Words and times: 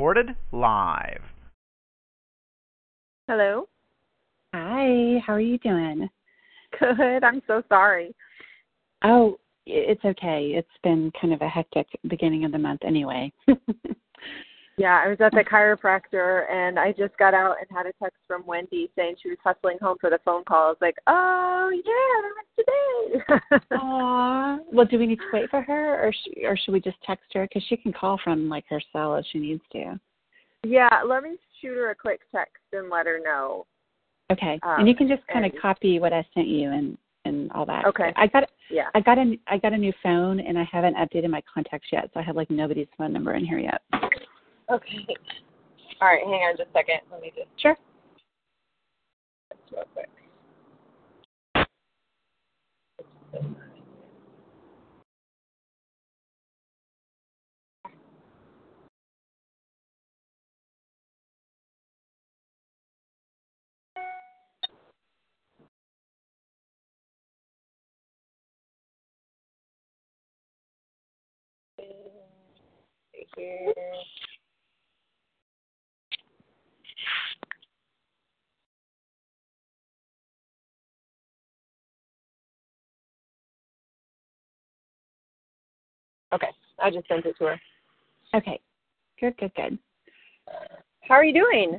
Recorded 0.00 0.34
live. 0.50 1.20
Hello. 3.28 3.68
Hi, 4.54 5.20
how 5.26 5.34
are 5.34 5.40
you 5.40 5.58
doing? 5.58 6.08
Good. 6.78 7.22
I'm 7.22 7.42
so 7.46 7.62
sorry. 7.68 8.14
Oh, 9.04 9.36
it's 9.66 10.02
okay. 10.02 10.52
It's 10.56 10.68
been 10.82 11.12
kind 11.20 11.34
of 11.34 11.42
a 11.42 11.48
hectic 11.48 11.86
beginning 12.08 12.46
of 12.46 12.52
the 12.52 12.56
month 12.56 12.80
anyway. 12.82 13.30
yeah, 14.80 15.02
I 15.04 15.08
was 15.08 15.18
at 15.20 15.32
the 15.32 15.44
chiropractor 15.44 16.50
and 16.50 16.78
I 16.78 16.92
just 16.92 17.14
got 17.18 17.34
out 17.34 17.56
and 17.60 17.66
had 17.76 17.84
a 17.86 17.92
text 18.02 18.16
from 18.26 18.46
Wendy 18.46 18.90
saying 18.96 19.16
she 19.22 19.28
was 19.28 19.36
hustling 19.44 19.76
home 19.82 19.98
for 20.00 20.08
the 20.08 20.18
phone 20.24 20.42
call. 20.44 20.64
I 20.66 20.68
was 20.68 20.76
like, 20.80 20.96
oh 21.06 21.70
yeah, 21.84 22.16
that 22.22 22.32
was 22.38 23.58
today. 23.58 23.58
Aww. 23.76 24.58
Well, 24.72 24.86
do 24.86 24.98
we 24.98 25.06
need 25.06 25.18
to 25.18 25.24
wait 25.32 25.50
for 25.50 25.60
her, 25.60 26.02
or 26.06 26.12
sh- 26.12 26.38
or 26.44 26.56
should 26.56 26.72
we 26.72 26.80
just 26.80 26.96
text 27.06 27.26
her 27.34 27.46
because 27.46 27.62
she 27.68 27.76
can 27.76 27.92
call 27.92 28.18
from 28.24 28.48
like 28.48 28.64
her 28.70 28.80
cell 28.92 29.16
if 29.16 29.26
she 29.30 29.38
needs 29.38 29.62
to? 29.72 30.00
Yeah, 30.64 30.88
let 31.06 31.22
me 31.22 31.36
shoot 31.60 31.74
her 31.76 31.90
a 31.90 31.94
quick 31.94 32.20
text 32.34 32.62
and 32.72 32.88
let 32.88 33.04
her 33.06 33.20
know. 33.22 33.66
Okay, 34.32 34.58
Um, 34.62 34.80
and 34.80 34.88
you 34.88 34.94
can 34.94 35.08
just 35.08 35.26
kind 35.26 35.44
of 35.44 35.52
and- 35.52 35.60
copy 35.60 35.98
what 36.00 36.12
I 36.14 36.24
sent 36.34 36.48
you 36.48 36.70
and 36.70 36.96
and 37.26 37.52
all 37.52 37.66
that. 37.66 37.84
Okay. 37.84 38.12
I 38.16 38.26
got 38.28 38.48
Yeah. 38.70 38.88
I 38.94 39.00
got 39.00 39.18
a 39.18 39.36
I 39.46 39.58
got 39.58 39.74
a 39.74 39.78
new 39.78 39.92
phone 40.02 40.40
and 40.40 40.58
I 40.58 40.64
haven't 40.72 40.96
updated 40.96 41.28
my 41.28 41.42
contacts 41.52 41.88
yet, 41.92 42.08
so 42.14 42.20
I 42.20 42.22
have 42.22 42.34
like 42.36 42.48
nobody's 42.50 42.88
phone 42.96 43.12
number 43.12 43.34
in 43.34 43.44
here 43.44 43.58
yet. 43.58 43.82
Okay. 44.70 45.06
All 46.00 46.08
right, 46.08 46.22
hang 46.24 46.42
on 46.48 46.56
just 46.56 46.70
a 46.70 46.72
second. 46.72 47.00
Let 47.12 47.22
me 47.22 47.32
just 47.36 47.48
Sure. 47.60 47.76
real 49.72 49.84
quick. 49.94 50.08
Here. 73.36 73.74
Okay, 86.32 86.50
I 86.82 86.90
just 86.90 87.08
sent 87.08 87.26
it 87.26 87.36
to 87.38 87.44
her. 87.44 87.60
Okay. 88.34 88.60
Good, 89.20 89.36
good, 89.38 89.52
good. 89.54 89.78
How 91.02 91.16
are 91.16 91.24
you 91.24 91.34
doing? 91.34 91.78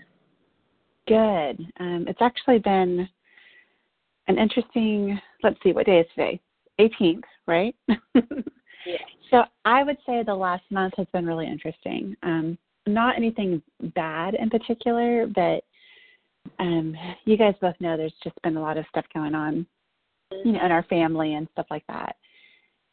Good. 1.07 1.65
Um, 1.79 2.05
it's 2.07 2.21
actually 2.21 2.59
been 2.59 3.07
an 4.27 4.37
interesting. 4.37 5.19
Let's 5.43 5.57
see, 5.63 5.73
what 5.73 5.85
day 5.85 5.99
is 5.99 6.07
today? 6.15 6.39
18th, 6.79 7.23
right? 7.47 7.75
Yeah. 8.85 8.97
So 9.29 9.43
I 9.65 9.83
would 9.83 9.97
say 10.05 10.23
the 10.23 10.33
last 10.33 10.63
month 10.71 10.95
has 10.97 11.07
been 11.13 11.25
really 11.25 11.47
interesting. 11.47 12.15
Um, 12.23 12.57
not 12.87 13.15
anything 13.15 13.61
bad 13.95 14.33
in 14.33 14.49
particular, 14.49 15.27
but 15.27 15.63
um, 16.59 16.95
you 17.25 17.37
guys 17.37 17.53
both 17.61 17.75
know 17.79 17.95
there's 17.95 18.13
just 18.23 18.41
been 18.41 18.57
a 18.57 18.61
lot 18.61 18.77
of 18.77 18.85
stuff 18.89 19.05
going 19.13 19.35
on, 19.35 19.65
you 20.31 20.53
know, 20.53 20.65
in 20.65 20.71
our 20.71 20.83
family 20.83 21.35
and 21.35 21.47
stuff 21.53 21.67
like 21.69 21.85
that. 21.87 22.15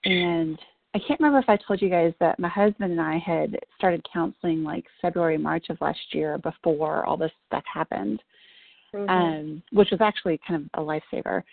And 0.04 0.58
I 0.98 1.06
can't 1.06 1.20
remember 1.20 1.38
if 1.38 1.48
I 1.48 1.56
told 1.64 1.80
you 1.80 1.88
guys 1.88 2.12
that 2.18 2.40
my 2.40 2.48
husband 2.48 2.90
and 2.90 3.00
I 3.00 3.18
had 3.18 3.56
started 3.76 4.04
counseling 4.12 4.64
like 4.64 4.84
February, 5.00 5.38
March 5.38 5.66
of 5.70 5.80
last 5.80 6.00
year 6.12 6.38
before 6.38 7.06
all 7.06 7.16
this 7.16 7.30
stuff 7.46 7.62
happened, 7.72 8.20
Mhm. 8.92 9.08
um, 9.08 9.62
which 9.70 9.92
was 9.92 10.00
actually 10.00 10.38
kind 10.38 10.68
of 10.74 10.80
a 10.82 10.84
lifesaver. 10.84 11.44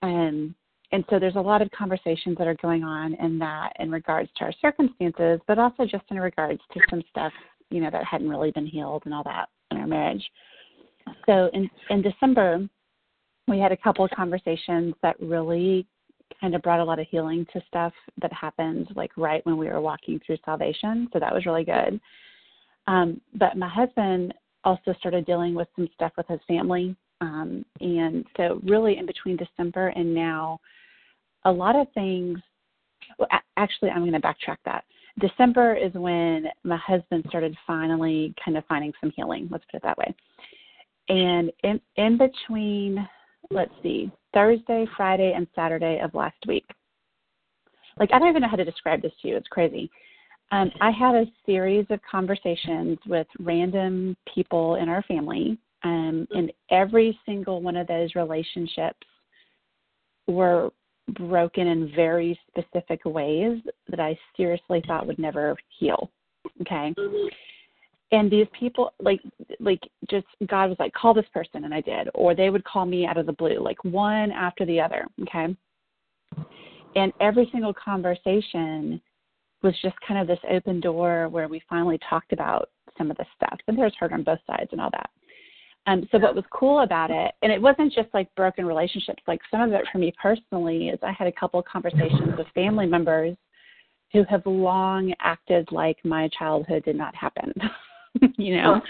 Um, 0.00 0.54
and 0.92 1.04
so 1.10 1.18
there's 1.18 1.36
a 1.36 1.40
lot 1.40 1.60
of 1.60 1.70
conversations 1.72 2.38
that 2.38 2.46
are 2.46 2.54
going 2.54 2.84
on 2.84 3.12
in 3.14 3.38
that 3.38 3.74
in 3.80 3.90
regards 3.90 4.32
to 4.36 4.44
our 4.44 4.52
circumstances, 4.52 5.42
but 5.46 5.58
also 5.58 5.84
just 5.84 6.10
in 6.10 6.18
regards 6.18 6.62
to 6.72 6.80
some 6.88 7.02
stuff, 7.10 7.34
you 7.70 7.82
know, 7.82 7.90
that 7.90 8.04
hadn't 8.04 8.30
really 8.30 8.52
been 8.52 8.66
healed 8.66 9.02
and 9.04 9.12
all 9.12 9.24
that 9.24 9.50
in 9.72 9.76
our 9.76 9.86
marriage. 9.86 10.30
So 11.26 11.50
in 11.52 11.68
in 11.90 12.00
December, 12.00 12.66
we 13.46 13.58
had 13.58 13.72
a 13.72 13.76
couple 13.76 14.06
of 14.06 14.10
conversations 14.12 14.94
that 15.02 15.20
really 15.20 15.86
kind 16.40 16.54
of 16.54 16.62
brought 16.62 16.80
a 16.80 16.84
lot 16.84 16.98
of 16.98 17.06
healing 17.10 17.46
to 17.52 17.60
stuff 17.66 17.92
that 18.20 18.32
happened 18.32 18.88
like 18.94 19.10
right 19.16 19.44
when 19.46 19.56
we 19.56 19.68
were 19.68 19.80
walking 19.80 20.20
through 20.24 20.38
salvation. 20.44 21.08
So 21.12 21.18
that 21.18 21.34
was 21.34 21.46
really 21.46 21.64
good. 21.64 22.00
Um, 22.86 23.20
but 23.34 23.56
my 23.56 23.68
husband 23.68 24.34
also 24.64 24.94
started 24.98 25.26
dealing 25.26 25.54
with 25.54 25.68
some 25.76 25.88
stuff 25.94 26.12
with 26.16 26.26
his 26.26 26.40
family. 26.46 26.96
Um, 27.20 27.64
and 27.80 28.24
so 28.36 28.60
really 28.64 28.98
in 28.98 29.06
between 29.06 29.36
December 29.36 29.88
and 29.88 30.14
now, 30.14 30.60
a 31.44 31.52
lot 31.52 31.76
of 31.76 31.86
things 31.94 32.38
well, 33.18 33.28
actually 33.56 33.90
I'm 33.90 34.00
going 34.00 34.12
to 34.12 34.20
backtrack 34.20 34.58
that. 34.64 34.84
December 35.20 35.74
is 35.74 35.92
when 35.94 36.46
my 36.64 36.76
husband 36.76 37.24
started 37.28 37.56
finally 37.66 38.34
kind 38.44 38.56
of 38.56 38.64
finding 38.66 38.92
some 39.00 39.12
healing, 39.16 39.48
let's 39.50 39.64
put 39.70 39.78
it 39.78 39.82
that 39.82 39.96
way. 39.96 40.14
And 41.08 41.52
in 41.62 41.80
in 41.96 42.18
between 42.18 43.08
let's 43.50 43.72
see, 43.82 44.10
Thursday, 44.34 44.86
Friday, 44.96 45.32
and 45.34 45.46
Saturday 45.54 46.00
of 46.00 46.14
last 46.14 46.36
week. 46.46 46.64
Like, 47.98 48.10
I 48.12 48.18
don't 48.18 48.28
even 48.28 48.42
know 48.42 48.48
how 48.48 48.56
to 48.56 48.64
describe 48.64 49.02
this 49.02 49.12
to 49.22 49.28
you. 49.28 49.36
It's 49.36 49.48
crazy. 49.48 49.90
Um, 50.52 50.70
I 50.80 50.90
had 50.90 51.14
a 51.14 51.24
series 51.44 51.86
of 51.90 52.00
conversations 52.08 52.98
with 53.06 53.26
random 53.40 54.16
people 54.32 54.76
in 54.76 54.88
our 54.88 55.02
family, 55.02 55.58
um, 55.82 56.26
and 56.30 56.52
every 56.70 57.18
single 57.26 57.62
one 57.62 57.76
of 57.76 57.86
those 57.86 58.14
relationships 58.14 59.06
were 60.26 60.70
broken 61.18 61.66
in 61.68 61.92
very 61.94 62.38
specific 62.48 63.04
ways 63.04 63.60
that 63.88 64.00
I 64.00 64.18
seriously 64.36 64.82
thought 64.86 65.06
would 65.06 65.18
never 65.18 65.56
heal. 65.78 66.10
Okay 66.60 66.94
and 68.12 68.30
these 68.30 68.46
people 68.58 68.92
like 69.00 69.20
like 69.58 69.80
just 70.08 70.26
god 70.46 70.68
was 70.68 70.78
like 70.78 70.92
call 70.92 71.14
this 71.14 71.26
person 71.32 71.64
and 71.64 71.74
i 71.74 71.80
did. 71.80 72.08
Or 72.14 72.34
they 72.34 72.50
would 72.50 72.64
call 72.64 72.86
me 72.86 73.06
out 73.06 73.16
of 73.16 73.26
the 73.26 73.32
blue 73.32 73.58
like 73.60 73.82
one 73.84 74.30
after 74.32 74.64
the 74.64 74.80
other 74.80 75.06
okay? 75.22 75.54
And 76.94 77.12
every 77.20 77.48
single 77.52 77.74
conversation 77.74 79.00
was 79.62 79.74
just 79.82 79.96
kind 80.06 80.20
of 80.20 80.26
this 80.26 80.38
open 80.50 80.80
door 80.80 81.28
where 81.28 81.48
we 81.48 81.60
finally 81.68 81.98
talked 82.08 82.32
about 82.32 82.70
some 82.96 83.10
of 83.10 83.16
the 83.18 83.26
stuff. 83.34 83.58
And 83.68 83.78
there's 83.78 83.94
hurt 83.98 84.12
on 84.12 84.22
both 84.22 84.38
sides 84.46 84.70
and 84.72 84.80
all 84.80 84.90
that. 84.92 85.10
Um 85.86 86.08
so 86.12 86.18
what 86.18 86.34
was 86.34 86.44
cool 86.50 86.80
about 86.80 87.10
it 87.10 87.34
and 87.42 87.50
it 87.50 87.60
wasn't 87.60 87.92
just 87.92 88.08
like 88.14 88.32
broken 88.36 88.66
relationships. 88.66 89.22
Like 89.26 89.40
some 89.50 89.62
of 89.62 89.72
it 89.72 89.84
for 89.90 89.98
me 89.98 90.12
personally 90.20 90.88
is 90.88 90.98
i 91.02 91.12
had 91.12 91.26
a 91.26 91.32
couple 91.32 91.58
of 91.58 91.66
conversations 91.66 92.36
with 92.38 92.46
family 92.54 92.86
members 92.86 93.36
who 94.12 94.22
have 94.30 94.46
long 94.46 95.12
acted 95.20 95.66
like 95.72 95.98
my 96.04 96.28
childhood 96.38 96.84
did 96.84 96.96
not 96.96 97.14
happen 97.14 97.52
you 98.36 98.56
know? 98.56 98.80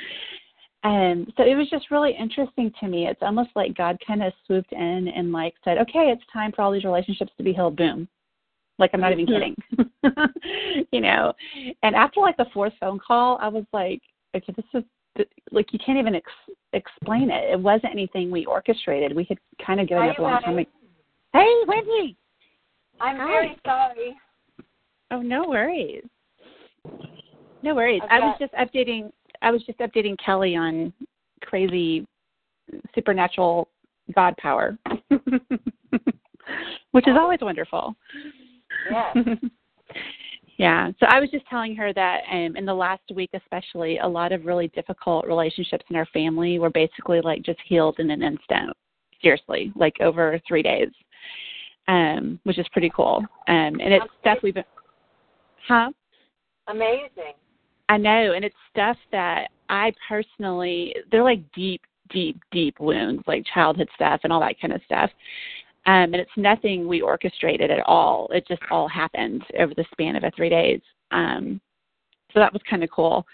And 0.83 1.33
so 1.37 1.43
it 1.43 1.55
was 1.57 1.69
just 1.69 1.91
really 1.91 2.15
interesting 2.19 2.73
to 2.81 2.89
me. 2.89 3.07
It's 3.07 3.23
almost 3.23 3.51
like 3.57 3.77
god 3.77 3.99
kind 4.07 4.23
of 4.23 4.33
swooped 4.47 4.73
in 4.73 5.09
and 5.09 5.33
like 5.33 5.55
said 5.65 5.79
okay 5.79 6.13
it's 6.13 6.23
time 6.33 6.53
for 6.53 6.63
all 6.63 6.73
these 6.73 6.85
relationships 6.85 7.33
to 7.37 7.45
be 7.45 7.53
healed. 7.53 7.77
Boom. 7.77 8.09
Like 8.79 8.91
i'm 8.95 9.01
not 9.01 9.13
even 9.13 9.27
mm-hmm. 9.27 9.53
kidding. 10.05 10.87
You 10.93 11.01
know? 11.01 11.33
And 11.83 11.97
after 11.97 12.21
like 12.21 12.37
the 12.37 12.47
fourth 12.55 12.73
phone 12.79 13.01
call 13.05 13.39
i 13.41 13.49
was 13.49 13.65
like 13.73 14.01
okay 14.35 14.53
this 14.57 14.67
is 14.75 14.85
like 15.51 15.73
you 15.73 15.79
can't 15.85 15.99
even 15.99 16.15
ex- 16.15 16.57
explain 16.73 17.31
it. 17.31 17.51
It 17.51 17.59
wasn't 17.59 17.93
anything 17.93 18.31
we 18.31 18.45
orchestrated. 18.45 19.17
We 19.17 19.25
had 19.25 19.39
kind 19.65 19.81
of 19.81 19.89
given 19.89 20.03
Hi, 20.05 20.11
up 20.11 20.19
a 20.19 20.23
long 20.23 20.41
time 20.43 20.59
ago. 20.59 20.71
hey 21.33 21.55
wendy! 21.67 22.17
I'm 23.01 23.17
Hi. 23.17 23.27
very 23.27 23.57
sorry. 23.65 24.17
Oh, 25.11 25.23
no 25.23 25.45
worries. 25.49 26.05
No 27.67 27.75
worries. 27.75 28.01
I've 28.09 28.23
I 28.23 28.27
was 28.27 28.37
just 28.39 28.53
updating. 28.55 29.11
I 29.43 29.51
was 29.51 29.61
just 29.65 29.81
updating 29.81 30.15
Kelli 30.25 30.57
on 30.57 30.93
crazy 31.43 32.07
supernatural 32.95 33.69
God 34.15 34.37
power, 34.37 34.79
which 36.93 37.09
is 37.09 37.17
always 37.19 37.41
wonderful. 37.43 37.97
Yes. 38.89 39.17
yeah. 40.59 40.93
So 41.01 41.07
I 41.07 41.19
was 41.19 41.29
just 41.31 41.45
telling 41.49 41.75
her 41.75 41.93
that 41.93 42.21
um, 42.31 42.55
in 42.55 42.65
the 42.65 42.73
last 42.73 43.03
week, 43.13 43.31
especially, 43.35 43.99
a 43.99 44.07
lot 44.07 44.31
of 44.31 44.45
really 44.45 44.69
difficult 44.69 45.27
relationships 45.27 45.85
in 45.91 45.97
our 45.97 46.07
family 46.07 46.61
were 46.61 46.71
basically 46.71 47.21
like 47.21 47.43
just 47.43 47.59
healed 47.67 47.97
in 47.99 48.11
an 48.13 48.23
instant. 48.23 48.77
Seriously, 49.23 49.73
like 49.75 49.95
over 50.01 50.41
three 50.47 50.63
days, 50.63 50.91
um, 51.89 52.39
which 52.45 52.59
is 52.59 52.67
pretty 52.71 52.93
cool. 52.95 53.25
Um, 53.49 53.81
and 53.81 53.93
it's 53.93 54.05
stuff 54.21 54.39
we've 54.45 54.55
been, 54.55 54.63
huh? 55.67 55.91
Amazing. 56.69 57.35
I 57.89 57.97
know, 57.97 58.33
and 58.33 58.45
it's 58.45 58.57
stuff 58.71 58.97
that 59.13 59.49
I 59.69 59.93
personally, 60.09 60.95
they're 61.11 61.23
like 61.23 61.41
deep, 61.53 61.83
deep, 62.11 62.41
deep 62.51 62.79
wounds, 62.81 63.23
like 63.27 63.45
childhood 63.53 63.89
stuff 63.95 64.21
and 64.25 64.33
all 64.33 64.41
that 64.41 64.61
kind 64.61 64.73
of 64.73 64.81
stuff. 64.85 65.11
Um, 65.87 66.13
and 66.13 66.17
it's 66.17 66.31
nothing 66.37 66.89
we 66.89 67.01
orchestrated 67.01 67.71
at 67.71 67.87
all. 67.87 68.29
It 68.33 68.47
just 68.49 68.63
all 68.71 68.89
happened 68.89 69.45
over 69.59 69.73
the 69.75 69.85
span 69.93 70.17
of 70.17 70.25
a 70.25 70.33
three 70.33 70.49
days. 70.49 70.81
Um, 71.13 71.61
so 72.33 72.41
that 72.41 72.53
was 72.53 72.63
kind 72.69 72.83
of 72.83 72.91
cool. 72.91 73.25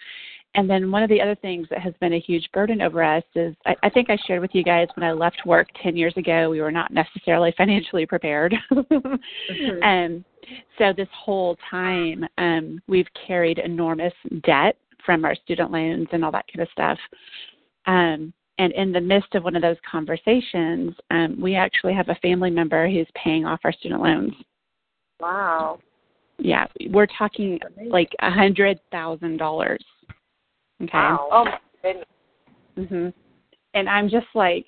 And 0.55 0.69
then 0.69 0.91
one 0.91 1.03
of 1.03 1.09
the 1.09 1.21
other 1.21 1.35
things 1.37 1.67
that 1.71 1.81
has 1.81 1.95
been 2.01 2.13
a 2.13 2.21
huge 2.21 2.49
burden 2.53 2.83
over 2.83 3.03
us 3.03 3.25
is 3.35 3.55
I, 3.65 3.75
I 3.85 3.91
think 3.91 4.11
I 4.11 4.19
shared 4.27 4.43
with 4.43 4.55
you 4.55 4.63
guys 4.63 4.89
when 4.95 5.05
I 5.09 5.13
left 5.13 5.47
work 5.47 5.69
10 5.83 5.97
years 5.97 6.15
ago, 6.17 6.51
we 6.51 6.61
were 6.61 6.71
not 6.71 6.93
necessarily 6.93 7.55
financially 7.57 8.07
prepared. 8.07 8.55
mm-hmm. 8.71 9.83
um, 9.83 10.25
so 10.77 10.93
this 10.95 11.09
whole 11.15 11.57
time, 11.71 12.27
um, 12.37 12.81
we've 12.87 13.07
carried 13.27 13.59
enormous 13.59 14.13
debt 14.45 14.77
from 15.07 15.25
our 15.25 15.35
student 15.35 15.71
loans 15.71 16.09
and 16.13 16.25
all 16.25 16.33
that 16.33 16.47
kind 16.53 16.63
of 16.63 16.69
stuff. 16.73 16.99
Um, 17.87 18.33
and 18.59 18.73
in 18.75 18.93
the 18.93 19.01
midst 19.01 19.35
of 19.35 19.45
one 19.45 19.57
of 19.57 19.63
those 19.63 19.77
conversations, 19.91 20.95
um, 21.11 21.37
we 21.41 21.55
actually 21.55 21.95
have 21.95 22.09
a 22.11 22.15
family 22.17 22.51
member 22.51 22.89
who's 22.89 23.09
paying 23.15 23.47
off 23.47 23.61
our 23.65 23.73
student 23.73 24.03
loans. 24.03 24.33
Wow. 25.19 25.81
Yeah, 26.39 26.67
we're 26.91 27.07
talking 27.07 27.59
like 27.87 28.11
a 28.21 28.31
hundred 28.31 28.81
thousand 28.91 29.37
dollars. 29.37 29.83
Okay. 30.83 30.91
Wow. 30.93 31.29
Oh 31.31 31.45
my 31.45 31.59
goodness. 31.83 32.07
Mhm. 32.77 33.13
And 33.75 33.89
I'm 33.89 34.09
just 34.09 34.27
like, 34.35 34.67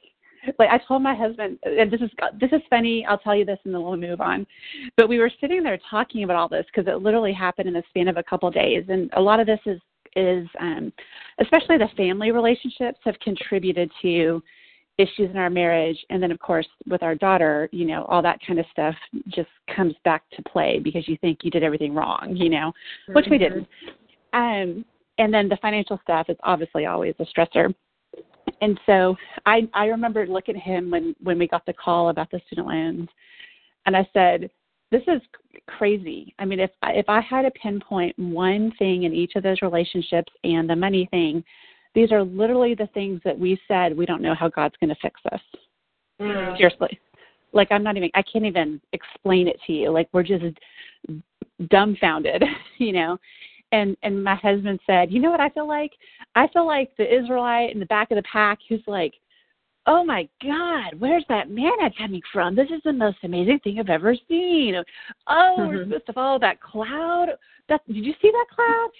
like 0.58 0.70
I 0.70 0.78
told 0.78 1.02
my 1.02 1.14
husband, 1.14 1.58
and 1.62 1.90
this 1.90 2.00
is 2.00 2.11
this 2.40 2.52
is 2.52 2.61
funny. 2.70 3.05
I'll 3.06 3.19
tell 3.19 3.34
you 3.34 3.44
this, 3.44 3.58
and 3.64 3.75
then 3.75 3.82
we'll 3.82 3.96
move 3.96 4.20
on. 4.20 4.46
But 4.96 5.08
we 5.08 5.19
were 5.19 5.31
sitting 5.40 5.62
there 5.62 5.78
talking 5.90 6.25
about 6.25 6.37
all 6.37 6.49
this 6.49 6.66
because 6.66 6.90
it 6.90 7.02
literally 7.02 7.32
happened 7.32 7.69
in 7.69 7.75
the 7.75 7.82
span 7.88 8.08
of 8.08 8.16
a 8.16 8.22
couple 8.22 8.49
of 8.49 8.55
days, 8.55 8.84
and 8.88 9.11
a 9.16 9.20
lot 9.20 9.40
of 9.40 9.46
this 9.46 9.61
is 9.66 9.81
is 10.16 10.46
um, 10.61 10.93
especially 11.40 11.76
the 11.76 11.88
family 11.96 12.31
relationships 12.31 12.99
have 13.05 13.19
contributed 13.20 13.90
to 14.02 14.43
issues 14.96 15.28
in 15.31 15.37
our 15.37 15.50
marriage 15.50 15.99
and 16.10 16.22
then 16.22 16.31
of 16.31 16.38
course 16.38 16.69
with 16.88 17.02
our 17.02 17.17
daughter 17.17 17.69
you 17.72 17.84
know 17.84 18.05
all 18.05 18.22
that 18.22 18.38
kind 18.46 18.60
of 18.60 18.67
stuff 18.70 18.94
just 19.28 19.49
comes 19.75 19.93
back 20.05 20.22
to 20.31 20.40
play 20.44 20.78
because 20.78 21.08
you 21.08 21.17
think 21.20 21.40
you 21.43 21.50
did 21.50 21.64
everything 21.64 21.93
wrong 21.93 22.32
you 22.37 22.49
know 22.49 22.72
which 23.08 23.26
we 23.28 23.37
didn't 23.37 23.67
um 24.34 24.84
and 25.19 25.32
then 25.32 25.49
the 25.49 25.58
financial 25.58 25.99
stuff 26.02 26.26
is 26.28 26.37
obviously 26.43 26.87
always 26.87 27.14
a 27.19 27.25
stressor 27.25 27.75
and 28.61 28.78
so 28.87 29.16
i 29.46 29.69
i 29.75 29.87
remember 29.87 30.26
looking 30.26 30.56
at 30.56 30.62
him 30.62 30.90
when 30.90 31.14
when 31.22 31.38
we 31.38 31.49
got 31.49 31.64
the 31.66 31.72
call 31.72 32.08
about 32.08 32.31
the 32.31 32.40
student 32.46 32.66
loans 32.66 33.08
and 33.87 33.96
i 33.96 34.08
said 34.12 34.50
this 34.90 35.02
is 35.08 35.20
crazy. 35.66 36.34
I 36.38 36.44
mean, 36.44 36.61
if 36.61 36.70
if 36.82 37.08
I 37.08 37.20
had 37.20 37.43
to 37.43 37.50
pinpoint 37.50 38.16
one 38.19 38.72
thing 38.78 39.05
in 39.05 39.12
each 39.12 39.32
of 39.34 39.43
those 39.43 39.62
relationships 39.62 40.32
and 40.44 40.69
the 40.69 40.76
money 40.76 41.08
thing, 41.11 41.43
these 41.94 42.12
are 42.12 42.22
literally 42.22 42.75
the 42.75 42.88
things 42.88 43.20
that 43.25 43.38
we 43.38 43.58
said 43.67 43.96
we 43.96 44.06
don't 44.06 44.22
know 44.22 44.34
how 44.34 44.49
God's 44.49 44.76
going 44.81 44.90
to 44.90 45.00
fix 45.00 45.20
this. 45.31 45.40
Mm. 46.20 46.56
Seriously, 46.56 47.00
like 47.52 47.69
I'm 47.70 47.82
not 47.82 47.96
even 47.96 48.10
I 48.14 48.22
can't 48.22 48.44
even 48.44 48.81
explain 48.93 49.49
it 49.49 49.58
to 49.67 49.72
you. 49.72 49.90
Like 49.90 50.08
we're 50.12 50.22
just 50.22 50.44
dumbfounded, 51.70 52.44
you 52.78 52.93
know. 52.93 53.19
And 53.75 53.97
and 54.05 54.23
my 54.23 54.37
husband 54.37 54.79
said, 54.87 55.11
you 55.11 55.21
know 55.21 55.32
what 55.32 55.41
I 55.41 55.50
feel 55.50 55.67
like? 55.67 55.91
I 56.37 56.47
feel 56.53 56.65
like 56.65 56.91
the 56.97 57.12
Israelite 57.12 57.73
in 57.73 57.81
the 57.81 57.87
back 57.87 58.12
of 58.12 58.17
the 58.17 58.23
pack 58.23 58.59
who's 58.69 58.85
like, 58.87 59.15
oh 59.87 60.05
my 60.05 60.29
God, 60.41 60.94
where's 61.00 61.25
that 61.29 61.50
manna 61.50 61.91
coming 61.99 62.23
from? 62.32 62.55
This 62.55 62.69
is 62.69 62.81
the 62.85 62.93
most 62.93 63.19
amazing 63.25 63.59
thing 63.65 63.81
I've 63.81 63.88
ever 63.91 64.15
seen. 64.29 64.76
Oh, 65.26 65.56
mm-hmm. 65.59 65.69
we're 65.69 65.85
supposed 65.85 66.06
to 66.06 66.12
follow 66.12 66.38
that 66.38 66.61
cloud. 66.61 67.31
That 67.69 67.81
did 67.88 68.05
you 68.05 68.15
see 68.23 68.31
that 68.31 68.47
cloud? 68.55 68.91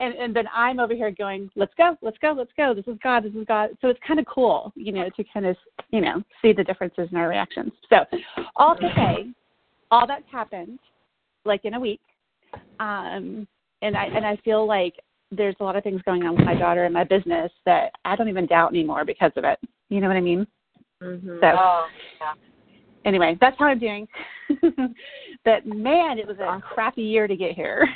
And 0.00 0.14
and 0.14 0.34
then 0.34 0.46
I'm 0.52 0.80
over 0.80 0.94
here 0.94 1.12
going, 1.12 1.48
let's 1.54 1.72
go, 1.78 1.96
let's 2.02 2.18
go, 2.18 2.34
let's 2.36 2.52
go. 2.56 2.74
This 2.74 2.88
is 2.88 2.98
God, 3.04 3.22
this 3.22 3.34
is 3.34 3.46
God. 3.46 3.70
So 3.82 3.88
it's 3.88 4.00
kind 4.04 4.18
of 4.18 4.26
cool, 4.26 4.72
you 4.74 4.90
know, 4.90 5.08
to 5.16 5.24
kind 5.32 5.46
of 5.46 5.56
you 5.90 6.00
know 6.00 6.24
see 6.42 6.52
the 6.52 6.64
differences 6.64 7.08
in 7.12 7.16
our 7.16 7.28
reactions. 7.28 7.70
So 7.88 7.98
all 8.56 8.74
to 8.74 8.92
say, 8.96 9.30
all 9.92 10.08
that's 10.08 10.24
happened 10.32 10.80
like 11.44 11.64
in 11.64 11.74
a 11.74 11.80
week, 11.80 12.00
um, 12.80 13.46
and 13.84 13.96
I 13.96 14.06
and 14.06 14.26
I 14.26 14.36
feel 14.44 14.66
like 14.66 14.94
there's 15.30 15.54
a 15.60 15.64
lot 15.64 15.76
of 15.76 15.84
things 15.84 16.00
going 16.02 16.24
on 16.24 16.36
with 16.36 16.44
my 16.44 16.54
daughter 16.54 16.84
and 16.84 16.94
my 16.94 17.04
business 17.04 17.52
that 17.66 17.92
I 18.04 18.16
don't 18.16 18.28
even 18.28 18.46
doubt 18.46 18.70
anymore 18.70 19.04
because 19.04 19.32
of 19.36 19.44
it. 19.44 19.58
You 19.90 20.00
know 20.00 20.08
what 20.08 20.16
I 20.16 20.20
mean? 20.20 20.46
Mm-hmm. 21.02 21.38
So, 21.40 21.46
oh, 21.46 21.86
yeah. 22.20 22.34
anyway, 23.04 23.36
that's 23.40 23.56
how 23.58 23.66
I'm 23.66 23.78
doing. 23.78 24.06
but 25.44 25.66
man, 25.66 26.18
it 26.18 26.26
was 26.26 26.38
a 26.38 26.60
crappy 26.60 27.02
year 27.02 27.26
to 27.26 27.36
get 27.36 27.52
here. 27.52 27.86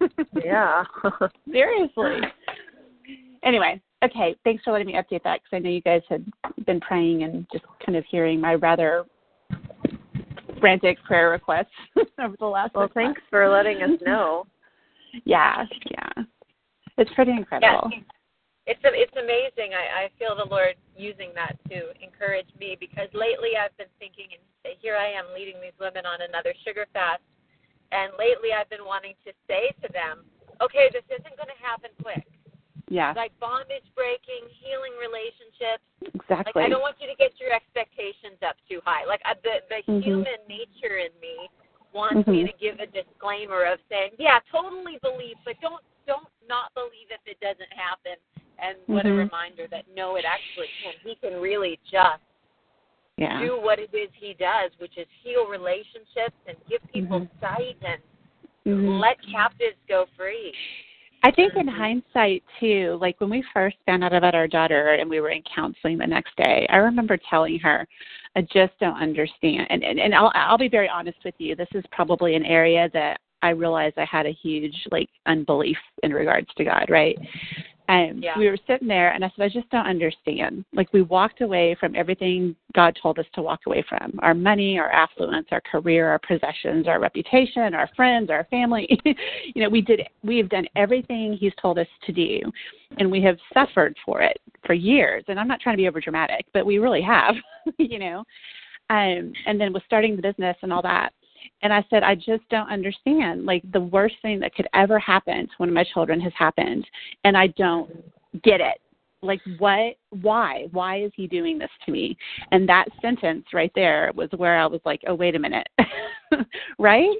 yeah. 0.44 0.84
Seriously. 1.50 2.20
Anyway, 3.42 3.80
okay. 4.04 4.36
Thanks 4.44 4.62
for 4.64 4.72
letting 4.72 4.88
me 4.88 4.94
update 4.94 5.22
that 5.24 5.40
because 5.40 5.52
I 5.52 5.58
know 5.60 5.70
you 5.70 5.80
guys 5.80 6.02
had 6.08 6.24
been 6.66 6.80
praying 6.80 7.22
and 7.22 7.46
just 7.52 7.64
kind 7.84 7.96
of 7.96 8.04
hearing 8.10 8.40
my 8.40 8.54
rather 8.54 9.04
frantic 10.60 11.02
prayer 11.04 11.30
requests 11.30 11.70
over 12.22 12.34
the 12.38 12.46
last. 12.46 12.74
Well, 12.74 12.88
thanks 12.92 13.18
months. 13.18 13.22
for 13.30 13.48
letting 13.48 13.82
us 13.82 14.00
know. 14.04 14.46
Yeah, 15.24 15.64
yeah. 15.90 16.24
It's 16.98 17.10
pretty 17.14 17.32
incredible. 17.32 17.90
Yeah 17.92 18.00
it's 18.70 18.80
it's 18.86 19.16
amazing. 19.18 19.74
I, 19.74 20.06
I 20.06 20.14
feel 20.14 20.38
the 20.38 20.46
Lord 20.46 20.78
using 20.94 21.34
that 21.34 21.58
to 21.74 21.90
encourage 21.98 22.46
me 22.54 22.78
because 22.78 23.10
lately 23.10 23.58
I've 23.58 23.74
been 23.74 23.90
thinking 23.98 24.30
and 24.30 24.42
here 24.78 24.94
I 24.94 25.10
am 25.10 25.26
leading 25.34 25.58
these 25.58 25.74
women 25.82 26.06
on 26.06 26.22
another 26.22 26.54
sugar 26.62 26.86
fast, 26.94 27.24
and 27.90 28.14
lately 28.14 28.54
I've 28.54 28.70
been 28.70 28.86
wanting 28.86 29.18
to 29.26 29.34
say 29.50 29.74
to 29.82 29.88
them, 29.90 30.22
okay, 30.62 30.86
this 30.94 31.02
isn't 31.10 31.34
going 31.34 31.50
to 31.50 31.60
happen 31.60 31.90
quick. 31.98 32.28
Yeah. 32.86 33.10
Like 33.16 33.34
bondage 33.42 33.86
breaking, 33.98 34.46
healing 34.62 34.94
relationships. 35.02 35.82
Exactly. 36.06 36.54
Like 36.62 36.66
I 36.66 36.70
don't 36.70 36.84
want 36.84 37.02
you 37.02 37.10
to 37.10 37.18
get 37.18 37.34
your 37.42 37.50
expectations 37.50 38.38
up 38.46 38.54
too 38.70 38.78
high. 38.86 39.02
Like 39.02 39.22
uh, 39.26 39.34
the 39.42 39.66
the 39.66 39.80
mm-hmm. 39.82 40.04
human 40.06 40.38
nature 40.46 41.02
in 41.02 41.10
me 41.18 41.50
wants 41.92 42.20
mm-hmm. 42.20 42.30
me 42.30 42.44
to 42.44 42.54
give 42.60 42.78
a 42.80 42.86
disclaimer 42.86 43.64
of 43.64 43.78
saying, 43.88 44.10
yeah, 44.18 44.38
totally 44.50 44.98
believe, 45.02 45.36
but 45.44 45.54
don't 45.60 45.82
don't 46.06 46.28
not 46.48 46.74
believe 46.74 47.10
if 47.10 47.20
it 47.26 47.38
doesn't 47.40 47.70
happen 47.70 48.18
and 48.58 48.76
what 48.86 49.04
mm-hmm. 49.04 49.14
a 49.14 49.24
reminder 49.24 49.66
that 49.70 49.84
no, 49.94 50.16
it 50.16 50.24
actually 50.24 50.68
can. 50.82 50.94
He 51.04 51.14
can 51.16 51.40
really 51.40 51.78
just 51.90 52.22
yeah. 53.16 53.40
do 53.40 53.60
what 53.60 53.78
it 53.78 53.90
is 53.94 54.10
he 54.18 54.34
does, 54.34 54.70
which 54.78 54.96
is 54.96 55.06
heal 55.22 55.46
relationships 55.46 56.36
and 56.46 56.56
give 56.68 56.80
people 56.92 57.20
mm-hmm. 57.20 57.40
sight 57.40 57.76
and 57.82 58.00
mm-hmm. 58.66 58.98
let 58.98 59.16
captives 59.30 59.78
go 59.88 60.06
free. 60.16 60.54
I 61.22 61.30
think 61.30 61.54
in 61.56 61.68
hindsight 61.68 62.42
too, 62.58 62.98
like 63.00 63.20
when 63.20 63.30
we 63.30 63.44
first 63.52 63.76
found 63.84 64.02
out 64.02 64.14
about 64.14 64.34
our 64.34 64.48
daughter 64.48 64.94
and 64.94 65.08
we 65.08 65.20
were 65.20 65.30
in 65.30 65.42
counseling 65.54 65.98
the 65.98 66.06
next 66.06 66.34
day, 66.36 66.66
I 66.70 66.76
remember 66.76 67.18
telling 67.28 67.58
her, 67.58 67.86
I 68.36 68.42
just 68.42 68.72
don't 68.80 69.00
understand. 69.00 69.66
And 69.70 69.84
and, 69.84 70.00
and 70.00 70.14
I'll 70.14 70.32
I'll 70.34 70.58
be 70.58 70.68
very 70.68 70.88
honest 70.88 71.18
with 71.24 71.34
you. 71.38 71.54
This 71.54 71.68
is 71.74 71.84
probably 71.92 72.36
an 72.36 72.44
area 72.44 72.88
that 72.94 73.20
I 73.42 73.50
realized 73.50 73.98
I 73.98 74.04
had 74.04 74.26
a 74.26 74.32
huge 74.32 74.74
like 74.90 75.08
unbelief 75.26 75.78
in 76.02 76.12
regards 76.12 76.48
to 76.56 76.64
God, 76.64 76.86
right? 76.88 77.18
And 77.90 78.22
yeah. 78.22 78.38
we 78.38 78.48
were 78.48 78.58
sitting 78.68 78.86
there, 78.86 79.10
and 79.10 79.24
I 79.24 79.32
said, 79.34 79.42
I 79.42 79.48
just 79.48 79.68
don't 79.70 79.86
understand. 79.86 80.64
Like, 80.72 80.92
we 80.92 81.02
walked 81.02 81.40
away 81.40 81.76
from 81.80 81.96
everything 81.96 82.54
God 82.72 82.96
told 83.02 83.18
us 83.18 83.24
to 83.34 83.42
walk 83.42 83.62
away 83.66 83.84
from 83.88 84.16
our 84.22 84.32
money, 84.32 84.78
our 84.78 84.92
affluence, 84.92 85.48
our 85.50 85.60
career, 85.60 86.08
our 86.08 86.20
possessions, 86.20 86.86
our 86.86 87.00
reputation, 87.00 87.74
our 87.74 87.90
friends, 87.96 88.30
our 88.30 88.44
family. 88.44 88.86
you 89.04 89.60
know, 89.60 89.68
we 89.68 89.80
did, 89.80 90.02
we 90.22 90.38
have 90.38 90.48
done 90.48 90.66
everything 90.76 91.32
He's 91.32 91.52
told 91.60 91.80
us 91.80 91.88
to 92.06 92.12
do, 92.12 92.38
and 92.98 93.10
we 93.10 93.20
have 93.22 93.38
suffered 93.52 93.96
for 94.06 94.22
it 94.22 94.40
for 94.64 94.74
years. 94.74 95.24
And 95.26 95.40
I'm 95.40 95.48
not 95.48 95.58
trying 95.58 95.76
to 95.76 95.82
be 95.82 95.88
over 95.88 96.00
dramatic, 96.00 96.46
but 96.54 96.64
we 96.64 96.78
really 96.78 97.02
have, 97.02 97.34
you 97.78 97.98
know. 97.98 98.22
Um, 98.88 99.32
and 99.46 99.60
then 99.60 99.72
with 99.72 99.82
starting 99.86 100.14
the 100.14 100.22
business 100.22 100.56
and 100.62 100.72
all 100.72 100.82
that, 100.82 101.12
and 101.62 101.72
I 101.72 101.84
said, 101.90 102.02
I 102.02 102.14
just 102.14 102.48
don't 102.50 102.70
understand. 102.70 103.44
Like 103.44 103.62
the 103.72 103.80
worst 103.80 104.16
thing 104.22 104.40
that 104.40 104.54
could 104.54 104.68
ever 104.74 104.98
happen 104.98 105.46
to 105.46 105.52
one 105.58 105.68
of 105.68 105.74
my 105.74 105.84
children 105.92 106.20
has 106.20 106.32
happened, 106.38 106.86
and 107.24 107.36
I 107.36 107.48
don't 107.48 107.90
get 108.42 108.60
it. 108.60 108.78
Like 109.22 109.40
what? 109.58 109.96
Why? 110.22 110.66
Why 110.72 111.02
is 111.02 111.12
he 111.14 111.26
doing 111.26 111.58
this 111.58 111.70
to 111.84 111.92
me? 111.92 112.16
And 112.52 112.68
that 112.68 112.86
sentence 113.02 113.44
right 113.52 113.72
there 113.74 114.12
was 114.14 114.30
where 114.36 114.58
I 114.58 114.66
was 114.66 114.80
like, 114.84 115.02
oh 115.06 115.14
wait 115.14 115.36
a 115.36 115.38
minute, 115.38 115.68
right? 116.78 117.16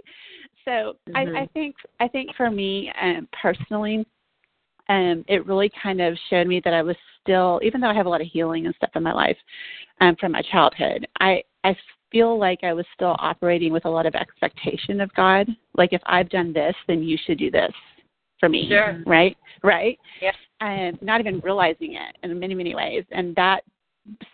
So 0.64 0.94
mm-hmm. 1.08 1.16
I, 1.16 1.42
I 1.42 1.46
think 1.52 1.76
I 2.00 2.08
think 2.08 2.34
for 2.36 2.50
me 2.50 2.92
um, 3.00 3.28
personally, 3.42 4.06
um, 4.88 5.24
it 5.28 5.46
really 5.46 5.70
kind 5.82 6.00
of 6.00 6.16
showed 6.28 6.46
me 6.46 6.60
that 6.64 6.74
I 6.74 6.82
was 6.82 6.96
still, 7.22 7.60
even 7.62 7.80
though 7.80 7.88
I 7.88 7.94
have 7.94 8.06
a 8.06 8.10
lot 8.10 8.20
of 8.20 8.26
healing 8.26 8.66
and 8.66 8.74
stuff 8.74 8.90
in 8.94 9.02
my 9.02 9.12
life 9.12 9.36
um, 10.00 10.16
from 10.16 10.32
my 10.32 10.42
childhood, 10.50 11.06
I 11.20 11.42
I 11.64 11.76
feel 12.10 12.38
like 12.38 12.60
I 12.62 12.72
was 12.72 12.86
still 12.94 13.16
operating 13.18 13.72
with 13.72 13.84
a 13.84 13.90
lot 13.90 14.06
of 14.06 14.14
expectation 14.14 15.00
of 15.00 15.12
God. 15.14 15.48
Like 15.74 15.92
if 15.92 16.02
I've 16.06 16.28
done 16.28 16.52
this, 16.52 16.74
then 16.88 17.02
you 17.02 17.16
should 17.24 17.38
do 17.38 17.50
this 17.50 17.72
for 18.38 18.48
me. 18.48 18.66
Sure. 18.68 19.02
Right? 19.06 19.36
Right? 19.62 19.98
Yeah. 20.20 20.32
And 20.60 21.00
not 21.02 21.20
even 21.20 21.40
realizing 21.40 21.94
it 21.94 22.16
in 22.22 22.38
many, 22.38 22.54
many 22.54 22.74
ways. 22.74 23.04
And 23.10 23.34
that 23.36 23.62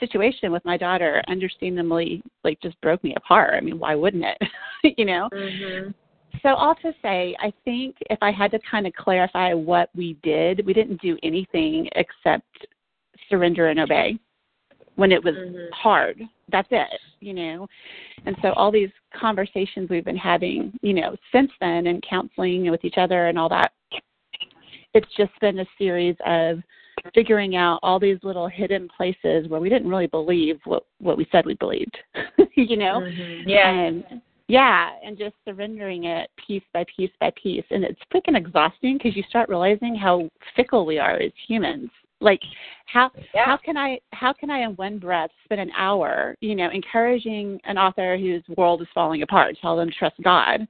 situation 0.01 0.53
with 0.53 0.65
my 0.65 0.77
daughter 0.77 1.23
understandably 1.29 2.23
like 2.45 2.61
just 2.61 2.81
broke 2.81 3.03
me 3.05 3.15
apart. 3.17 3.55
I 3.55 3.61
mean, 3.61 3.79
why 3.79 3.95
wouldn't 3.95 4.25
it? 4.25 4.95
you 4.99 5.05
know? 5.05 5.29
Mhm. 5.33 5.95
So 6.43 6.51
all 6.51 6.75
to 6.77 6.93
say, 7.03 7.35
I 7.41 7.53
think 7.65 7.97
if 8.11 8.19
I 8.21 8.31
had 8.31 8.51
to 8.53 8.59
kind 8.71 8.87
of 8.87 8.93
clarify 8.93 9.55
what 9.55 9.89
we 9.97 10.19
did, 10.23 10.65
we 10.67 10.75
didn't 10.75 11.01
do 11.01 11.17
anything 11.23 11.89
except 11.97 12.67
surrender 13.29 13.69
and 13.69 13.81
obey 13.81 14.19
when 14.97 15.13
it 15.13 15.23
was 15.23 15.37
Mhm. 15.37 15.71
hard. 15.73 16.29
That's 16.49 16.69
it, 16.71 17.01
you 17.21 17.33
know. 17.33 17.69
And 18.25 18.37
so 18.43 18.53
all 18.55 18.71
these 18.71 18.91
conversations 19.13 19.89
we've 19.89 20.05
been 20.05 20.17
having, 20.17 20.79
you 20.83 20.95
know, 20.95 21.17
since 21.33 21.53
then 21.61 21.87
and 21.87 22.03
counseling 22.03 22.71
with 22.71 22.85
each 22.85 22.99
other 22.99 23.29
and 23.29 23.39
all 23.39 23.49
that, 23.51 23.73
it's 24.95 25.13
just 25.15 25.39
been 25.41 25.61
a 25.61 25.67
series 25.79 26.17
of 26.25 26.63
figuring 27.15 27.57
out 27.57 27.79
all 27.83 28.01
these 28.01 28.19
little 28.23 28.49
hidden 28.49 28.89
places 28.89 29.49
where 29.49 29.61
we 29.61 29.69
didn't 29.69 29.89
really 29.89 30.07
believe 30.07 30.59
what 30.65 30.87
what 30.99 31.17
we 31.17 31.27
said 31.31 31.47
we 31.47 31.55
believed. 31.55 31.97
you 32.55 32.77
know? 32.77 33.01
Mhm. 33.01 33.43
Yeah. 33.47 33.69
And 33.69 34.23
yeah, 34.49 34.93
and 35.05 35.19
just 35.19 35.35
surrendering 35.45 36.05
it 36.05 36.31
piece 36.37 36.63
by 36.73 36.85
piece 36.85 37.11
by 37.21 37.31
piece. 37.31 37.65
And 37.71 37.85
it's 37.85 38.01
freaking 38.13 38.37
exhausting 38.37 38.97
because 38.97 39.17
you 39.17 39.25
start 39.25 39.49
realizing 39.49 39.95
how 39.95 40.31
fickle 40.55 40.87
we 40.87 40.99
are 40.99 41.17
as 41.17 41.33
humans. 41.47 41.91
Like 42.21 42.41
how 42.87 43.11
Yeah. 43.35 43.45
how 43.45 43.57
can 43.59 43.77
I 43.77 44.01
how 44.13 44.33
can 44.33 44.51
I 44.51 44.61
in 44.61 44.71
one 44.77 44.99
breath 44.99 45.31
spend 45.45 45.61
an 45.61 45.71
hour, 45.77 46.35
you 46.41 46.55
know, 46.55 46.71
encouraging 46.71 47.61
an 47.65 47.77
author 47.77 48.17
whose 48.17 48.43
world 48.57 48.81
is 48.81 48.89
falling 48.95 49.23
apart, 49.23 49.57
tell 49.61 49.77
them 49.77 49.91
to 49.91 49.95
trust 49.95 50.17
God. 50.23 50.67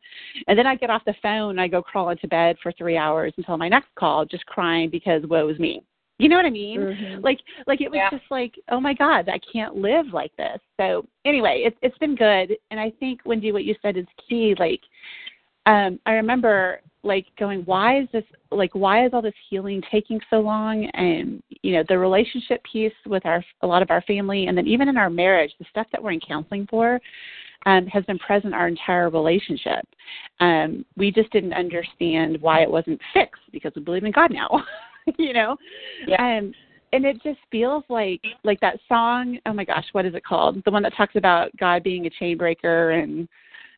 And 0.49 0.59
then 0.59 0.67
I 0.67 0.75
get 0.75 0.91
off 0.91 1.05
the 1.05 1.15
phone 1.23 1.50
and 1.50 1.61
I 1.61 1.69
go 1.69 1.83
crawl 1.83 2.09
into 2.11 2.26
bed 2.26 2.57
for 2.62 2.73
three 2.73 2.97
hours 2.97 3.33
until 3.37 3.57
my 3.57 3.69
next 3.69 3.95
call, 3.95 4.25
just 4.25 4.45
crying 4.47 4.91
because 4.91 5.23
woe 5.26 5.49
is 5.49 5.59
me. 5.59 5.83
You 6.19 6.29
know 6.31 6.37
what 6.37 6.47
I 6.47 6.50
mean? 6.50 6.81
Mhm. 6.81 7.23
like 7.23 7.41
like 7.67 7.81
it 7.81 7.91
was 7.91 7.99
Yeah. 7.99 8.11
just 8.11 8.31
like 8.31 8.59
oh 8.71 8.81
my 8.81 8.95
god 8.95 9.29
i 9.29 9.38
can't 9.53 9.76
live 9.76 10.07
like 10.12 10.35
this 10.37 10.59
so 10.79 11.07
anyway 11.26 11.62
it's 11.67 11.76
it's 11.83 11.99
been 11.99 12.15
good 12.15 12.57
and 12.71 12.81
i 12.81 12.91
think 12.99 13.21
wendy 13.26 13.53
what 13.53 13.65
you 13.65 13.75
said 13.83 13.97
is 13.97 14.07
key 14.29 14.55
like 14.59 14.81
um 15.67 16.00
i 16.07 16.12
remember 16.12 16.81
like 17.03 17.26
going 17.38 17.61
why 17.67 18.00
is 18.00 18.09
this 18.12 18.25
like 18.50 18.75
why 18.75 19.05
is 19.05 19.11
all 19.12 19.23
this 19.23 19.35
healing 19.50 19.83
taking 19.91 20.21
so 20.31 20.41
long 20.41 20.85
and 20.95 21.43
you 21.62 21.73
know 21.73 21.83
the 21.88 21.99
relationship 21.99 22.62
piece 22.71 22.93
with 23.07 23.25
our 23.26 23.45
a 23.62 23.67
lot 23.67 23.83
of 23.83 23.91
our 23.91 24.03
family 24.03 24.47
and 24.47 24.57
then 24.57 24.67
even 24.67 24.88
in 24.88 24.97
our 24.97 25.11
marriage 25.11 25.53
the 25.59 25.67
stuff 25.71 25.87
that 25.93 26.03
we're 26.03 26.12
in 26.12 26.21
counseling 26.21 26.67
for 26.71 27.00
um, 27.67 27.87
has 27.87 28.05
been 28.05 28.19
present 28.19 28.55
our 28.55 28.69
entire 28.69 29.11
relationship. 29.11 29.85
Um, 30.41 30.85
we 30.97 31.11
just 31.11 31.31
didn't 31.33 31.53
understand 31.53 32.41
why 32.41 32.62
it 32.62 32.71
wasn't 32.71 33.00
fixed 33.12 33.43
because 33.53 33.73
we 33.75 33.83
believe 33.83 34.05
in 34.05 34.12
God 34.12 34.31
now, 34.33 34.65
you 35.19 35.33
know. 35.33 35.57
Yeah. 36.07 36.38
Um, 36.38 36.55
and 36.93 37.05
it 37.05 37.21
just 37.23 37.41
feels 37.50 37.83
like 37.88 38.23
like 38.45 38.61
that 38.61 38.79
song. 38.88 39.38
Oh 39.45 39.53
my 39.53 39.65
gosh, 39.65 39.85
what 39.93 40.07
is 40.07 40.15
it 40.15 40.25
called? 40.25 40.62
The 40.65 40.71
one 40.71 40.85
that 40.85 40.97
talks 40.97 41.17
about 41.17 41.55
God 41.59 41.83
being 41.83 42.07
a 42.07 42.11
chain 42.11 42.38
breaker 42.38 42.93
and 42.93 43.29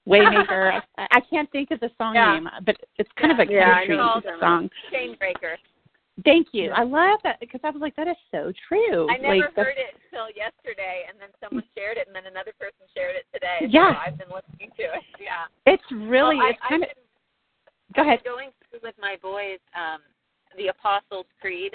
waymaker. 0.09 0.81
I, 0.99 1.07
I 1.13 1.21
can't 1.29 1.51
think 1.53 1.71
of 1.71 1.81
the 1.81 1.91
song 1.99 2.15
Yeah. 2.15 2.35
name, 2.35 2.49
but 2.65 2.77
it's 2.97 3.11
kind 3.21 3.33
of 3.33 3.47
a 3.47 3.51
Yeah, 3.53 3.71
I 3.71 3.87
country 3.87 3.97
you're 3.97 4.39
song. 4.41 4.71
Chain 4.91 5.17
breaker. 5.19 5.59
Thank 6.25 6.49
you. 6.51 6.71
I 6.75 6.83
love 6.83 7.21
that 7.23 7.39
because 7.39 7.61
I 7.63 7.71
was 7.71 7.81
like, 7.81 7.95
that 7.95 8.09
is 8.09 8.17
so 8.33 8.51
true. 8.67 9.07
I 9.09 9.19
never 9.19 9.37
like, 9.37 9.55
heard 9.55 9.79
it 9.79 9.95
until 10.11 10.27
yesterday, 10.35 11.07
and 11.09 11.15
then 11.21 11.29
someone 11.39 11.63
shared 11.79 11.97
it, 11.97 12.09
and 12.09 12.17
then 12.17 12.27
another 12.27 12.51
person 12.59 12.83
shared 12.91 13.15
it 13.15 13.23
today. 13.33 13.71
Yeah. 13.71 13.95
So 13.95 13.99
I've 14.05 14.19
been 14.19 14.33
listening 14.35 14.71
to 14.77 14.83
it. 14.99 15.05
Yeah. 15.23 15.47
It's 15.71 15.85
really 15.93 16.37
Well, 16.43 16.47
I- 16.47 16.51
it's 16.51 16.65
kind 16.69 16.83
of. 16.83 16.89
Been- 16.91 17.05
Go 17.97 18.03
ahead. 18.03 18.21
Going 18.25 18.51
through 18.69 18.81
with 18.83 18.95
my 19.01 19.17
boys 19.23 19.63
um, 19.79 20.03
the 20.59 20.69
Apostles' 20.69 21.25
Creed. 21.41 21.73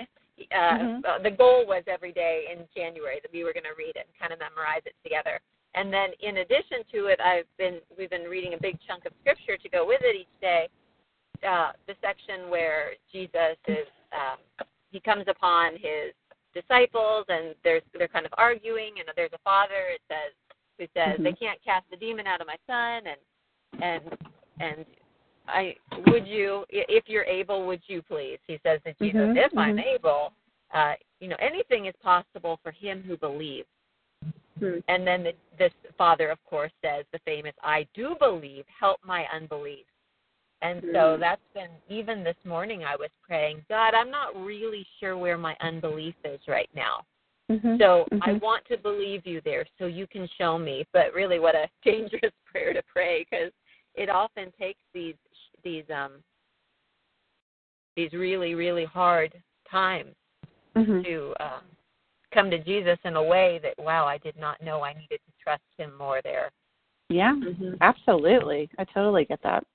Uh, 0.52 0.78
Mhm. 0.78 1.06
uh, 1.06 1.20
the 1.24 1.32
goal 1.32 1.66
was 1.66 1.84
every 1.88 2.12
day 2.12 2.46
in 2.52 2.68
January 2.76 3.20
that 3.22 3.32
we 3.32 3.44
were 3.44 3.54
going 3.54 3.64
to 3.70 3.74
read 3.78 3.96
it 3.96 4.06
and 4.10 4.14
kind 4.20 4.34
of 4.34 4.40
memorize 4.40 4.82
it 4.86 4.94
together. 5.04 5.40
And 5.76 5.92
then 5.92 6.10
in 6.22 6.38
addition 6.38 6.80
to 6.94 7.08
it, 7.08 7.20
I've 7.20 7.48
been 7.58 7.80
we've 7.98 8.10
been 8.10 8.24
reading 8.24 8.54
a 8.54 8.58
big 8.60 8.78
chunk 8.88 9.06
of 9.06 9.14
scripture 9.22 9.58
to 9.58 9.70
go 9.70 9.86
with 9.86 10.02
it 10.04 10.16
each 10.16 10.42
day. 10.42 10.68
Uh, 11.48 11.72
the 11.88 11.96
section 12.02 12.50
where 12.50 12.92
Jesus 13.12 13.58
is 13.68 13.88
um, 14.14 14.38
he 14.92 15.00
comes 15.00 15.26
upon 15.28 15.74
his 15.74 16.14
disciples 16.54 17.26
and 17.28 17.56
there's 17.64 17.82
they're 17.98 18.08
kind 18.08 18.26
of 18.26 18.34
arguing 18.38 18.94
and 19.00 19.10
there's 19.16 19.34
a 19.34 19.40
father 19.40 19.90
it 19.96 20.02
says 20.08 20.32
who 20.78 20.86
says 20.94 21.20
Mhm. 21.20 21.24
they 21.24 21.34
can't 21.34 21.62
cast 21.64 21.90
the 21.90 21.98
demon 21.98 22.28
out 22.28 22.42
of 22.42 22.48
my 22.48 22.58
son 22.68 23.08
and 23.08 23.20
and 23.82 24.18
and 24.60 24.86
I 25.48 25.76
would 26.08 26.28
you 26.28 26.66
if 26.70 27.10
you're 27.10 27.26
able 27.26 27.66
would 27.66 27.82
you 27.88 28.02
please 28.04 28.40
he 28.48 28.60
says 28.64 28.80
to 28.86 28.94
Jesus 28.94 29.20
Mhm, 29.20 29.38
if 29.38 29.58
I'm 29.58 29.78
mhm. 29.78 29.86
able 29.86 30.34
uh 30.72 30.94
you 31.20 31.28
know 31.28 31.38
anything 31.40 31.88
is 31.88 31.96
possible 32.02 32.60
for 32.62 32.72
him 32.72 33.02
who 33.02 33.18
believes 33.18 33.68
Hmm. 34.60 34.78
and 34.88 35.06
then 35.08 35.24
the, 35.24 35.34
this 35.58 35.74
father 35.98 36.30
of 36.30 36.44
course 36.46 36.72
says 36.84 37.06
the 37.12 37.20
famous 37.26 37.54
I 37.64 37.88
do 37.94 38.16
believe 38.20 38.66
help 38.80 39.00
my 39.04 39.26
unbelief 39.34 39.86
and 40.62 40.82
so 40.94 41.16
Hmm. 41.16 41.22
that's 41.22 41.42
been 41.54 41.72
even 41.90 42.24
this 42.24 42.38
morning 42.46 42.84
I 42.84 42.96
was 42.96 43.10
praying 43.22 43.66
God 43.70 43.94
I'm 43.94 44.12
not 44.12 44.36
really 44.36 44.86
sure 45.00 45.18
where 45.18 45.38
my 45.38 45.56
unbelief 45.62 46.16
is 46.24 46.40
right 46.48 46.70
now 46.76 47.06
Mhm. 47.52 47.78
so 47.78 48.08
I 48.22 48.32
Mhm. 48.32 48.42
want 48.42 48.66
to 48.66 48.78
believe 48.78 49.26
you 49.28 49.42
there 49.42 49.66
so 49.78 49.86
you 49.86 50.08
can 50.08 50.28
show 50.38 50.58
me. 50.58 50.86
But 50.94 51.14
really, 51.14 51.40
what 51.40 51.56
a 51.56 51.70
dangerous 51.84 52.34
prayer 52.46 52.74
to 52.74 52.82
pray 52.84 53.26
because 53.30 53.52
it 53.96 54.10
often 54.10 54.52
takes 54.54 54.82
these 54.94 55.16
these 55.64 55.90
um 55.90 56.24
these 57.96 58.14
really 58.14 58.56
really 58.56 58.86
hard 58.86 59.42
times 59.70 60.16
Mhm. 60.76 61.04
to 61.04 61.36
um, 61.40 61.66
come 62.34 62.50
to 62.50 62.58
Jesus 62.64 62.98
in 63.06 63.16
a 63.16 63.24
way 63.24 63.60
that 63.64 63.82
wow 63.84 64.06
I 64.06 64.18
did 64.18 64.36
not 64.38 64.62
know 64.62 64.84
I 64.84 64.94
needed 64.94 65.20
to 65.26 65.32
trust 65.44 65.64
Him 65.78 65.96
more 65.98 66.22
there. 66.24 66.52
Yeah, 67.10 67.34
Mhm. 67.34 67.78
absolutely. 67.82 68.70
I 68.78 68.86
totally 68.86 69.26
get 69.26 69.42
that. 69.44 69.66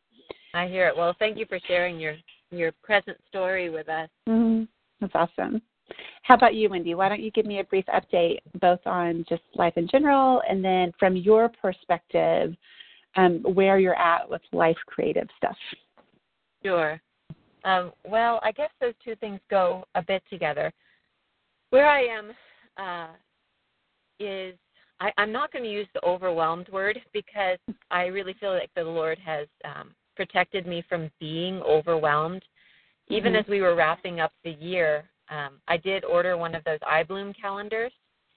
I 0.54 0.66
hear 0.66 0.88
it. 0.88 0.96
Well, 0.96 1.12
thank 1.14 1.36
you 1.36 1.46
for 1.46 1.58
sharing 1.60 2.00
your 2.00 2.16
your 2.50 2.72
present 2.82 3.18
story 3.26 3.68
with 3.68 3.88
us. 3.88 4.08
hmm 4.26 4.64
That's 5.00 5.14
awesome. 5.14 5.62
How 6.22 6.34
about 6.34 6.54
you, 6.54 6.68
Wendy? 6.68 6.94
Why 6.94 7.08
don't 7.08 7.20
you 7.20 7.30
give 7.30 7.46
me 7.46 7.60
a 7.60 7.64
brief 7.64 7.86
update 7.86 8.40
both 8.60 8.84
on 8.86 9.24
just 9.28 9.42
life 9.54 9.76
in 9.76 9.86
general 9.88 10.42
and 10.48 10.64
then 10.64 10.92
from 10.98 11.16
your 11.16 11.48
perspective, 11.48 12.56
um, 13.16 13.42
where 13.42 13.78
you're 13.78 13.98
at 13.98 14.28
with 14.28 14.42
life 14.52 14.76
creative 14.86 15.28
stuff? 15.36 15.56
Sure. 16.64 17.00
Um, 17.64 17.92
well, 18.04 18.40
I 18.42 18.52
guess 18.52 18.70
those 18.80 18.94
two 19.04 19.14
things 19.16 19.40
go 19.50 19.84
a 19.94 20.02
bit 20.02 20.22
together. 20.30 20.72
Where 21.70 21.86
I 21.88 22.02
am 22.02 22.32
uh, 22.78 23.08
is 24.20 24.54
I, 25.00 25.12
I'm 25.16 25.32
not 25.32 25.52
going 25.52 25.64
to 25.64 25.70
use 25.70 25.86
the 25.94 26.04
overwhelmed 26.04 26.68
word 26.70 26.98
because 27.12 27.58
I 27.90 28.06
really 28.06 28.34
feel 28.40 28.52
like 28.52 28.70
the 28.74 28.82
Lord 28.82 29.18
has 29.24 29.46
um, 29.64 29.94
protected 30.16 30.66
me 30.66 30.84
from 30.88 31.10
being 31.20 31.62
overwhelmed. 31.62 32.42
Even 33.08 33.32
Mhm. 33.34 33.40
as 33.40 33.46
we 33.46 33.60
were 33.60 33.74
wrapping 33.76 34.20
up 34.20 34.32
the 34.42 34.52
year, 34.52 35.08
um, 35.30 35.60
I 35.68 35.76
did 35.76 36.04
order 36.04 36.36
one 36.36 36.54
of 36.54 36.64
those 36.64 36.80
iBloom 36.80 37.34
calendars, 37.40 37.92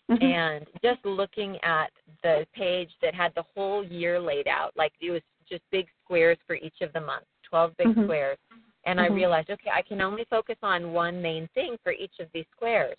Mhm. 0.10 0.22
and 0.22 0.68
just 0.84 1.04
looking 1.04 1.58
at 1.64 1.92
the 2.22 2.48
page 2.54 2.96
that 3.02 3.16
had 3.16 3.34
the 3.34 3.44
whole 3.56 3.84
year 3.84 4.20
laid 4.20 4.48
out, 4.48 4.76
like 4.78 4.94
it 5.00 5.10
was 5.10 5.24
just 5.46 5.64
big 5.72 5.90
squares 6.04 6.38
for 6.46 6.56
each 6.56 6.82
of 6.82 6.94
the 6.94 7.02
months, 7.02 7.28
12 7.44 7.76
big 7.78 7.88
Mhm. 7.88 8.04
squares. 8.04 8.38
And 8.84 9.00
I 9.00 9.10
Mhm. 9.10 9.16
realized, 9.16 9.50
okay, 9.50 9.72
I 9.72 9.82
can 9.82 10.02
only 10.02 10.26
focus 10.26 10.58
on 10.62 10.94
one 10.94 11.22
main 11.22 11.48
thing 11.50 11.78
for 11.80 11.92
each 11.92 12.20
of 12.20 12.32
these 12.32 12.48
squares. 12.50 12.98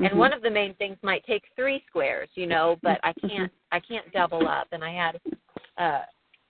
And 0.00 0.18
one 0.18 0.32
of 0.32 0.42
the 0.42 0.50
main 0.50 0.74
things 0.74 0.96
might 1.02 1.24
take 1.24 1.44
three 1.54 1.82
squares, 1.86 2.28
you 2.34 2.46
know, 2.46 2.76
but 2.82 2.98
I 3.04 3.12
can't 3.26 3.52
I 3.72 3.80
can't 3.80 4.10
double 4.12 4.46
up. 4.46 4.68
And 4.72 4.82
I 4.82 4.92
had 4.92 5.20
uh 5.78 6.02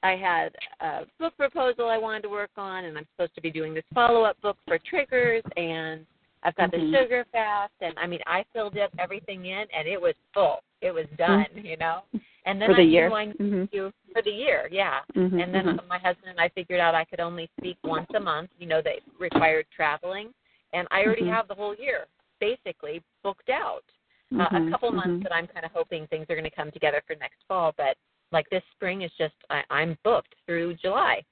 I 0.03 0.17
had 0.17 0.55
a 0.81 1.07
book 1.19 1.37
proposal 1.37 1.89
I 1.89 1.99
wanted 1.99 2.23
to 2.23 2.29
work 2.29 2.51
on 2.57 2.85
and 2.85 2.97
I'm 2.97 3.07
supposed 3.17 3.35
to 3.35 3.41
be 3.41 3.51
doing 3.51 3.75
this 3.75 3.85
follow 3.95 4.23
up 4.23 4.41
book 4.43 4.57
for 4.67 4.79
triggers 4.79 5.43
and 5.57 6.07
I've 6.43 6.55
got 6.57 6.71
Mhm. 6.73 6.93
the 6.93 6.99
sugar 6.99 7.25
fast 7.33 7.73
and 7.81 7.99
I 7.99 8.07
mean 8.07 8.21
I 8.27 8.45
filled 8.53 8.77
up 8.79 8.93
everything 8.99 9.47
in 9.47 9.67
and 9.77 9.89
it 9.89 10.01
was 10.01 10.15
full. 10.33 10.63
It 10.81 10.93
was 10.93 11.07
done, 11.17 11.47
you 11.55 11.77
know. 11.77 12.03
And 12.47 12.61
then 12.61 12.71
Mm-hmm. 12.71 12.73
For 12.73 12.77
the 12.77 12.83
I 12.83 12.85
year. 12.85 13.13
I 13.13 13.27
Mhm. 13.27 13.71
to 13.73 13.93
for 14.13 14.23
the 14.23 14.31
year, 14.31 14.69
yeah. 14.71 15.01
Mhm. 15.15 15.43
And 15.43 15.55
then 15.55 15.67
Mhm. 15.67 15.89
my 15.89 15.99
husband 15.99 16.29
and 16.31 16.41
I 16.41 16.49
figured 16.51 16.81
out 16.81 16.95
I 16.95 17.05
could 17.05 17.21
only 17.21 17.49
speak 17.59 17.79
once 17.83 18.07
a 18.15 18.21
month. 18.21 18.51
You 18.59 18.67
know, 18.67 18.81
they 18.83 19.01
required 19.19 19.67
traveling, 19.71 20.33
and 20.75 20.87
I 20.91 21.03
already 21.05 21.23
Mhm. 21.23 21.33
have 21.33 21.49
the 21.49 21.55
whole 21.55 21.75
year 21.75 22.07
basically 22.41 23.03
booked 23.23 23.51
out. 23.51 23.85
Uh, 24.33 24.49
Mhm. 24.49 24.67
a 24.67 24.71
couple 24.71 24.91
Mhm. 24.91 24.97
months 24.97 25.23
that 25.23 25.35
I'm 25.35 25.47
kind 25.47 25.65
of 25.65 25.73
hoping 25.73 26.07
things 26.09 26.29
are 26.29 26.35
going 26.35 26.45
to 26.45 26.51
come 26.51 26.73
together 26.73 27.01
for 27.07 27.15
next 27.17 27.45
fall, 27.45 27.73
but 27.77 27.97
like 28.33 28.49
this 28.51 28.65
spring 28.73 29.03
is 29.03 29.13
just 29.13 29.35
I, 29.49 29.63
I'm 29.71 29.97
booked 30.03 30.35
through 30.45 30.75
July, 30.75 31.25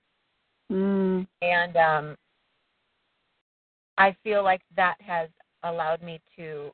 Mm. 0.71 1.27
and 1.41 1.77
um, 1.77 2.19
I 3.99 4.13
feel 4.23 4.45
like 4.45 4.63
that 4.77 5.01
has 5.01 5.31
allowed 5.65 6.03
me 6.03 6.21
to 6.37 6.73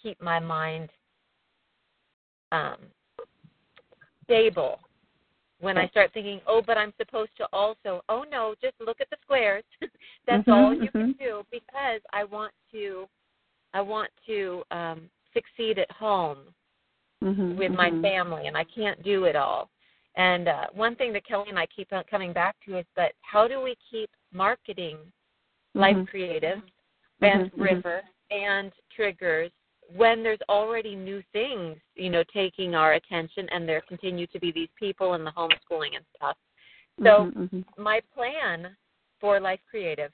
keep 0.00 0.20
my 0.20 0.38
mind 0.38 0.90
um, 2.52 2.78
stable 4.24 4.80
when 5.60 5.78
I 5.78 5.88
start 5.88 6.12
thinking, 6.12 6.40
oh, 6.46 6.62
but 6.66 6.76
I'm 6.76 6.92
supposed 6.98 7.30
to 7.38 7.48
also, 7.52 8.02
oh 8.08 8.24
no, 8.30 8.54
just 8.60 8.74
look 8.78 9.00
at 9.00 9.08
the 9.10 9.16
squares. 9.22 9.64
That's 10.26 10.46
Mhm, 10.46 10.52
all 10.52 10.74
you 10.74 10.90
can 10.90 11.14
mhm. 11.14 11.18
do 11.18 11.46
because 11.50 12.00
I 12.12 12.24
want 12.24 12.52
to, 12.72 13.08
I 13.76 13.82
want 13.82 14.10
to 14.26 14.62
um, 14.70 15.10
succeed 15.34 15.78
at 15.78 15.90
home 15.90 16.38
Mhm, 17.22 17.56
with 17.56 17.72
my 17.72 17.90
mhm. 17.90 18.00
family, 18.00 18.46
and 18.46 18.56
I 18.56 18.64
can't 18.64 19.02
do 19.02 19.24
it 19.24 19.36
all. 19.36 19.68
And 20.14 20.48
uh, 20.48 20.66
one 20.72 20.96
thing 20.96 21.12
that 21.12 21.26
Kelli 21.26 21.50
and 21.50 21.58
I 21.58 21.66
keep 21.66 21.92
on 21.92 22.04
coming 22.04 22.32
back 22.32 22.56
to 22.64 22.78
is 22.78 22.86
that 22.96 23.12
how 23.20 23.46
do 23.46 23.60
we 23.60 23.76
keep 23.90 24.10
marketing 24.32 24.96
Life 25.74 25.96
Mhm. 25.96 26.08
Creative 26.08 26.62
and 27.20 27.42
Mhm, 27.42 27.54
mhm. 27.54 27.60
River 27.60 28.02
and 28.30 28.72
Triggers 28.94 29.52
when 29.94 30.22
there's 30.22 30.42
already 30.48 30.94
new 30.96 31.22
things, 31.32 31.78
you 31.94 32.08
know, 32.08 32.24
taking 32.24 32.74
our 32.74 32.94
attention, 32.94 33.46
and 33.50 33.68
there 33.68 33.82
continue 33.82 34.26
to 34.28 34.38
be 34.40 34.50
these 34.50 34.72
people 34.84 35.12
and 35.12 35.24
the 35.26 35.32
homeschooling 35.32 35.96
and 35.96 36.06
stuff. 36.16 36.36
So 37.04 37.30
my 37.76 38.00
plan 38.14 38.74
for 39.20 39.38
Life 39.38 39.60
Creative. 39.68 40.12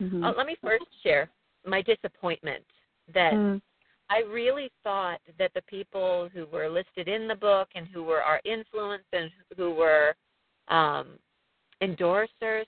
Uh, 0.00 0.32
let 0.36 0.46
me 0.46 0.56
first 0.56 0.84
share 1.02 1.30
my 1.64 1.80
disappointment 1.82 2.64
that 3.12 3.34
Mm, 3.34 3.60
I 4.10 4.20
really 4.20 4.70
thought 4.82 5.20
that 5.38 5.52
the 5.54 5.62
people 5.62 6.28
who 6.32 6.46
were 6.46 6.68
listed 6.68 7.08
in 7.08 7.26
the 7.26 7.34
book 7.34 7.68
and 7.74 7.86
who 7.88 8.02
were 8.02 8.22
our 8.22 8.40
influence 8.44 9.04
and 9.12 9.30
who 9.56 9.70
were 9.74 10.14
um, 10.68 11.18
endorsers, 11.82 12.66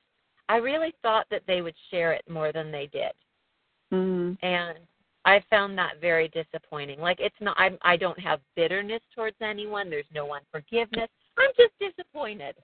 I 0.48 0.56
really 0.56 0.94
thought 1.02 1.26
that 1.30 1.42
they 1.46 1.60
would 1.60 1.74
share 1.90 2.12
it 2.12 2.24
more 2.28 2.52
than 2.52 2.70
they 2.72 2.86
did, 2.86 3.12
mm, 3.92 4.36
and 4.42 4.78
I 5.24 5.42
found 5.50 5.76
that 5.76 6.00
very 6.00 6.28
disappointing. 6.28 7.00
Like 7.00 7.18
it's 7.20 7.40
not, 7.40 7.56
I'm, 7.58 7.78
I 7.82 7.96
don't 7.96 8.18
have 8.20 8.40
bitterness 8.54 9.02
towards 9.14 9.36
anyone. 9.40 9.90
There's 9.90 10.04
no 10.14 10.32
unforgiveness. 10.34 11.08
I'm 11.36 11.50
just 11.56 11.72
disappointed. 11.80 12.54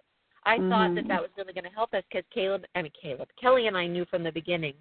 I 0.44 0.58
thought 0.68 0.94
that 0.94 1.04
Mhm. 1.04 1.08
that 1.08 1.22
was 1.22 1.30
really 1.36 1.52
going 1.52 1.64
to 1.64 1.70
help 1.70 1.92
us 1.92 2.04
because 2.10 2.24
Caleb, 2.30 2.64
I 2.74 2.82
mean 2.82 2.92
Caleb, 3.00 3.28
Kelli 3.40 3.66
and 3.68 3.76
I 3.76 3.86
knew 3.86 4.04
from 4.06 4.22
the 4.22 4.32
beginning. 4.32 4.74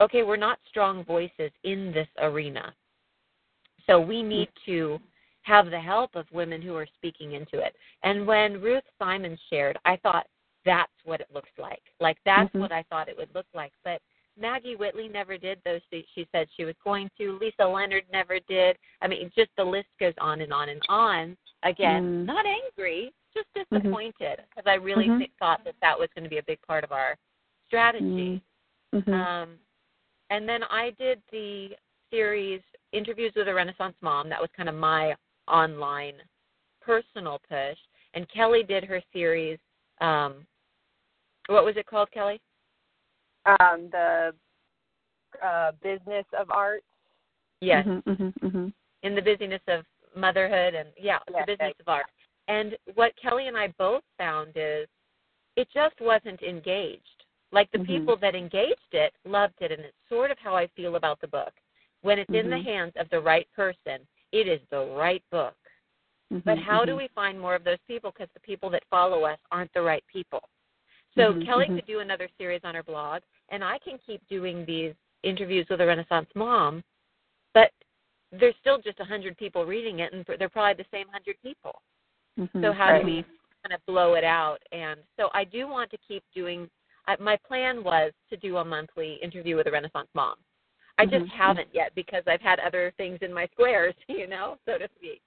Okay, 0.00 0.22
we're 0.22 0.36
not 0.36 0.58
strong 0.68 1.04
voices 1.04 1.50
in 1.64 1.92
this 1.92 2.08
arena. 2.18 2.74
So 3.86 4.00
we 4.00 4.22
need 4.22 4.48
to 4.66 5.00
have 5.42 5.70
the 5.70 5.80
help 5.80 6.14
of 6.16 6.26
women 6.32 6.60
who 6.60 6.74
are 6.74 6.88
speaking 6.96 7.32
into 7.32 7.60
it. 7.60 7.74
And 8.02 8.26
when 8.26 8.60
Ruth 8.60 8.82
Simon 8.98 9.38
shared, 9.48 9.78
I 9.84 9.96
thought 9.96 10.26
that's 10.64 10.92
what 11.04 11.20
it 11.20 11.28
looks 11.32 11.52
like. 11.56 11.82
Like 12.00 12.18
that's 12.24 12.52
Mhm. 12.52 12.60
what 12.60 12.72
I 12.72 12.82
thought 12.84 13.08
it 13.08 13.16
would 13.16 13.32
look 13.34 13.46
like. 13.54 13.72
But 13.84 14.02
Maggie 14.36 14.74
Whitley 14.76 15.08
never 15.08 15.38
did 15.38 15.62
those 15.62 15.82
things. 15.84 16.04
She 16.14 16.26
said 16.32 16.50
she 16.56 16.64
was 16.64 16.74
going 16.84 17.08
to. 17.16 17.38
Lisa 17.38 17.64
Leonard 17.64 18.04
never 18.12 18.40
did. 18.40 18.76
I 19.00 19.06
mean, 19.06 19.30
just 19.34 19.54
the 19.56 19.64
list 19.64 19.88
goes 19.98 20.14
on 20.18 20.40
and 20.42 20.52
on 20.52 20.68
and 20.68 20.82
on. 20.88 21.38
Again, 21.62 22.02
Mm. 22.02 22.26
not 22.26 22.44
angry, 22.44 23.14
just 23.32 23.46
disappointed 23.54 24.44
because 24.50 24.66
I 24.66 24.74
really 24.74 25.06
Mhm. 25.08 25.18
th- 25.18 25.30
thought 25.38 25.62
that 25.64 25.78
that 25.80 25.98
was 25.98 26.10
going 26.12 26.24
to 26.24 26.30
be 26.30 26.38
a 26.38 26.42
big 26.42 26.60
part 26.62 26.84
of 26.84 26.92
our 26.92 27.16
strategy. 27.66 28.42
Mhm. 28.92 29.12
Um, 29.12 29.60
and 30.30 30.48
then 30.48 30.62
I 30.64 30.90
did 30.98 31.20
the 31.30 31.70
series 32.10 32.60
Interviews 32.92 33.32
with 33.36 33.48
a 33.48 33.54
Renaissance 33.54 33.96
Mom. 34.00 34.28
That 34.28 34.40
was 34.40 34.50
kind 34.56 34.68
of 34.68 34.74
my 34.74 35.14
online 35.48 36.14
personal 36.80 37.40
push. 37.48 37.76
And 38.14 38.26
Kelli 38.30 38.66
did 38.66 38.84
her 38.84 39.02
series. 39.12 39.58
Um, 40.00 40.46
what 41.48 41.64
was 41.64 41.76
it 41.76 41.86
called, 41.86 42.08
Kelli? 42.16 42.38
Um, 43.44 43.88
the 43.92 44.32
uh, 45.44 45.72
business 45.82 46.24
of 46.38 46.50
art. 46.50 46.82
Yes, 47.60 47.86
Mhm, 47.86 48.02
mhm, 48.04 48.32
mhm. 48.40 48.72
in 49.02 49.14
the 49.14 49.22
busyness 49.22 49.62
of 49.68 49.84
motherhood 50.14 50.74
and 50.74 50.88
yeah, 50.96 51.18
Yes, 51.30 51.46
the 51.46 51.52
business 51.52 51.74
of 51.80 51.88
art. 51.88 52.06
And 52.48 52.76
what 52.94 53.12
Kelli 53.22 53.48
and 53.48 53.56
I 53.56 53.68
both 53.78 54.04
found 54.18 54.52
is 54.56 54.88
it 55.56 55.68
just 55.72 56.00
wasn't 56.00 56.42
engaged. 56.42 57.15
Like 57.56 57.70
the 57.70 57.78
Mhm. 57.78 57.86
people 57.86 58.16
that 58.16 58.34
engaged 58.34 58.92
it 58.92 59.14
loved 59.24 59.62
it, 59.62 59.72
and 59.72 59.80
it's 59.80 59.96
sort 60.10 60.30
of 60.30 60.38
how 60.38 60.54
I 60.54 60.66
feel 60.76 60.96
about 60.96 61.18
the 61.22 61.26
book. 61.26 61.54
When 62.02 62.18
it's 62.18 62.30
in 62.34 62.50
the 62.50 62.56
Mhm. 62.58 62.64
hands 62.64 62.92
of 62.96 63.08
the 63.08 63.18
right 63.18 63.50
person, 63.52 64.06
it 64.30 64.46
is 64.46 64.60
the 64.68 64.84
right 64.88 65.24
book. 65.30 65.56
But 66.44 66.58
Mhm, 66.58 66.62
how 66.64 66.84
do 66.84 66.92
mhm. 66.92 66.98
we 66.98 67.08
find 67.08 67.40
more 67.40 67.54
of 67.54 67.64
those 67.64 67.80
people? 67.86 68.10
Because 68.10 68.28
the 68.34 68.40
people 68.40 68.68
that 68.70 68.84
follow 68.90 69.24
us 69.24 69.38
aren't 69.50 69.72
the 69.72 69.80
right 69.80 70.06
people. 70.06 70.46
So 71.14 71.32
Mhm, 71.32 71.46
Kelli 71.46 71.66
could 71.74 71.86
do 71.86 72.00
another 72.00 72.28
series 72.36 72.62
on 72.62 72.74
her 72.74 72.82
blog, 72.82 73.22
and 73.48 73.64
I 73.64 73.78
can 73.78 73.96
keep 74.00 74.20
doing 74.28 74.66
these 74.66 74.94
interviews 75.22 75.66
with 75.70 75.80
a 75.80 75.86
Renaissance 75.86 76.28
mom, 76.34 76.84
but 77.54 77.72
there's 78.32 78.56
still 78.56 78.76
just 78.82 79.00
a 79.00 79.04
hundred 79.04 79.38
people 79.38 79.64
reading 79.64 80.00
it, 80.00 80.12
and 80.12 80.26
they're 80.26 80.50
probably 80.50 80.74
the 80.74 80.90
same 80.90 81.08
hundred 81.08 81.40
people. 81.40 81.80
So 82.60 82.70
how 82.72 82.90
right. 82.90 83.00
do 83.00 83.06
we 83.06 83.24
kind 83.62 83.72
of 83.72 83.84
blow 83.86 84.12
it 84.12 84.24
out? 84.24 84.62
And 84.72 85.00
so 85.16 85.30
I 85.32 85.44
do 85.44 85.66
want 85.66 85.90
to 85.92 85.96
keep 86.06 86.22
doing. 86.34 86.68
I, 87.06 87.16
my 87.20 87.36
plan 87.46 87.84
was 87.84 88.12
to 88.30 88.36
do 88.36 88.58
a 88.58 88.64
monthly 88.64 89.14
interview 89.22 89.56
with 89.56 89.66
a 89.66 89.70
Renaissance 89.70 90.08
mom. 90.14 90.36
I 90.98 91.04
just 91.04 91.26
Mhm. 91.26 91.28
haven't 91.30 91.74
yet 91.74 91.94
because 91.94 92.22
I've 92.26 92.40
had 92.40 92.58
other 92.60 92.92
things 92.96 93.18
in 93.22 93.32
my 93.32 93.46
squares, 93.52 93.94
you 94.08 94.26
know, 94.26 94.58
so 94.64 94.78
to 94.78 94.88
speak. 94.96 95.22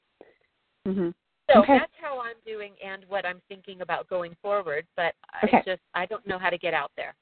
Mhm. 0.88 1.14
So 1.50 1.62
Okay. 1.62 1.78
that's 1.78 1.96
how 1.96 2.20
I'm 2.20 2.40
doing 2.46 2.76
and 2.84 3.06
what 3.06 3.26
I'm 3.26 3.42
thinking 3.48 3.82
about 3.82 4.08
going 4.08 4.36
forward. 4.36 4.88
But 4.96 5.16
Okay. 5.44 5.58
I 5.58 5.62
just 5.62 5.82
I 5.94 6.06
don't 6.06 6.26
know 6.28 6.38
how 6.38 6.50
to 6.50 6.58
get 6.58 6.74
out 6.74 6.92
there. 6.96 7.16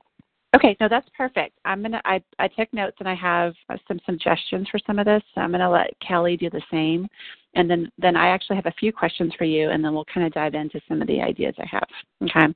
Okay, 0.55 0.77
no, 0.79 0.87
that's 0.87 1.09
perfect. 1.15 1.57
I'm 1.65 1.81
gonna. 1.81 2.01
I 2.05 2.21
I 2.39 2.47
took 2.47 2.71
notes 2.73 2.95
and 2.99 3.09
I 3.09 3.15
have 3.15 3.53
uh, 3.69 3.77
some 3.87 3.99
suggestions 4.05 4.67
for 4.69 4.79
some 4.87 4.97
of 4.97 5.05
this. 5.05 5.21
So 5.35 5.41
I'm 5.41 5.51
gonna 5.51 5.69
let 5.69 5.93
Kelli 5.99 6.39
do 6.39 6.49
the 6.49 6.61
same, 6.71 7.07
and 7.55 7.69
then 7.69 7.91
then 7.97 8.15
I 8.15 8.27
actually 8.29 8.55
have 8.55 8.65
a 8.65 8.73
few 8.79 8.93
questions 8.93 9.33
for 9.37 9.43
you, 9.43 9.71
and 9.71 9.83
then 9.83 9.93
we'll 9.93 10.05
kind 10.05 10.25
of 10.25 10.31
dive 10.31 10.55
into 10.55 10.79
some 10.87 11.01
of 11.01 11.07
the 11.07 11.21
ideas 11.21 11.53
I 11.59 11.65
have. 11.69 11.87
Okay. 12.23 12.45
Okay. 12.45 12.53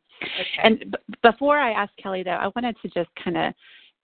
And 0.63 0.79
b- 0.91 1.15
before 1.21 1.57
I 1.57 1.71
ask 1.71 1.91
Kelli, 2.03 2.23
though, 2.23 2.31
I 2.31 2.49
wanted 2.55 2.77
to 2.81 2.87
just 2.89 3.09
kind 3.21 3.37
of 3.37 3.53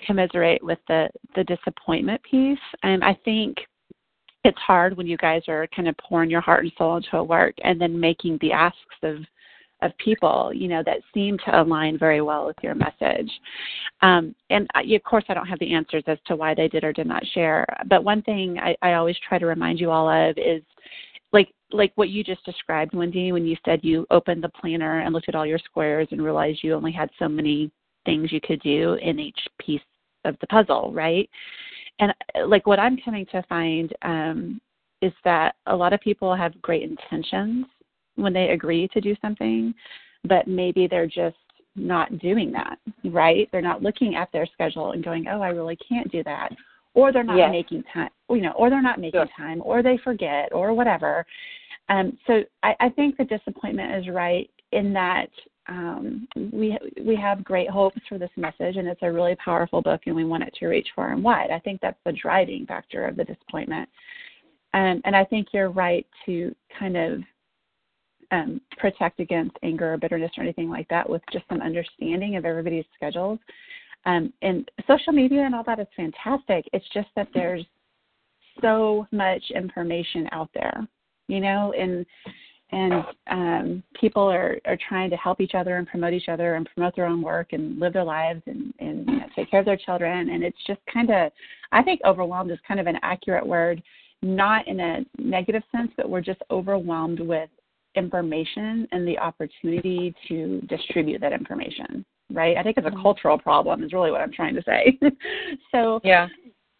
commiserate 0.05 0.63
with 0.63 0.79
the 0.89 1.09
the 1.35 1.45
disappointment 1.45 2.21
piece. 2.29 2.59
And 2.83 3.05
I 3.05 3.17
think 3.23 3.57
it's 4.43 4.59
hard 4.59 4.97
when 4.97 5.07
you 5.07 5.17
guys 5.17 5.43
are 5.47 5.65
kind 5.75 5.87
of 5.87 5.95
pouring 5.97 6.29
your 6.29 6.41
heart 6.41 6.63
and 6.63 6.73
soul 6.77 6.97
into 6.97 7.15
a 7.17 7.23
work, 7.23 7.55
and 7.63 7.79
then 7.79 7.97
making 7.97 8.37
the 8.41 8.51
asks 8.51 8.77
of 9.03 9.19
of 9.81 9.91
people, 9.97 10.51
you 10.53 10.67
know, 10.67 10.81
that 10.85 10.99
seem 11.13 11.37
to 11.45 11.61
align 11.61 11.97
very 11.97 12.21
well 12.21 12.45
with 12.47 12.55
your 12.63 12.75
message. 12.75 13.31
Um, 14.01 14.33
and 14.49 14.67
I, 14.73 14.81
of 14.81 15.03
course, 15.03 15.23
I 15.29 15.33
don't 15.33 15.47
have 15.47 15.59
the 15.59 15.73
answers 15.73 16.03
as 16.07 16.17
to 16.25 16.35
why 16.35 16.53
they 16.53 16.67
did 16.67 16.83
or 16.83 16.93
did 16.93 17.07
not 17.07 17.25
share. 17.33 17.65
But 17.87 18.03
one 18.03 18.21
thing 18.23 18.57
I, 18.59 18.75
I 18.81 18.93
always 18.93 19.17
try 19.27 19.37
to 19.37 19.45
remind 19.45 19.79
you 19.79 19.91
all 19.91 20.09
of 20.09 20.37
is 20.37 20.63
like 21.33 21.49
like 21.71 21.91
what 21.95 22.09
you 22.09 22.23
just 22.23 22.45
described, 22.45 22.93
Wendy, 22.93 23.31
when 23.31 23.45
you 23.45 23.57
said 23.65 23.81
you 23.83 24.07
opened 24.09 24.43
the 24.43 24.49
planner 24.49 24.99
and 24.99 25.13
looked 25.13 25.29
at 25.29 25.35
all 25.35 25.45
your 25.45 25.59
squares 25.59 26.07
and 26.11 26.23
realized 26.23 26.63
you 26.63 26.73
only 26.73 26.93
had 26.93 27.09
so 27.19 27.27
many 27.27 27.69
things 28.05 28.31
you 28.31 28.39
could 28.39 28.61
do 28.61 28.93
in 29.01 29.19
each 29.19 29.39
piece 29.59 29.81
of 30.23 30.37
the 30.39 30.47
puzzle, 30.47 30.91
right? 30.93 31.29
And 31.99 32.13
uh, 32.35 32.47
like 32.47 32.65
what 32.65 32.79
I'm 32.79 32.97
coming 32.97 33.25
to 33.31 33.43
find 33.49 33.93
um, 34.03 34.61
is 35.01 35.13
that 35.23 35.55
a 35.65 35.75
lot 35.75 35.93
of 35.93 35.99
people 35.99 36.35
have 36.35 36.61
great 36.61 36.83
intentions 36.83 37.65
when 38.17 38.33
they 38.33 38.49
agree 38.49 38.87
to 38.89 39.01
do 39.01 39.15
something, 39.21 39.73
but 40.25 40.47
maybe 40.47 40.87
they're 40.87 41.07
just 41.07 41.37
not 41.75 42.19
doing 42.19 42.51
that, 42.51 42.77
right? 43.05 43.47
They're 43.51 43.61
not 43.61 43.81
looking 43.81 44.15
at 44.15 44.31
their 44.31 44.45
schedule 44.47 44.91
and 44.91 45.03
going, 45.03 45.27
"Oh, 45.27 45.41
I 45.41 45.49
really 45.49 45.77
can't 45.77 46.11
do 46.11 46.23
that." 46.23 46.49
Or 46.93 47.11
they're 47.11 47.23
not 47.23 47.37
Yes. 47.37 47.51
making 47.51 47.83
time, 47.83 48.09
you 48.29 48.41
know, 48.41 48.53
or 48.53 48.69
they're 48.69 48.81
not 48.81 48.99
making 48.99 49.19
Sure. 49.19 49.27
time, 49.27 49.61
or 49.63 49.83
they 49.83 49.97
forget, 49.97 50.51
or 50.51 50.73
whatever. 50.73 51.25
Um, 51.89 52.17
so 52.25 52.43
I, 52.63 52.75
I 52.79 52.89
think 52.89 53.17
the 53.17 53.25
disappointment 53.25 53.93
is 53.95 54.09
right 54.13 54.49
in 54.71 54.93
that 54.93 55.29
um, 55.67 56.27
we 56.51 56.77
we 57.01 57.15
have 57.15 57.43
great 57.43 57.69
hopes 57.69 57.99
for 58.07 58.17
this 58.17 58.31
message, 58.37 58.77
and 58.77 58.87
it's 58.87 59.03
a 59.03 59.11
really 59.11 59.35
powerful 59.35 59.81
book, 59.81 60.01
and 60.05 60.15
we 60.15 60.25
want 60.25 60.43
it 60.43 60.55
to 60.55 60.67
reach 60.67 60.87
far 60.95 61.11
and 61.11 61.23
wide. 61.23 61.51
I 61.51 61.59
think 61.59 61.81
that's 61.81 61.99
the 62.05 62.13
driving 62.13 62.65
factor 62.65 63.05
of 63.05 63.15
the 63.15 63.25
disappointment. 63.25 63.87
Um, 64.73 65.01
and 65.05 65.15
I 65.15 65.23
think 65.25 65.49
you're 65.53 65.69
right 65.69 66.05
to 66.25 66.53
kind 66.77 66.97
of 66.97 67.21
um, 68.31 68.61
protect 68.77 69.19
against 69.19 69.55
anger 69.63 69.93
or 69.93 69.97
bitterness 69.97 70.31
or 70.37 70.43
anything 70.43 70.69
like 70.69 70.87
that 70.89 71.09
with 71.09 71.21
just 71.31 71.45
some 71.49 71.61
understanding 71.61 72.35
of 72.35 72.45
everybody's 72.45 72.85
schedules. 72.95 73.39
Um, 74.05 74.31
and 74.41 74.69
social 74.87 75.13
media 75.13 75.41
and 75.41 75.53
all 75.55 75.63
that 75.65 75.79
is 75.79 75.87
fantastic. 75.95 76.67
It's 76.73 76.85
just 76.93 77.07
that 77.15 77.27
there's 77.33 77.65
so 78.61 79.07
much 79.11 79.43
information 79.53 80.27
out 80.31 80.49
there, 80.53 80.87
you 81.27 81.39
know, 81.39 81.73
and 81.77 82.05
and 82.71 83.05
um, 83.27 83.83
people 83.99 84.23
are, 84.23 84.57
are 84.65 84.77
trying 84.89 85.09
to 85.09 85.15
help 85.15 85.39
each 85.39 85.55
other 85.55 85.77
and 85.77 85.87
promote 85.87 86.11
each 86.11 86.27
other 86.27 86.55
and 86.55 86.69
promote 86.73 86.97
their 86.97 87.05
own 87.05 87.21
work 87.21 87.53
and 87.53 87.79
live 87.79 87.93
their 87.93 88.03
lives 88.03 88.41
and, 88.45 88.73
and 88.79 89.07
you 89.07 89.19
know, 89.19 89.25
take 89.35 89.49
care 89.49 89.61
of 89.61 89.65
their 89.65 89.77
children. 89.77 90.31
And 90.31 90.43
it's 90.43 90.57
just 90.67 90.81
kind 90.93 91.09
of, 91.09 91.31
I 91.71 91.81
think 91.81 92.01
overwhelmed 92.05 92.51
is 92.51 92.59
kind 92.67 92.81
of 92.81 92.87
an 92.87 92.97
accurate 93.03 93.47
word, 93.47 93.81
not 94.21 94.67
in 94.67 94.81
a 94.81 95.05
negative 95.17 95.63
sense, 95.71 95.91
but 95.95 96.09
we're 96.09 96.19
just 96.19 96.41
overwhelmed 96.51 97.21
with 97.21 97.49
information 97.95 98.87
and 98.91 99.07
the 99.07 99.17
opportunity 99.17 100.13
to 100.27 100.61
distribute 100.67 101.21
that 101.21 101.33
information, 101.33 102.05
right? 102.31 102.57
I 102.57 102.63
think 102.63 102.77
it's 102.77 102.87
a 102.87 103.01
cultural 103.01 103.37
problem, 103.37 103.83
is 103.83 103.93
really 103.93 104.11
what 104.11 104.21
I'm 104.21 104.31
trying 104.31 104.55
to 104.55 104.63
say. 104.63 104.99
so, 105.71 105.99
Yeah. 106.03 106.27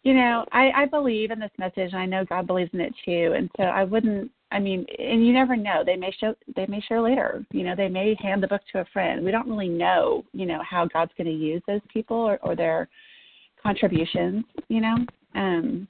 you 0.04 0.14
know, 0.14 0.44
I, 0.52 0.70
I 0.70 0.86
believe 0.86 1.30
in 1.30 1.38
this 1.38 1.50
message, 1.58 1.92
and 1.92 1.96
I 1.96 2.06
know 2.06 2.24
God 2.24 2.46
believes 2.46 2.70
in 2.72 2.80
it 2.80 2.94
too. 3.04 3.34
And 3.36 3.50
so 3.56 3.64
I 3.64 3.84
wouldn't 3.84 4.30
I 4.50 4.58
mean, 4.58 4.86
and 4.98 5.26
you 5.26 5.32
never 5.32 5.56
know. 5.56 5.82
They 5.84 5.96
may 5.96 6.10
show 6.18 6.34
they 6.56 6.66
may 6.66 6.80
share 6.80 7.02
later. 7.02 7.44
You 7.52 7.64
know, 7.64 7.74
they 7.76 7.88
may 7.88 8.16
hand 8.20 8.42
the 8.42 8.48
book 8.48 8.62
to 8.72 8.80
a 8.80 8.84
friend. 8.86 9.24
We 9.24 9.30
don't 9.30 9.48
really 9.48 9.68
know, 9.68 10.24
you 10.32 10.46
know, 10.46 10.62
how 10.68 10.86
God's 10.86 11.12
going 11.18 11.26
to 11.26 11.32
use 11.32 11.62
those 11.66 11.82
people 11.92 12.16
or, 12.16 12.38
or 12.42 12.56
their 12.56 12.88
contributions. 13.62 14.44
You 14.68 14.80
know, 14.80 14.96
um, 15.34 15.88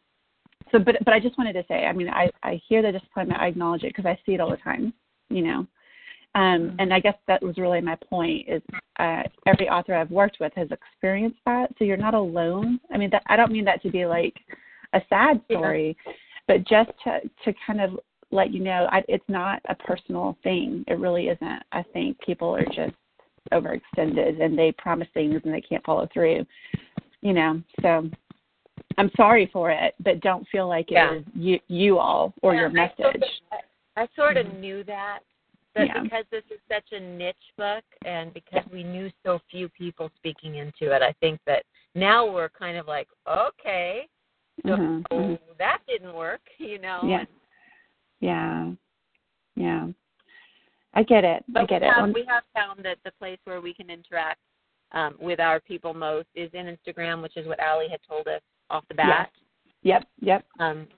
so 0.72 0.78
but 0.78 0.96
but 1.04 1.14
I 1.14 1.20
just 1.20 1.38
wanted 1.38 1.52
to 1.52 1.64
say, 1.68 1.84
I 1.84 1.92
mean, 1.92 2.08
I 2.08 2.30
I 2.42 2.60
hear 2.68 2.82
the 2.82 2.92
disappointment. 2.92 3.40
I 3.40 3.46
acknowledge 3.46 3.84
it 3.84 3.94
because 3.94 4.06
I 4.06 4.18
see 4.26 4.34
it 4.34 4.40
all 4.40 4.50
the 4.50 4.56
time. 4.56 4.92
You 5.30 5.42
know, 5.42 5.66
um, 6.34 6.76
and 6.78 6.92
I 6.92 7.00
guess 7.00 7.16
that 7.26 7.42
was 7.42 7.58
really 7.58 7.80
my 7.80 7.96
point. 7.96 8.48
Is 8.48 8.62
uh, 8.98 9.22
every 9.46 9.68
author 9.68 9.94
I've 9.94 10.10
worked 10.10 10.38
with 10.40 10.52
has 10.56 10.68
experienced 10.70 11.38
that, 11.46 11.70
so 11.78 11.84
you're 11.84 11.96
not 11.96 12.14
alone. 12.14 12.80
I 12.92 12.98
mean, 12.98 13.10
that, 13.10 13.22
I 13.26 13.36
don't 13.36 13.52
mean 13.52 13.64
that 13.64 13.82
to 13.82 13.90
be 13.90 14.06
like 14.06 14.34
a 14.92 15.00
sad 15.08 15.40
story, 15.50 15.96
yeah. 16.06 16.12
but 16.46 16.66
just 16.66 16.90
to 17.04 17.20
to 17.44 17.54
kind 17.66 17.80
of 17.80 17.98
let 18.30 18.52
you 18.52 18.60
know 18.60 18.88
I, 18.92 19.02
it's 19.08 19.24
not 19.28 19.62
a 19.68 19.74
personal 19.74 20.36
thing. 20.42 20.84
It 20.86 20.98
really 20.98 21.28
isn't. 21.28 21.62
I 21.72 21.82
think 21.92 22.18
people 22.20 22.54
are 22.54 22.64
just 22.66 22.94
overextended 23.52 24.42
and 24.42 24.58
they 24.58 24.72
promise 24.72 25.08
things 25.14 25.40
and 25.44 25.54
they 25.54 25.62
can't 25.62 25.84
follow 25.84 26.08
through. 26.12 26.44
You 27.22 27.32
know, 27.32 27.62
so 27.82 28.08
I'm 28.96 29.10
sorry 29.16 29.48
for 29.52 29.70
it, 29.70 29.94
but 30.00 30.20
don't 30.20 30.46
feel 30.48 30.68
like 30.68 30.86
yeah. 30.90 31.12
it 31.12 31.16
is 31.18 31.24
you 31.34 31.58
you 31.68 31.98
all 31.98 32.34
or 32.42 32.54
yeah, 32.54 32.60
your 32.60 32.70
message. 32.70 33.22
I 33.98 34.08
sort 34.14 34.36
of, 34.36 34.46
I, 34.46 34.46
I 34.46 34.46
sort 34.46 34.46
of 34.46 34.46
Mhm. 34.46 34.60
knew 34.60 34.84
that, 34.84 35.20
but 35.74 35.86
Yeah. 35.88 36.02
because 36.02 36.24
this 36.30 36.44
is 36.50 36.60
such 36.68 36.92
a 36.92 37.00
niche 37.00 37.52
book 37.56 37.84
and 38.04 38.32
because 38.32 38.64
we 38.70 38.82
knew 38.82 39.10
so 39.24 39.38
few 39.50 39.68
people 39.68 40.10
speaking 40.16 40.56
into 40.56 40.92
it, 40.94 41.02
I 41.02 41.12
think 41.14 41.40
that 41.46 41.64
now 41.94 42.26
we're 42.26 42.48
kind 42.48 42.76
of 42.76 42.86
like, 42.86 43.08
okay, 43.26 44.08
so 44.66 44.76
Mhm, 44.76 45.02
mhm. 45.10 45.56
that 45.56 45.80
didn't 45.86 46.14
work, 46.14 46.40
you 46.58 46.78
know. 46.78 47.02
Yeah. 47.04 47.24
Yeah. 48.20 48.72
Yeah. 49.54 49.88
I 50.94 51.02
get 51.02 51.24
it. 51.24 51.44
I 51.54 51.64
get 51.66 51.82
we 51.82 51.88
it. 51.88 51.92
have, 51.92 52.04
Um, 52.04 52.12
we 52.12 52.24
have 52.24 52.44
found 52.54 52.84
that 52.84 52.98
the 53.04 53.12
place 53.12 53.38
where 53.44 53.60
we 53.60 53.74
can 53.74 53.90
interact 53.90 54.40
um, 54.92 55.16
with 55.20 55.38
our 55.38 55.60
people 55.60 55.92
most 55.92 56.28
is 56.34 56.52
in 56.54 56.66
Instagram, 56.66 57.20
which 57.22 57.36
is 57.36 57.46
what 57.46 57.60
Allie 57.60 57.88
had 57.88 58.02
told 58.02 58.26
us 58.26 58.40
off 58.70 58.88
the 58.88 58.94
bat. 58.94 59.30
Yes. 59.30 59.44
Yep. 59.82 60.08
Yep. 60.20 60.46
Um, 60.60 60.88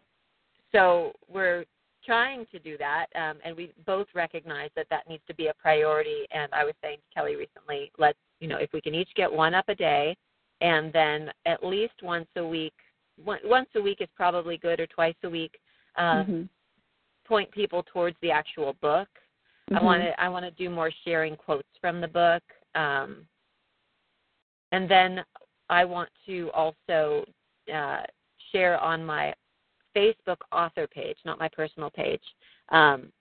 so 0.73 1.13
we're 1.29 1.67
trying 2.11 2.45
to 2.51 2.59
do 2.59 2.77
that, 2.77 3.07
um, 3.15 3.37
and 3.45 3.57
we 3.57 3.73
both 3.87 4.09
recognize 4.17 4.71
that 4.75 4.89
that 4.91 5.09
needs 5.09 5.23
to 5.29 5.35
be 5.35 5.47
a 5.47 5.55
priority. 5.55 6.27
And 6.33 6.53
I 6.53 6.65
was 6.65 6.75
saying 6.83 6.99
to 6.99 7.21
Kelli 7.21 7.39
recently, 7.39 7.93
let's 7.99 8.19
you 8.41 8.49
know 8.49 8.57
if 8.57 8.73
we 8.73 8.81
can 8.81 8.97
each 8.97 9.11
get 9.15 9.33
one 9.33 9.55
up 9.55 9.69
a 9.69 9.77
day, 9.77 10.17
and 10.61 10.93
then 10.93 11.31
at 11.47 11.65
least 11.65 11.95
once 12.03 12.27
a 12.35 12.45
week. 12.45 12.75
One, 13.23 13.39
once 13.45 13.69
a 13.77 13.81
week 13.81 13.99
is 14.01 14.09
probably 14.17 14.57
good, 14.57 14.81
or 14.81 14.89
twice 14.89 15.15
a 15.23 15.31
week. 15.31 15.61
Um, 15.95 16.27
Mhm. 16.27 16.49
Point 17.27 17.51
people 17.53 17.85
towards 17.85 18.19
the 18.23 18.33
actual 18.33 18.73
book. 18.81 19.09
I 19.71 19.79
Mhm. 19.79 19.85
want 19.85 20.03
to 20.03 20.21
I 20.21 20.29
want 20.29 20.45
to 20.45 20.51
do 20.51 20.69
more 20.69 20.91
sharing 21.05 21.37
quotes 21.37 21.79
from 21.81 22.01
the 22.01 22.09
book, 22.09 22.43
um, 22.75 23.29
and 24.73 24.89
then 24.89 25.25
I 25.69 25.85
want 25.85 26.11
to 26.27 26.51
also 26.55 27.25
uh, 27.73 28.03
share 28.51 28.81
on 28.81 29.07
my 29.07 29.33
Facebook 29.97 30.39
author 30.53 30.87
page, 30.87 31.17
not 31.25 31.39
my 31.39 31.49
personal 31.49 31.91
page, 31.91 32.23
um, 32.71 33.13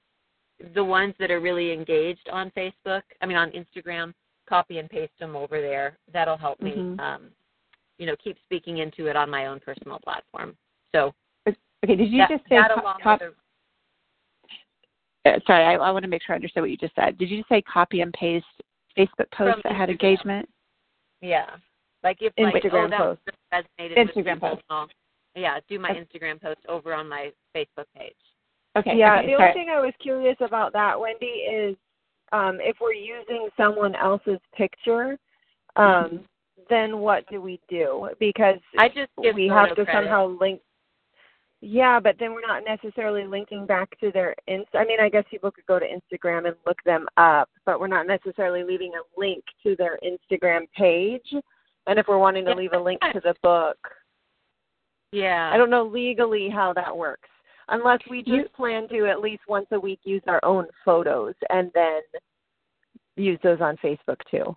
the 0.75 0.83
ones 0.83 1.13
that 1.19 1.31
are 1.31 1.39
really 1.39 1.71
engaged 1.71 2.27
on 2.31 2.51
Facebook. 2.51 3.01
I 3.21 3.25
mean 3.25 3.37
on 3.37 3.51
Instagram, 3.51 4.13
copy 4.47 4.77
and 4.79 4.89
paste 4.89 5.17
them 5.19 5.35
over 5.35 5.61
there. 5.61 5.97
That'll 6.11 6.37
help 6.37 6.59
me, 6.61 6.71
Mhm. 6.75 6.99
um, 6.99 7.31
you 7.97 8.05
know, 8.05 8.15
keep 8.23 8.37
speaking 8.45 8.79
into 8.79 9.07
it 9.07 9.15
on 9.15 9.29
my 9.29 9.45
own 9.47 9.59
personal 9.59 9.99
platform. 9.99 10.57
So 10.93 11.13
Okay. 11.83 11.95
Did 11.95 12.09
you 12.11 12.17
that, 12.19 12.29
just 12.29 12.43
say 12.49 12.59
co- 12.75 12.93
cop- 13.01 13.21
uh, 15.25 15.39
sorry, 15.47 15.63
I, 15.63 15.73
I 15.75 15.91
want 15.91 16.03
to 16.03 16.09
make 16.09 16.21
sure 16.23 16.33
I 16.33 16.37
understand 16.37 16.63
what 16.63 16.71
you 16.71 16.77
just 16.77 16.95
said. 16.95 17.17
Did 17.17 17.29
you 17.29 17.37
just 17.37 17.49
say 17.49 17.61
copy 17.61 18.01
and 18.01 18.11
paste 18.13 18.45
Facebook 18.97 19.31
posts 19.31 19.61
From 19.61 19.61
that 19.63 19.75
had 19.75 19.89
engagement? 19.89 20.49
Yeah. 21.21 21.55
Like 22.03 22.17
if 22.21 22.33
like 22.37 22.55
Instagram 22.55 22.85
oh 22.85 22.89
that 22.89 22.99
post. 22.99 23.21
resonated 23.53 23.97
Instagram 23.97 24.15
with 24.15 24.25
people, 24.35 24.49
post. 24.49 24.63
I'll- 24.69 24.89
Yeah, 25.35 25.59
do 25.69 25.79
my 25.79 25.89
Instagram 25.89 26.41
post 26.41 26.59
over 26.67 26.93
on 26.93 27.07
my 27.07 27.31
Facebook 27.55 27.85
page. 27.95 28.15
Okay. 28.77 28.97
yeah, 28.97 29.19
okay, 29.19 29.27
the 29.27 29.33
sorry. 29.33 29.49
only 29.49 29.53
thing 29.53 29.69
I 29.71 29.79
was 29.79 29.93
curious 30.01 30.37
about 30.41 30.73
that, 30.73 30.99
Wendy, 30.99 31.25
is 31.25 31.75
um, 32.31 32.59
if 32.61 32.77
we're 32.79 32.93
using 32.93 33.49
someone 33.57 33.95
else's 33.95 34.39
picture, 34.55 35.17
um, 35.75 36.21
then 36.69 36.99
what 36.99 37.25
do 37.29 37.41
we 37.41 37.59
do? 37.69 38.09
Because 38.19 38.59
I 38.77 38.87
just 38.87 39.09
give 39.23 39.35
we 39.35 39.47
have 39.47 39.69
to 39.69 39.85
credit. 39.85 39.93
somehow 39.93 40.37
link. 40.39 40.61
Yeah, 41.61 41.99
but 41.99 42.15
then 42.19 42.33
we're 42.33 42.47
not 42.47 42.63
necessarily 42.63 43.25
linking 43.25 43.65
back 43.65 43.99
to 43.99 44.11
their 44.11 44.33
inst. 44.47 44.69
I 44.73 44.85
mean, 44.85 44.99
I 45.01 45.09
guess 45.09 45.25
people 45.29 45.51
could 45.51 45.65
go 45.65 45.77
to 45.77 45.85
Instagram 45.85 46.47
and 46.47 46.55
look 46.65 46.77
them 46.85 47.05
up, 47.17 47.49
but 47.65 47.79
we're 47.79 47.87
not 47.87 48.07
necessarily 48.07 48.63
leaving 48.63 48.93
a 48.93 49.19
link 49.19 49.43
to 49.63 49.75
their 49.75 49.99
Instagram 50.03 50.61
page. 50.77 51.33
And 51.87 51.99
if 51.99 52.07
we're 52.07 52.17
wanting 52.17 52.45
to 52.45 52.53
leave 52.53 52.73
a 52.73 52.79
link 52.79 53.01
to 53.13 53.19
the 53.19 53.33
book, 53.41 53.77
Yeah. 55.11 55.51
I 55.53 55.57
don't 55.57 55.69
know 55.69 55.83
legally 55.83 56.49
how 56.49 56.73
that 56.73 56.95
works. 56.95 57.29
Unless 57.69 57.99
we 58.09 58.19
just 58.19 58.29
You- 58.29 58.49
plan 58.49 58.87
to 58.89 59.07
at 59.07 59.21
least 59.21 59.43
once 59.47 59.67
a 59.71 59.79
week 59.79 59.99
use 60.03 60.23
our 60.27 60.39
own 60.43 60.67
photos 60.83 61.35
and 61.49 61.71
then 61.73 62.01
use 63.15 63.39
those 63.43 63.61
on 63.61 63.77
Facebook 63.77 64.19
too. 64.29 64.55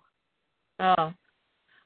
Oh. 0.79 1.13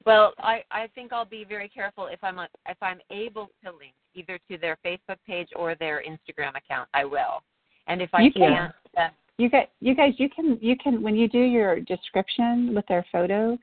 Well, 0.06 0.34
I 0.40 0.64
I 0.72 0.88
think 0.96 1.12
I'll 1.12 1.26
be 1.26 1.44
very 1.44 1.68
careful 1.68 2.08
if 2.08 2.24
I'm 2.24 2.40
if 2.40 2.78
I'm 2.82 3.02
able 3.10 3.50
to 3.66 3.72
link 3.72 3.94
either 4.16 4.40
to 4.50 4.58
their 4.58 4.78
Facebook 4.86 5.18
page 5.26 5.50
or 5.56 5.76
their 5.76 6.02
Instagram 6.08 6.56
account. 6.56 6.88
I 6.94 7.04
will. 7.04 7.44
And 7.88 8.02
if 8.02 8.10
I 8.14 8.22
You 8.22 8.32
can. 8.32 8.54
can't, 8.54 8.76
then 8.96 9.12
You 9.38 9.50
guys, 9.50 9.68
you 9.82 9.94
guys, 9.96 10.14
you 10.18 10.30
can, 10.30 10.58
you 10.62 10.76
can, 10.78 11.02
when 11.04 11.16
you 11.16 11.28
do 11.28 11.40
your 11.40 11.80
description 11.80 12.74
with 12.74 12.86
their 12.88 13.06
photo, 13.12 13.58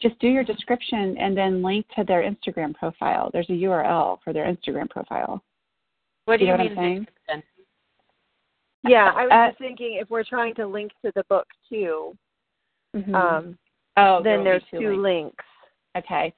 just 0.00 0.18
do 0.20 0.28
your 0.28 0.44
description 0.44 1.16
and 1.18 1.36
then 1.36 1.62
link 1.62 1.86
to 1.96 2.04
their 2.04 2.22
Instagram 2.22 2.74
profile. 2.74 3.30
There's 3.32 3.48
a 3.50 3.52
URL 3.52 4.18
for 4.22 4.32
their 4.32 4.44
Instagram 4.44 4.88
profile. 4.88 5.42
what 6.26 6.38
do 6.38 6.44
You 6.44 6.52
you, 6.52 6.56
know 6.58 6.64
what 6.64 6.70
mean? 6.78 6.78
I'm 6.78 7.06
saying? 7.26 7.42
Yeah, 8.84 9.12
I 9.14 9.22
was 9.24 9.32
Uh, 9.32 9.48
just 9.48 9.58
thinking 9.58 9.94
if 9.94 10.08
we're 10.10 10.24
trying 10.24 10.54
to 10.56 10.66
link 10.66 10.92
to 11.04 11.10
the 11.14 11.24
book 11.24 11.46
too, 11.68 12.16
Mhm. 12.94 13.14
um, 13.14 13.58
oh, 13.96 14.22
then 14.22 14.38
will 14.38 14.44
there's 14.44 14.62
two 14.70 14.78
two 14.78 14.96
links. 14.96 15.02
links. 15.02 15.44
Okay. 15.96 16.32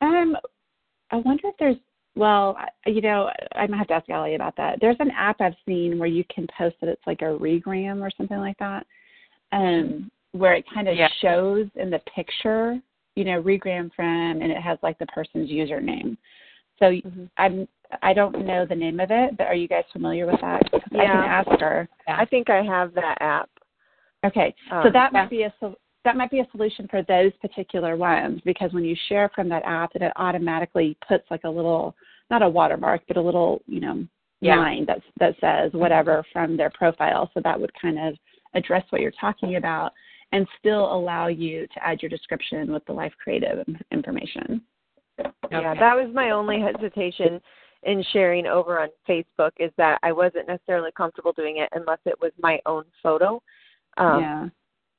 Um, 0.00 0.36
I 1.10 1.16
wonder 1.16 1.48
if 1.48 1.56
there's. 1.58 1.76
Well, 2.16 2.56
you 2.86 3.00
know, 3.00 3.28
I 3.56 3.66
might 3.66 3.78
have 3.78 3.88
to 3.88 3.94
ask 3.94 4.08
Allie 4.08 4.36
about 4.36 4.54
that. 4.56 4.78
There's 4.80 4.98
an 5.00 5.10
app 5.10 5.40
I've 5.40 5.56
seen 5.66 5.98
where 5.98 6.08
you 6.08 6.22
can 6.32 6.46
post 6.56 6.76
that 6.80 6.88
it's 6.88 7.04
like 7.08 7.22
a 7.22 7.36
regram 7.36 8.00
or 8.00 8.10
something 8.10 8.38
like 8.38 8.56
that, 8.58 8.86
um, 9.50 10.10
where 10.30 10.54
it 10.54 10.64
kind 10.72 10.88
of 10.88 10.96
Yeah. 10.96 11.08
shows 11.20 11.68
in 11.74 11.90
the 11.90 11.98
picture, 12.00 12.80
you 13.16 13.24
know, 13.24 13.42
regram 13.42 13.90
from, 13.94 14.42
and 14.42 14.50
it 14.50 14.58
has 14.58 14.78
like 14.82 14.98
the 14.98 15.06
person's 15.06 15.50
username. 15.50 16.16
So 16.78 16.86
Mhm. 16.86 17.30
I'm. 17.36 17.68
I 18.02 18.12
don't 18.12 18.44
know 18.44 18.64
the 18.64 18.74
name 18.74 18.98
of 18.98 19.12
it, 19.12 19.36
but 19.36 19.46
are 19.46 19.54
you 19.54 19.68
guys 19.68 19.84
familiar 19.92 20.26
with 20.26 20.40
that? 20.40 20.68
'Cause 20.68 20.82
I 20.94 21.02
Yeah. 21.02 21.12
can 21.12 21.30
ask 21.30 21.60
her. 21.60 21.88
I 22.08 22.24
think 22.24 22.50
I 22.50 22.62
have 22.62 22.92
that 22.94 23.18
app. 23.20 23.48
Okay, 24.24 24.52
so 24.70 24.86
Um, 24.86 24.92
that 24.92 25.12
yeah. 25.12 25.20
might 25.20 25.30
be 25.30 25.42
a 25.42 25.52
that 26.02 26.16
might 26.16 26.30
be 26.30 26.40
a 26.40 26.46
solution 26.50 26.86
for 26.88 27.02
those 27.02 27.32
particular 27.36 27.96
ones 27.96 28.40
because 28.42 28.72
when 28.74 28.84
you 28.84 28.94
share 28.94 29.28
from 29.30 29.48
that 29.48 29.62
app, 29.64 29.94
it 29.96 30.12
automatically 30.16 30.96
puts 31.06 31.30
like 31.30 31.44
a 31.44 31.48
little 31.50 31.94
not 32.30 32.42
a 32.42 32.48
watermark, 32.48 33.02
but 33.06 33.16
a 33.16 33.20
little 33.20 33.62
you 33.66 33.80
know 33.80 34.04
Yeah. 34.40 34.56
line 34.58 34.86
that 34.86 35.02
that 35.18 35.38
says 35.38 35.72
whatever 35.72 36.22
from 36.32 36.56
their 36.56 36.70
profile. 36.70 37.30
So 37.32 37.40
that 37.40 37.60
would 37.60 37.72
kind 37.74 37.98
of 37.98 38.18
address 38.54 38.84
what 38.90 39.02
you're 39.02 39.10
talking 39.12 39.56
about 39.56 39.92
and 40.32 40.46
still 40.58 40.92
allow 40.92 41.26
you 41.28 41.66
to 41.74 41.84
add 41.86 42.02
your 42.02 42.08
description 42.08 42.72
with 42.72 42.84
the 42.86 42.92
life 42.92 43.12
creative 43.22 43.66
in- 43.68 43.80
information. 43.92 44.62
Yeah, 45.50 45.74
that 45.74 45.94
was 45.94 46.10
my 46.12 46.30
only 46.30 46.60
hesitation 46.60 47.40
in 47.84 48.02
sharing 48.12 48.46
over 48.46 48.80
on 48.80 48.88
Facebook 49.08 49.52
is 49.58 49.70
that 49.76 49.98
I 50.02 50.10
wasn't 50.10 50.48
necessarily 50.48 50.90
comfortable 50.96 51.32
doing 51.32 51.58
it 51.58 51.68
unless 51.72 51.98
it 52.06 52.20
was 52.20 52.32
my 52.42 52.58
own 52.66 52.84
photo. 53.02 53.40
Um, 53.98 54.20
yeah. 54.20 54.48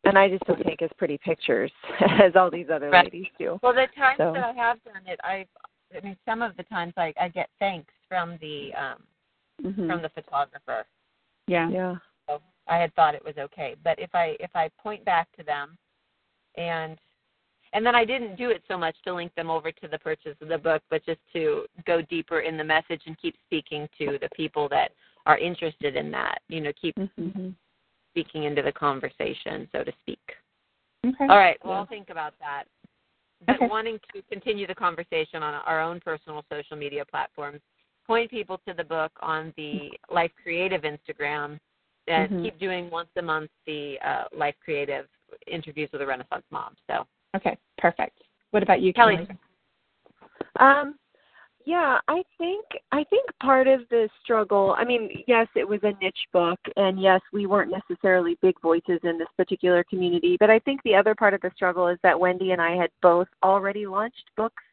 And 0.06 0.18
I 0.20 0.30
just 0.30 0.46
don't 0.46 0.62
take 0.64 0.82
as 0.84 0.92
pretty 0.98 1.18
pictures 1.18 1.72
as 2.22 2.36
all 2.36 2.52
these 2.52 2.68
other 2.72 2.90
Right. 2.92 3.06
ladies 3.06 3.26
do. 3.40 3.60
Well, 3.64 3.74
the 3.74 3.88
times 3.98 4.18
So- 4.20 4.32
that 4.34 4.44
I 4.44 4.52
have 4.54 4.82
done 4.84 5.02
it, 5.08 5.20
I've 5.24 5.48
I 5.96 6.00
mean, 6.04 6.18
some 6.26 6.42
of 6.42 6.56
the 6.58 6.64
times 6.64 6.94
I 6.98 7.14
I 7.20 7.28
get 7.30 7.50
thanks 7.60 7.92
from 8.08 8.38
the 8.40 8.74
um 8.76 9.04
Mhm. 9.64 9.88
from 9.88 10.02
the 10.02 10.10
photographer. 10.10 10.86
yeah. 11.48 11.70
Yeah. 11.70 11.96
I 12.68 12.78
had 12.78 12.94
thought 12.96 13.16
it 13.16 13.24
was 13.24 13.38
okay. 13.38 13.76
But 13.84 14.00
if 14.00 14.14
I 14.14 14.36
if 14.40 14.52
I 14.56 14.70
point 14.82 15.06
back 15.06 15.28
to 15.38 15.44
them 15.44 15.78
and 16.56 16.98
and 17.74 17.86
then 17.86 17.96
I 17.96 18.06
didn't 18.06 18.38
do 18.38 18.52
it 18.52 18.64
so 18.68 18.78
much 18.78 18.96
to 19.04 19.14
link 19.14 19.34
them 19.36 19.50
over 19.50 19.72
to 19.72 19.88
the 19.88 20.00
purchase 20.00 20.36
of 20.42 20.48
the 20.48 20.58
book, 20.58 20.82
but 20.90 21.06
just 21.06 21.20
to 21.34 21.66
go 21.86 22.02
deeper 22.02 22.40
in 22.40 22.58
the 22.58 22.64
message 22.64 23.02
and 23.06 23.18
keep 23.18 23.36
speaking 23.46 23.90
to 23.98 24.18
the 24.22 24.30
people 24.34 24.70
that 24.70 24.92
are 25.26 25.38
interested 25.38 25.96
in 25.96 26.10
that. 26.12 26.40
You 26.48 26.62
know, 26.62 26.72
keep 26.80 26.96
Mhm. 26.96 27.54
speaking 28.12 28.44
into 28.44 28.62
the 28.62 28.72
conversation, 28.72 29.68
so 29.74 29.84
to 29.84 29.92
speak. 30.02 30.38
Okay. 31.06 31.28
All 31.28 31.38
right. 31.38 31.58
Well, 31.66 31.74
I'll 31.80 31.86
think 31.86 32.10
about 32.10 32.38
that. 32.40 32.66
But 33.46 33.58
Okay. 33.58 33.68
wanting 33.68 34.00
to 34.14 34.22
continue 34.24 34.66
the 34.66 34.76
conversation 34.76 35.44
on 35.44 35.54
our 35.54 35.82
own 35.82 36.00
personal 36.00 36.46
social 36.50 36.78
media 36.78 37.04
platforms, 37.06 37.62
point 38.06 38.32
people 38.32 38.58
to 38.60 38.74
the 38.74 38.84
book 38.84 39.12
on 39.22 39.54
the 39.58 39.92
Life 40.10 40.34
Creative 40.42 40.84
Instagram, 40.84 41.60
and 42.08 42.32
Mhm. 42.32 42.44
keep 42.44 42.60
doing 42.60 42.90
once 42.90 43.10
a 43.16 43.22
month 43.22 43.50
the 43.66 44.00
uh, 44.02 44.26
Life 44.32 44.56
Creative 44.64 45.08
interviews 45.48 45.92
with 45.92 46.02
a 46.02 46.06
Renaissance 46.06 46.46
mom. 46.52 46.76
So 46.88 47.08
Okay, 47.36 47.58
perfect. 47.78 48.22
What 48.52 48.64
about 48.64 48.82
you, 48.82 48.94
Kelli? 48.94 49.28
Kelli? 49.28 49.38
Um, 50.62 50.98
yeah, 51.66 52.00
I 52.08 52.24
think 52.38 52.64
I 52.92 53.04
think 53.06 53.26
part 53.42 53.68
of 53.68 53.82
the 53.90 54.08
struggle. 54.24 54.76
I 54.78 54.86
mean, 54.86 55.24
yes, 55.28 55.48
it 55.56 55.68
was 55.68 55.80
a 55.84 55.94
niche 56.02 56.28
book, 56.32 56.60
and 56.78 57.02
yes, 57.02 57.22
we 57.34 57.48
weren't 57.48 57.72
necessarily 57.72 58.38
big 58.42 58.60
voices 58.62 59.00
in 59.04 59.18
this 59.18 59.28
particular 59.36 59.84
community. 59.86 60.38
But 60.40 60.52
I 60.52 60.60
think 60.60 60.82
the 60.84 60.96
other 60.96 61.16
part 61.16 61.34
of 61.34 61.42
the 61.42 61.52
struggle 61.56 61.88
is 61.88 61.98
that 62.04 62.20
Wendy 62.20 62.52
and 62.52 62.62
I 62.62 62.76
had 62.76 62.92
both 63.02 63.28
already 63.44 63.88
launched 63.88 64.30
books 64.38 64.64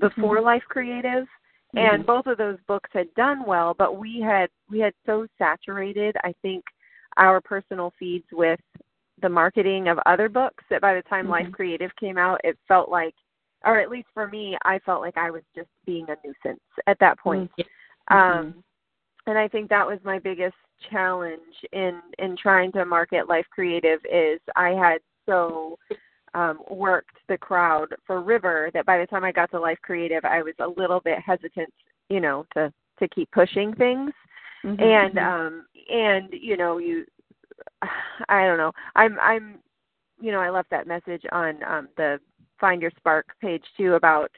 before 0.00 0.38
Mhm. 0.38 0.44
Life 0.44 0.64
Creative, 0.68 1.28
and 1.74 2.02
Mhm. 2.02 2.06
both 2.06 2.26
of 2.26 2.38
those 2.38 2.60
books 2.66 2.90
had 2.92 3.12
done 3.14 3.44
well. 3.44 3.74
But 3.74 3.96
we 3.96 4.20
had 4.20 4.50
we 4.68 4.78
had 4.78 4.94
so 5.06 5.26
saturated, 5.38 6.16
I 6.24 6.32
think, 6.42 6.64
our 7.16 7.40
personal 7.40 7.90
feeds 7.98 8.30
with 8.32 8.60
the 9.18 9.28
marketing 9.28 9.88
of 9.88 9.98
other 10.06 10.28
books 10.28 10.64
that 10.68 10.80
by 10.80 10.94
the 10.94 11.02
time 11.02 11.28
Life 11.28 11.46
Mhm. 11.46 11.52
Creative 11.52 11.94
came 11.96 12.18
out, 12.18 12.40
it 12.44 12.58
felt 12.66 12.88
like 12.88 13.14
or 13.64 13.78
at 13.78 13.90
least 13.90 14.08
for 14.12 14.26
me, 14.26 14.58
I 14.64 14.80
felt 14.80 15.00
like 15.02 15.16
I 15.16 15.30
was 15.30 15.44
just 15.54 15.68
being 15.86 16.08
a 16.10 16.16
nuisance 16.24 16.60
at 16.88 16.98
that 16.98 17.16
point. 17.18 17.50
Mhm. 17.56 17.66
Um, 18.08 18.64
and 19.26 19.38
I 19.38 19.46
think 19.46 19.70
that 19.70 19.86
was 19.86 20.02
my 20.02 20.18
biggest 20.18 20.56
challenge 20.90 21.64
in 21.72 22.02
in 22.18 22.36
trying 22.36 22.72
to 22.72 22.84
market 22.84 23.28
Life 23.28 23.48
Creative 23.50 24.04
is 24.06 24.40
I 24.56 24.70
had 24.70 25.00
so 25.26 25.78
um, 26.34 26.60
worked 26.70 27.16
the 27.28 27.38
crowd 27.38 27.88
for 28.06 28.22
River 28.22 28.70
that 28.74 28.86
by 28.86 28.98
the 28.98 29.06
time 29.06 29.24
I 29.24 29.32
got 29.32 29.50
to 29.50 29.60
Life 29.60 29.78
Creative, 29.82 30.24
I 30.24 30.42
was 30.42 30.54
a 30.58 30.68
little 30.80 31.00
bit 31.00 31.18
hesitant, 31.18 31.72
you 32.08 32.20
know, 32.20 32.46
to 32.54 32.72
to 32.98 33.08
keep 33.08 33.30
pushing 33.32 33.74
things 33.74 34.12
Mhm, 34.64 34.80
and 34.80 35.14
mhm. 35.14 35.22
um 35.22 35.66
and 35.90 36.28
you 36.32 36.56
know 36.56 36.78
you 36.78 37.04
i 38.28 38.46
don't 38.46 38.58
know 38.58 38.72
i'm 38.94 39.18
i'm 39.20 39.58
you 40.20 40.30
know 40.30 40.40
i 40.40 40.50
left 40.50 40.70
that 40.70 40.86
message 40.86 41.22
on 41.32 41.62
um 41.64 41.88
the 41.96 42.20
find 42.60 42.80
your 42.80 42.92
spark 42.96 43.26
page 43.40 43.64
too 43.76 43.94
about 43.94 44.30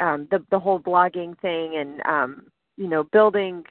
um 0.00 0.28
the 0.30 0.44
the 0.50 0.58
whole 0.58 0.78
blogging 0.78 1.38
thing 1.40 1.76
and 1.76 2.00
um 2.06 2.46
you 2.76 2.88
know 2.88 3.04
building 3.04 3.64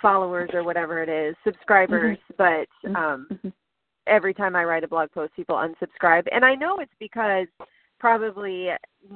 followers 0.00 0.50
or 0.52 0.62
whatever 0.62 1.02
it 1.02 1.08
is 1.08 1.34
subscribers 1.44 2.18
but 2.38 2.68
Mhm. 2.84 2.96
um 2.96 3.26
Mhm. 3.30 3.52
Every 4.06 4.34
time 4.34 4.56
i 4.56 4.64
write 4.64 4.84
a 4.84 4.88
blog 4.88 5.10
post 5.12 5.34
people 5.34 5.56
unsubscribe 5.56 6.26
and 6.32 6.44
i 6.44 6.54
know 6.54 6.78
it's 6.80 6.92
because 6.98 7.46
probably 8.02 8.68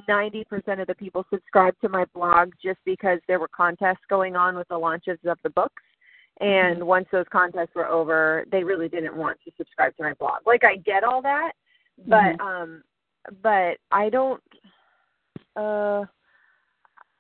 90% 0.09 0.81
of 0.81 0.87
the 0.87 0.95
people 0.95 1.27
subscribed 1.29 1.77
to 1.81 1.89
my 1.89 2.05
blog 2.15 2.53
just 2.63 2.79
because 2.85 3.19
there 3.27 3.41
were 3.41 3.49
contests 3.49 4.05
going 4.09 4.37
on 4.37 4.55
with 4.55 4.69
the 4.69 4.79
launches 4.79 5.19
of 5.27 5.39
the 5.43 5.51
books. 5.51 5.83
And 6.39 6.77
Mm-hmm. 6.77 6.87
once 6.87 7.09
those 7.11 7.25
contests 7.33 7.75
were 7.75 7.89
over, 7.89 8.45
they 8.53 8.63
really 8.63 8.89
didn't 8.89 9.17
want 9.17 9.39
to 9.45 9.51
subscribe 9.57 9.97
to 9.97 10.05
my 10.05 10.15
blog. 10.15 10.47
Like 10.47 10.63
I 10.63 10.77
get 10.77 11.03
all 11.03 11.21
that, 11.23 11.53
but 12.07 12.37
Mhm. 12.37 12.41
um 12.41 12.85
but 13.43 13.79
I 13.91 14.09
don't 14.09 14.43
uh 15.57 16.05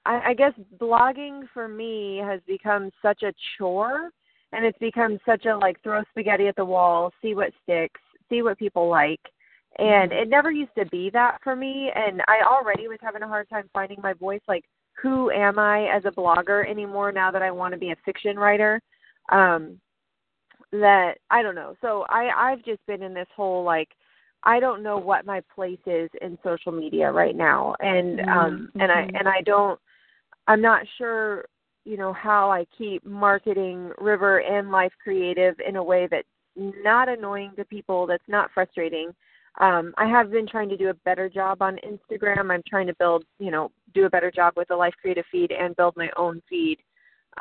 I, 0.05 0.31
I 0.31 0.35
guess 0.35 0.53
blogging 0.79 1.49
for 1.53 1.67
me 1.67 2.19
has 2.19 2.41
become 2.47 2.93
such 3.03 3.25
a 3.25 3.35
chore 3.57 4.11
and 4.57 4.65
it's 4.65 4.79
become 4.79 5.19
such 5.27 5.45
a 5.45 5.57
like 5.57 5.81
throw 5.83 6.03
spaghetti 6.11 6.49
at 6.49 6.57
the 6.57 6.65
wall, 6.65 7.13
see 7.21 7.35
what 7.35 7.53
sticks, 7.63 8.01
see 8.31 8.43
what 8.43 8.59
people 8.59 8.89
like. 8.89 9.21
And 9.79 10.11
it 10.11 10.29
never 10.29 10.51
used 10.51 10.75
to 10.79 10.87
be 10.87 11.11
that 11.11 11.39
for 11.45 11.55
me 11.55 11.93
and 11.95 12.23
I 12.27 12.41
already 12.47 12.89
was 12.89 12.99
having 13.03 13.23
a 13.23 13.29
hard 13.29 13.49
time 13.51 13.69
finding 13.75 13.99
my 14.03 14.15
voice 14.15 14.41
like 14.49 14.65
who 15.03 15.31
am 15.31 15.59
I 15.59 15.85
as 15.95 16.07
a 16.07 16.11
blogger 16.11 16.69
anymore 16.69 17.13
now 17.13 17.31
that 17.31 17.43
I 17.43 17.51
want 17.51 17.75
to 17.75 17.79
be 17.79 17.91
a 17.91 17.97
fiction 18.05 18.37
writer? 18.37 18.81
Um 19.31 19.79
that 20.73 21.19
I 21.31 21.43
don't 21.43 21.55
know. 21.55 21.75
So 21.83 22.07
I 22.09 22.31
I've 22.35 22.65
just 22.65 22.85
been 22.87 23.03
in 23.03 23.13
this 23.13 23.29
whole 23.37 23.63
like 23.63 23.91
I 24.43 24.59
don't 24.61 24.83
know 24.83 24.97
what 24.97 25.27
my 25.27 25.43
place 25.55 25.79
is 25.87 26.09
in 26.23 26.39
social 26.43 26.73
media 26.73 27.13
right 27.13 27.37
now. 27.37 27.75
And 27.81 28.21
um 28.21 28.73
and 28.81 28.91
I 28.91 29.03
Mhm. 29.03 29.19
and 29.19 29.29
I 29.29 29.43
don't 29.43 29.79
I'm 30.49 30.63
not 30.63 30.87
sure, 30.97 31.45
you 31.87 31.97
know, 31.97 32.13
how 32.13 32.51
I 32.51 32.67
keep 32.77 33.07
marketing 33.07 33.93
River 33.99 34.41
and 34.41 34.73
Life 34.73 34.93
Creative 35.03 35.55
in 35.67 35.77
a 35.77 35.83
way 35.83 36.09
that's 36.11 36.27
not 36.57 37.09
annoying 37.09 37.53
to 37.57 37.65
people, 37.65 38.07
that's 38.07 38.25
not 38.27 38.51
frustrating. 38.53 39.15
Um, 39.61 39.95
I 39.97 40.07
have 40.07 40.31
been 40.31 40.49
trying 40.49 40.69
to 40.69 40.77
do 40.77 40.91
a 40.91 40.95
better 40.95 41.29
job 41.29 41.63
on 41.63 41.79
Instagram. 41.79 42.51
I'm 42.51 42.63
trying 42.69 42.89
to 42.89 42.95
build, 42.95 43.25
you 43.39 43.53
know, 43.53 43.71
do 43.95 44.05
a 44.05 44.11
better 44.11 44.33
job 44.33 44.55
with 44.57 44.69
the 44.69 44.77
Life 44.77 44.95
Creative 45.01 45.25
feed 45.31 45.53
and 45.53 45.77
build 45.77 45.97
my 45.97 46.11
own 46.17 46.43
feed 46.49 46.79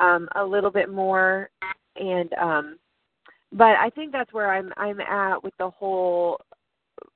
um, 0.00 0.28
a 0.36 0.44
little 0.44 0.70
bit 0.70 0.90
more. 0.90 1.50
And 1.96 2.32
um, 2.34 2.78
but 3.52 3.76
I 3.76 3.90
think 3.90 4.12
that's 4.12 4.32
where 4.32 4.52
I'm 4.52 4.72
I'm 4.76 5.00
at 5.00 5.42
with 5.42 5.54
the 5.58 5.70
whole. 5.70 6.38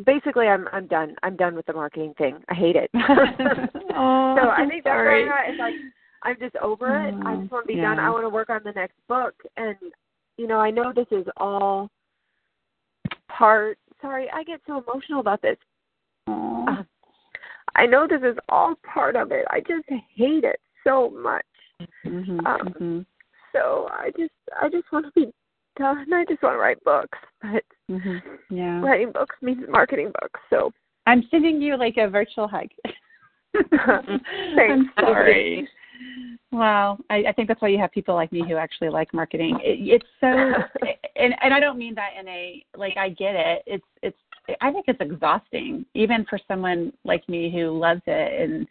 Basically, 0.05 0.49
I'm 0.49 0.69
I'm 0.73 0.87
done. 0.89 1.15
I'm 1.23 1.37
done 1.37 1.55
with 1.55 1.67
the 1.67 1.75
marketing 1.75 2.15
thing. 2.19 2.39
I 2.49 2.55
hate 2.55 2.77
it. 2.77 2.91
oh, 2.95 4.37
so 4.37 4.49
I 4.49 4.67
think 4.69 4.85
that's 4.85 4.97
where 4.97 5.23
I'm 5.23 5.29
at. 5.29 5.51
It's 5.51 5.59
like 5.59 5.75
I'm 6.23 6.37
just 6.39 6.57
over 6.57 7.01
it. 7.07 7.15
I 7.25 7.35
Mm, 7.35 7.41
just 7.41 7.53
want 7.53 7.67
to 7.67 7.73
be 7.75 7.81
done. 7.81 7.99
I 7.99 8.11
want 8.11 8.25
to 8.25 8.29
work 8.29 8.51
on 8.51 8.61
the 8.65 8.73
next 8.73 8.97
book, 9.09 9.35
and 9.57 9.77
you 10.37 10.47
know, 10.47 10.61
I 10.61 10.71
know 10.71 10.93
this 10.93 11.07
is 11.11 11.27
all 11.37 11.91
part. 13.29 13.79
Sorry, 14.01 14.29
I 14.31 14.43
get 14.45 14.61
so 14.67 14.83
emotional 14.83 15.21
about 15.21 15.43
this. 15.43 15.57
Uh, 16.27 16.83
I 17.75 17.87
know 17.87 18.07
this 18.07 18.23
is 18.23 18.37
all 18.49 18.75
part 18.85 19.17
of 19.17 19.33
it. 19.33 19.47
I 19.51 19.61
just 19.61 19.89
hate 20.15 20.45
it 20.45 20.61
so 20.85 21.11
much. 21.11 21.45
Mhm, 22.05 22.47
um, 22.47 22.75
mhm, 22.75 23.07
So 23.53 23.89
I 23.91 24.11
just 24.17 24.33
I 24.61 24.69
just 24.69 24.91
want 24.93 25.07
to 25.07 25.13
be 25.13 25.33
done. 25.77 26.13
I 26.13 26.25
just 26.27 26.43
want 26.43 26.55
to 26.55 26.59
write 26.59 26.83
books, 26.85 27.19
but 27.41 27.65
mhm. 27.91 28.23
Yeah. 28.51 28.81
writing 28.83 29.13
books 29.13 29.37
means 29.43 29.67
marketing 29.69 30.13
books. 30.21 30.41
So 30.51 30.73
I'm 31.07 31.23
sending 31.31 31.61
you 31.63 31.77
like 31.77 31.97
a 31.97 32.09
virtual 32.09 32.47
hug. 32.47 32.69
I'm 33.73 34.21
Thanks. 34.57 34.95
sorry. 34.99 35.69
Wow, 36.53 36.99
I, 37.11 37.25
I 37.29 37.33
think 37.33 37.49
that's 37.49 37.63
why 37.63 37.69
you 37.69 37.79
have 37.79 37.93
people 37.93 38.15
like 38.15 38.33
me 38.33 38.45
who 38.47 38.57
actually 38.57 38.89
like 38.89 39.15
marketing. 39.15 39.59
It, 39.63 39.79
it's 40.03 40.07
so, 40.21 40.27
and 41.17 41.35
and 41.43 41.55
I 41.55 41.61
don't 41.61 41.79
mean 41.79 41.95
that 41.95 42.11
in 42.19 42.27
a 42.29 42.65
like 42.77 42.97
I 42.97 43.11
get 43.11 43.35
it. 43.35 43.63
It's 43.67 43.85
it's 44.03 44.17
I 44.61 44.73
think 44.73 44.87
it's 44.89 45.01
exhausting, 45.01 45.85
even 45.95 46.25
for 46.29 46.39
someone 46.49 46.93
like 47.05 47.29
me 47.29 47.53
who 47.53 47.79
loves 47.79 48.03
it 48.07 48.51
and 48.51 48.67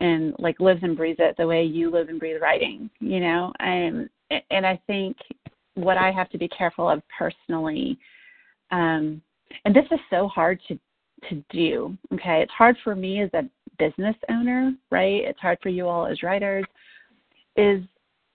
and 0.00 0.34
like 0.38 0.60
lives 0.60 0.80
and 0.82 0.96
breathes 0.96 1.18
it 1.20 1.36
the 1.36 1.46
way 1.46 1.62
you 1.64 1.90
live 1.90 2.08
and 2.08 2.20
breathe 2.20 2.42
writing. 2.42 2.90
You 3.00 3.20
know, 3.20 3.52
and 3.58 4.08
and 4.50 4.66
I 4.66 4.80
think 4.86 5.16
what 5.74 5.96
I 5.96 6.10
have 6.10 6.28
to 6.30 6.38
be 6.38 6.48
careful 6.48 6.88
of 6.88 7.02
personally, 7.16 7.98
um, 8.70 9.22
and 9.64 9.74
this 9.74 9.86
is 9.90 10.00
so 10.10 10.28
hard 10.28 10.60
to 10.68 10.78
to 11.30 11.42
do. 11.50 11.96
Okay, 12.12 12.42
it's 12.42 12.52
hard 12.52 12.76
for 12.84 12.94
me 12.94 13.22
as 13.22 13.30
a 13.34 13.44
business 13.78 14.16
owner, 14.30 14.72
right? 14.90 15.22
It's 15.24 15.40
hard 15.40 15.58
for 15.62 15.68
you 15.68 15.86
all 15.88 16.06
as 16.06 16.22
writers. 16.22 16.64
Is 17.56 17.82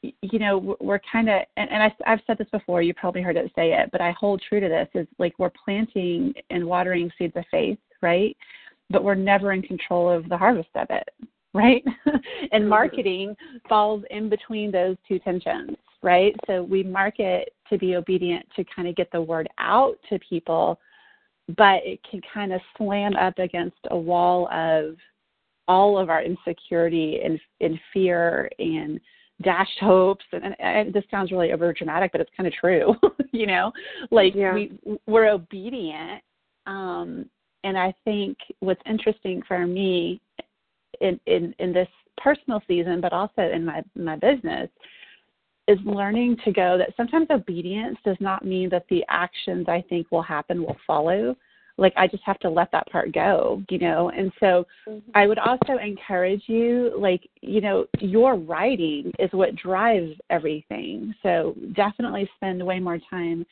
you 0.01 0.39
know 0.39 0.77
we're 0.81 0.99
kind 1.11 1.29
of 1.29 1.41
and, 1.55 1.69
and 1.69 1.83
I, 1.83 1.95
I've 2.05 2.19
said 2.27 2.37
this 2.37 2.49
before. 2.51 2.81
You 2.81 2.93
probably 2.93 3.21
heard 3.21 3.37
it 3.37 3.51
say 3.55 3.73
it, 3.73 3.89
but 3.91 4.01
I 4.01 4.11
hold 4.11 4.41
true 4.47 4.59
to 4.59 4.67
this. 4.67 4.87
Is 4.93 5.07
like 5.17 5.33
we're 5.39 5.51
planting 5.63 6.33
and 6.49 6.65
watering 6.65 7.11
seeds 7.17 7.35
of 7.35 7.45
faith, 7.49 7.79
right? 8.01 8.35
But 8.89 9.03
we're 9.03 9.15
never 9.15 9.53
in 9.53 9.61
control 9.61 10.09
of 10.09 10.27
the 10.27 10.37
harvest 10.37 10.69
of 10.75 10.87
it, 10.89 11.07
right? 11.53 11.83
and 12.05 12.23
mm-hmm. 12.51 12.67
marketing 12.67 13.35
falls 13.69 14.03
in 14.11 14.29
between 14.29 14.71
those 14.71 14.97
two 15.07 15.19
tensions, 15.19 15.77
right? 16.01 16.35
So 16.47 16.63
we 16.63 16.83
market 16.83 17.53
to 17.69 17.77
be 17.77 17.95
obedient 17.95 18.45
to 18.55 18.65
kind 18.75 18.87
of 18.87 18.95
get 18.95 19.11
the 19.11 19.21
word 19.21 19.47
out 19.57 19.97
to 20.09 20.19
people, 20.19 20.79
but 21.57 21.81
it 21.85 21.99
can 22.09 22.21
kind 22.33 22.53
of 22.53 22.61
slam 22.77 23.15
up 23.15 23.39
against 23.39 23.77
a 23.91 23.97
wall 23.97 24.47
of 24.51 24.95
all 25.67 25.97
of 25.97 26.09
our 26.09 26.21
insecurity 26.23 27.19
and, 27.23 27.39
and 27.61 27.79
fear 27.93 28.49
and 28.59 28.99
dashed 29.41 29.79
hopes. 29.79 30.25
And, 30.31 30.43
and, 30.43 30.55
and 30.59 30.93
this 30.93 31.03
sounds 31.09 31.31
really 31.31 31.51
over 31.51 31.71
dramatic 31.73 32.11
but 32.11 32.21
it's 32.21 32.31
kind 32.35 32.47
of 32.47 32.53
true 32.53 32.95
you 33.31 33.47
know? 33.47 33.71
Like 34.11 34.35
Yeah. 34.35 34.53
we 34.53 34.71
we're 35.07 35.27
obedient 35.29 36.21
um 36.65 37.29
and 37.65 37.77
i 37.77 37.93
think 38.05 38.37
what's 38.59 38.81
interesting 38.85 39.41
for 39.47 39.65
me 39.67 40.21
in 41.01 41.19
in 41.25 41.53
in 41.59 41.73
this 41.73 41.89
personal 42.17 42.61
season 42.67 43.01
but 43.01 43.11
also 43.11 43.41
in 43.41 43.65
my 43.65 43.83
my 43.95 44.15
business 44.15 44.69
is 45.67 45.79
learning 45.85 46.37
to 46.45 46.51
go 46.51 46.77
that 46.77 46.93
sometimes 46.95 47.27
obedience 47.31 47.97
does 48.05 48.17
not 48.19 48.45
mean 48.45 48.69
that 48.69 48.85
the 48.89 49.03
actions 49.09 49.65
i 49.67 49.83
think 49.89 50.09
will 50.11 50.21
happen 50.21 50.61
will 50.61 50.77
follow 50.85 51.35
like 51.77 51.93
i 51.97 52.07
just 52.07 52.23
have 52.23 52.39
to 52.39 52.49
let 52.49 52.71
that 52.71 52.87
part 52.87 53.11
go 53.13 53.61
you 53.69 53.79
know? 53.79 54.09
And 54.09 54.31
so 54.39 54.65
mm-hmm. 54.87 55.09
i 55.15 55.27
would 55.27 55.39
also 55.39 55.77
encourage 55.81 56.43
you 56.47 56.93
like 56.97 57.27
you 57.41 57.61
know 57.61 57.85
your 57.99 58.35
writing 58.35 59.11
is 59.19 59.29
what 59.31 59.55
drives 59.55 60.13
everything. 60.29 61.13
So 61.23 61.55
definitely 61.75 62.29
spend 62.35 62.65
way 62.65 62.79
more 62.79 62.99
time 63.09 63.45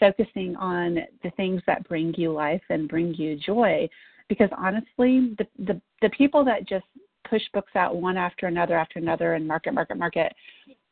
focusing 0.00 0.56
on 0.56 0.98
the 1.22 1.30
things 1.36 1.62
that 1.66 1.86
bring 1.88 2.14
you 2.16 2.32
life 2.32 2.62
and 2.70 2.88
bring 2.88 3.14
you 3.14 3.36
joy. 3.36 3.88
Because 4.28 4.50
honestly 4.56 5.34
the 5.38 5.46
the, 5.58 5.80
the 6.00 6.10
people 6.10 6.44
that 6.44 6.68
just 6.68 6.86
push 7.28 7.42
books 7.54 7.72
out 7.76 7.96
one 7.96 8.16
after 8.16 8.46
another 8.46 8.76
after 8.76 8.98
another 8.98 9.34
and 9.34 9.46
market 9.46 9.72
market 9.72 9.96
market 9.96 10.34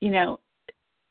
you 0.01 0.11
know 0.11 0.39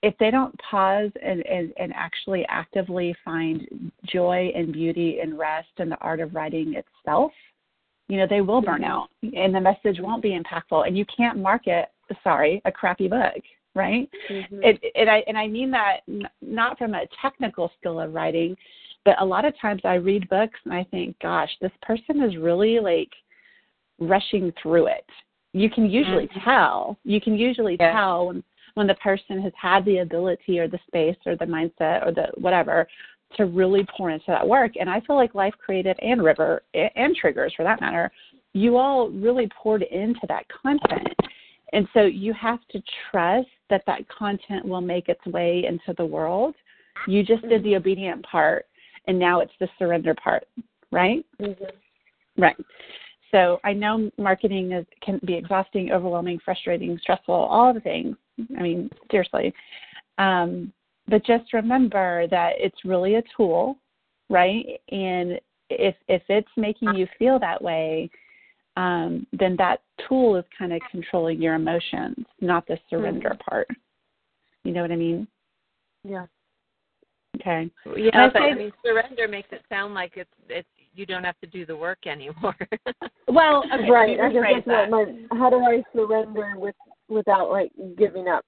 if 0.01 0.17
they 0.17 0.31
don't 0.31 0.55
pause 0.59 1.11
and, 1.21 1.45
and, 1.45 1.73
and 1.77 1.91
actually 1.93 2.45
actively 2.47 3.15
find 3.25 3.91
joy 4.05 4.51
and 4.55 4.71
beauty 4.71 5.19
and 5.21 5.37
rest 5.37 5.67
in 5.77 5.89
the 5.89 5.97
art 5.97 6.19
of 6.19 6.33
writing 6.33 6.75
itself, 6.75 7.31
you 8.07 8.17
know, 8.17 8.25
they 8.27 8.41
will 8.41 8.61
burn 8.61 8.83
out 8.83 9.09
and 9.21 9.53
the 9.53 9.59
message 9.59 9.99
won't 9.99 10.23
be 10.23 10.37
impactful. 10.37 10.87
And 10.87 10.97
you 10.97 11.05
can't 11.15 11.37
market, 11.37 11.89
sorry, 12.23 12.61
a 12.65 12.71
crappy 12.71 13.07
book, 13.07 13.41
right? 13.75 14.09
Mm-hmm. 14.29 14.59
It, 14.63 14.81
and 14.95 15.09
I 15.09 15.23
and 15.27 15.37
I 15.37 15.47
mean 15.47 15.69
that 15.71 15.99
not 16.41 16.77
from 16.77 16.95
a 16.95 17.05
technical 17.21 17.71
skill 17.79 17.99
of 17.99 18.13
writing, 18.13 18.55
but 19.05 19.21
a 19.21 19.25
lot 19.25 19.45
of 19.45 19.53
times 19.61 19.81
I 19.83 19.95
read 19.95 20.27
books 20.29 20.59
and 20.65 20.73
I 20.73 20.85
think, 20.85 21.19
gosh, 21.19 21.51
this 21.61 21.71
person 21.81 22.23
is 22.23 22.37
really 22.37 22.79
like 22.79 23.11
rushing 23.99 24.51
through 24.61 24.87
it. 24.87 25.05
You 25.53 25.69
can 25.69 25.89
usually 25.89 26.27
mm-hmm. 26.27 26.49
tell. 26.49 26.97
You 27.03 27.21
can 27.21 27.35
usually 27.35 27.77
yeah. 27.79 27.91
tell 27.91 28.27
when 28.27 28.43
when 28.79 28.87
the 28.87 28.95
person 28.95 29.41
has 29.41 29.51
had 29.61 29.83
the 29.83 29.97
ability 29.97 30.57
or 30.57 30.69
the 30.69 30.79
space 30.87 31.17
or 31.25 31.35
the 31.35 31.43
mindset 31.43 32.07
or 32.07 32.13
the 32.13 32.27
whatever 32.39 32.87
to 33.35 33.45
really 33.45 33.85
pour 33.95 34.09
into 34.09 34.23
that 34.27 34.47
work. 34.47 34.71
And 34.79 34.89
I 34.89 35.01
feel 35.01 35.17
like 35.17 35.35
Life 35.35 35.53
Creative 35.63 35.97
and 36.01 36.23
River 36.23 36.63
and 36.73 37.13
Triggers 37.13 37.53
for 37.57 37.63
that 37.63 37.81
matter, 37.81 38.09
you 38.53 38.77
all 38.77 39.09
really 39.09 39.49
poured 39.61 39.83
into 39.83 40.21
that 40.29 40.45
content. 40.49 41.13
And 41.73 41.89
so 41.93 42.03
you 42.03 42.33
have 42.33 42.59
to 42.71 42.81
trust 43.11 43.49
that 43.69 43.83
that 43.85 44.07
content 44.07 44.65
will 44.65 44.81
make 44.81 45.09
its 45.09 45.23
way 45.25 45.65
into 45.67 45.93
the 45.97 46.05
world. 46.05 46.55
You 47.05 47.21
just 47.21 47.47
did 47.49 47.61
the 47.63 47.75
obedient 47.75 48.25
part, 48.25 48.65
and 49.07 49.19
now 49.19 49.41
it's 49.41 49.51
the 49.59 49.67
surrender 49.77 50.15
part, 50.15 50.45
right? 50.91 51.23
Mm-hmm. 51.41 52.41
Right. 52.41 52.55
So 53.31 53.59
I 53.63 53.73
know 53.73 54.09
marketing 54.17 54.71
is, 54.71 54.85
can 55.01 55.19
be 55.25 55.35
exhausting, 55.35 55.91
overwhelming, 55.91 56.39
frustrating, 56.43 56.97
stressful, 57.01 57.33
all 57.33 57.73
the 57.73 57.79
things. 57.79 58.15
I 58.57 58.61
mean, 58.61 58.89
seriously. 59.11 59.53
Um, 60.17 60.73
but 61.07 61.25
just 61.25 61.53
remember 61.53 62.27
that 62.27 62.53
it's 62.57 62.85
really 62.85 63.15
a 63.15 63.23
tool, 63.35 63.77
right? 64.29 64.65
And 64.89 65.39
if 65.69 65.95
if 66.07 66.21
it's 66.29 66.49
making 66.57 66.95
you 66.95 67.07
feel 67.17 67.39
that 67.39 67.61
way, 67.61 68.09
um, 68.77 69.25
then 69.37 69.55
that 69.57 69.81
tool 70.07 70.35
is 70.35 70.45
kind 70.57 70.73
of 70.73 70.81
controlling 70.91 71.41
your 71.41 71.55
emotions, 71.55 72.25
not 72.41 72.67
the 72.67 72.77
surrender 72.89 73.29
mm-hmm. 73.29 73.49
part. 73.49 73.67
You 74.63 74.71
know 74.71 74.81
what 74.81 74.91
I 74.91 74.95
mean? 74.95 75.27
Yeah. 76.03 76.25
Okay. 77.39 77.69
Yeah, 77.95 78.29
but 78.33 78.41
I 78.41 78.53
mean, 78.53 78.71
surrender 78.83 79.27
makes 79.27 79.49
it 79.51 79.61
sound 79.69 79.93
like 79.93 80.13
it's 80.15 80.29
it's 80.49 80.67
you 80.93 81.05
don't 81.05 81.23
have 81.23 81.39
to 81.39 81.47
do 81.47 81.65
the 81.65 81.75
work 81.75 82.05
anymore. 82.05 82.55
well, 83.27 83.63
okay, 83.73 83.89
right. 83.89 84.19
I 84.19 84.31
guess 84.31 84.63
that's 84.65 84.67
what 84.67 84.89
my. 84.89 85.37
How 85.37 85.49
do 85.49 85.57
I 85.57 85.83
surrender 85.93 86.53
with 86.57 86.75
without 87.07 87.49
like 87.51 87.71
giving 87.97 88.27
up? 88.27 88.45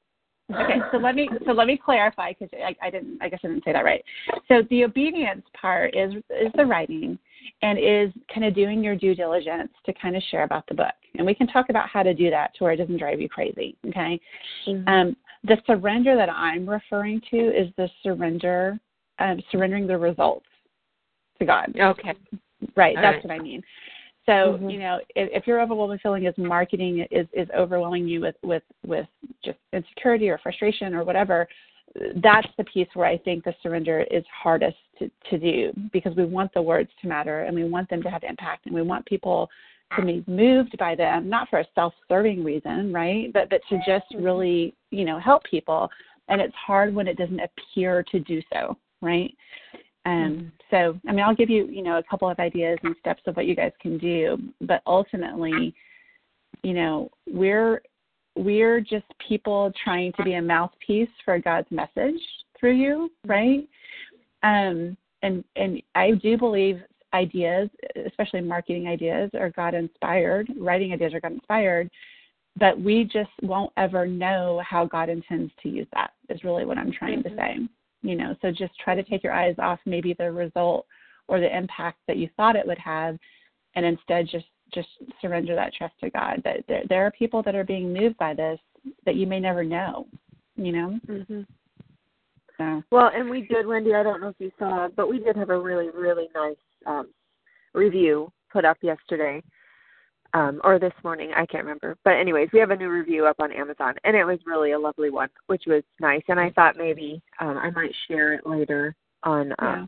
okay, 0.53 0.79
so 0.91 0.97
let 0.97 1.15
me 1.15 1.29
so 1.45 1.51
let 1.51 1.67
me 1.67 1.79
clarify 1.83 2.33
because 2.33 2.49
I, 2.53 2.75
I 2.85 2.89
didn't 2.89 3.19
I 3.21 3.29
guess 3.29 3.39
I 3.43 3.47
didn't 3.47 3.63
say 3.63 3.73
that 3.73 3.85
right. 3.85 4.03
So 4.47 4.63
the 4.69 4.83
obedience 4.83 5.43
part 5.59 5.95
is 5.95 6.13
is 6.29 6.51
the 6.55 6.65
writing 6.65 7.17
and 7.61 7.77
is 7.77 8.11
kind 8.33 8.45
of 8.45 8.55
doing 8.55 8.83
your 8.83 8.95
due 8.95 9.15
diligence 9.15 9.71
to 9.85 9.93
kind 9.93 10.15
of 10.15 10.23
share 10.29 10.43
about 10.43 10.67
the 10.67 10.75
book. 10.75 10.93
And 11.15 11.25
we 11.25 11.33
can 11.33 11.47
talk 11.47 11.69
about 11.69 11.89
how 11.89 12.03
to 12.03 12.13
do 12.13 12.29
that 12.29 12.53
to 12.55 12.63
where 12.63 12.73
it 12.73 12.77
doesn't 12.77 12.97
drive 12.97 13.19
you 13.19 13.29
crazy. 13.29 13.75
Okay. 13.87 14.19
Mm-hmm. 14.67 14.87
Um, 14.87 15.15
the 15.43 15.57
surrender 15.65 16.15
that 16.15 16.29
I'm 16.29 16.69
referring 16.69 17.21
to 17.31 17.37
is 17.37 17.67
the 17.77 17.89
surrender, 18.03 18.79
um, 19.19 19.41
surrendering 19.51 19.87
the 19.87 19.97
results 19.97 20.45
to 21.41 21.45
God. 21.45 21.73
Okay. 21.77 22.13
Right. 22.75 22.95
All 22.95 23.01
that's 23.01 23.15
right. 23.15 23.25
what 23.25 23.33
I 23.33 23.39
mean. 23.39 23.61
So 24.25 24.31
mm-hmm. 24.31 24.69
you 24.69 24.79
know, 24.79 24.99
if, 25.15 25.29
if 25.33 25.47
your 25.47 25.61
overwhelming 25.61 25.99
feeling 26.01 26.25
is 26.25 26.33
marketing 26.37 27.05
is 27.11 27.27
is 27.33 27.47
overwhelming 27.57 28.07
you 28.07 28.21
with 28.21 28.35
with 28.43 28.63
with 28.85 29.07
just 29.43 29.57
insecurity 29.73 30.29
or 30.29 30.37
frustration 30.37 30.93
or 30.93 31.03
whatever, 31.03 31.47
that's 32.23 32.47
the 32.57 32.63
piece 32.65 32.87
where 32.93 33.07
I 33.07 33.17
think 33.17 33.43
the 33.43 33.53
surrender 33.63 34.05
is 34.11 34.23
hardest 34.31 34.77
to, 34.99 35.09
to 35.29 35.39
do 35.39 35.73
because 35.91 36.15
we 36.15 36.25
want 36.25 36.53
the 36.53 36.61
words 36.61 36.89
to 37.01 37.07
matter 37.07 37.41
and 37.41 37.55
we 37.55 37.63
want 37.63 37.89
them 37.89 38.03
to 38.03 38.09
have 38.09 38.23
impact 38.23 38.67
and 38.67 38.75
we 38.75 38.83
want 38.83 39.05
people 39.05 39.49
to 39.97 40.05
be 40.05 40.23
moved 40.25 40.77
by 40.77 40.95
them, 40.95 41.27
not 41.27 41.49
for 41.49 41.59
a 41.59 41.65
self-serving 41.75 42.43
reason, 42.43 42.93
right? 42.93 43.33
But 43.33 43.49
but 43.49 43.61
to 43.69 43.77
just 43.77 44.05
mm-hmm. 44.13 44.23
really 44.23 44.75
you 44.91 45.03
know 45.03 45.19
help 45.19 45.43
people. 45.43 45.89
And 46.27 46.39
it's 46.39 46.55
hard 46.55 46.93
when 46.95 47.07
it 47.07 47.17
doesn't 47.17 47.41
appear 47.41 48.03
to 48.11 48.19
do 48.19 48.41
so, 48.53 48.77
right? 49.01 49.35
Um, 50.05 50.13
mm-hmm. 50.13 50.47
So, 50.69 50.99
I 51.07 51.11
mean, 51.11 51.23
I'll 51.23 51.35
give 51.35 51.49
you, 51.49 51.67
you 51.67 51.83
know, 51.83 51.97
a 51.97 52.03
couple 52.03 52.29
of 52.29 52.39
ideas 52.39 52.79
and 52.83 52.95
steps 52.99 53.21
of 53.27 53.35
what 53.35 53.45
you 53.45 53.55
guys 53.55 53.71
can 53.81 53.97
do, 53.97 54.37
but 54.61 54.81
ultimately, 54.85 55.73
you 56.63 56.73
know, 56.73 57.09
we're 57.27 57.81
we're 58.35 58.79
just 58.79 59.05
people 59.27 59.71
trying 59.83 60.13
to 60.13 60.23
be 60.23 60.35
a 60.35 60.41
mouthpiece 60.41 61.09
for 61.25 61.37
God's 61.37 61.69
message 61.69 62.19
through 62.59 62.75
you, 62.75 63.11
right? 63.25 63.67
Um, 64.43 64.95
and 65.21 65.43
and 65.55 65.81
I 65.95 66.11
do 66.11 66.37
believe 66.37 66.81
ideas, 67.13 67.69
especially 68.07 68.41
marketing 68.41 68.87
ideas, 68.87 69.29
are 69.33 69.49
God 69.49 69.73
inspired. 69.73 70.47
Writing 70.57 70.93
ideas 70.93 71.13
are 71.13 71.19
God 71.19 71.33
inspired, 71.33 71.91
but 72.57 72.79
we 72.79 73.03
just 73.03 73.29
won't 73.41 73.73
ever 73.77 74.07
know 74.07 74.61
how 74.67 74.85
God 74.85 75.09
intends 75.09 75.51
to 75.61 75.69
use 75.69 75.87
that. 75.93 76.11
Is 76.29 76.43
really 76.43 76.65
what 76.65 76.77
I'm 76.77 76.91
trying 76.91 77.21
mm-hmm. 77.21 77.35
to 77.35 77.35
say 77.35 77.67
you 78.01 78.15
know 78.15 78.35
so 78.41 78.51
just 78.51 78.77
try 78.79 78.95
to 78.95 79.03
take 79.03 79.23
your 79.23 79.33
eyes 79.33 79.55
off 79.59 79.79
maybe 79.85 80.13
the 80.13 80.31
result 80.31 80.85
or 81.27 81.39
the 81.39 81.57
impact 81.57 81.99
that 82.07 82.17
you 82.17 82.29
thought 82.35 82.55
it 82.55 82.65
would 82.65 82.77
have 82.77 83.17
and 83.75 83.85
instead 83.85 84.27
just 84.29 84.45
just 84.73 84.89
surrender 85.21 85.55
that 85.55 85.73
trust 85.73 85.93
to 86.01 86.09
god 86.09 86.41
that 86.43 86.63
there, 86.67 86.83
there 86.89 87.05
are 87.05 87.11
people 87.11 87.43
that 87.43 87.55
are 87.55 87.63
being 87.63 87.93
moved 87.93 88.17
by 88.17 88.33
this 88.33 88.59
that 89.05 89.15
you 89.15 89.27
may 89.27 89.39
never 89.39 89.63
know 89.63 90.07
you 90.57 90.71
know? 90.71 90.99
Mm-hmm. 91.07 91.41
so. 92.57 92.83
Well 92.91 93.11
and 93.13 93.29
we 93.29 93.41
did 93.41 93.65
wendy 93.65 93.93
i 93.93 94.03
don't 94.03 94.21
know 94.21 94.29
if 94.29 94.35
you 94.39 94.51
saw 94.57 94.87
but 94.95 95.09
we 95.09 95.19
did 95.19 95.35
have 95.35 95.49
a 95.49 95.59
really 95.59 95.89
really 95.89 96.27
nice 96.33 96.55
um 96.85 97.09
review 97.73 98.31
put 98.51 98.65
up 98.65 98.77
yesterday 98.81 99.41
um, 100.33 100.61
or 100.63 100.79
this 100.79 100.93
morning, 101.03 101.31
I 101.35 101.45
can't 101.45 101.63
remember. 101.63 101.97
But 102.03 102.13
anyways, 102.13 102.49
we 102.53 102.59
have 102.59 102.71
a 102.71 102.75
new 102.75 102.89
review 102.89 103.25
up 103.25 103.37
on 103.39 103.51
Amazon, 103.51 103.95
and 104.03 104.15
it 104.15 104.23
was 104.23 104.39
really 104.45 104.71
a 104.71 104.79
lovely 104.79 105.09
one, 105.09 105.29
which 105.47 105.63
was 105.67 105.83
nice. 105.99 106.23
And 106.27 106.39
I 106.39 106.49
thought 106.51 106.77
maybe 106.77 107.21
um, 107.39 107.57
I 107.57 107.69
might 107.71 107.91
share 108.07 108.33
it 108.33 108.45
later 108.45 108.95
on 109.23 109.51
uh, 109.53 109.55
yeah. 109.61 109.85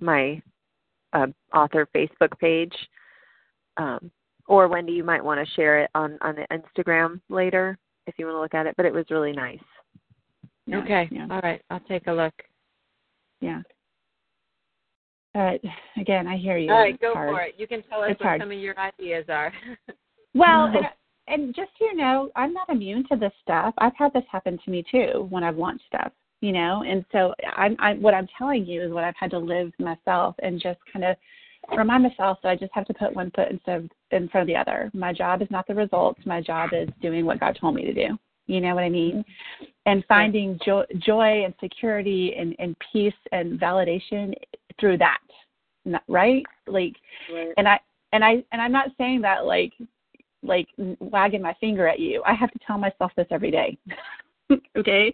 my 0.00 0.42
uh, 1.12 1.26
author 1.54 1.86
Facebook 1.94 2.36
page. 2.38 2.74
Um, 3.76 4.10
or 4.46 4.66
Wendy, 4.66 4.92
you 4.92 5.04
might 5.04 5.24
want 5.24 5.46
to 5.46 5.54
share 5.54 5.80
it 5.80 5.90
on 5.94 6.18
on 6.20 6.34
the 6.34 6.46
Instagram 6.50 7.20
later 7.28 7.78
if 8.06 8.14
you 8.18 8.26
want 8.26 8.36
to 8.36 8.40
look 8.40 8.54
at 8.54 8.66
it. 8.66 8.74
But 8.76 8.86
it 8.86 8.92
was 8.92 9.04
really 9.10 9.32
nice. 9.32 9.58
Yeah. 10.66 10.78
Okay. 10.78 11.08
Yeah. 11.12 11.28
All 11.30 11.40
right. 11.40 11.62
I'll 11.70 11.80
take 11.80 12.06
a 12.08 12.12
look. 12.12 12.34
Yeah. 13.40 13.62
But 15.32 15.60
again, 15.96 16.26
I 16.26 16.36
hear 16.36 16.58
you. 16.58 16.72
All 16.72 16.78
right, 16.78 17.00
go 17.00 17.14
for 17.14 17.40
it. 17.42 17.54
You 17.56 17.66
can 17.66 17.82
tell 17.84 18.02
us 18.02 18.10
it's 18.10 18.20
what 18.20 18.26
hard. 18.26 18.40
some 18.40 18.50
of 18.50 18.58
your 18.58 18.78
ideas 18.78 19.24
are. 19.28 19.52
well, 20.34 20.66
and, 20.66 20.86
and 21.28 21.54
just 21.54 21.70
so 21.78 21.86
you 21.86 21.96
know, 21.96 22.30
I'm 22.34 22.52
not 22.52 22.68
immune 22.68 23.06
to 23.10 23.16
this 23.16 23.32
stuff. 23.42 23.74
I've 23.78 23.96
had 23.96 24.12
this 24.12 24.24
happen 24.30 24.58
to 24.64 24.70
me 24.70 24.84
too 24.90 25.26
when 25.30 25.44
I've 25.44 25.56
launched 25.56 25.84
stuff, 25.86 26.12
you 26.40 26.52
know. 26.52 26.82
And 26.86 27.04
so 27.12 27.32
I'm, 27.56 27.76
I'm 27.78 28.02
what 28.02 28.14
I'm 28.14 28.26
telling 28.36 28.66
you 28.66 28.82
is 28.82 28.92
what 28.92 29.04
I've 29.04 29.14
had 29.18 29.30
to 29.30 29.38
live 29.38 29.72
myself 29.78 30.34
and 30.42 30.60
just 30.60 30.80
kind 30.92 31.04
of 31.04 31.16
remind 31.76 32.02
myself 32.02 32.38
that 32.42 32.48
I 32.48 32.56
just 32.56 32.72
have 32.74 32.86
to 32.86 32.94
put 32.94 33.14
one 33.14 33.30
foot 33.30 33.48
instead 33.50 33.76
of, 33.76 33.90
in 34.10 34.28
front 34.28 34.42
of 34.42 34.52
the 34.52 34.56
other. 34.56 34.90
My 34.92 35.12
job 35.12 35.42
is 35.42 35.48
not 35.50 35.68
the 35.68 35.74
results. 35.74 36.20
My 36.26 36.40
job 36.40 36.70
is 36.72 36.88
doing 37.00 37.24
what 37.24 37.38
God 37.38 37.56
told 37.60 37.76
me 37.76 37.84
to 37.84 37.94
do. 37.94 38.18
You 38.46 38.60
know 38.60 38.74
what 38.74 38.82
I 38.82 38.88
mean? 38.88 39.24
And 39.86 40.04
finding 40.08 40.58
joy, 40.64 40.82
joy 40.98 41.44
and 41.44 41.54
security 41.60 42.34
and, 42.36 42.56
and 42.58 42.74
peace 42.92 43.14
and 43.30 43.60
validation 43.60 44.32
through 44.80 44.98
that 44.98 45.18
right? 46.08 46.44
Like 46.66 46.94
right. 47.32 47.52
and 47.56 47.68
i 47.68 47.80
and 48.12 48.24
i 48.24 48.44
and 48.52 48.60
i'm 48.60 48.72
not 48.72 48.90
saying 48.98 49.20
that 49.22 49.46
like 49.46 49.72
like 50.42 50.68
wagging 51.00 51.42
my 51.42 51.54
finger 51.60 51.86
at 51.86 52.00
you. 52.00 52.22
I 52.26 52.34
have 52.34 52.50
to 52.52 52.58
tell 52.66 52.78
myself 52.78 53.12
this 53.16 53.26
every 53.30 53.50
day 53.50 53.78
okay? 54.76 55.12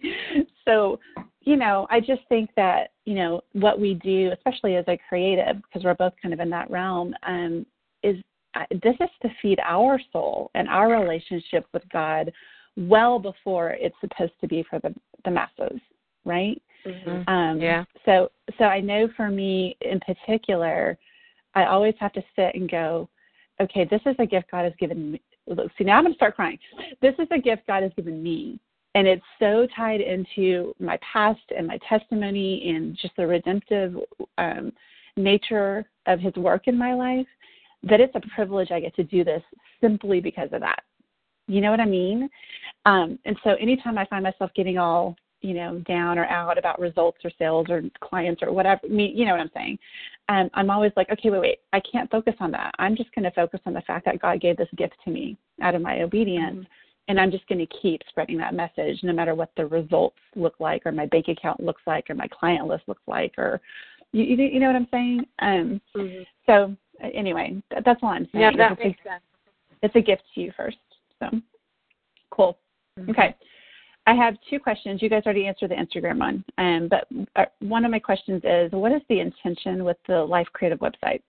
So 0.65 0.99
you 1.47 1.55
know 1.55 1.87
i 1.89 1.99
just 1.99 2.21
think 2.27 2.49
that 2.57 2.89
you 3.05 3.15
know 3.15 3.41
what 3.53 3.79
we 3.79 3.93
do 3.93 4.31
especially 4.33 4.75
as 4.75 4.83
a 4.89 4.99
creative 5.07 5.55
because 5.63 5.83
we're 5.83 5.95
both 5.95 6.11
kind 6.21 6.33
of 6.33 6.41
in 6.41 6.49
that 6.49 6.69
realm 6.69 7.15
um 7.25 7.65
is 8.03 8.17
uh, 8.55 8.65
this 8.83 8.95
is 8.99 9.09
to 9.21 9.29
feed 9.41 9.57
our 9.63 9.99
soul 10.11 10.51
and 10.55 10.67
our 10.67 10.89
relationship 10.89 11.65
with 11.73 11.83
god 11.89 12.31
well 12.75 13.17
before 13.17 13.71
it's 13.79 13.95
supposed 14.01 14.33
to 14.41 14.47
be 14.47 14.63
for 14.69 14.77
the 14.79 14.93
the 15.23 15.31
masses 15.31 15.79
right 16.25 16.61
Mm-hmm. 16.87 17.29
Um, 17.29 17.59
yeah. 17.59 17.83
So 18.05 18.29
so 18.57 18.65
I 18.65 18.79
know 18.79 19.09
for 19.15 19.29
me 19.29 19.77
in 19.81 19.99
particular, 19.99 20.97
I 21.53 21.65
always 21.65 21.95
have 21.99 22.13
to 22.13 22.23
sit 22.35 22.55
and 22.55 22.69
go, 22.69 23.09
okay, 23.61 23.85
this 23.85 24.01
is 24.05 24.15
a 24.19 24.25
gift 24.25 24.51
God 24.51 24.63
has 24.63 24.73
given 24.79 25.11
me. 25.11 25.21
See 25.77 25.83
now 25.83 25.97
I'm 25.97 26.03
gonna 26.03 26.15
start 26.15 26.35
crying. 26.35 26.59
This 27.01 27.15
is 27.19 27.27
a 27.31 27.39
gift 27.39 27.67
God 27.67 27.83
has 27.83 27.91
given 27.95 28.21
me. 28.21 28.59
And 28.95 29.07
it's 29.07 29.23
so 29.37 29.67
tied 29.75 30.01
into 30.01 30.73
my 30.79 30.97
past 31.13 31.41
and 31.55 31.67
my 31.67 31.77
testimony 31.87 32.69
and 32.69 32.97
just 32.99 33.15
the 33.15 33.27
redemptive 33.27 33.95
um, 34.39 34.71
nature 35.15 35.85
of 36.07 36.19
his 36.19 36.33
work 36.35 36.67
in 36.67 36.77
my 36.77 36.93
life 36.93 37.27
that 37.83 37.99
it's 37.99 38.15
a 38.15 38.21
privilege 38.33 38.71
I 38.71 38.79
get 38.79 38.95
to 38.95 39.03
do 39.03 39.23
this 39.23 39.43
simply 39.81 40.19
because 40.19 40.49
of 40.51 40.61
that. 40.61 40.83
You 41.47 41.61
know 41.61 41.71
what 41.71 41.79
I 41.79 41.85
mean? 41.85 42.29
Um, 42.85 43.19
and 43.25 43.37
so 43.43 43.51
anytime 43.61 43.97
I 43.97 44.05
find 44.05 44.23
myself 44.23 44.51
getting 44.55 44.77
all 44.77 45.15
you 45.41 45.53
know, 45.53 45.79
down 45.79 46.17
or 46.17 46.25
out 46.25 46.57
about 46.57 46.79
results 46.79 47.19
or 47.23 47.31
sales 47.37 47.67
or 47.69 47.83
clients 48.01 48.41
or 48.41 48.51
whatever. 48.51 48.81
Me, 48.87 49.11
you 49.15 49.25
know 49.25 49.31
what 49.31 49.41
I'm 49.41 49.51
saying? 49.53 49.79
Um, 50.29 50.49
I'm 50.53 50.69
always 50.69 50.91
like, 50.95 51.09
okay, 51.11 51.29
wait, 51.29 51.41
wait, 51.41 51.59
I 51.73 51.79
can't 51.79 52.09
focus 52.09 52.33
on 52.39 52.51
that. 52.51 52.73
I'm 52.79 52.95
just 52.95 53.13
going 53.13 53.23
to 53.23 53.31
focus 53.31 53.59
on 53.65 53.73
the 53.73 53.81
fact 53.81 54.05
that 54.05 54.21
God 54.21 54.41
gave 54.41 54.57
this 54.57 54.67
gift 54.75 54.95
to 55.05 55.11
me 55.11 55.37
out 55.61 55.75
of 55.75 55.81
my 55.81 56.01
obedience. 56.01 56.57
Mm-hmm. 56.57 56.73
And 57.09 57.19
I'm 57.21 57.31
just 57.31 57.47
going 57.47 57.65
to 57.65 57.77
keep 57.81 58.01
spreading 58.09 58.37
that 58.39 58.53
message 58.53 58.99
no 59.03 59.13
matter 59.13 59.33
what 59.33 59.51
the 59.55 59.65
results 59.65 60.17
look 60.35 60.55
like 60.59 60.85
or 60.85 60.91
my 60.91 61.05
bank 61.05 61.29
account 61.29 61.61
looks 61.61 61.81
like 61.87 62.09
or 62.09 62.15
my 62.15 62.27
client 62.27 62.67
list 62.67 62.83
looks 62.87 63.03
like 63.07 63.33
or 63.37 63.61
you, 64.11 64.23
you, 64.23 64.35
you 64.35 64.59
know 64.59 64.67
what 64.67 64.75
I'm 64.75 64.87
saying? 64.91 65.25
Um, 65.39 65.81
mm-hmm. 65.95 66.23
So 66.45 66.75
anyway, 67.13 67.61
that, 67.71 67.83
that's 67.85 67.99
all 68.03 68.09
I'm 68.09 68.27
saying. 68.33 68.41
Yeah, 68.41 68.51
that 68.57 68.79
makes 68.79 68.99
a, 69.05 69.09
sense. 69.09 69.23
It's 69.83 69.95
a 69.95 70.01
gift 70.01 70.23
to 70.35 70.41
you 70.41 70.51
first. 70.57 70.77
So 71.19 71.29
cool. 72.31 72.57
Mm-hmm. 72.99 73.11
Okay. 73.11 73.35
I 74.07 74.13
have 74.15 74.35
two 74.49 74.57
questions. 74.57 75.01
You 75.01 75.09
guys 75.09 75.23
already 75.25 75.47
answered 75.47 75.71
the 75.71 75.75
Instagram 75.75 76.17
one, 76.17 76.45
um, 76.57 76.87
but 76.89 77.07
uh, 77.35 77.45
one 77.59 77.83
of 77.83 77.91
my 77.91 77.99
questions 77.99 78.41
is, 78.45 78.71
what 78.71 78.93
is 78.93 79.01
the 79.09 79.19
intention 79.19 79.83
with 79.83 79.97
the 80.07 80.23
Life 80.23 80.47
Creative 80.53 80.79
website? 80.79 81.21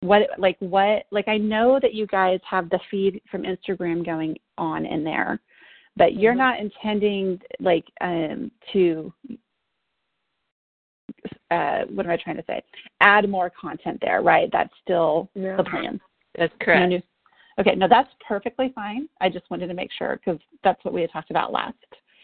What, 0.00 0.28
like, 0.36 0.58
what, 0.60 1.04
like, 1.10 1.26
I 1.28 1.38
know 1.38 1.78
that 1.80 1.94
you 1.94 2.06
guys 2.06 2.40
have 2.48 2.68
the 2.68 2.78
feed 2.90 3.22
from 3.30 3.44
Instagram 3.44 4.04
going 4.04 4.36
on 4.58 4.84
in 4.84 5.02
there, 5.02 5.40
but 5.96 6.12
you're 6.14 6.32
mm-hmm. 6.32 6.40
not 6.40 6.60
intending, 6.60 7.40
like, 7.58 7.86
um, 8.02 8.50
to, 8.74 9.10
uh, 11.50 11.84
what 11.88 12.04
am 12.04 12.12
I 12.12 12.18
trying 12.22 12.36
to 12.36 12.44
say? 12.46 12.60
Add 13.00 13.30
more 13.30 13.50
content 13.58 13.98
there, 14.02 14.20
right? 14.20 14.50
That's 14.52 14.74
still 14.82 15.30
yeah. 15.34 15.56
the 15.56 15.64
plan. 15.64 15.98
That's 16.36 16.52
correct. 16.60 16.80
No 16.80 16.86
new, 16.88 17.02
Okay, 17.60 17.74
no, 17.76 17.86
that's 17.88 18.10
perfectly 18.26 18.72
fine. 18.74 19.08
I 19.20 19.28
just 19.28 19.48
wanted 19.50 19.68
to 19.68 19.74
make 19.74 19.90
sure 19.96 20.20
because 20.24 20.40
that's 20.62 20.84
what 20.84 20.92
we 20.92 21.00
had 21.00 21.12
talked 21.12 21.30
about 21.30 21.52
last. 21.52 21.76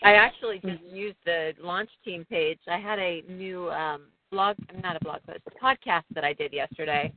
I 0.02 0.14
actually 0.14 0.56
just 0.56 0.82
mm-hmm. 0.82 0.96
used 0.96 1.18
the 1.24 1.52
launch 1.60 1.90
team 2.04 2.24
page. 2.28 2.58
I 2.68 2.78
had 2.78 2.98
a 2.98 3.22
new 3.28 3.70
um, 3.70 4.06
blog, 4.30 4.56
not 4.82 4.96
a 4.96 5.04
blog 5.04 5.20
post, 5.26 5.40
a 5.46 5.64
podcast 5.64 6.04
that 6.14 6.24
I 6.24 6.32
did 6.32 6.52
yesterday, 6.52 7.12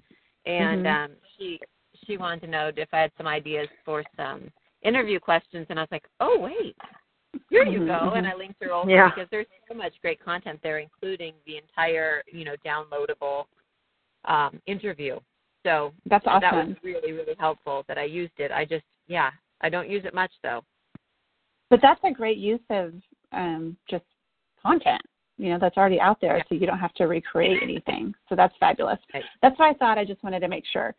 and 0.46 0.86
mm-hmm. 0.86 1.04
um, 1.06 1.18
she 1.38 1.60
she 2.06 2.18
wanted 2.18 2.42
to 2.42 2.48
know 2.48 2.72
if 2.76 2.90
I 2.92 3.00
had 3.00 3.12
some 3.18 3.28
ideas 3.28 3.68
for 3.86 4.04
some 4.18 4.52
interview 4.82 5.20
questions, 5.20 5.66
and 5.70 5.80
I 5.80 5.84
was 5.84 5.92
like, 5.92 6.06
oh 6.20 6.38
wait, 6.40 6.76
here 7.50 7.64
you 7.64 7.80
mm-hmm, 7.80 7.88
go, 7.88 8.14
and 8.16 8.26
mm-hmm. 8.26 8.36
I 8.36 8.38
linked 8.38 8.62
her 8.62 8.74
over 8.74 8.90
yeah. 8.90 9.10
because 9.10 9.30
there's 9.32 9.48
so 9.70 9.76
much 9.76 9.94
great 10.02 10.24
content 10.24 10.60
there, 10.62 10.80
including 10.80 11.34
the 11.46 11.58
entire 11.58 12.24
you 12.32 12.44
know 12.46 12.56
downloadable 12.66 13.46
um, 14.26 14.62
interview. 14.68 15.20
So 15.64 15.94
that's 16.06 16.26
awesome. 16.28 16.42
That 16.42 16.68
was 16.68 16.78
really 16.84 17.14
really 17.14 17.36
helpful 17.40 17.84
that 17.88 17.98
I 17.98 18.04
used 18.04 18.34
it. 18.38 18.52
I 18.52 18.66
just 18.66 18.86
yeah, 19.08 19.32
I 19.62 19.70
don't 19.70 19.90
use 19.90 20.04
it 20.06 20.14
much 20.14 20.32
though. 20.44 20.64
But 21.70 21.80
that's 21.82 22.02
a 22.04 22.12
great 22.12 22.38
use 22.38 22.62
of 22.70 22.94
um, 23.32 23.76
just 23.90 24.04
content. 24.62 25.02
You 25.38 25.50
know, 25.50 25.58
that's 25.60 25.78
already 25.78 26.00
out 26.00 26.22
there, 26.22 26.38
yeah. 26.38 26.44
so 26.48 26.56
you 26.56 26.68
don't 26.68 26.78
have 26.78 26.94
to 26.96 27.06
recreate 27.06 27.60
anything. 27.64 28.14
So 28.30 28.36
that's 28.36 28.54
fabulous. 28.60 29.00
Right. 29.14 29.24
That's 29.42 29.58
what 29.58 29.70
I 29.70 29.74
thought. 29.74 29.98
I 29.98 30.06
just 30.06 30.24
wanted 30.24 30.42
to 30.42 30.48
make 30.48 30.66
sure. 30.72 30.94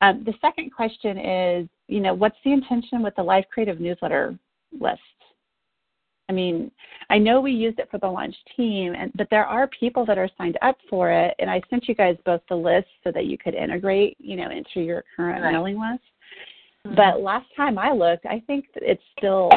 Um, 0.00 0.22
the 0.24 0.34
second 0.40 0.70
question 0.70 1.18
is, 1.18 1.68
you 1.88 2.00
know, 2.00 2.14
what's 2.14 2.36
the 2.44 2.52
intention 2.52 3.02
with 3.02 3.16
the 3.16 3.22
Life 3.22 3.46
Creative 3.52 3.80
newsletter 3.80 4.38
list? 4.78 5.00
I 6.28 6.32
mean, 6.32 6.70
I 7.10 7.18
know 7.18 7.40
we 7.40 7.52
used 7.52 7.78
it 7.78 7.88
for 7.90 7.98
the 7.98 8.06
launch 8.06 8.34
team, 8.56 8.94
and 8.94 9.10
but 9.14 9.28
there 9.30 9.46
are 9.46 9.66
people 9.68 10.04
that 10.06 10.18
are 10.18 10.28
signed 10.36 10.58
up 10.60 10.76
for 10.90 11.10
it, 11.10 11.34
and 11.38 11.50
I 11.50 11.62
sent 11.70 11.88
you 11.88 11.94
guys 11.94 12.16
both 12.26 12.42
the 12.48 12.54
list 12.54 12.88
so 13.02 13.10
that 13.12 13.24
you 13.26 13.38
could 13.38 13.54
integrate, 13.54 14.16
you 14.20 14.36
know, 14.36 14.50
into 14.50 14.80
your 14.80 15.04
current 15.16 15.42
right. 15.42 15.52
mailing 15.52 15.80
list. 15.80 16.02
Mm-hmm. 16.86 16.96
But 16.96 17.22
last 17.22 17.46
time 17.56 17.78
I 17.78 17.92
looked, 17.92 18.26
I 18.26 18.42
think 18.46 18.66
it's 18.76 19.02
still 19.16 19.50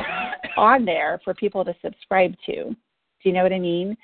on 0.58 0.86
there 0.86 1.20
for 1.24 1.34
people 1.34 1.66
to 1.66 1.76
subscribe 1.84 2.36
to. 2.46 2.64
Do 2.64 2.76
you 3.24 3.34
know 3.34 3.44
what 3.44 3.54
I 3.54 3.60
mean? 3.60 3.98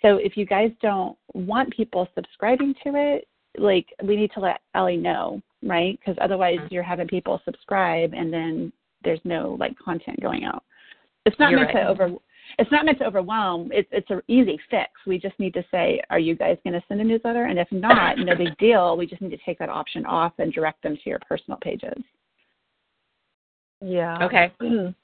So 0.00 0.16
if 0.16 0.36
you 0.36 0.46
guys 0.46 0.70
don't 0.80 1.16
want 1.34 1.74
people 1.74 2.08
subscribing 2.14 2.74
to 2.84 2.92
it, 2.94 3.28
like 3.58 3.86
we 4.04 4.16
need 4.16 4.30
to 4.34 4.40
let 4.40 4.60
Ellie 4.74 4.96
know, 4.96 5.42
right? 5.62 5.98
Because 5.98 6.16
otherwise 6.20 6.58
mm-hmm. 6.58 6.72
you're 6.72 6.82
having 6.82 7.08
people 7.08 7.42
subscribe 7.44 8.14
and 8.14 8.32
then 8.32 8.72
there's 9.02 9.20
no 9.24 9.56
like 9.58 9.76
content 9.78 10.20
going 10.20 10.44
out. 10.44 10.62
It's 11.28 11.38
not 11.38 11.50
You're 11.50 11.60
meant 11.60 11.74
right. 11.74 11.82
to 11.82 11.88
over. 11.88 12.10
It's 12.58 12.72
not 12.72 12.86
meant 12.86 12.98
to 12.98 13.06
overwhelm. 13.06 13.70
It's 13.70 13.88
it's 13.92 14.08
an 14.08 14.22
easy 14.28 14.58
fix. 14.70 14.90
We 15.06 15.18
just 15.18 15.38
need 15.38 15.52
to 15.54 15.64
say, 15.70 16.00
are 16.08 16.18
you 16.18 16.34
guys 16.34 16.56
going 16.64 16.72
to 16.72 16.82
send 16.88 17.02
a 17.02 17.04
newsletter? 17.04 17.44
And 17.44 17.58
if 17.58 17.70
not, 17.70 18.18
no 18.18 18.34
big 18.34 18.56
deal. 18.58 18.96
We 18.96 19.06
just 19.06 19.20
need 19.20 19.30
to 19.30 19.38
take 19.44 19.58
that 19.58 19.68
option 19.68 20.06
off 20.06 20.32
and 20.38 20.52
direct 20.52 20.82
them 20.82 20.96
to 20.96 21.10
your 21.10 21.18
personal 21.28 21.58
pages. 21.62 22.02
Yeah. 23.80 24.24
Okay. 24.24 24.52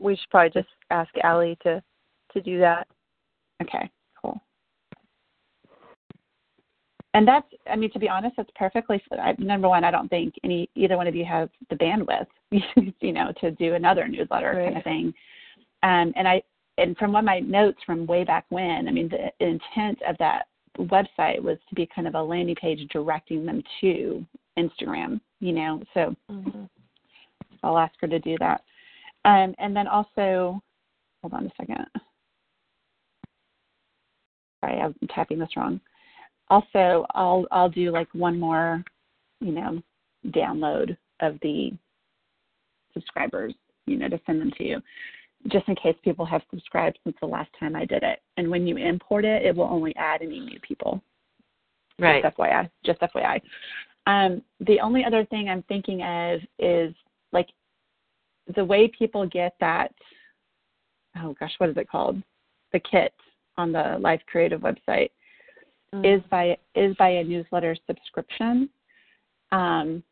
We 0.00 0.14
should 0.14 0.30
probably 0.30 0.50
just 0.50 0.72
ask 0.90 1.10
Allie 1.24 1.58
to 1.64 1.82
to 2.32 2.40
do 2.40 2.60
that. 2.60 2.86
Okay, 3.60 3.90
cool. 4.22 4.40
And 7.18 7.26
that's, 7.26 7.48
I 7.68 7.74
mean, 7.74 7.90
to 7.90 7.98
be 7.98 8.08
honest, 8.08 8.36
that's 8.36 8.48
perfectly. 8.54 9.02
Number 9.38 9.68
one, 9.68 9.82
I 9.82 9.90
don't 9.90 10.08
think 10.08 10.34
any 10.44 10.70
either 10.76 10.96
one 10.96 11.08
of 11.08 11.16
you 11.16 11.24
have 11.24 11.50
the 11.68 11.74
bandwidth, 11.74 12.28
you 13.00 13.12
know, 13.12 13.32
to 13.40 13.50
do 13.50 13.74
another 13.74 14.06
newsletter 14.06 14.52
right. 14.54 14.66
kind 14.66 14.76
of 14.76 14.84
thing. 14.84 15.06
Um, 15.82 16.12
and 16.14 16.28
I, 16.28 16.40
and 16.76 16.96
from 16.96 17.12
one 17.12 17.24
of 17.24 17.26
my 17.26 17.40
notes 17.40 17.80
from 17.84 18.06
way 18.06 18.22
back 18.22 18.44
when, 18.50 18.86
I 18.86 18.92
mean, 18.92 19.08
the 19.08 19.32
intent 19.44 19.98
of 20.08 20.16
that 20.18 20.46
website 20.78 21.42
was 21.42 21.58
to 21.68 21.74
be 21.74 21.88
kind 21.92 22.06
of 22.06 22.14
a 22.14 22.22
landing 22.22 22.54
page 22.54 22.88
directing 22.92 23.44
them 23.44 23.64
to 23.80 24.24
Instagram, 24.56 25.20
you 25.40 25.50
know. 25.50 25.82
So 25.94 26.14
mm-hmm. 26.30 26.66
I'll 27.64 27.78
ask 27.78 27.94
her 28.00 28.06
to 28.06 28.20
do 28.20 28.36
that. 28.38 28.62
Um, 29.24 29.56
and 29.58 29.74
then 29.74 29.88
also, 29.88 30.62
hold 31.20 31.34
on 31.34 31.46
a 31.46 31.50
second. 31.58 31.84
Sorry, 34.60 34.80
I'm 34.80 34.94
tapping 35.12 35.40
this 35.40 35.56
wrong 35.56 35.80
also 36.50 37.06
I'll 37.14 37.46
I'll 37.50 37.68
do 37.68 37.90
like 37.90 38.08
one 38.12 38.38
more, 38.38 38.84
you 39.40 39.52
know, 39.52 39.82
download 40.28 40.96
of 41.20 41.38
the 41.42 41.72
subscribers, 42.94 43.54
you 43.86 43.96
know, 43.96 44.08
to 44.08 44.20
send 44.26 44.40
them 44.40 44.52
to 44.58 44.64
you, 44.64 44.80
just 45.48 45.68
in 45.68 45.76
case 45.76 45.94
people 46.02 46.24
have 46.24 46.42
subscribed 46.50 46.98
since 47.04 47.16
the 47.20 47.26
last 47.26 47.50
time 47.58 47.76
I 47.76 47.84
did 47.84 48.02
it. 48.02 48.20
And 48.36 48.50
when 48.50 48.66
you 48.66 48.76
import 48.76 49.24
it, 49.24 49.44
it 49.44 49.54
will 49.54 49.64
only 49.64 49.94
add 49.96 50.22
any 50.22 50.40
new 50.40 50.58
people. 50.60 51.00
Right. 51.98 52.22
Just 52.22 52.36
FYI. 52.36 52.70
Just 52.84 53.00
FYI. 53.00 53.40
Um, 54.06 54.42
the 54.60 54.80
only 54.80 55.04
other 55.04 55.24
thing 55.26 55.48
I'm 55.48 55.62
thinking 55.64 56.02
of 56.02 56.40
is 56.58 56.94
like 57.32 57.48
the 58.56 58.64
way 58.64 58.90
people 58.96 59.26
get 59.26 59.54
that. 59.60 59.92
Oh 61.16 61.34
gosh, 61.38 61.52
what 61.58 61.70
is 61.70 61.76
it 61.76 61.90
called? 61.90 62.22
The 62.72 62.80
kit 62.80 63.12
on 63.56 63.72
the 63.72 63.96
Life 64.00 64.20
Creative 64.30 64.60
website 64.60 65.10
mm. 65.94 66.16
is 66.16 66.22
by 66.30 66.56
is 66.74 66.94
by 66.96 67.08
a 67.08 67.24
newsletter 67.24 67.76
subscription. 67.86 68.68
Um, 69.52 70.02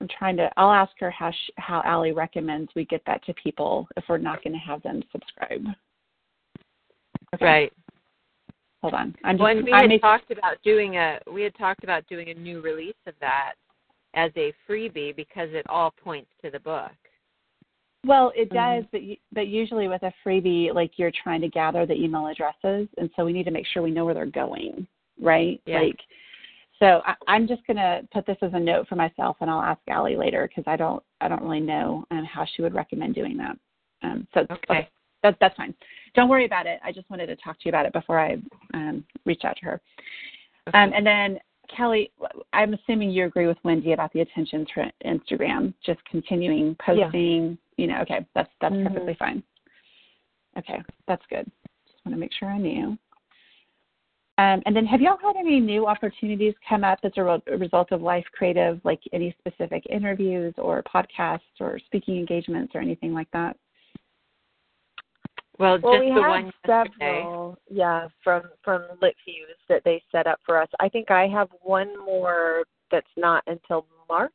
I'm 0.00 0.08
trying 0.18 0.36
to. 0.36 0.50
I'll 0.56 0.72
ask 0.72 0.92
her 1.00 1.10
how 1.10 1.30
she, 1.30 1.52
how 1.56 1.82
Allie 1.84 2.12
recommends 2.12 2.70
we 2.76 2.84
get 2.84 3.02
that 3.06 3.24
to 3.24 3.34
people 3.34 3.88
if 3.96 4.04
we're 4.08 4.18
not 4.18 4.42
going 4.42 4.52
to 4.52 4.58
have 4.58 4.82
them 4.82 5.02
subscribe. 5.12 5.64
Okay. 7.34 7.44
Right. 7.44 7.72
Hold 8.82 8.94
on. 8.94 9.14
I'm 9.24 9.36
just, 9.36 9.42
when 9.42 9.64
we 9.64 9.72
had 9.72 10.00
talked 10.00 10.30
about 10.30 10.62
doing 10.62 10.96
a 10.96 11.18
we 11.32 11.42
had 11.42 11.54
talked 11.56 11.82
about 11.82 12.06
doing 12.06 12.30
a 12.30 12.34
new 12.34 12.60
release 12.60 12.94
of 13.06 13.14
that 13.20 13.54
as 14.14 14.30
a 14.36 14.52
freebie 14.68 15.14
because 15.14 15.48
it 15.52 15.66
all 15.68 15.90
points 15.90 16.30
to 16.42 16.50
the 16.50 16.60
book. 16.60 16.92
Well, 18.06 18.32
it 18.36 18.50
does, 18.50 18.84
mm-hmm. 18.84 19.08
but 19.08 19.18
but 19.32 19.48
usually 19.48 19.88
with 19.88 20.02
a 20.02 20.12
freebie, 20.24 20.72
like 20.72 20.92
you're 20.96 21.12
trying 21.22 21.40
to 21.40 21.48
gather 21.48 21.84
the 21.84 21.94
email 21.94 22.26
addresses, 22.26 22.88
and 22.96 23.10
so 23.16 23.24
we 23.24 23.32
need 23.32 23.44
to 23.44 23.50
make 23.50 23.66
sure 23.66 23.82
we 23.82 23.90
know 23.90 24.04
where 24.04 24.14
they're 24.14 24.26
going, 24.26 24.86
right? 25.20 25.60
Yeah. 25.66 25.80
Like, 25.80 25.98
so 26.78 27.02
I, 27.04 27.14
I'm 27.26 27.48
just 27.48 27.66
gonna 27.66 28.02
put 28.12 28.24
this 28.24 28.36
as 28.40 28.52
a 28.54 28.60
note 28.60 28.86
for 28.88 28.94
myself, 28.94 29.36
and 29.40 29.50
I'll 29.50 29.62
ask 29.62 29.80
Allie 29.88 30.16
later 30.16 30.48
because 30.48 30.64
I 30.70 30.76
don't 30.76 31.02
I 31.20 31.28
don't 31.28 31.42
really 31.42 31.60
know 31.60 32.04
um, 32.12 32.24
how 32.24 32.46
she 32.54 32.62
would 32.62 32.74
recommend 32.74 33.16
doing 33.16 33.36
that. 33.36 33.58
Um, 34.04 34.28
so 34.32 34.40
okay. 34.42 34.54
okay, 34.70 34.88
that, 35.24 35.36
that's 35.40 35.56
fine. 35.56 35.74
Don't 36.14 36.28
worry 36.28 36.44
about 36.44 36.66
it. 36.66 36.78
I 36.84 36.92
just 36.92 37.10
wanted 37.10 37.26
to 37.26 37.36
talk 37.36 37.56
to 37.58 37.62
you 37.64 37.70
about 37.70 37.86
it 37.86 37.92
before 37.92 38.20
I 38.20 38.36
um, 38.74 39.04
reached 39.24 39.44
out 39.44 39.56
to 39.56 39.64
her. 39.64 39.80
Okay. 40.68 40.78
Um, 40.78 40.92
and 40.94 41.04
then 41.04 41.38
Kelli, 41.76 42.10
I'm 42.52 42.74
assuming 42.74 43.10
you 43.10 43.26
agree 43.26 43.46
with 43.46 43.58
Wendy 43.64 43.92
about 43.92 44.12
the 44.12 44.20
attention 44.20 44.66
to 44.74 44.90
Instagram, 45.04 45.74
just 45.84 46.04
continuing 46.10 46.76
posting. 46.84 47.50
Yeah 47.50 47.56
you 47.78 47.86
know, 47.86 48.00
okay, 48.02 48.26
that's 48.34 48.50
that's 48.60 48.74
mm-hmm. 48.74 48.88
perfectly 48.88 49.16
fine. 49.18 49.42
Okay, 50.58 50.82
that's 51.06 51.22
good. 51.30 51.50
Just 51.86 52.04
want 52.04 52.14
to 52.14 52.20
make 52.20 52.32
sure 52.38 52.48
I 52.48 52.58
knew. 52.58 52.98
Um, 54.36 54.62
and 54.66 54.76
then, 54.76 54.84
have 54.84 55.00
y'all 55.00 55.16
had 55.22 55.36
any 55.36 55.58
new 55.58 55.86
opportunities 55.86 56.54
come 56.68 56.84
up 56.84 56.98
as 57.02 57.12
a, 57.16 57.24
re- 57.24 57.42
a 57.46 57.56
result 57.56 57.90
of 57.90 58.02
Life 58.02 58.26
Creative, 58.32 58.80
like 58.84 59.00
any 59.12 59.34
specific 59.38 59.84
interviews 59.88 60.54
or 60.58 60.82
podcasts 60.82 61.40
or 61.60 61.78
speaking 61.86 62.18
engagements 62.18 62.74
or 62.74 62.80
anything 62.80 63.14
like 63.14 63.30
that? 63.32 63.56
Well, 65.58 65.78
well 65.82 65.94
just 65.94 66.04
we 66.04 66.14
the 66.14 66.22
have 66.22 66.30
one 66.30 66.52
several, 66.66 67.58
yeah, 67.70 68.08
from 68.22 68.42
from 68.62 68.82
LitFuse 69.02 69.58
that 69.68 69.82
they 69.84 70.02
set 70.12 70.26
up 70.26 70.38
for 70.46 70.60
us. 70.60 70.68
I 70.80 70.88
think 70.88 71.10
I 71.10 71.26
have 71.28 71.48
one 71.62 71.98
more 72.04 72.64
that's 72.90 73.06
not 73.16 73.42
until 73.46 73.84
March 74.08 74.32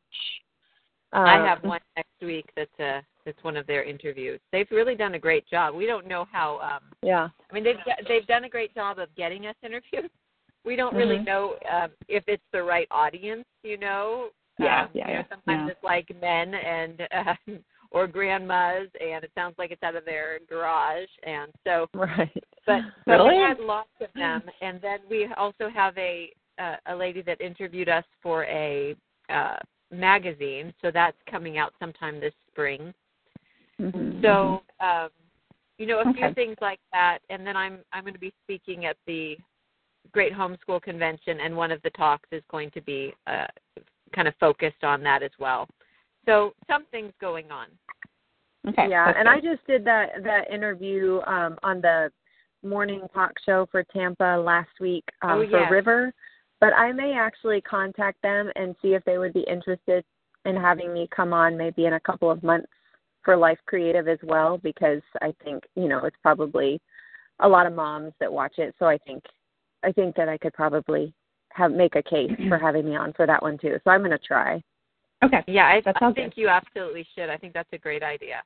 Uh, 1.13 1.19
I 1.19 1.47
have 1.47 1.63
one 1.63 1.82
next 1.95 2.21
week 2.21 2.45
that's 2.55 2.80
a 2.80 3.01
that's 3.26 3.41
one 3.43 3.55
of 3.57 3.65
their 3.67 3.84
interviews. 3.84 4.39
They've 4.51 4.69
really 4.71 4.95
done 4.95 5.13
a 5.15 5.19
great 5.19 5.47
job. 5.47 5.76
We 5.76 5.86
don't 5.86 6.07
know 6.07 6.28
how. 6.32 6.59
um 6.59 6.91
Yeah. 7.01 7.30
I 7.49 7.53
mean, 7.53 7.63
they've 7.63 7.78
they've 8.07 8.28
done 8.28 8.43
a 8.43 8.49
great 8.49 8.74
job 8.74 8.99
of 8.99 9.13
getting 9.15 9.47
us 9.47 9.55
interviews. 9.63 10.09
We 10.65 10.78
don't 10.78 10.95
really 10.95 11.17
Mhm. 11.17 11.26
know 11.26 11.57
um, 11.69 11.91
if 12.07 12.24
it's 12.28 12.49
the 12.53 12.63
right 12.63 12.88
audience. 12.89 13.45
You 13.63 13.78
know. 13.78 14.30
Yeah, 14.59 14.84
um, 14.84 14.89
yeah, 14.93 15.07
you 15.07 15.13
know, 15.15 15.19
yeah, 15.19 15.28
sometimes 15.30 15.63
yeah. 15.65 15.71
it's 15.71 15.84
like 15.84 16.21
men 16.21 16.53
and 16.53 17.01
uh, 17.11 17.36
or 17.94 18.08
grandmas, 18.08 18.89
and 19.00 19.24
it 19.24 19.32
sounds 19.36 19.56
like 19.58 19.72
it's 19.72 19.84
out 19.84 19.96
of 19.96 20.04
their 20.04 20.39
garage, 20.50 21.08
and 21.26 21.52
so 21.64 21.88
Right. 21.94 22.44
but 22.66 22.82
but 23.06 23.14
Really? 23.14 23.38
we 23.38 23.44
had 23.44 23.60
lots 23.60 23.89
of 24.02 24.08
them, 24.16 24.41
and 24.62 24.82
then 24.82 25.00
we 25.10 25.28
also 25.38 25.70
have 25.70 25.98
a 25.98 26.32
uh, 26.60 26.76
a 26.88 26.96
lady 26.96 27.22
that 27.22 27.39
interviewed 27.39 27.89
us 27.89 28.04
for 28.22 28.46
a 28.46 28.96
uh, 29.30 29.58
magazine, 29.91 30.74
so 30.82 30.91
that's 30.91 31.18
coming 31.30 31.58
out 31.58 31.74
sometime 31.80 32.20
this 32.20 32.34
spring. 32.52 32.94
Mhm, 33.80 34.22
So 34.22 34.62
um, 34.80 35.10
you 35.78 35.86
know 35.86 36.00
a 36.00 36.14
few 36.14 36.34
things 36.34 36.58
like 36.62 36.80
that, 36.91 37.20
and 37.30 37.46
then 37.46 37.56
I'm 37.56 37.80
I'm 37.94 38.04
going 38.04 38.14
to 38.14 38.20
be 38.20 38.34
speaking 38.44 38.86
at 38.86 38.98
the 39.08 39.38
Great 40.12 40.34
Homeschool 40.34 40.82
Convention, 40.82 41.39
and 41.41 41.56
one 41.56 41.72
of 41.72 41.82
the 41.84 41.89
talks 41.91 42.28
is 42.32 42.44
going 42.50 42.72
to 42.72 42.82
be 42.82 43.14
uh, 43.28 43.48
kind 44.16 44.28
of 44.28 44.34
focused 44.39 44.84
on 44.84 45.04
that 45.04 45.24
as 45.24 45.32
well. 45.39 45.68
So 46.26 46.53
something's 46.67 47.13
going 47.19 47.51
on. 47.51 47.67
okay. 48.67 48.88
yeah, 48.89 49.05
that's 49.07 49.17
and. 49.19 49.30
I 49.30 49.39
just 49.39 49.65
did 49.67 49.86
that 49.86 50.24
that 50.24 50.51
interview 50.51 51.21
um 51.28 51.57
on 51.63 51.82
the 51.82 52.11
morning 52.63 53.01
talk 53.13 53.32
show 53.45 53.67
for 53.71 53.84
Tampa 53.84 54.41
last 54.43 54.69
week 54.80 55.03
um, 55.21 55.32
Oh, 55.32 55.49
for. 55.49 55.69
River, 55.69 56.13
but 56.61 56.74
I 56.74 56.91
may 56.93 57.13
actually 57.13 57.61
contact 57.61 58.21
them 58.21 58.49
and 58.55 58.76
see 58.82 58.93
if 58.93 59.03
they 59.03 59.17
would 59.17 59.34
be 59.34 59.45
interested 59.49 60.05
in 60.45 60.55
having 60.55 60.93
me 60.93 61.09
come 61.13 61.34
on 61.34 61.57
maybe 61.57 61.86
in 61.86 61.93
a 61.93 61.99
couple 61.99 62.32
of 62.32 62.41
months 62.43 62.71
for 63.24 63.36
Life 63.36 63.59
Creative 63.65 64.07
as 64.07 64.19
well 64.24 64.57
because 64.57 65.01
I 65.21 65.34
think 65.43 65.63
you 65.76 65.88
know 65.88 65.99
it's 66.05 66.17
probably 66.21 66.80
a 67.39 67.47
lot 67.47 67.65
of 67.65 67.74
moms 67.74 68.13
that 68.19 68.32
watch 68.32 68.55
it, 68.57 68.76
so 68.80 68.86
I 68.86 68.97
think 68.99 69.24
I 69.84 69.91
think 69.91 70.15
that 70.15 70.30
I 70.30 70.38
could 70.38 70.53
probably 70.53 71.13
have 71.51 71.71
make 71.71 71.95
a 71.95 72.03
case 72.03 72.32
for 72.47 72.57
having 72.61 72.86
me 72.86 72.95
on 72.95 73.13
for 73.13 73.28
that 73.28 73.41
one 73.41 73.57
too. 73.57 73.78
So 73.84 73.91
I'm 73.91 74.01
going 74.01 74.11
to 74.11 74.17
try. 74.17 74.61
Okay. 75.24 75.43
Yeah, 75.47 75.65
I, 75.67 75.82
That 75.82 75.95
I 75.97 75.99
sounds 75.99 76.15
think 76.15 76.34
you 76.36 76.49
absolutely 76.49 77.05
should. 77.15 77.30
I 77.30 77.38
think 77.38 77.53
that's 77.53 77.69
a 77.74 77.78
great 77.78 78.03
idea. 78.03 78.43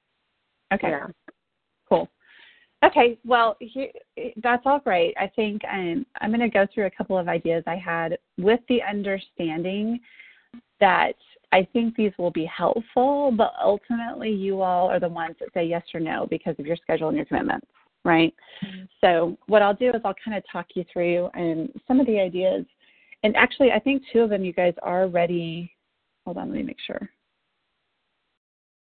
Okay. 0.73 0.89
Yeah. 0.89 1.07
Cool. 1.87 2.09
Okay, 2.85 3.17
well, 3.25 3.57
here, 3.59 3.89
that's 4.43 4.61
all 4.65 4.79
great. 4.79 5.15
I 5.19 5.27
think 5.35 5.63
um, 5.71 6.05
I'm 6.21 6.29
going 6.29 6.41
to 6.41 6.49
go 6.49 6.67
through 6.71 6.85
a 6.85 6.91
couple 6.91 7.17
of 7.17 7.27
ideas 7.27 7.63
I 7.65 7.75
had 7.75 8.19
with 8.37 8.59
the 8.69 8.83
understanding 8.83 9.99
that 10.79 11.15
I 11.51 11.67
think 11.73 11.95
these 11.95 12.11
will 12.19 12.29
be 12.29 12.45
helpful, 12.45 13.31
but 13.35 13.53
ultimately 13.59 14.29
you 14.29 14.61
all 14.61 14.89
are 14.89 14.99
the 14.99 15.09
ones 15.09 15.35
that 15.39 15.49
say 15.53 15.65
yes 15.65 15.83
or 15.93 15.99
no 15.99 16.27
because 16.29 16.55
of 16.59 16.67
your 16.67 16.75
schedule 16.75 17.07
and 17.07 17.17
your 17.17 17.25
commitments, 17.25 17.65
right? 18.05 18.33
So 19.01 19.37
what 19.47 19.63
I'll 19.63 19.73
do 19.73 19.89
is 19.89 20.01
I'll 20.05 20.13
kind 20.23 20.37
of 20.37 20.43
talk 20.51 20.67
you 20.75 20.85
through 20.91 21.29
um, 21.35 21.69
some 21.87 21.99
of 21.99 22.05
the 22.05 22.19
ideas. 22.19 22.65
And 23.23 23.35
actually, 23.35 23.71
I 23.71 23.79
think 23.79 24.03
two 24.13 24.19
of 24.19 24.29
them 24.29 24.43
you 24.43 24.53
guys 24.53 24.73
are 24.83 25.07
ready. 25.07 25.71
Hold 26.27 26.39
on, 26.39 26.49
let 26.49 26.57
me 26.57 26.63
make 26.63 26.81
sure. 26.85 27.09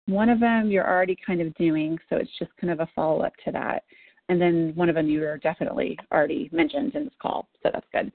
One 0.06 0.28
of 0.28 0.40
them 0.40 0.68
you're 0.68 0.84
already 0.84 1.16
kind 1.24 1.40
of 1.40 1.54
doing, 1.54 1.96
so 2.10 2.16
it's 2.16 2.36
just 2.40 2.50
kind 2.60 2.72
of 2.72 2.80
a 2.80 2.88
follow 2.92 3.20
up 3.22 3.34
to 3.44 3.52
that. 3.52 3.84
And 4.28 4.40
then 4.40 4.72
one 4.74 4.88
of 4.88 4.96
them 4.96 5.08
you 5.08 5.24
are 5.24 5.38
definitely 5.38 5.96
already 6.12 6.50
mentioned 6.52 6.96
in 6.96 7.04
this 7.04 7.14
call, 7.22 7.46
so 7.62 7.70
that's 7.72 7.86
good. 7.92 8.10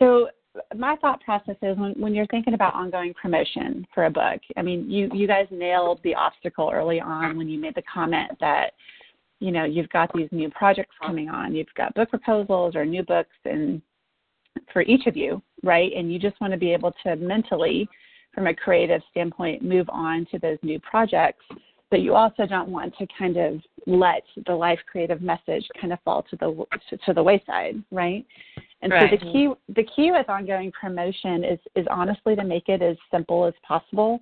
So 0.00 0.30
my 0.76 0.96
thought 0.96 1.20
process 1.20 1.54
is 1.62 1.78
when, 1.78 1.92
when 1.92 2.12
you're 2.12 2.26
thinking 2.26 2.54
about 2.54 2.74
ongoing 2.74 3.14
promotion 3.14 3.86
for 3.94 4.06
a 4.06 4.10
book, 4.10 4.40
I 4.56 4.62
mean, 4.62 4.90
you, 4.90 5.08
you 5.14 5.28
guys 5.28 5.46
nailed 5.52 6.00
the 6.02 6.16
obstacle 6.16 6.72
early 6.74 7.00
on 7.00 7.36
when 7.36 7.48
you 7.48 7.60
made 7.60 7.76
the 7.76 7.82
comment 7.82 8.32
that, 8.40 8.72
you 9.38 9.52
know, 9.52 9.62
you've 9.62 9.90
got 9.90 10.10
these 10.12 10.28
new 10.32 10.50
projects 10.50 10.96
coming 11.00 11.28
on, 11.28 11.54
you've 11.54 11.72
got 11.76 11.94
book 11.94 12.10
proposals 12.10 12.74
or 12.74 12.84
new 12.84 13.04
books 13.04 13.30
and 13.44 13.80
for 14.72 14.82
each 14.82 15.06
of 15.06 15.16
you, 15.16 15.40
right? 15.62 15.92
And 15.96 16.12
you 16.12 16.18
just 16.18 16.40
want 16.40 16.52
to 16.52 16.58
be 16.58 16.72
able 16.72 16.92
to 17.04 17.14
mentally 17.14 17.88
from 18.34 18.46
a 18.46 18.54
creative 18.54 19.02
standpoint 19.10 19.62
move 19.62 19.88
on 19.90 20.26
to 20.30 20.38
those 20.38 20.58
new 20.62 20.78
projects 20.80 21.44
but 21.90 22.02
you 22.02 22.14
also 22.14 22.46
don't 22.46 22.68
want 22.68 22.96
to 22.96 23.06
kind 23.18 23.36
of 23.36 23.60
let 23.86 24.22
the 24.46 24.54
life 24.54 24.78
creative 24.90 25.20
message 25.20 25.66
kind 25.80 25.92
of 25.92 25.98
fall 26.04 26.22
to 26.22 26.36
the 26.36 26.64
to 27.04 27.12
the 27.12 27.22
wayside 27.22 27.82
right 27.90 28.24
and 28.82 28.92
Right. 28.92 29.10
so 29.10 29.16
the 29.16 29.32
key 29.32 29.52
the 29.74 29.84
key 29.94 30.10
with 30.12 30.28
ongoing 30.28 30.72
promotion 30.72 31.44
is 31.44 31.58
is 31.74 31.86
honestly 31.90 32.36
to 32.36 32.44
make 32.44 32.68
it 32.68 32.82
as 32.82 32.96
simple 33.10 33.44
as 33.44 33.54
possible 33.66 34.20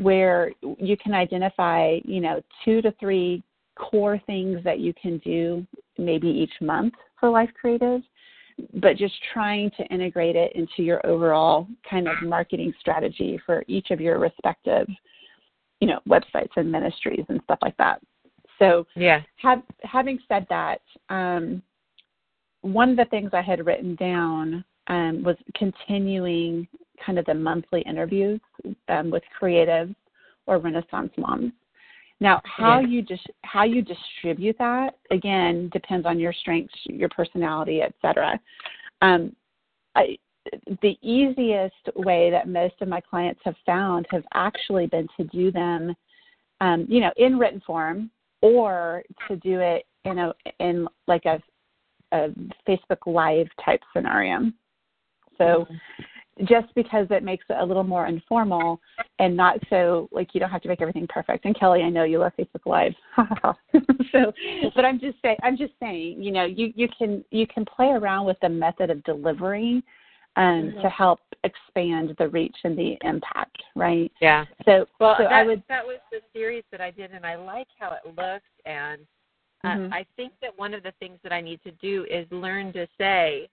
where 0.00 0.52
you 0.78 0.96
can 0.96 1.14
identify 1.14 1.98
you 2.04 2.20
know 2.20 2.40
two 2.64 2.80
to 2.82 2.92
three 3.00 3.42
core 3.76 4.20
things 4.26 4.62
that 4.62 4.78
you 4.78 4.92
can 5.00 5.18
do 5.18 5.66
maybe 5.98 6.28
each 6.28 6.52
month 6.60 6.94
for 7.18 7.30
life 7.30 7.50
creative 7.58 8.02
but 8.74 8.96
just 8.96 9.14
trying 9.32 9.70
to 9.76 9.84
integrate 9.86 10.36
it 10.36 10.52
into 10.54 10.82
your 10.82 11.04
overall 11.06 11.66
kind 11.88 12.08
of 12.08 12.14
marketing 12.22 12.72
strategy 12.80 13.40
for 13.44 13.64
each 13.68 13.90
of 13.90 14.00
your 14.00 14.18
respective, 14.18 14.88
you 15.80 15.88
know, 15.88 16.00
websites 16.08 16.50
and 16.56 16.70
ministries 16.70 17.24
and 17.28 17.40
stuff 17.44 17.58
like 17.62 17.76
that. 17.76 18.00
So, 18.58 18.86
Yeah. 18.94 19.22
have, 19.36 19.62
having 19.82 20.18
said 20.28 20.46
that, 20.50 20.80
um, 21.08 21.62
one 22.62 22.90
of 22.90 22.96
the 22.96 23.06
things 23.06 23.30
I 23.32 23.40
had 23.40 23.64
written 23.64 23.94
down 23.94 24.64
um, 24.88 25.22
was 25.22 25.36
continuing 25.54 26.68
kind 27.04 27.18
of 27.18 27.24
the 27.24 27.34
monthly 27.34 27.80
interviews 27.82 28.40
um, 28.88 29.10
with 29.10 29.22
creatives 29.40 29.94
or 30.46 30.58
Renaissance 30.58 31.12
moms. 31.16 31.52
Now, 32.20 32.40
how 32.44 32.80
Yeah. 32.80 32.86
you 32.86 33.02
dis- 33.02 33.26
how 33.44 33.64
you 33.64 33.82
distribute 33.82 34.58
that 34.58 34.98
again 35.10 35.68
depends 35.70 36.06
on 36.06 36.18
your 36.18 36.32
strengths, 36.32 36.74
your 36.86 37.08
personality, 37.08 37.82
et 37.82 37.94
cetera. 38.02 38.38
Um, 39.00 39.34
I, 39.94 40.18
the 40.82 40.98
easiest 41.02 41.96
way 41.96 42.30
that 42.30 42.48
most 42.48 42.74
of 42.80 42.88
my 42.88 43.00
clients 43.00 43.40
have 43.44 43.56
found 43.64 44.06
have 44.10 44.24
actually 44.34 44.86
been 44.86 45.08
to 45.16 45.24
do 45.24 45.50
them, 45.50 45.94
um, 46.60 46.86
you 46.88 47.00
know, 47.00 47.12
in 47.16 47.38
written 47.38 47.60
form 47.60 48.10
or 48.42 49.02
to 49.28 49.36
do 49.36 49.60
it 49.60 49.86
in 50.04 50.18
a 50.18 50.34
in 50.58 50.88
like 51.06 51.24
a, 51.24 51.42
a 52.12 52.28
Facebook 52.68 53.06
Live 53.06 53.48
type 53.64 53.80
scenario. 53.94 54.50
So 55.38 55.66
just 56.44 56.74
because 56.74 57.06
it 57.10 57.22
makes 57.22 57.44
it 57.50 57.56
a 57.58 57.64
little 57.64 57.84
more 57.84 58.06
informal 58.06 58.80
and 59.18 59.36
not 59.36 59.58
so 59.68 60.08
like 60.12 60.34
you 60.34 60.40
don't 60.40 60.50
have 60.50 60.62
to 60.62 60.68
make 60.68 60.80
everything 60.80 61.06
perfect. 61.08 61.44
And 61.44 61.54
Kelli, 61.54 61.84
I 61.84 61.90
know 61.90 62.04
you 62.04 62.18
love 62.18 62.32
Facebook 62.38 62.66
Live. 62.66 62.94
so 64.12 64.32
but 64.74 64.84
I'm 64.84 64.98
just 64.98 65.16
saying 65.22 65.36
I'm 65.42 65.56
just 65.56 65.72
saying, 65.80 66.22
you 66.22 66.32
know, 66.32 66.44
you, 66.44 66.72
you 66.74 66.88
can 66.96 67.24
you 67.30 67.46
can 67.46 67.64
play 67.64 67.88
around 67.88 68.26
with 68.26 68.38
the 68.40 68.48
method 68.48 68.90
of 68.90 69.02
delivery 69.04 69.82
um 70.36 70.74
to 70.80 70.88
help 70.88 71.20
expand 71.44 72.14
the 72.18 72.28
reach 72.28 72.56
and 72.64 72.78
the 72.78 72.96
impact, 73.02 73.62
right? 73.74 74.10
Yeah. 74.20 74.44
So 74.64 74.86
Well, 74.98 75.16
so 75.18 75.24
that, 75.24 75.32
I 75.32 75.42
would 75.44 75.62
that 75.68 75.84
was 75.84 75.98
the 76.10 76.20
series 76.32 76.64
that 76.70 76.80
I 76.80 76.90
did, 76.90 77.10
and 77.12 77.26
I 77.26 77.36
like 77.36 77.68
how 77.78 77.92
it 77.92 78.06
looks. 78.06 78.44
And 78.64 79.06
uh, 79.64 79.68
Mhm. 79.68 79.92
I 79.92 80.06
think 80.16 80.32
that 80.40 80.56
one 80.58 80.72
of 80.72 80.82
the 80.82 80.92
things 80.92 81.18
that 81.22 81.32
I 81.32 81.40
need 81.40 81.62
to 81.64 81.72
do 81.72 82.06
is 82.08 82.26
learn 82.30 82.72
to 82.72 82.86
say, 82.96 83.48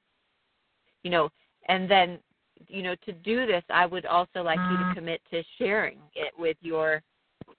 you 1.03 1.11
know, 1.11 1.29
and 1.67 1.89
then, 1.89 2.19
you 2.67 2.81
know, 2.83 2.95
to 3.05 3.11
do 3.13 3.45
this, 3.45 3.63
I 3.69 3.85
would 3.85 4.05
also 4.05 4.41
like 4.41 4.59
you 4.69 4.77
to 4.77 4.93
commit 4.93 5.21
to 5.31 5.43
sharing 5.57 5.99
it 6.15 6.33
with 6.37 6.57
your 6.61 7.01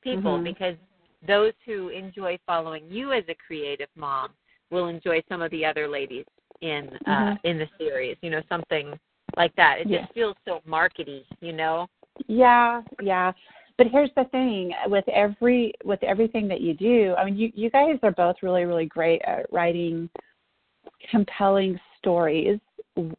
people 0.03 0.39
Mhm. 0.39 0.45
because 0.45 0.77
those 1.27 1.53
who 1.65 1.89
enjoy 1.89 2.39
following 2.47 2.89
you 2.91 3.13
as 3.13 3.25
a 3.29 3.35
creative 3.35 3.89
mom 3.97 4.35
will 4.71 4.89
enjoy 4.89 5.23
some 5.29 5.43
of 5.43 5.51
the 5.51 5.65
other 5.65 5.89
ladies 5.89 6.27
in 6.61 6.99
uh, 7.07 7.35
Mhm. 7.35 7.41
in 7.45 7.59
the 7.59 7.69
series. 7.79 8.17
You 8.21 8.31
know, 8.31 8.43
something 8.49 8.99
like 9.37 9.55
that. 9.57 9.81
It 9.81 9.89
Yeah. 9.89 10.01
just 10.03 10.13
feels 10.13 10.37
so 10.45 10.61
markety. 10.67 11.25
You 11.41 11.53
know. 11.53 11.89
Yeah, 12.27 12.83
yeah. 13.01 13.33
But 13.77 13.87
here's 13.89 14.13
the 14.15 14.25
thing 14.27 14.75
with 14.87 15.09
every 15.09 15.73
with 15.85 16.03
everything 16.03 16.49
that 16.49 16.61
you 16.61 16.75
do, 16.75 17.15
I 17.17 17.25
mean 17.25 17.37
you 17.37 17.53
you 17.55 17.71
guys 17.71 17.99
are 18.03 18.11
both 18.11 18.43
really 18.43 18.65
really 18.65 18.87
great 18.87 19.23
at 19.23 19.51
writing 19.53 20.11
compelling 21.11 21.79
stories 21.99 22.59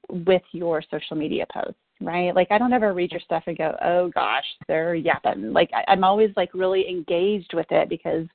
with 0.10 0.42
your 0.52 0.84
social 0.90 1.16
media 1.16 1.46
posts, 1.52 1.80
right? 2.02 2.36
Like 2.36 2.48
I 2.52 2.58
don't 2.58 2.74
ever 2.74 2.94
read 2.94 3.12
your 3.12 3.22
stuff 3.22 3.44
and 3.48 3.58
go, 3.58 3.76
"Oh 3.84 4.10
gosh, 4.10 4.46
they're 4.68 4.96
yapping." 4.96 5.54
Like 5.54 5.70
I, 5.74 5.92
I'm 5.92 6.04
always 6.04 6.32
like 6.36 6.54
really 6.54 6.88
engaged 6.90 7.54
with 7.54 7.68
it 7.72 7.90
because 7.90 8.28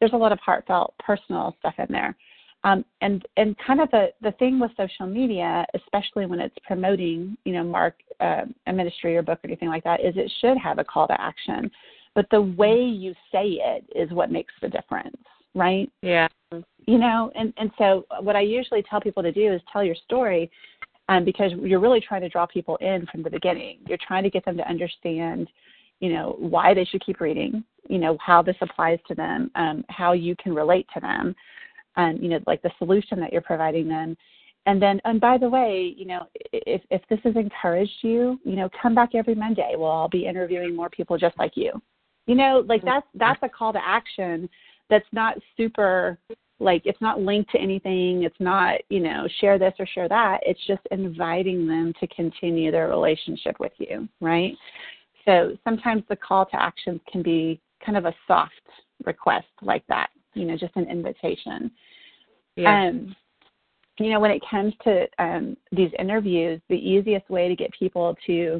there's 0.00 0.12
a 0.12 0.16
lot 0.16 0.32
of 0.32 0.38
heartfelt 0.40 0.94
personal 0.98 1.56
stuff 1.60 1.74
in 1.78 1.86
there. 1.90 2.16
Um, 2.64 2.84
and 3.02 3.24
and 3.36 3.56
kind 3.64 3.80
of 3.80 3.90
the 3.90 4.08
the 4.20 4.32
thing 4.32 4.58
with 4.58 4.72
social 4.76 5.06
media, 5.06 5.64
especially 5.74 6.26
when 6.26 6.40
it's 6.40 6.56
promoting, 6.66 7.36
you 7.44 7.52
know, 7.52 7.62
mark 7.62 7.94
uh, 8.20 8.42
a 8.66 8.72
ministry 8.72 9.16
or 9.16 9.22
book 9.22 9.38
or 9.44 9.48
anything 9.48 9.68
like 9.68 9.84
that, 9.84 10.00
is 10.04 10.14
it 10.16 10.32
should 10.40 10.58
have 10.58 10.78
a 10.78 10.84
call 10.84 11.06
to 11.06 11.20
action. 11.20 11.70
But 12.14 12.26
the 12.30 12.42
way 12.42 12.80
you 12.82 13.14
say 13.30 13.60
it 13.60 13.84
is 13.94 14.10
what 14.10 14.32
makes 14.32 14.52
the 14.60 14.68
difference, 14.68 15.16
right? 15.54 15.90
Yeah. 16.02 16.26
You 16.50 16.98
know, 16.98 17.30
and 17.36 17.52
and 17.58 17.70
so 17.78 18.06
what 18.20 18.34
I 18.34 18.40
usually 18.40 18.82
tell 18.82 19.00
people 19.00 19.22
to 19.22 19.30
do 19.30 19.52
is 19.52 19.60
tell 19.72 19.84
your 19.84 19.94
story, 19.94 20.50
um, 21.08 21.24
because 21.24 21.52
you're 21.62 21.80
really 21.80 22.00
trying 22.00 22.20
to 22.22 22.28
draw 22.28 22.46
people 22.46 22.76
in 22.76 23.06
from 23.10 23.22
the 23.22 23.30
beginning. 23.30 23.78
You're 23.86 23.98
trying 24.06 24.24
to 24.24 24.30
get 24.30 24.44
them 24.44 24.56
to 24.56 24.68
understand, 24.68 25.48
you 26.00 26.12
know, 26.12 26.36
why 26.38 26.74
they 26.74 26.84
should 26.84 27.04
keep 27.04 27.20
reading, 27.20 27.64
you 27.88 27.98
know, 27.98 28.16
how 28.24 28.42
this 28.42 28.56
applies 28.60 28.98
to 29.08 29.14
them, 29.14 29.50
um, 29.54 29.84
how 29.88 30.12
you 30.12 30.36
can 30.36 30.54
relate 30.54 30.86
to 30.94 31.00
them, 31.00 31.34
and 31.96 32.22
you 32.22 32.28
know, 32.28 32.38
like 32.46 32.62
the 32.62 32.70
solution 32.78 33.18
that 33.20 33.32
you're 33.32 33.42
providing 33.42 33.88
them. 33.88 34.16
And 34.66 34.82
then, 34.82 35.00
and 35.04 35.18
by 35.20 35.38
the 35.38 35.48
way, 35.48 35.94
you 35.96 36.04
know, 36.04 36.26
if 36.52 36.82
if 36.90 37.00
this 37.08 37.20
has 37.24 37.36
encouraged 37.36 37.98
you, 38.02 38.38
you 38.44 38.56
know, 38.56 38.68
come 38.80 38.94
back 38.94 39.14
every 39.14 39.34
Monday. 39.34 39.72
We'll 39.76 39.88
all 39.88 40.08
be 40.08 40.26
interviewing 40.26 40.76
more 40.76 40.90
people 40.90 41.16
just 41.16 41.38
like 41.38 41.52
you. 41.56 41.80
You 42.26 42.34
know, 42.34 42.64
like 42.68 42.84
that's 42.84 43.06
that's 43.14 43.42
a 43.42 43.48
call 43.48 43.72
to 43.72 43.80
action 43.82 44.48
that's 44.90 45.06
not 45.12 45.38
super 45.56 46.18
like 46.60 46.82
it's 46.84 47.00
not 47.00 47.20
linked 47.20 47.50
to 47.52 47.58
anything. 47.58 48.24
It's 48.24 48.40
not 48.40 48.80
you 48.88 49.00
know 49.00 49.26
share 49.40 49.58
this 49.58 49.74
or 49.78 49.86
share 49.86 50.08
that. 50.08 50.40
It's 50.42 50.64
just 50.66 50.82
inviting 50.90 51.66
them 51.66 51.92
to 52.00 52.06
continue 52.08 52.70
their 52.70 52.88
relationship 52.88 53.58
with 53.60 53.72
you 53.78 54.08
right? 54.20 54.54
So 55.24 55.56
sometimes 55.62 56.04
the 56.08 56.16
call 56.16 56.46
to 56.46 56.62
actions 56.62 57.00
can 57.10 57.22
be 57.22 57.60
kind 57.84 57.98
of 57.98 58.06
a 58.06 58.14
soft 58.26 58.52
request 59.04 59.46
like 59.62 59.86
that 59.88 60.10
you 60.34 60.44
know 60.44 60.56
just 60.56 60.74
an 60.76 60.88
invitation. 60.88 61.70
Yeah. 62.56 62.88
um 62.88 63.14
you 63.98 64.10
know 64.10 64.20
when 64.20 64.30
it 64.30 64.42
comes 64.50 64.74
to 64.84 65.06
um 65.18 65.56
these 65.72 65.90
interviews 65.98 66.60
the 66.68 66.76
easiest 66.76 67.28
way 67.30 67.48
to 67.48 67.56
get 67.56 67.70
people 67.72 68.16
to 68.26 68.58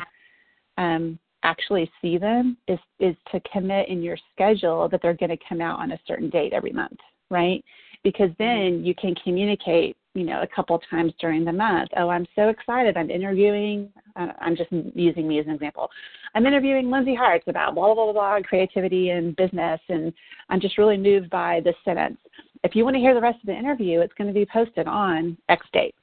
um 0.77 1.19
actually 1.45 1.91
see 2.03 2.19
them 2.19 2.57
is 2.67 2.79
is 2.99 3.15
to 3.33 3.41
commit 3.53 3.89
in 3.89 4.03
your 4.03 4.17
schedule 4.33 4.89
that 4.89 5.01
they're 5.03 5.15
going 5.15 5.31
to 5.31 5.45
come 5.49 5.61
out 5.61 5.79
on 5.79 5.93
a 5.93 6.01
certain 6.07 6.31
date 6.31 6.53
every 6.53 6.73
month 6.73 6.99
right 7.31 7.65
because 8.05 8.31
then 8.39 8.85
you 8.85 8.95
can 8.95 9.15
communicate 9.17 9.97
you 10.15 10.25
know 10.25 10.43
a 10.43 10.47
couple 10.47 10.81
times 10.91 11.13
during 11.21 11.45
the 11.45 11.53
month. 11.53 11.91
Oh 11.97 12.09
i'm 12.09 12.27
so 12.35 12.49
excited. 12.49 12.97
I'm 12.97 13.11
interviewing 13.11 13.91
uh, 14.17 14.29
i'm 14.41 14.57
just 14.57 14.71
using 14.95 15.29
me 15.29 15.39
as 15.39 15.47
an 15.47 15.53
example. 15.53 15.89
I'm 16.35 16.47
interviewing 16.47 16.91
lindsay 16.91 17.15
hartz 17.15 17.45
about 17.47 17.75
blah 17.75 17.95
blah 17.95 18.05
blah 18.05 18.13
blah 18.13 18.41
creativity 18.43 19.11
and 19.11 19.37
business 19.37 19.81
and 19.89 20.13
i'm 20.49 20.61
just 20.61 20.79
really 20.79 20.97
moved 20.97 21.31
by 21.31 21.61
this 21.65 21.77
sentence. 21.85 22.19
If 22.65 22.75
you 22.75 22.85
want 22.85 22.95
to 22.95 23.01
hear 23.01 23.15
the 23.15 23.21
rest 23.21 23.41
of 23.41 23.47
the 23.47 23.57
interview 23.57 24.01
it's 24.01 24.15
going 24.15 24.29
to 24.29 24.35
be 24.35 24.47
posted 24.47 24.87
on 24.87 25.37
x 25.49 25.65
date. 25.73 25.95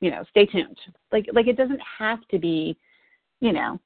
You 0.00 0.10
know 0.10 0.24
stay 0.30 0.46
tuned. 0.46 0.78
Like 1.12 1.26
like 1.32 1.46
it 1.46 1.56
doesn't 1.56 1.80
have 1.98 2.26
to 2.30 2.38
be 2.38 2.76
you 3.40 3.52
know 3.52 3.80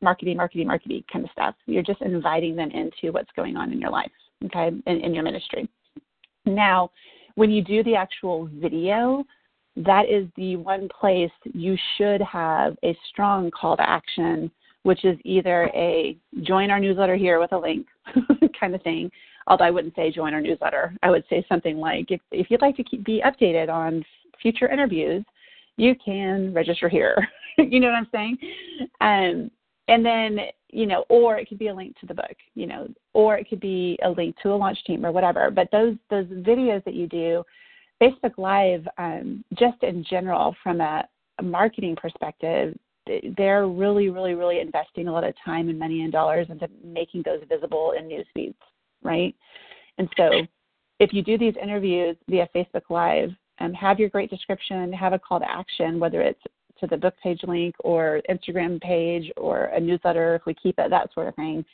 marketing, 0.00 0.36
marketing, 0.36 0.66
marketing 0.66 1.04
kind 1.12 1.24
of 1.24 1.30
stuff. 1.32 1.54
You're 1.66 1.82
just 1.82 2.00
inviting 2.02 2.56
them 2.56 2.70
into 2.70 3.12
what's 3.12 3.30
going 3.34 3.56
on 3.56 3.72
in 3.72 3.80
your 3.80 3.90
life, 3.90 4.10
okay, 4.44 4.68
in, 4.86 5.00
in 5.00 5.14
your 5.14 5.24
ministry. 5.24 5.68
Now, 6.54 6.90
when 7.34 7.50
you 7.50 7.62
do 7.62 7.82
the 7.84 7.94
actual 7.94 8.48
video, 8.54 9.24
that 9.76 10.08
is 10.08 10.26
the 10.36 10.56
one 10.56 10.88
place 10.88 11.30
you 11.44 11.76
should 11.96 12.20
have 12.20 12.76
a 12.84 12.96
strong 13.08 13.50
call 13.50 13.76
to 13.76 13.88
action, 13.88 14.50
which 14.82 15.04
is 15.04 15.16
either 15.24 15.70
a 15.74 16.16
join 16.42 16.70
our 16.70 16.80
newsletter 16.80 17.16
here 17.16 17.38
with 17.38 17.52
a 17.52 17.58
link 17.58 17.86
kind 18.60 18.74
of 18.74 18.82
thing. 18.82 19.10
Although 19.46 19.64
I 19.64 19.70
wouldn't 19.70 19.94
say 19.94 20.10
join 20.10 20.34
our 20.34 20.40
newsletter, 20.40 20.94
I 21.02 21.10
would 21.10 21.24
say 21.30 21.44
something 21.48 21.78
like 21.78 22.10
if, 22.10 22.20
if 22.32 22.50
you'd 22.50 22.60
like 22.60 22.76
to 22.76 22.84
keep, 22.84 23.04
be 23.04 23.22
updated 23.24 23.68
on 23.68 24.04
future 24.42 24.68
interviews, 24.68 25.24
you 25.76 25.94
can 26.04 26.52
register 26.52 26.88
here. 26.88 27.28
you 27.58 27.80
know 27.80 27.88
what 27.88 27.96
I'm 27.96 28.08
saying? 28.12 28.38
Um, 29.00 29.50
and 29.86 30.04
then 30.04 30.40
you 30.70 30.86
know 30.86 31.04
or 31.08 31.36
it 31.38 31.48
could 31.48 31.58
be 31.58 31.68
a 31.68 31.74
link 31.74 31.98
to 31.98 32.06
the 32.06 32.14
book 32.14 32.36
you 32.54 32.66
know 32.66 32.88
or 33.14 33.36
it 33.36 33.48
could 33.48 33.60
be 33.60 33.98
a 34.04 34.10
link 34.10 34.36
to 34.42 34.52
a 34.52 34.56
launch 34.56 34.78
team 34.84 35.04
or 35.04 35.12
whatever. 35.12 35.50
But 35.50 35.68
those 35.72 35.96
those 36.10 36.26
videos 36.26 36.84
that 36.84 36.94
you 36.94 37.06
do 37.06 37.44
facebook 38.00 38.38
live 38.38 38.86
um, 38.98 39.44
just 39.58 39.82
in 39.82 40.04
general 40.08 40.54
from 40.62 40.80
a, 40.80 41.06
a 41.38 41.42
marketing 41.42 41.96
perspective 41.96 42.76
they're 43.36 43.66
really 43.66 44.10
really 44.10 44.34
really 44.34 44.60
investing 44.60 45.08
a 45.08 45.12
lot 45.12 45.24
of 45.24 45.34
time 45.44 45.68
and 45.68 45.78
money 45.78 46.02
and 46.02 46.12
dollars 46.12 46.46
into 46.50 46.68
making 46.84 47.22
those 47.24 47.40
visible 47.48 47.94
in 47.98 48.06
news 48.06 48.26
feeds 48.34 48.56
right? 49.02 49.34
And 49.98 50.08
so 50.16 50.30
if 51.00 51.12
you 51.12 51.22
do 51.22 51.38
these 51.38 51.54
interviews 51.60 52.16
via 52.28 52.48
facebook 52.54 52.82
live 52.90 53.30
um, 53.60 53.72
have 53.72 53.98
your 53.98 54.08
great 54.08 54.30
description 54.30 54.92
have 54.92 55.12
a 55.12 55.18
call 55.18 55.40
to 55.40 55.50
action 55.50 55.98
whether 55.98 56.20
it's 56.20 56.40
to 56.80 56.86
the 56.86 56.96
book 56.96 57.14
page 57.22 57.40
link 57.46 57.74
or 57.80 58.20
Instagram 58.30 58.80
page 58.80 59.30
or 59.36 59.64
a 59.66 59.80
newsletter 59.80 60.34
if 60.34 60.42
we 60.46 60.54
keep 60.54 60.78
it, 60.78 60.90
that 60.90 61.12
sort 61.12 61.28
of 61.28 61.34
thing. 61.34 61.64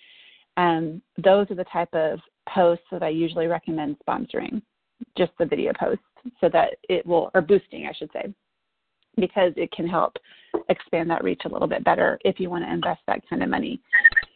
Um, 0.57 1.02
those 1.22 1.50
are 1.50 1.57
the 1.57 1.64
type 1.64 1.92
of 1.92 2.20
posts 2.48 2.84
that 2.92 3.02
I 3.02 3.09
usually 3.09 3.46
recommend 3.46 3.96
sponsoring, 4.07 4.62
just 5.16 5.32
the 5.38 5.46
video 5.46 5.72
posts, 5.78 6.05
so 6.40 6.48
that 6.50 6.76
it 6.88 7.05
will, 7.07 7.30
or 7.34 7.40
boosting, 7.40 7.86
I 7.86 7.92
should 7.92 8.11
say, 8.12 8.32
because 9.16 9.52
it 9.57 9.72
can 9.72 9.86
help 9.86 10.16
expand 10.68 11.11
that 11.11 11.24
reach 11.24 11.42
a 11.44 11.48
little 11.48 11.68
bit 11.68 11.84
better 11.84 12.18
if 12.24 12.38
you 12.38 12.50
want 12.50 12.64
to 12.64 12.72
invest 12.72 13.00
that 13.07 13.20
kind 13.28 13.42
of 13.42 13.48
money. 13.48 13.80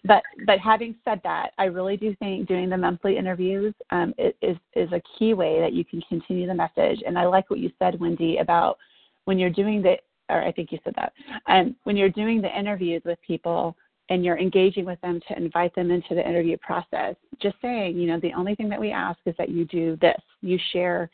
But 0.05 0.23
but 0.47 0.59
having 0.59 0.95
said 1.05 1.21
that, 1.25 1.51
I 1.59 1.65
really 1.65 1.97
do 1.97 2.15
think 2.17 2.49
doing 2.49 2.69
the 2.71 2.77
monthly 2.77 3.17
interviews 3.17 3.75
um, 3.91 4.15
is 4.19 4.57
is 4.75 4.91
a 4.93 5.03
key 5.19 5.35
way 5.35 5.61
that 5.61 5.73
you 5.73 5.85
can 5.85 6.01
continue 6.09 6.47
the 6.47 6.55
message. 6.55 7.03
And 7.07 7.19
I 7.19 7.27
like 7.27 7.51
what 7.51 7.59
you 7.59 7.71
said, 7.79 8.01
Wendy, 8.01 8.39
about 8.39 8.79
when 9.25 9.39
you're 9.39 9.51
doing 9.51 9.83
the 9.83 9.97
or 10.29 10.43
I 10.43 10.53
think 10.53 10.73
you 10.73 10.79
said 10.85 10.95
that. 10.97 11.13
Um, 11.47 11.77
when 11.85 11.97
you're 11.97 12.09
doing 12.09 12.41
the 12.41 12.59
interviews 12.59 13.03
with 13.05 13.19
people 13.27 13.77
and 14.11 14.25
you're 14.25 14.39
engaging 14.39 14.85
with 14.85 15.01
them 15.01 15.21
to 15.29 15.37
invite 15.37 15.75
them 15.75 15.91
into 15.91 16.15
the 16.15 16.27
interview 16.27 16.57
process, 16.59 17.15
just 17.41 17.57
saying, 17.61 17.97
you 17.97 18.07
know, 18.07 18.19
the 18.21 18.33
only 18.33 18.55
thing 18.55 18.69
that 18.69 18.81
we 18.81 18.91
ask 18.91 19.19
is 19.27 19.35
that 19.39 19.51
you 19.51 19.65
do 19.67 19.97
this. 20.01 20.21
You 20.41 20.59
share, 20.73 21.11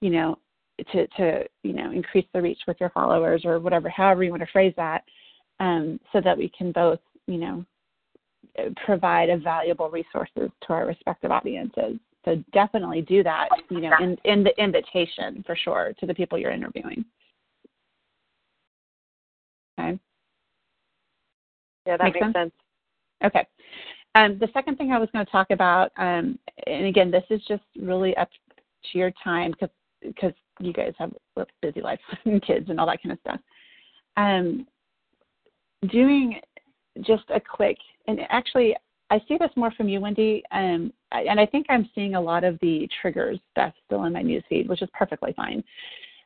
you 0.00 0.10
know, 0.10 0.38
to 0.92 1.06
to 1.06 1.44
you 1.62 1.72
know 1.72 1.92
increase 1.92 2.26
the 2.34 2.42
reach 2.42 2.60
with 2.66 2.76
your 2.80 2.90
followers 2.90 3.44
or 3.44 3.60
whatever, 3.60 3.88
however 3.88 4.24
you 4.24 4.30
want 4.30 4.42
to 4.42 4.52
phrase 4.52 4.74
that, 4.76 5.04
um, 5.60 6.00
so 6.12 6.20
that 6.20 6.36
we 6.36 6.50
can 6.56 6.72
both, 6.72 6.98
you 7.26 7.38
know, 7.38 7.64
provide 8.84 9.30
a 9.30 9.36
valuable 9.36 9.90
resources 9.90 10.50
to 10.62 10.72
our 10.72 10.86
respective 10.86 11.30
audiences. 11.30 11.98
So 12.24 12.42
definitely 12.52 13.02
do 13.02 13.22
that, 13.22 13.48
you 13.70 13.80
know, 13.80 13.92
in, 14.00 14.16
in 14.24 14.42
the 14.42 14.58
invitation 14.62 15.44
for 15.46 15.54
sure 15.56 15.92
to 16.00 16.06
the 16.06 16.14
people 16.14 16.38
you're 16.38 16.50
interviewing. 16.50 17.04
Okay. 19.78 19.98
Yeah, 21.86 21.96
that 21.96 22.04
Make 22.04 22.14
makes 22.14 22.24
sense? 22.24 22.34
sense. 22.34 22.52
Okay. 23.24 23.46
Um, 24.14 24.38
the 24.38 24.48
second 24.52 24.76
thing 24.76 24.92
I 24.92 24.98
was 24.98 25.08
going 25.12 25.24
to 25.24 25.32
talk 25.32 25.48
about, 25.50 25.90
um, 25.96 26.38
and 26.66 26.86
again, 26.86 27.10
this 27.10 27.24
is 27.30 27.40
just 27.48 27.64
really 27.80 28.16
up 28.16 28.28
to 28.30 28.98
your 28.98 29.12
time 29.22 29.50
because 29.50 29.70
because 30.02 30.32
you 30.60 30.72
guys 30.72 30.92
have 30.98 31.12
a 31.36 31.46
busy 31.62 31.80
life 31.80 32.00
and 32.24 32.42
kids 32.42 32.68
and 32.68 32.78
all 32.78 32.86
that 32.86 33.02
kind 33.02 33.12
of 33.12 33.18
stuff. 33.20 33.40
Um, 34.16 34.66
doing 35.90 36.40
just 37.00 37.24
a 37.34 37.40
quick, 37.40 37.76
and 38.06 38.20
actually, 38.28 38.76
I 39.10 39.18
see 39.26 39.36
this 39.38 39.50
more 39.56 39.72
from 39.72 39.88
you, 39.88 40.00
Wendy, 40.00 40.42
um, 40.52 40.92
and 41.12 41.40
I 41.40 41.46
think 41.46 41.66
I'm 41.68 41.88
seeing 41.94 42.14
a 42.14 42.20
lot 42.20 42.44
of 42.44 42.58
the 42.60 42.88
triggers 43.02 43.38
that's 43.56 43.76
still 43.86 44.04
in 44.04 44.12
my 44.12 44.22
newsfeed, 44.22 44.68
which 44.68 44.82
is 44.82 44.88
perfectly 44.96 45.32
fine. 45.36 45.64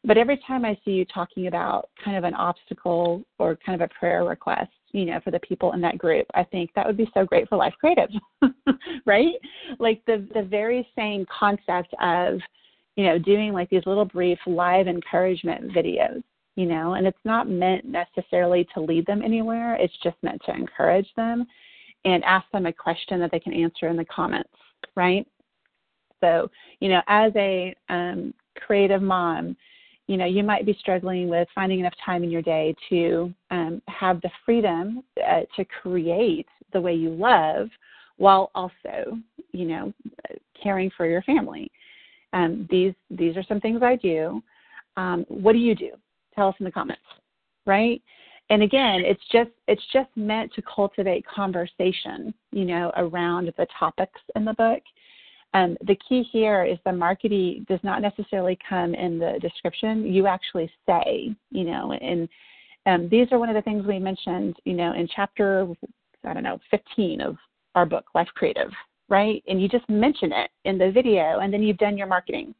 But 0.04 0.16
every 0.16 0.40
time 0.46 0.64
I 0.64 0.78
see 0.84 0.92
you 0.92 1.04
talking 1.04 1.48
about 1.48 1.90
kind 2.02 2.16
of 2.16 2.24
an 2.24 2.34
obstacle 2.34 3.22
or 3.38 3.56
kind 3.56 3.80
of 3.80 3.90
a 3.90 3.94
prayer 3.94 4.24
request, 4.24 4.70
you 4.92 5.04
know, 5.04 5.20
for 5.22 5.30
the 5.30 5.40
people 5.40 5.72
in 5.72 5.80
that 5.82 5.98
group, 5.98 6.26
I 6.34 6.44
think 6.44 6.70
that 6.74 6.86
would 6.86 6.96
be 6.96 7.10
so 7.12 7.24
great 7.24 7.48
for 7.48 7.56
Life 7.56 7.74
Creative, 7.78 8.08
right? 9.06 9.34
Like 9.78 10.02
the 10.06 10.26
the 10.34 10.42
very 10.42 10.88
same 10.96 11.26
concept 11.26 11.94
of, 12.00 12.38
you 12.96 13.04
know, 13.04 13.18
doing 13.18 13.52
like 13.52 13.68
these 13.70 13.86
little 13.86 14.04
brief 14.04 14.38
live 14.46 14.86
encouragement 14.86 15.72
videos, 15.72 16.22
you 16.56 16.66
know, 16.66 16.94
and 16.94 17.06
it's 17.06 17.18
not 17.24 17.48
meant 17.48 17.84
necessarily 17.84 18.66
to 18.74 18.80
lead 18.80 19.04
them 19.06 19.22
anywhere. 19.22 19.74
It's 19.74 19.96
just 20.02 20.16
meant 20.22 20.40
to 20.46 20.54
encourage 20.54 21.08
them 21.16 21.46
and 22.04 22.24
ask 22.24 22.50
them 22.52 22.66
a 22.66 22.72
question 22.72 23.20
that 23.20 23.30
they 23.30 23.40
can 23.40 23.52
answer 23.52 23.88
in 23.88 23.96
the 23.96 24.04
comments, 24.04 24.50
right? 24.94 25.26
So, 26.20 26.50
you 26.80 26.88
know, 26.88 27.02
as 27.08 27.32
a 27.36 27.74
um, 27.88 28.32
creative 28.56 29.02
mom, 29.02 29.56
you 30.08 30.16
know 30.16 30.24
you 30.24 30.42
might 30.42 30.66
be 30.66 30.76
struggling 30.80 31.28
with 31.28 31.46
finding 31.54 31.78
enough 31.78 31.94
time 32.04 32.24
in 32.24 32.30
your 32.30 32.42
day 32.42 32.74
to 32.88 33.32
um, 33.50 33.80
have 33.86 34.20
the 34.22 34.30
freedom 34.44 35.04
uh, 35.24 35.42
to 35.54 35.64
create 35.64 36.48
the 36.72 36.80
way 36.80 36.94
you 36.94 37.10
love 37.10 37.68
while 38.16 38.50
also 38.56 39.16
you 39.52 39.64
know 39.64 39.92
caring 40.60 40.90
for 40.96 41.06
your 41.06 41.22
family. 41.22 41.70
Um, 42.32 42.66
these 42.70 42.94
these 43.10 43.36
are 43.36 43.44
some 43.44 43.60
things 43.60 43.82
i 43.82 43.94
do. 43.94 44.42
Um, 44.96 45.24
what 45.28 45.52
do 45.52 45.58
you 45.58 45.76
do? 45.76 45.92
Tell 46.34 46.48
us 46.48 46.56
in 46.58 46.64
the 46.64 46.72
comments 46.72 47.02
right? 47.68 48.02
And 48.50 48.62
again 48.62 49.02
it's 49.04 49.22
just 49.30 49.50
it's 49.68 49.82
just 49.92 50.08
meant 50.16 50.52
to 50.54 50.62
cultivate 50.62 51.24
conversation 51.26 52.34
you 52.50 52.64
know 52.64 52.90
around 52.96 53.52
the 53.56 53.66
topics 53.78 54.20
in 54.34 54.44
the 54.44 54.54
book 54.54 54.82
um, 55.54 55.76
the 55.86 55.96
key 56.08 56.22
here 56.30 56.64
is 56.64 56.78
the 56.84 56.92
marketing 56.92 57.64
does 57.68 57.80
not 57.82 58.02
necessarily 58.02 58.58
come 58.68 58.94
in 58.94 59.18
the 59.18 59.38
description. 59.40 60.04
You 60.06 60.26
actually 60.26 60.70
say, 60.86 61.34
you 61.50 61.64
know, 61.64 61.92
and 61.92 62.28
um, 62.86 63.08
these 63.08 63.28
are 63.32 63.38
one 63.38 63.48
of 63.48 63.54
the 63.54 63.62
things 63.62 63.86
we 63.86 63.98
mentioned, 63.98 64.56
you 64.64 64.74
know, 64.74 64.92
in 64.92 65.08
chapter, 65.14 65.66
I 66.24 66.34
don't 66.34 66.42
know, 66.42 66.58
15 66.70 67.20
of 67.20 67.36
our 67.74 67.86
book, 67.86 68.04
Life 68.14 68.28
Creative, 68.34 68.70
right? 69.08 69.42
And 69.48 69.60
you 69.60 69.68
just 69.68 69.88
mention 69.88 70.32
it 70.32 70.50
in 70.64 70.78
the 70.78 70.90
video 70.90 71.40
and 71.40 71.52
then 71.52 71.62
you've 71.62 71.78
done 71.78 71.96
your 71.96 72.06
marketing. 72.06 72.54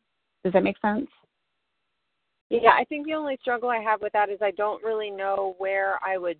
Does 0.44 0.52
that 0.54 0.62
make 0.62 0.78
sense? 0.80 1.08
Yeah, 2.50 2.70
I 2.70 2.84
think 2.84 3.06
the 3.06 3.14
only 3.14 3.36
struggle 3.42 3.68
I 3.68 3.82
have 3.82 4.00
with 4.00 4.12
that 4.14 4.30
is 4.30 4.38
I 4.40 4.52
don't 4.52 4.82
really 4.82 5.10
know 5.10 5.54
where 5.58 5.98
I 6.02 6.16
would 6.16 6.38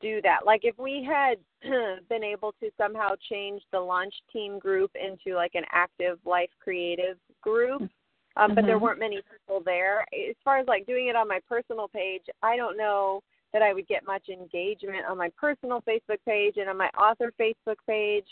do 0.00 0.20
that. 0.22 0.40
Like 0.46 0.60
if 0.64 0.78
we 0.78 1.06
had 1.08 1.38
been 2.08 2.24
able 2.24 2.52
to 2.60 2.70
somehow 2.76 3.10
change 3.30 3.62
the 3.72 3.80
launch 3.80 4.14
team 4.32 4.58
group 4.58 4.90
into 4.94 5.36
like 5.36 5.54
an 5.54 5.64
active 5.72 6.18
life 6.24 6.50
creative 6.62 7.16
group, 7.42 7.82
um, 7.82 7.88
mm-hmm. 7.88 8.54
but 8.54 8.66
there 8.66 8.76
mm-hmm. 8.76 8.84
weren't 8.84 8.98
many 9.00 9.20
people 9.30 9.62
there. 9.64 10.02
As 10.12 10.36
far 10.44 10.58
as 10.58 10.66
like 10.66 10.86
doing 10.86 11.08
it 11.08 11.16
on 11.16 11.28
my 11.28 11.40
personal 11.48 11.88
page, 11.88 12.22
I 12.42 12.56
don't 12.56 12.76
know 12.76 13.22
that 13.52 13.62
I 13.62 13.72
would 13.72 13.86
get 13.86 14.04
much 14.04 14.28
engagement 14.28 15.06
on 15.08 15.16
my 15.16 15.30
personal 15.38 15.82
Facebook 15.88 16.18
page 16.26 16.54
and 16.56 16.68
on 16.68 16.76
my 16.76 16.88
author 16.98 17.32
Facebook 17.40 17.76
page. 17.86 18.26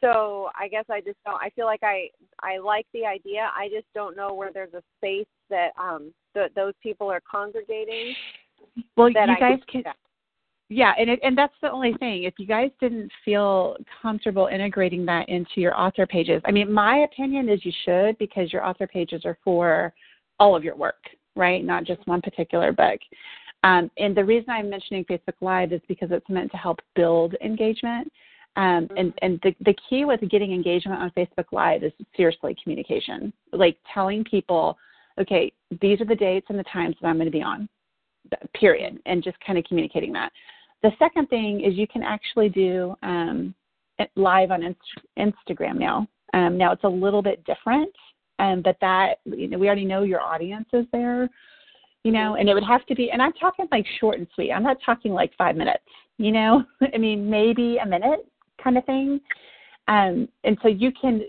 So 0.00 0.48
I 0.58 0.68
guess 0.68 0.86
I 0.90 1.00
just 1.02 1.18
don't. 1.26 1.36
I 1.36 1.50
feel 1.50 1.66
like 1.66 1.82
I 1.82 2.08
I 2.42 2.56
like 2.56 2.86
the 2.94 3.04
idea. 3.04 3.50
I 3.54 3.68
just 3.68 3.86
don't 3.94 4.16
know 4.16 4.32
where 4.32 4.50
there's 4.50 4.72
a 4.72 4.82
space 4.96 5.26
that 5.50 5.72
um 5.78 6.14
that 6.34 6.54
those 6.54 6.72
people 6.82 7.10
are 7.10 7.20
congregating. 7.30 8.14
Well, 8.96 9.08
you 9.08 9.14
guys 9.14 9.58
can. 9.70 9.84
Yeah, 10.72 10.92
and 10.96 11.10
it, 11.10 11.18
and 11.24 11.36
that's 11.36 11.54
the 11.60 11.70
only 11.70 11.94
thing. 11.94 12.22
If 12.22 12.34
you 12.38 12.46
guys 12.46 12.70
didn't 12.80 13.10
feel 13.24 13.76
comfortable 14.00 14.46
integrating 14.46 15.04
that 15.06 15.28
into 15.28 15.60
your 15.60 15.78
author 15.78 16.06
pages, 16.06 16.40
I 16.44 16.52
mean, 16.52 16.72
my 16.72 16.98
opinion 16.98 17.48
is 17.48 17.64
you 17.64 17.72
should 17.84 18.16
because 18.18 18.52
your 18.52 18.64
author 18.64 18.86
pages 18.86 19.22
are 19.24 19.36
for 19.44 19.92
all 20.38 20.54
of 20.54 20.62
your 20.62 20.76
work, 20.76 21.02
right? 21.34 21.64
Not 21.64 21.84
just 21.84 22.06
one 22.06 22.22
particular 22.22 22.70
book. 22.70 23.00
Um, 23.64 23.90
and 23.98 24.16
the 24.16 24.24
reason 24.24 24.50
I'm 24.50 24.70
mentioning 24.70 25.04
Facebook 25.06 25.34
Live 25.40 25.72
is 25.72 25.80
because 25.88 26.10
it's 26.12 26.28
meant 26.28 26.52
to 26.52 26.56
help 26.56 26.78
build 26.94 27.34
engagement. 27.44 28.10
Um, 28.54 28.88
and 28.96 29.12
and 29.22 29.40
the, 29.42 29.52
the 29.64 29.74
key 29.88 30.04
with 30.04 30.20
getting 30.30 30.52
engagement 30.52 31.00
on 31.00 31.10
Facebook 31.16 31.46
Live 31.50 31.82
is 31.82 31.92
seriously 32.16 32.56
communication, 32.62 33.32
like 33.52 33.76
telling 33.92 34.22
people, 34.22 34.78
okay, 35.20 35.52
these 35.80 36.00
are 36.00 36.06
the 36.06 36.14
dates 36.14 36.46
and 36.48 36.58
the 36.58 36.64
times 36.64 36.94
that 37.00 37.08
I'm 37.08 37.16
going 37.16 37.26
to 37.26 37.32
be 37.32 37.42
on, 37.42 37.68
period, 38.54 39.00
and 39.06 39.22
just 39.22 39.36
kind 39.44 39.58
of 39.58 39.64
communicating 39.64 40.12
that. 40.12 40.30
The 40.82 40.92
second 40.98 41.28
thing 41.28 41.60
is 41.60 41.76
you 41.76 41.86
can 41.86 42.02
actually 42.02 42.48
do 42.48 42.94
um, 43.02 43.54
live 44.16 44.50
on 44.50 44.62
Inst- 44.62 44.78
Instagram 45.18 45.78
now. 45.78 46.06
Um, 46.32 46.56
now 46.56 46.72
it's 46.72 46.84
a 46.84 46.88
little 46.88 47.22
bit 47.22 47.44
different, 47.44 47.92
um, 48.38 48.62
but 48.62 48.76
that 48.80 49.18
you 49.24 49.48
know, 49.48 49.58
we 49.58 49.66
already 49.66 49.84
know 49.84 50.02
your 50.02 50.20
audience 50.20 50.68
is 50.72 50.86
there, 50.92 51.28
you 52.04 52.12
know, 52.12 52.36
and 52.36 52.48
it 52.48 52.54
would 52.54 52.64
have 52.64 52.86
to 52.86 52.94
be. 52.94 53.10
And 53.10 53.20
I'm 53.20 53.32
talking 53.32 53.66
like 53.70 53.84
short 53.98 54.18
and 54.18 54.26
sweet. 54.34 54.52
I'm 54.52 54.62
not 54.62 54.78
talking 54.84 55.12
like 55.12 55.32
five 55.36 55.56
minutes. 55.56 55.84
You 56.18 56.32
know, 56.32 56.64
I 56.94 56.98
mean 56.98 57.28
maybe 57.28 57.78
a 57.78 57.86
minute 57.86 58.26
kind 58.62 58.78
of 58.78 58.84
thing. 58.84 59.20
Um, 59.88 60.28
and 60.44 60.56
so 60.62 60.68
you 60.68 60.92
can 60.92 61.22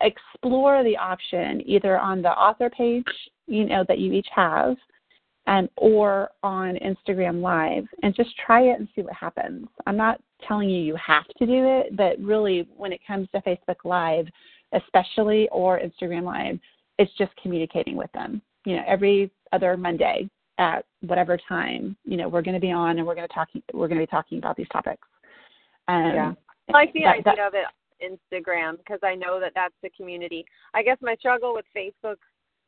explore 0.00 0.82
the 0.82 0.96
option 0.96 1.62
either 1.64 1.98
on 1.98 2.20
the 2.20 2.30
author 2.30 2.68
page, 2.68 3.04
you 3.46 3.64
know, 3.64 3.84
that 3.88 3.98
you 3.98 4.12
each 4.12 4.26
have, 4.34 4.76
um, 5.48 5.68
or 5.76 6.30
on 6.42 6.76
Instagram 6.76 7.40
Live 7.40 7.84
and 8.02 8.14
just 8.14 8.30
try 8.44 8.60
it 8.62 8.78
and 8.78 8.86
see 8.94 9.00
what 9.00 9.14
happens. 9.14 9.66
I'm 9.86 9.96
not 9.96 10.20
telling 10.46 10.68
you 10.68 10.80
you 10.80 10.94
have 11.04 11.26
to 11.38 11.46
do 11.46 11.66
it, 11.66 11.96
but 11.96 12.18
really, 12.20 12.68
when 12.76 12.92
it 12.92 13.00
comes 13.06 13.28
to 13.32 13.40
Facebook 13.40 13.84
Live, 13.84 14.26
especially 14.72 15.48
or 15.50 15.80
Instagram 15.80 16.24
Live, 16.24 16.58
it's 16.98 17.10
just 17.16 17.32
communicating 17.42 17.96
with 17.96 18.12
them. 18.12 18.42
You 18.66 18.76
know, 18.76 18.82
every 18.86 19.30
other 19.52 19.76
Monday 19.78 20.28
at 20.58 20.84
whatever 21.00 21.38
time, 21.48 21.96
you 22.04 22.18
know, 22.18 22.28
we're 22.28 22.42
going 22.42 22.54
to 22.54 22.60
be 22.60 22.72
on 22.72 22.98
and 22.98 23.06
we're 23.06 23.14
going 23.14 23.26
to 23.26 23.34
talk. 23.34 23.48
We're 23.72 23.88
going 23.88 24.00
to 24.00 24.06
be 24.06 24.10
talking 24.10 24.38
about 24.38 24.56
these 24.56 24.68
topics. 24.70 25.08
Um, 25.88 26.12
yeah, 26.14 26.32
I 26.68 26.72
like 26.72 26.92
the 26.92 27.04
that, 27.04 27.16
idea 27.16 27.22
that, 27.24 27.38
of 27.38 27.54
it 27.54 27.64
Instagram 28.04 28.76
because 28.76 29.00
I 29.02 29.14
know 29.14 29.40
that 29.40 29.52
that's 29.54 29.74
the 29.82 29.88
community. 29.96 30.44
I 30.74 30.82
guess 30.82 30.98
my 31.00 31.16
struggle 31.16 31.54
with 31.54 31.64
Facebook 31.74 32.16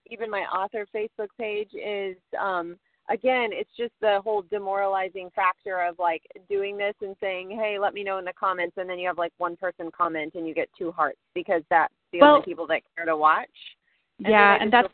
even 0.08 0.30
my 0.30 0.40
author 0.40 0.86
Facebook 0.94 1.28
page 1.38 1.70
is 1.74 2.16
um 2.40 2.76
again, 3.10 3.50
it's 3.52 3.70
just 3.76 3.92
the 4.00 4.20
whole 4.22 4.42
demoralizing 4.50 5.30
factor 5.34 5.82
of 5.82 5.98
like 5.98 6.22
doing 6.48 6.78
this 6.78 6.94
and 7.02 7.16
saying, 7.20 7.50
"Hey, 7.50 7.78
let 7.78 7.92
me 7.92 8.04
know 8.04 8.18
in 8.18 8.24
the 8.24 8.32
comments," 8.32 8.76
and 8.76 8.88
then 8.88 8.98
you 8.98 9.06
have 9.08 9.18
like 9.18 9.32
one 9.38 9.56
person 9.56 9.90
comment 9.90 10.34
and 10.34 10.46
you 10.46 10.54
get 10.54 10.68
two 10.78 10.92
hearts 10.92 11.18
because 11.34 11.62
that's 11.70 11.92
the 12.12 12.20
well, 12.20 12.34
only 12.36 12.44
people 12.44 12.66
that 12.68 12.82
care 12.96 13.06
to 13.06 13.16
watch. 13.16 13.48
And 14.18 14.28
yeah, 14.28 14.56
and 14.60 14.72
that's 14.72 14.88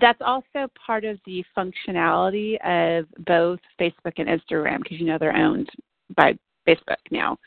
that's 0.00 0.20
also 0.20 0.68
part 0.84 1.04
of 1.04 1.18
the 1.24 1.44
functionality 1.56 2.56
of 2.64 3.06
both 3.24 3.60
Facebook 3.80 4.14
and 4.16 4.28
Instagram 4.28 4.82
because 4.82 5.00
you 5.00 5.06
know 5.06 5.18
they're 5.18 5.36
owned 5.36 5.70
by 6.16 6.36
Facebook 6.66 6.96
now. 7.10 7.38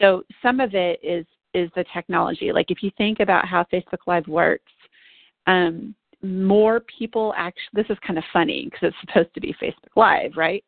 So 0.00 0.22
some 0.42 0.60
of 0.60 0.74
it 0.74 1.00
is 1.02 1.24
is 1.54 1.70
the 1.74 1.84
technology. 1.94 2.52
Like 2.52 2.70
if 2.70 2.82
you 2.82 2.90
think 2.98 3.20
about 3.20 3.46
how 3.46 3.64
Facebook 3.72 4.06
Live 4.06 4.26
works, 4.26 4.72
um, 5.46 5.94
more 6.22 6.80
people 6.98 7.34
actually, 7.36 7.62
this 7.72 7.86
is 7.90 7.98
kind 8.06 8.18
of 8.18 8.24
funny 8.32 8.68
because 8.70 8.88
it's 8.88 8.96
supposed 9.08 9.32
to 9.34 9.40
be 9.40 9.54
Facebook 9.62 9.94
Live, 9.96 10.32
right? 10.36 10.64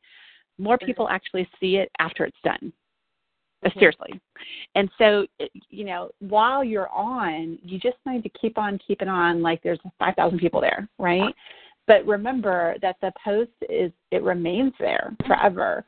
More 0.58 0.76
mm-hmm. 0.76 0.86
people 0.86 1.08
actually 1.08 1.48
see 1.60 1.76
it 1.76 1.90
after 1.98 2.24
it's 2.24 2.36
done. 2.44 2.72
Mm-hmm. 3.64 3.78
Seriously. 3.78 4.20
And 4.76 4.88
so, 4.98 5.26
you 5.68 5.84
know, 5.84 6.10
while 6.20 6.62
you're 6.62 6.90
on, 6.90 7.58
you 7.62 7.78
just 7.80 7.96
need 8.06 8.22
to 8.22 8.30
keep 8.40 8.56
on 8.56 8.78
keeping 8.86 9.08
on 9.08 9.42
like 9.42 9.62
there's 9.62 9.80
5,000 9.98 10.38
people 10.38 10.60
there, 10.60 10.88
right? 10.98 11.34
But 11.88 12.06
remember 12.06 12.76
that 12.82 12.96
the 13.00 13.12
post 13.24 13.50
is, 13.68 13.90
it 14.12 14.22
remains 14.22 14.74
there 14.78 15.16
forever. 15.26 15.84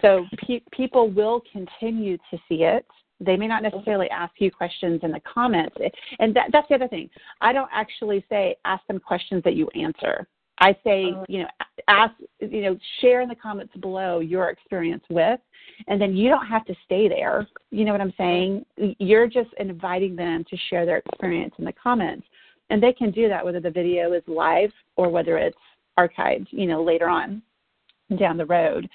So 0.00 0.24
pe- 0.38 0.62
people 0.72 1.10
will 1.10 1.42
continue 1.52 2.16
to 2.30 2.38
see 2.48 2.64
it 2.64 2.86
they 3.24 3.36
may 3.36 3.46
not 3.46 3.62
necessarily 3.62 4.08
ask 4.10 4.32
you 4.38 4.50
questions 4.50 5.00
in 5.02 5.12
the 5.12 5.20
comments. 5.20 5.76
And 6.18 6.34
that, 6.34 6.48
that's 6.52 6.68
the 6.68 6.74
other 6.74 6.88
thing. 6.88 7.08
I 7.40 7.52
don't 7.52 7.70
actually 7.72 8.24
say 8.28 8.56
ask 8.64 8.86
them 8.86 8.98
questions 8.98 9.42
that 9.44 9.54
you 9.54 9.68
answer. 9.74 10.26
I 10.58 10.76
say, 10.84 11.10
uh-huh. 11.10 11.24
you 11.28 11.38
know, 11.40 11.48
ask, 11.88 12.14
you 12.40 12.62
know, 12.62 12.78
share 13.00 13.20
in 13.20 13.28
the 13.28 13.34
comments 13.34 13.74
below 13.80 14.20
your 14.20 14.50
experience 14.50 15.02
with, 15.10 15.40
and 15.88 16.00
then 16.00 16.14
you 16.14 16.28
don't 16.28 16.46
have 16.46 16.64
to 16.66 16.74
stay 16.84 17.08
there. 17.08 17.48
You 17.70 17.84
know 17.84 17.92
what 17.92 18.00
I'm 18.00 18.14
saying? 18.16 18.64
You're 18.76 19.26
just 19.26 19.50
inviting 19.58 20.14
them 20.14 20.44
to 20.48 20.56
share 20.70 20.86
their 20.86 20.98
experience 20.98 21.54
in 21.58 21.64
the 21.64 21.72
comments. 21.72 22.26
And 22.70 22.82
they 22.82 22.92
can 22.92 23.10
do 23.10 23.28
that 23.28 23.44
whether 23.44 23.60
the 23.60 23.70
video 23.70 24.12
is 24.12 24.22
live 24.26 24.70
or 24.96 25.10
whether 25.10 25.36
it's 25.36 25.58
archived, 25.98 26.46
you 26.50 26.66
know, 26.66 26.82
later 26.82 27.08
on 27.08 27.42
down 28.18 28.36
the 28.36 28.46
road. 28.46 28.88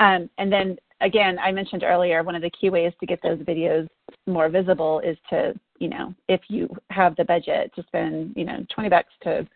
Um, 0.00 0.30
and 0.38 0.52
then 0.52 0.76
again, 1.02 1.38
I 1.38 1.52
mentioned 1.52 1.82
earlier, 1.84 2.22
one 2.22 2.34
of 2.34 2.42
the 2.42 2.50
key 2.50 2.70
ways 2.70 2.92
to 3.00 3.06
get 3.06 3.20
those 3.22 3.38
videos 3.40 3.88
more 4.26 4.48
visible 4.48 5.00
is 5.00 5.16
to, 5.30 5.54
you 5.78 5.88
know, 5.88 6.14
if 6.28 6.40
you 6.48 6.68
have 6.90 7.16
the 7.16 7.24
budget 7.24 7.72
to 7.74 7.82
spend, 7.84 8.32
you 8.36 8.44
know, 8.44 8.64
20 8.74 8.88
bucks 8.88 9.12
to 9.24 9.46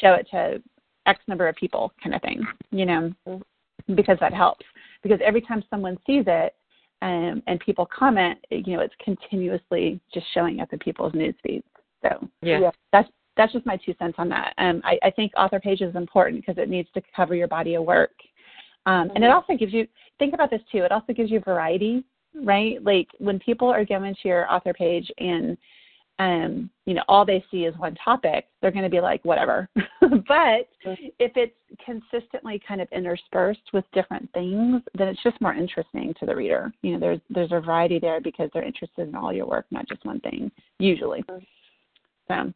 show 0.00 0.14
it 0.14 0.26
to 0.30 0.62
X 1.06 1.20
number 1.26 1.48
of 1.48 1.56
people 1.56 1.92
kind 2.02 2.14
of 2.14 2.22
thing, 2.22 2.46
you 2.70 2.86
know, 2.86 3.12
because 3.94 4.18
that 4.20 4.32
helps. 4.32 4.64
Because 5.02 5.18
every 5.24 5.40
time 5.40 5.64
someone 5.68 5.98
sees 6.06 6.24
it 6.26 6.54
um, 7.00 7.42
and 7.46 7.58
people 7.60 7.86
comment, 7.86 8.38
you 8.50 8.76
know, 8.76 8.82
it's 8.82 8.94
continuously 9.02 10.00
just 10.14 10.26
showing 10.34 10.60
up 10.60 10.72
in 10.72 10.78
people's 10.78 11.14
news 11.14 11.34
feeds. 11.42 11.64
So 12.02 12.28
yeah, 12.42 12.70
that's 12.92 13.08
that's 13.36 13.52
just 13.52 13.64
my 13.64 13.78
two 13.78 13.94
cents 13.98 14.16
on 14.18 14.28
that. 14.28 14.52
Um, 14.58 14.82
I, 14.84 14.98
I 15.02 15.10
think 15.10 15.32
author 15.36 15.58
page 15.58 15.80
is 15.80 15.94
important 15.96 16.44
because 16.44 16.62
it 16.62 16.68
needs 16.68 16.88
to 16.94 17.02
cover 17.16 17.34
your 17.34 17.48
body 17.48 17.74
of 17.74 17.84
work 17.84 18.12
um, 18.86 19.10
and 19.14 19.24
it 19.24 19.28
mm-hmm. 19.28 19.36
also 19.36 19.56
gives 19.56 19.72
you, 19.72 19.86
think 20.18 20.34
about 20.34 20.50
this 20.50 20.60
too, 20.70 20.78
it 20.78 20.92
also 20.92 21.12
gives 21.12 21.30
you 21.30 21.40
variety, 21.40 22.04
right? 22.34 22.82
Like 22.82 23.08
when 23.18 23.38
people 23.38 23.68
are 23.68 23.84
going 23.84 24.14
to 24.14 24.28
your 24.28 24.52
author 24.52 24.72
page 24.72 25.10
and, 25.18 25.56
um, 26.18 26.70
you 26.86 26.94
know, 26.94 27.02
all 27.08 27.24
they 27.24 27.44
see 27.50 27.64
is 27.64 27.76
one 27.78 27.96
topic, 27.96 28.46
they're 28.60 28.70
going 28.70 28.84
to 28.84 28.90
be 28.90 29.00
like, 29.00 29.24
whatever. 29.24 29.68
but 30.00 30.68
if 31.18 31.32
it's 31.36 31.56
consistently 31.84 32.60
kind 32.66 32.80
of 32.80 32.88
interspersed 32.92 33.72
with 33.72 33.84
different 33.92 34.30
things, 34.32 34.82
then 34.96 35.08
it's 35.08 35.22
just 35.22 35.40
more 35.40 35.54
interesting 35.54 36.14
to 36.20 36.26
the 36.26 36.36
reader. 36.36 36.72
You 36.82 36.92
know, 36.92 37.00
there's 37.00 37.20
there's 37.30 37.52
a 37.52 37.60
variety 37.60 37.98
there 37.98 38.20
because 38.20 38.50
they're 38.52 38.62
interested 38.62 39.08
in 39.08 39.14
all 39.14 39.32
your 39.32 39.46
work, 39.46 39.66
not 39.70 39.88
just 39.88 40.04
one 40.04 40.20
thing, 40.20 40.50
usually. 40.78 41.24
So 42.28 42.52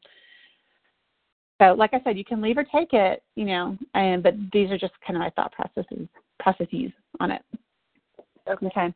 so, 1.60 1.72
like 1.72 1.94
I 1.94 2.00
said, 2.04 2.18
you 2.18 2.24
can 2.24 2.42
leave 2.42 2.58
or 2.58 2.64
take 2.64 2.92
it, 2.92 3.22
you 3.34 3.44
know, 3.44 3.78
and 3.94 4.22
but 4.22 4.34
these 4.52 4.70
are 4.70 4.78
just 4.78 4.92
kind 5.06 5.16
of 5.16 5.20
my 5.20 5.30
thought 5.30 5.52
processes 5.52 6.08
processes 6.38 6.92
on 7.20 7.30
it. 7.30 7.42
Okay. 8.48 8.66
okay. 8.66 8.94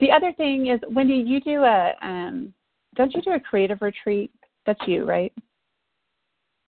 The 0.00 0.10
other 0.10 0.32
thing 0.32 0.66
is, 0.66 0.80
Wendy, 0.90 1.14
you 1.14 1.40
do 1.40 1.62
a 1.62 1.92
um, 2.02 2.52
don't 2.96 3.14
you 3.14 3.22
do 3.22 3.32
a 3.32 3.40
creative 3.40 3.80
retreat? 3.80 4.30
That's 4.66 4.80
you, 4.86 5.04
right? 5.04 5.32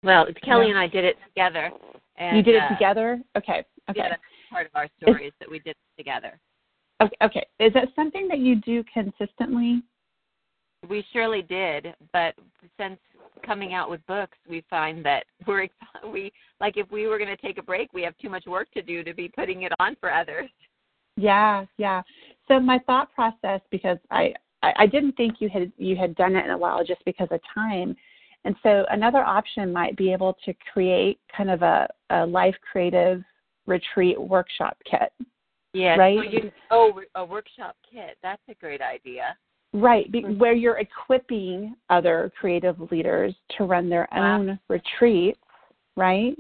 Well, 0.04 0.26
Kelli 0.48 0.66
yeah. 0.66 0.70
and 0.70 0.78
I 0.78 0.88
did 0.88 1.04
it 1.04 1.18
together. 1.28 1.72
And, 2.18 2.38
you 2.38 2.44
did 2.44 2.56
it 2.56 2.64
uh, 2.64 2.70
together? 2.70 3.22
Okay. 3.38 3.64
Okay. 3.90 4.00
Yeah, 4.00 4.10
that's 4.10 4.22
part 4.52 4.68
of 4.68 4.72
our 4.76 4.88
story 5.02 5.26
is, 5.26 5.30
is 5.30 5.34
that 5.40 5.52
we 5.52 5.60
did 5.60 5.72
it 5.72 5.98
together. 5.98 6.40
Okay. 7.02 7.16
Okay. 7.24 7.46
Is 7.60 7.74
that 7.74 7.90
something 7.96 8.28
that 8.28 8.40
you 8.40 8.56
do 8.56 8.84
consistently? 8.92 9.84
We 10.90 11.06
surely 11.14 11.44
did, 11.44 11.94
but 12.12 12.34
since 12.80 12.98
coming 13.46 13.74
out 13.74 13.90
with 13.90 14.06
books, 14.08 14.38
we 14.50 14.64
find 14.70 15.06
that 15.06 15.26
we're 15.48 15.68
we 16.12 16.32
like 16.60 16.78
if 16.78 16.90
we 16.92 17.08
were 17.08 17.18
going 17.18 17.36
to 17.36 17.42
take 17.42 17.58
a 17.58 17.64
break, 17.64 17.94
we 17.94 18.04
have 18.04 18.18
too 18.18 18.30
much 18.30 18.46
work 18.46 18.72
to 18.72 18.82
do 18.82 19.04
to 19.04 19.14
be 19.14 19.30
putting 19.30 19.64
it 19.64 19.72
on 19.80 19.96
for 20.00 20.12
others. 20.12 20.50
Yeah, 21.18 21.66
yeah. 21.78 22.02
So 22.48 22.60
my 22.60 22.80
thought 22.86 23.14
process, 23.14 23.62
because 23.70 23.98
I 24.10 24.34
I 24.64 24.86
didn't 24.86 25.14
think 25.14 25.36
you 25.40 25.50
had 25.50 25.72
you 25.78 25.96
had 25.96 26.16
done 26.16 26.36
it 26.36 26.46
in 26.46 26.52
a 26.52 26.58
while, 26.58 26.84
just 26.84 27.04
because 27.06 27.28
of 27.32 27.40
time. 27.54 27.96
And 28.44 28.56
so 28.64 28.86
another 28.90 29.24
option 29.24 29.72
might 29.72 29.96
be 29.96 30.12
able 30.12 30.36
to 30.46 30.54
create 30.74 31.20
kind 31.36 31.52
of 31.52 31.62
a, 31.62 31.88
a 32.10 32.26
life 32.26 32.56
creative 32.72 33.24
retreat 33.68 34.20
workshop 34.20 34.78
kit. 34.90 35.12
Yeah. 35.74 35.96
Right? 35.96 36.18
So 36.18 36.32
you, 36.32 36.52
oh, 36.72 37.02
a 37.16 37.24
workshop 37.24 37.76
kit. 37.90 38.18
That's 38.24 38.42
a 38.50 38.56
great 38.56 38.82
idea. 38.82 39.38
Right, 39.74 40.12
be, 40.12 40.22
where 40.22 40.54
you're 40.54 40.80
equipping 40.80 41.76
other 41.90 42.32
creative 42.40 42.92
leaders 42.92 43.34
to 43.58 43.64
run 43.64 43.90
their 43.90 44.08
Wow. 44.12 44.40
own 44.40 44.60
retreats, 44.68 45.40
right? 45.96 46.36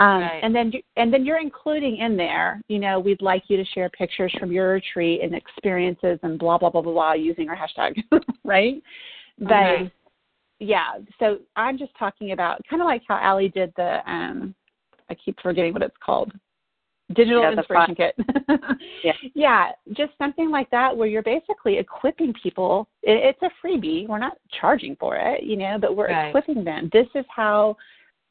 Um, 0.00 0.22
Right. 0.22 0.40
And 0.42 0.54
then, 0.54 0.72
and 0.96 1.12
then 1.12 1.24
you're 1.24 1.40
including 1.40 1.98
in 1.98 2.16
there, 2.16 2.60
you 2.68 2.78
know, 2.78 2.98
we'd 3.00 3.22
like 3.22 3.44
you 3.48 3.56
to 3.56 3.64
share 3.64 3.88
pictures 3.90 4.32
from 4.38 4.50
your 4.52 4.72
retreat 4.72 5.22
and 5.22 5.34
experiences 5.34 6.18
and 6.22 6.38
blah 6.38 6.58
blah 6.58 6.70
blah 6.70 6.82
blah 6.82 6.92
blah 6.92 7.12
using 7.12 7.48
our 7.48 7.56
hashtag, 7.56 8.02
right? 8.44 8.82
But 9.38 9.52
Okay. 9.52 9.92
yeah, 10.60 10.98
so 11.20 11.38
I'm 11.54 11.78
just 11.78 11.92
talking 11.96 12.32
about 12.32 12.60
kind 12.68 12.82
of 12.82 12.86
like 12.86 13.02
how 13.06 13.18
Allie 13.18 13.48
did 13.48 13.72
the, 13.76 14.00
um, 14.10 14.54
I 15.08 15.14
keep 15.14 15.38
forgetting 15.40 15.72
what 15.72 15.82
it's 15.82 15.96
called, 16.04 16.32
digital 17.14 17.42
Yeah, 17.42 17.50
the 17.52 17.58
inspiration 17.58 17.94
kit. 17.94 18.14
Yeah. 19.02 19.12
yeah, 19.34 19.72
just 19.92 20.12
something 20.18 20.50
like 20.50 20.68
that 20.70 20.94
where 20.96 21.06
you're 21.08 21.22
basically 21.22 21.78
equipping 21.78 22.34
people. 22.42 22.88
It's 23.02 23.40
a 23.42 23.50
freebie. 23.64 24.08
We're 24.08 24.18
not 24.18 24.38
charging 24.60 24.96
for 24.96 25.16
it, 25.16 25.42
you 25.42 25.56
know, 25.56 25.78
but 25.80 25.96
we're 25.96 26.08
Right. 26.08 26.28
equipping 26.28 26.64
them. 26.64 26.90
This 26.92 27.06
is 27.14 27.24
how, 27.34 27.76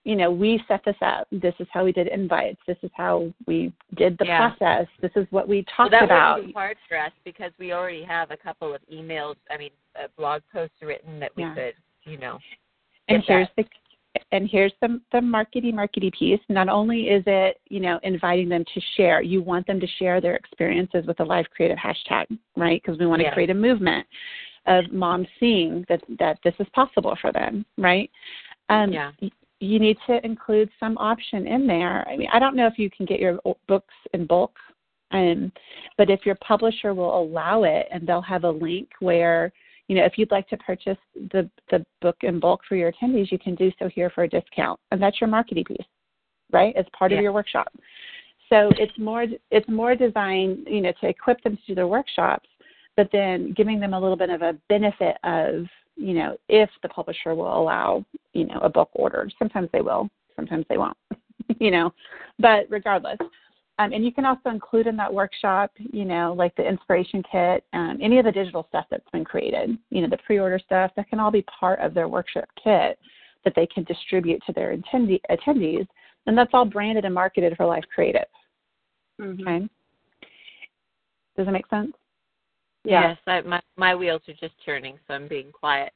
you 0.04 0.16
know, 0.16 0.30
we 0.32 0.62
set 0.68 0.84
this 0.86 0.96
up. 1.02 1.28
This 1.32 1.54
is 1.60 1.68
how 1.72 1.84
we 1.86 1.92
did 1.92 2.08
invites. 2.08 2.60
This 2.68 2.78
is 2.84 2.92
how 2.96 3.32
we 3.48 3.72
did 3.96 4.18
the 4.18 4.26
Yeah. 4.26 4.50
process. 4.56 4.88
This 5.02 5.12
is 5.16 5.26
what 5.32 5.48
we 5.48 5.58
Well, 5.58 5.66
talked 5.76 5.92
that 5.92 6.04
about. 6.04 6.46
be 6.46 6.52
hard 6.52 6.78
for 6.88 6.98
us 6.98 7.12
because 7.24 7.52
we 7.58 7.72
already 7.74 8.04
have 8.04 8.32
a 8.32 8.38
couple 8.38 8.74
of 8.74 8.82
emails. 8.92 9.36
I 9.50 9.58
mean, 9.58 9.72
uh, 9.96 10.08
blog 10.18 10.42
posts 10.52 10.82
written 10.82 11.20
that 11.20 11.36
we 11.36 11.44
Yeah. 11.44 11.54
could, 11.56 11.76
you 12.04 12.18
know. 12.18 12.40
and 13.10 13.24
here's 13.24 13.48
the 13.56 13.64
and 14.32 14.50
here's 14.50 14.74
the 14.82 15.00
the 15.12 15.20
markety 15.20 15.74
markety 15.74 16.12
piece 16.14 16.40
not 16.50 16.70
only 16.70 17.04
is 17.04 17.24
it 17.26 17.60
you 17.70 17.80
know 17.80 18.00
inviting 18.04 18.50
them 18.50 18.64
to 18.74 18.82
share 18.96 19.22
you 19.22 19.42
want 19.42 19.66
them 19.68 19.80
to 19.80 19.88
share 20.00 20.20
their 20.20 20.36
experiences 20.36 21.06
with 21.06 21.18
the 21.18 21.24
life 21.24 21.46
creative 21.56 21.78
hashtag 21.78 22.26
right 22.56 22.82
because 22.84 23.00
we 23.00 23.06
want 23.06 23.20
to 23.20 23.26
Yeah. 23.26 23.34
create 23.34 23.50
a 23.50 23.54
movement 23.54 24.06
of 24.66 24.92
moms 24.92 25.28
seeing 25.40 25.86
that 25.88 26.02
that 26.20 26.40
this 26.44 26.54
is 26.60 26.68
possible 26.74 27.18
for 27.22 27.32
them 27.32 27.66
right 27.78 28.10
um 28.70 28.92
Yeah. 28.92 29.12
you 29.60 29.80
need 29.80 29.98
to 30.08 30.24
include 30.26 30.70
some 30.80 30.98
option 30.98 31.48
in 31.48 31.66
there 31.68 32.08
i 32.10 32.18
mean 32.18 32.30
i 32.34 32.40
don't 32.40 32.56
know 32.56 32.68
if 32.68 32.78
you 32.78 32.90
can 32.90 33.06
get 33.06 33.20
your 33.20 33.40
books 33.68 33.94
in 34.14 34.26
bulk 34.26 34.56
um 35.12 35.52
but 35.98 36.10
if 36.10 36.26
your 36.26 36.36
publisher 36.36 36.94
will 36.94 37.18
allow 37.18 37.64
it 37.64 37.88
and 37.92 38.06
they'll 38.06 38.22
have 38.22 38.44
a 38.44 38.52
link 38.52 38.90
where 39.00 39.54
you 39.88 39.96
know, 39.96 40.04
if 40.04 40.18
you'd 40.18 40.32
like 40.32 40.48
to 40.50 40.58
purchase 40.58 40.98
the 41.32 41.50
the 41.72 41.86
book 42.02 42.18
in 42.22 42.40
bulk 42.40 42.62
for 42.68 42.76
your 42.76 42.92
attendees, 42.92 43.32
you 43.32 43.40
can 43.40 43.56
do 43.56 43.72
so 43.80 43.88
here 43.88 44.10
for 44.10 44.24
a 44.24 44.30
discount, 44.30 44.80
and 44.92 45.02
that's 45.02 45.20
your 45.22 45.30
marketing 45.30 45.64
piece, 45.66 45.86
right? 46.52 46.76
As 46.76 46.86
part 46.98 47.12
Yeah. 47.12 47.18
of 47.18 47.24
your 47.24 47.34
workshop. 47.34 47.74
So 48.50 48.70
it's 48.78 48.98
more 48.98 49.26
it's 49.52 49.68
more 49.68 49.96
designed, 49.96 50.68
you 50.68 50.82
know, 50.82 50.92
to 51.02 51.08
equip 51.08 51.42
them 51.42 51.58
to 51.58 51.64
do 51.68 51.76
their 51.76 51.88
workshops, 51.88 52.50
but 52.96 53.10
then 53.12 53.54
giving 53.54 53.80
them 53.80 53.94
a 53.94 54.00
little 54.00 54.18
bit 54.18 54.30
of 54.30 54.42
a 54.42 54.54
benefit 54.70 55.18
of, 55.24 55.68
you 55.96 56.14
know, 56.14 56.38
if 56.48 56.70
the 56.82 56.90
publisher 56.90 57.36
will 57.36 57.58
allow, 57.58 58.06
you 58.34 58.46
know, 58.46 58.60
a 58.60 58.70
book 58.70 58.90
order. 58.94 59.30
Sometimes 59.40 59.70
they 59.72 59.82
will, 59.82 60.10
sometimes 60.36 60.66
they 60.70 60.78
won't, 60.78 60.98
you 61.60 61.72
know, 61.72 61.94
but 62.40 62.66
regardless. 62.70 63.18
Um, 63.80 63.94
and 63.94 64.04
you 64.04 64.12
can 64.12 64.26
also 64.26 64.50
include 64.50 64.88
in 64.88 64.98
that 64.98 65.14
workshop, 65.14 65.72
you 65.78 66.04
know, 66.04 66.34
like 66.36 66.56
the 66.56 66.68
inspiration 66.68 67.22
kit, 67.32 67.64
um, 67.74 68.00
any 68.02 68.18
of 68.18 68.26
the 68.26 68.32
digital 68.32 68.66
stuff 68.70 68.86
that's 68.90 69.10
been 69.12 69.24
created, 69.24 69.78
you 69.92 70.02
know, 70.02 70.10
the 70.10 70.18
pre-order 70.26 70.60
stuff, 70.64 70.92
that 70.96 71.08
can 71.10 71.20
all 71.20 71.30
be 71.30 71.44
part 71.44 71.80
of 71.80 71.94
their 71.94 72.08
workshop 72.08 72.46
kit 72.64 72.98
that 73.46 73.54
they 73.56 73.68
can 73.68 73.84
distribute 73.84 74.42
to 74.48 74.54
their 74.54 74.76
attendee, 74.76 75.22
attendees. 75.30 75.86
And 76.26 76.38
that's 76.38 76.50
all 76.54 76.66
branded 76.66 77.06
and 77.06 77.14
marketed 77.14 77.56
for 77.56 77.66
Life 77.66 77.86
Creative. 77.94 78.26
Okay. 79.22 79.70
Does 81.36 81.46
that 81.46 81.52
make 81.52 81.68
sense? 81.68 81.94
Yeah. 82.84 83.10
Yes, 83.10 83.18
I, 83.28 83.42
my 83.42 83.62
my 83.76 83.96
wheels 83.96 84.22
are 84.28 84.34
just 84.34 84.54
turning, 84.66 84.98
so 85.08 85.14
I'm 85.14 85.28
being 85.28 85.52
quiet. 85.52 85.94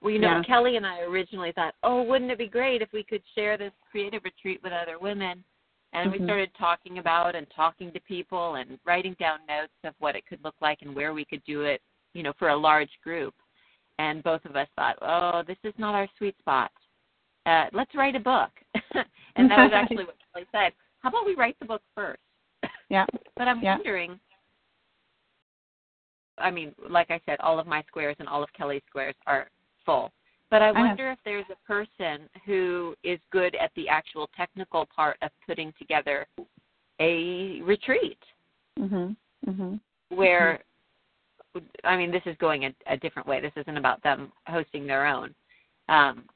Well, 0.00 0.12
you 0.12 0.18
know, 0.18 0.28
Yeah. 0.28 0.42
Kelli 0.42 0.76
and 0.76 0.86
I 0.86 1.00
originally 1.00 1.52
thought, 1.52 1.74
oh, 1.82 2.02
wouldn't 2.02 2.30
it 2.30 2.38
be 2.38 2.48
great 2.48 2.82
if 2.82 2.92
we 2.92 3.02
could 3.02 3.22
share 3.34 3.56
this 3.56 3.72
creative 3.90 4.24
retreat 4.24 4.60
with 4.62 4.72
other 4.72 4.98
women? 4.98 5.44
And 5.92 6.10
Mhm. 6.10 6.18
we 6.18 6.24
started 6.24 6.54
talking 6.54 6.98
about 6.98 7.34
and 7.34 7.48
talking 7.50 7.92
to 7.92 8.00
people 8.00 8.54
and 8.54 8.78
writing 8.84 9.14
down 9.14 9.44
notes 9.46 9.74
of 9.84 9.94
what 9.98 10.16
it 10.16 10.24
could 10.26 10.42
look 10.42 10.54
like 10.60 10.82
and 10.82 10.94
where 10.94 11.12
we 11.12 11.24
could 11.24 11.44
do 11.44 11.62
it, 11.62 11.82
you 12.14 12.22
know, 12.22 12.32
for 12.34 12.48
a 12.48 12.56
large 12.56 12.98
group. 13.02 13.34
And 13.98 14.22
both 14.22 14.44
of 14.46 14.56
us 14.56 14.68
thought, 14.74 14.96
oh, 15.02 15.42
this 15.42 15.58
is 15.64 15.74
not 15.78 15.94
our 15.94 16.08
sweet 16.16 16.36
spot. 16.38 16.72
Uh, 17.44 17.66
let's 17.72 17.94
write 17.94 18.16
a 18.16 18.20
book. 18.20 18.50
and 19.36 19.50
that 19.50 19.58
was 19.58 19.72
actually 19.74 20.04
what 20.04 20.16
Kelli 20.34 20.46
said. 20.50 20.72
How 21.00 21.10
about 21.10 21.26
we 21.26 21.34
write 21.34 21.58
the 21.58 21.66
book 21.66 21.82
first? 21.94 22.20
Yeah. 22.88 23.06
But 23.36 23.48
I'm 23.48 23.62
Yeah. 23.62 23.76
wondering. 23.76 24.20
I 26.38 26.50
mean, 26.50 26.74
like 26.88 27.10
I 27.10 27.20
said, 27.24 27.40
all 27.40 27.58
of 27.58 27.66
my 27.66 27.82
squares 27.82 28.16
and 28.18 28.28
all 28.28 28.42
of 28.42 28.52
Kelli's 28.52 28.84
squares 28.86 29.14
are 29.26 29.50
full. 29.84 30.12
But 30.52 30.60
I 30.60 30.70
know. 30.70 30.80
wonder 30.80 31.10
if 31.10 31.18
there's 31.24 31.46
a 31.50 31.66
person 31.66 32.28
who 32.44 32.94
is 33.02 33.18
good 33.30 33.54
at 33.54 33.70
the 33.74 33.88
actual 33.88 34.28
technical 34.36 34.84
part 34.94 35.16
of 35.22 35.30
putting 35.46 35.72
together 35.78 36.28
a 37.00 37.62
retreat 37.62 38.22
Mhm. 38.78 39.16
Mhm. 39.46 39.80
where 40.10 40.62
I 41.84 41.96
mean, 41.96 42.10
this 42.10 42.26
is 42.26 42.36
going 42.36 42.66
a, 42.66 42.74
a 42.86 42.98
different 42.98 43.26
way. 43.26 43.40
This 43.40 43.56
isn't 43.56 43.76
about 43.78 44.02
them 44.02 44.30
hosting 44.46 44.86
their 44.86 45.06
own. 45.06 45.34
Um, 45.88 46.28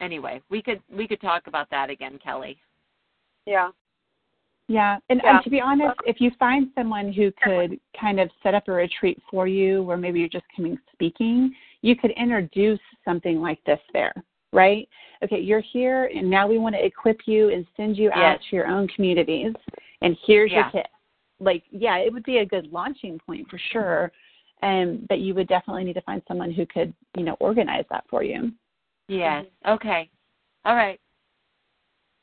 anyway, 0.00 0.42
we 0.48 0.62
could 0.62 0.82
we 0.88 1.06
could 1.06 1.20
talk 1.20 1.46
about 1.46 1.68
that 1.70 1.90
again, 1.90 2.18
Kelli. 2.18 2.58
Yeah. 3.44 3.70
Yeah, 4.68 4.98
and, 5.10 5.20
Yeah. 5.22 5.36
and 5.36 5.44
to 5.44 5.50
be 5.50 5.60
honest, 5.60 5.96
if 6.06 6.20
you 6.20 6.30
find 6.38 6.70
someone 6.74 7.12
who 7.12 7.30
could 7.32 7.78
kind 7.98 8.18
of 8.18 8.30
set 8.42 8.54
up 8.54 8.68
a 8.68 8.72
retreat 8.72 9.20
for 9.30 9.46
you, 9.46 9.82
where 9.82 9.96
maybe 9.96 10.20
you're 10.20 10.28
just 10.28 10.46
coming 10.56 10.78
speaking, 10.92 11.54
you 11.82 11.94
could 11.94 12.12
introduce 12.12 12.80
something 13.04 13.40
like 13.42 13.62
this 13.64 13.80
there, 13.92 14.14
right? 14.52 14.88
Okay, 15.22 15.38
you're 15.38 15.60
here, 15.60 16.06
and 16.14 16.28
now 16.28 16.46
we 16.46 16.56
want 16.58 16.74
to 16.74 16.84
equip 16.84 17.26
you 17.26 17.50
and 17.50 17.66
send 17.76 17.98
you 17.98 18.10
out 18.12 18.40
to 18.48 18.56
your 18.56 18.66
own 18.66 18.88
communities, 18.88 19.52
and 20.00 20.16
here's 20.24 20.50
Yeah. 20.50 20.62
your 20.62 20.70
kit. 20.70 20.88
Like, 21.40 21.64
yeah, 21.70 21.98
it 21.98 22.10
would 22.10 22.22
be 22.24 22.38
a 22.38 22.46
good 22.46 22.72
launching 22.72 23.18
point 23.18 23.48
for 23.50 23.58
sure, 23.58 24.12
um, 24.62 25.04
but 25.10 25.18
you 25.18 25.34
would 25.34 25.48
definitely 25.48 25.84
need 25.84 25.94
to 25.94 26.00
find 26.02 26.22
someone 26.26 26.50
who 26.50 26.64
could, 26.64 26.94
you 27.16 27.24
know, 27.24 27.36
organize 27.38 27.84
that 27.90 28.08
for 28.08 28.22
you. 28.22 28.50
Yes. 29.08 29.44
Okay. 29.66 30.08
All 30.64 30.74
right. 30.74 30.98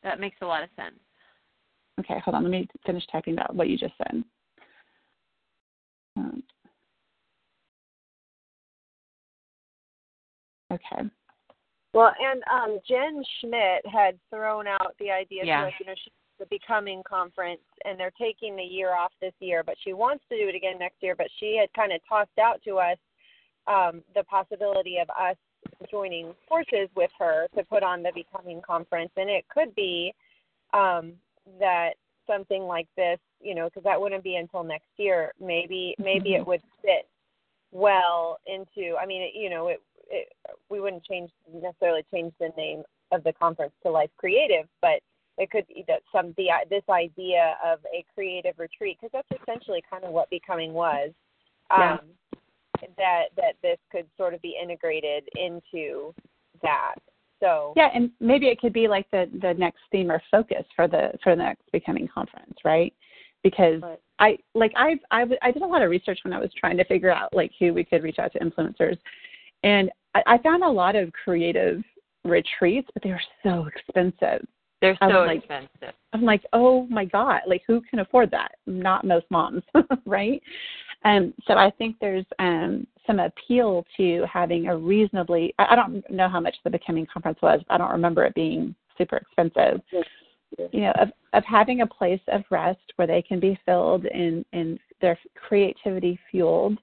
That 0.01 0.19
makes 0.19 0.37
a 0.41 0.45
lot 0.45 0.63
of 0.63 0.69
sense. 0.75 0.99
Okay, 2.01 2.19
hold 2.23 2.35
on. 2.35 2.43
Let 2.43 2.51
me 2.51 2.67
finish 2.85 3.03
typing 3.11 3.37
out 3.39 3.55
what 3.55 3.69
you 3.69 3.77
just 3.77 3.93
said. 3.97 4.23
Um, 6.17 6.43
okay. 10.71 11.09
Well, 11.93 12.13
and 12.19 12.41
um, 12.51 12.79
Jen 12.87 13.23
Schmidt 13.39 13.85
had 13.85 14.17
thrown 14.29 14.67
out 14.67 14.95
the 14.99 15.11
idea 15.11 15.45
Yeah. 15.45 15.65
to 15.65 15.71
you 15.79 15.85
know, 15.85 15.93
she's 15.95 16.13
the 16.39 16.45
Becoming 16.47 17.03
Conference, 17.03 17.61
and 17.85 17.99
they're 17.99 18.13
taking 18.17 18.55
the 18.55 18.63
year 18.63 18.95
off 18.95 19.11
this 19.21 19.33
year, 19.39 19.63
but 19.63 19.75
she 19.83 19.93
wants 19.93 20.23
to 20.29 20.37
do 20.37 20.47
it 20.49 20.55
again 20.55 20.79
next 20.79 20.95
year. 21.01 21.15
But 21.15 21.27
she 21.39 21.57
had 21.59 21.71
kind 21.73 21.91
of 21.91 22.01
tossed 22.07 22.37
out 22.39 22.61
to 22.63 22.79
us 22.79 22.97
um, 23.67 24.01
the 24.15 24.23
possibility 24.23 24.97
of 24.97 25.09
us 25.11 25.35
joining 25.91 26.33
forces 26.47 26.89
with 26.95 27.11
her 27.19 27.47
to 27.55 27.63
put 27.63 27.83
on 27.83 28.01
the 28.01 28.11
Becoming 28.15 28.61
Conference, 28.61 29.11
and 29.17 29.29
it 29.29 29.45
could 29.49 29.75
be 29.75 30.13
um, 30.73 31.13
that 31.59 31.91
something 32.27 32.63
like 32.63 32.87
this, 32.95 33.19
you 33.41 33.55
know, 33.55 33.65
because 33.65 33.83
that 33.83 33.99
wouldn't 33.99 34.23
be 34.23 34.35
until 34.35 34.63
next 34.63 34.89
year. 34.97 35.31
Maybe 35.39 35.95
maybe 35.99 36.35
it 36.35 36.45
would 36.45 36.61
fit 36.81 37.07
well 37.71 38.39
into. 38.47 38.95
I 38.97 39.05
mean, 39.05 39.21
it, 39.21 39.31
you 39.33 39.49
know, 39.49 39.67
it, 39.67 39.81
it 40.09 40.29
we 40.69 40.79
wouldn't 40.79 41.03
change 41.05 41.31
necessarily 41.53 42.05
change 42.13 42.33
the 42.39 42.49
name 42.57 42.83
of 43.11 43.23
the 43.23 43.33
conference 43.33 43.73
to 43.83 43.91
Life 43.91 44.11
Creative, 44.17 44.67
but 44.81 45.01
it 45.37 45.49
could 45.49 45.67
be 45.67 45.83
that 45.87 46.01
some 46.11 46.33
the 46.37 46.49
this 46.69 46.83
idea 46.89 47.57
of 47.65 47.79
a 47.93 48.05
creative 48.13 48.57
retreat 48.57 48.97
because 49.01 49.11
that's 49.13 49.41
essentially 49.41 49.83
kind 49.89 50.03
of 50.03 50.11
what 50.11 50.29
becoming 50.29 50.73
was. 50.73 51.11
Yeah. 51.69 51.93
Um, 51.93 51.99
that 52.97 53.25
that 53.37 53.53
this 53.61 53.77
could 53.91 54.05
sort 54.17 54.33
of 54.33 54.41
be 54.41 54.55
integrated 54.61 55.23
into 55.35 56.13
that. 56.61 56.95
So 57.41 57.73
Yeah, 57.75 57.89
and 57.93 58.11
maybe 58.19 58.47
it 58.47 58.59
could 58.59 58.73
be 58.73 58.87
like 58.87 59.09
the 59.11 59.29
the 59.41 59.53
next 59.55 59.79
theme 59.91 60.11
or 60.11 60.21
focus 60.31 60.63
for 60.75 60.87
the 60.87 61.11
for 61.23 61.35
the 61.35 61.43
next 61.43 61.63
becoming 61.71 62.07
conference, 62.07 62.55
right? 62.63 62.93
Because 63.43 63.81
Right. 63.81 63.99
I 64.19 64.37
like 64.53 64.71
I've 64.75 64.99
I, 65.09 65.19
w- 65.21 65.39
I 65.41 65.51
did 65.51 65.63
a 65.63 65.67
lot 65.67 65.81
of 65.81 65.89
research 65.89 66.19
when 66.23 66.33
I 66.33 66.39
was 66.39 66.51
trying 66.57 66.77
to 66.77 66.85
figure 66.85 67.11
out 67.11 67.33
like 67.33 67.51
who 67.59 67.73
we 67.73 67.83
could 67.83 68.03
reach 68.03 68.19
out 68.19 68.31
to 68.33 68.39
influencers, 68.39 68.97
and 69.63 69.89
I, 70.15 70.23
I 70.27 70.37
found 70.39 70.63
a 70.63 70.69
lot 70.69 70.95
of 70.95 71.11
creative 71.13 71.83
retreats, 72.23 72.87
but 72.93 73.01
they 73.01 73.09
were 73.09 73.21
so 73.43 73.67
expensive. 73.75 74.45
They're 74.81 74.97
so 75.01 75.07
like- 75.25 75.39
expensive. 75.39 75.95
I'm 76.13 76.23
like, 76.23 76.43
oh 76.53 76.85
my 76.87 77.05
god, 77.05 77.41
like 77.47 77.63
who 77.65 77.81
can 77.81 77.99
afford 77.99 78.29
that? 78.31 78.51
Not 78.67 79.05
most 79.05 79.25
moms, 79.31 79.63
right? 80.05 80.41
Um, 81.03 81.33
so 81.47 81.53
I 81.53 81.71
think 81.71 81.97
there's 81.99 82.25
um, 82.39 82.85
some 83.07 83.19
appeal 83.19 83.85
to 83.97 84.25
having 84.31 84.67
a 84.67 84.77
reasonably. 84.77 85.53
I, 85.57 85.67
I 85.71 85.75
don't 85.75 86.09
know 86.11 86.29
how 86.29 86.39
much 86.39 86.55
the 86.63 86.69
Becoming 86.69 87.07
conference 87.11 87.39
was. 87.41 87.61
I 87.69 87.77
don't 87.77 87.91
remember 87.91 88.23
it 88.25 88.35
being 88.35 88.75
super 88.97 89.17
expensive, 89.17 89.81
you 90.71 90.81
know, 90.81 90.93
of, 90.99 91.09
of 91.33 91.43
having 91.45 91.81
a 91.81 91.87
place 91.87 92.21
of 92.27 92.43
rest 92.51 92.93
where 92.97 93.07
they 93.07 93.21
can 93.21 93.39
be 93.39 93.59
filled 93.65 94.05
and, 94.05 94.45
and 94.53 94.79
their 95.01 95.17
creativity 95.35 96.19
fueled. 96.29 96.77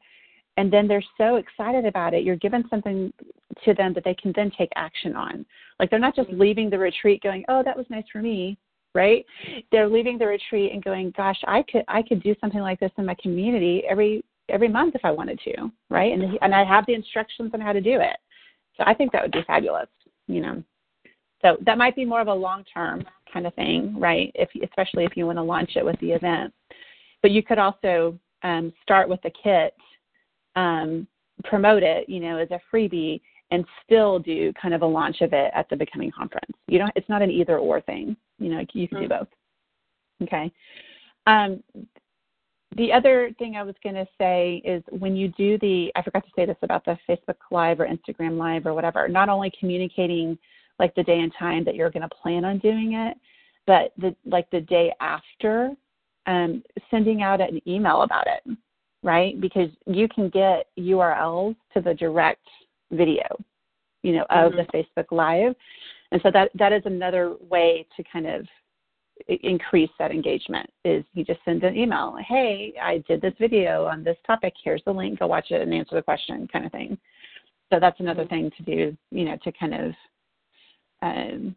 And 0.57 0.73
then 0.73 0.89
they're 0.89 1.05
so 1.17 1.37
excited 1.37 1.87
about 1.87 2.15
it. 2.15 2.25
You're 2.25 2.35
giving 2.37 2.65
something 2.69 3.13
to 3.65 3.75
them 3.75 3.93
that 3.95 4.03
they 4.05 4.15
can 4.15 4.33
then 4.35 4.51
take 4.59 4.71
action 4.75 5.15
on. 5.15 5.47
Like 5.79 5.91
they're 5.91 6.01
not 6.01 6.17
just 6.17 6.31
leaving 6.31 6.69
the 6.69 6.79
retreat 6.79 7.23
going, 7.23 7.45
oh, 7.49 7.63
that 7.65 7.77
was 7.77 7.87
nice 7.89 8.05
for 8.13 8.21
me, 8.21 8.59
right? 8.95 9.25
They're 9.71 9.89
leaving 9.89 10.19
the 10.19 10.27
retreat 10.27 10.73
and 10.73 10.83
going, 10.83 11.13
gosh, 11.17 11.39
I 11.47 11.63
could 11.71 11.85
I 11.89 12.03
could 12.03 12.23
do 12.23 12.35
something 12.41 12.61
like 12.61 12.81
this 12.81 12.93
in 12.99 13.07
my 13.07 13.17
community 13.21 13.83
every 13.89 14.25
every 14.49 14.69
month 14.69 14.95
if 14.95 15.05
I 15.05 15.11
wanted 15.11 15.41
to, 15.45 15.71
right? 15.91 16.13
And 16.13 16.39
and 16.43 16.55
I 16.55 16.65
have 16.65 16.87
the 16.87 16.95
instructions 16.95 17.51
on 17.55 17.61
how 17.61 17.73
to 17.73 17.81
do 17.81 18.01
it. 18.01 18.17
So 18.77 18.85
I 18.87 18.95
think 18.95 19.13
that 19.13 19.23
would 19.23 19.33
be 19.33 19.43
fabulous, 19.47 19.89
you 20.27 20.41
know. 20.41 20.63
So 21.43 21.57
that 21.65 21.79
might 21.79 21.95
be 21.95 22.05
more 22.05 22.21
of 22.21 22.29
a 22.29 22.35
long 22.35 22.65
term 22.73 23.05
kind 23.33 23.47
of 23.47 23.55
thing, 23.55 23.99
right? 23.99 24.33
If 24.35 24.49
especially 24.63 25.05
if 25.05 25.17
you 25.17 25.27
want 25.27 25.39
to 25.39 25.43
launch 25.43 25.73
it 25.77 25.85
with 25.85 25.99
the 26.01 26.13
event. 26.13 26.53
But 27.23 27.33
you 27.33 27.43
could 27.43 27.59
also 27.59 28.19
um, 28.43 28.73
start 28.83 29.09
with 29.09 29.21
the 29.23 29.31
kit, 29.43 29.75
um, 30.57 31.07
promote 31.45 31.83
it, 31.83 32.09
you 32.09 32.21
know, 32.21 32.39
as 32.39 32.51
a 32.51 32.61
freebie, 32.73 33.21
and 33.51 33.65
still 33.85 34.19
do 34.19 34.53
kind 34.61 34.75
of 34.75 34.83
a 34.83 34.87
launch 34.87 35.21
of 35.21 35.33
it 35.33 35.51
at 35.55 35.69
the 35.69 35.77
Becoming 35.77 36.11
Conference. 36.11 36.53
You 36.67 36.79
don't. 36.79 36.93
It's 36.97 37.09
not 37.09 37.23
an 37.23 37.31
either 37.31 37.59
or 37.59 37.81
thing. 37.81 38.17
You 38.39 38.51
know, 38.51 38.65
you 38.73 38.89
can 38.89 39.03
do 39.03 39.09
both. 39.09 39.29
Okay. 40.23 40.51
Um, 41.27 41.63
the 42.77 42.93
other 42.93 43.31
thing 43.39 43.57
I 43.57 43.63
was 43.63 43.75
going 43.83 43.95
to 43.95 44.07
say 44.19 44.63
is 44.65 44.83
when 44.91 45.17
you 45.17 45.29
do 45.29 45.59
the, 45.59 45.91
I 45.97 46.03
forgot 46.03 46.25
to 46.25 46.31
say 46.37 46.45
this 46.45 46.57
about 46.63 46.85
the 46.85 46.99
Facebook 47.09 47.37
Live 47.51 47.81
or 47.81 47.87
Instagram 47.87 48.39
Live 48.39 48.67
or 48.67 48.75
whatever, 48.75 49.09
not 49.09 49.29
only 49.29 49.51
communicating 49.59 50.39
like 50.79 50.95
the 50.95 51.03
day 51.03 51.21
and 51.21 51.33
time 51.39 51.65
that 51.65 51.75
you're 51.75 51.91
going 51.91 52.09
to 52.09 52.15
plan 52.15 52.45
on 52.45 52.59
doing 52.59 52.93
it, 52.93 53.17
but 53.67 53.93
the 53.99 54.15
like 54.25 54.51
the 54.51 54.61
day 54.61 54.93
after, 55.01 55.73
um, 56.27 56.63
sending 56.91 57.23
out 57.23 57.41
an 57.41 57.61
email 57.67 58.03
about 58.03 58.27
it, 58.27 58.57
right? 59.03 59.41
Because 59.41 59.71
you 59.87 60.09
can 60.09 60.29
get 60.29 60.67
URLs 60.79 61.57
to 61.75 61.81
the 61.81 61.95
direct 61.95 62.47
video, 62.93 63.25
you 64.03 64.13
know, 64.13 64.27
of 64.31 64.53
mm-hmm. 64.53 64.59
the 64.59 64.85
Facebook 64.97 65.11
Live, 65.11 65.55
and 66.13 66.21
so 66.23 66.31
that 66.31 66.51
that 66.55 66.73
is 66.73 66.83
another 66.85 67.35
way 67.49 67.87
to 67.97 68.05
kind 68.11 68.27
of 68.27 68.47
increase 69.43 69.91
that 69.99 70.13
engagement 70.13 70.71
is 70.85 71.05
you 71.15 71.25
just 71.25 71.41
send 71.45 71.65
an 71.65 71.77
email 71.77 72.17
hey 72.27 72.73
i 72.81 73.03
did 73.09 73.21
this 73.21 73.35
video 73.41 73.85
on 73.87 74.05
this 74.05 74.17
topic 74.27 74.55
here's 74.63 74.83
the 74.85 74.93
link 74.93 75.19
go 75.19 75.27
watch 75.27 75.51
it 75.51 75.61
and 75.61 75.75
answer 75.75 75.97
the 75.97 76.03
question 76.03 76.49
kind 76.53 76.65
of 76.65 76.73
thing 76.73 76.97
so 77.73 77.81
that's 77.81 77.99
another 77.99 78.25
mm-hmm. 78.25 78.35
thing 78.35 78.51
to 78.57 78.63
do 78.63 78.97
you 79.11 79.25
know 79.25 79.37
to 79.43 79.51
kind 79.53 79.75
of 79.75 79.93
um, 81.03 81.55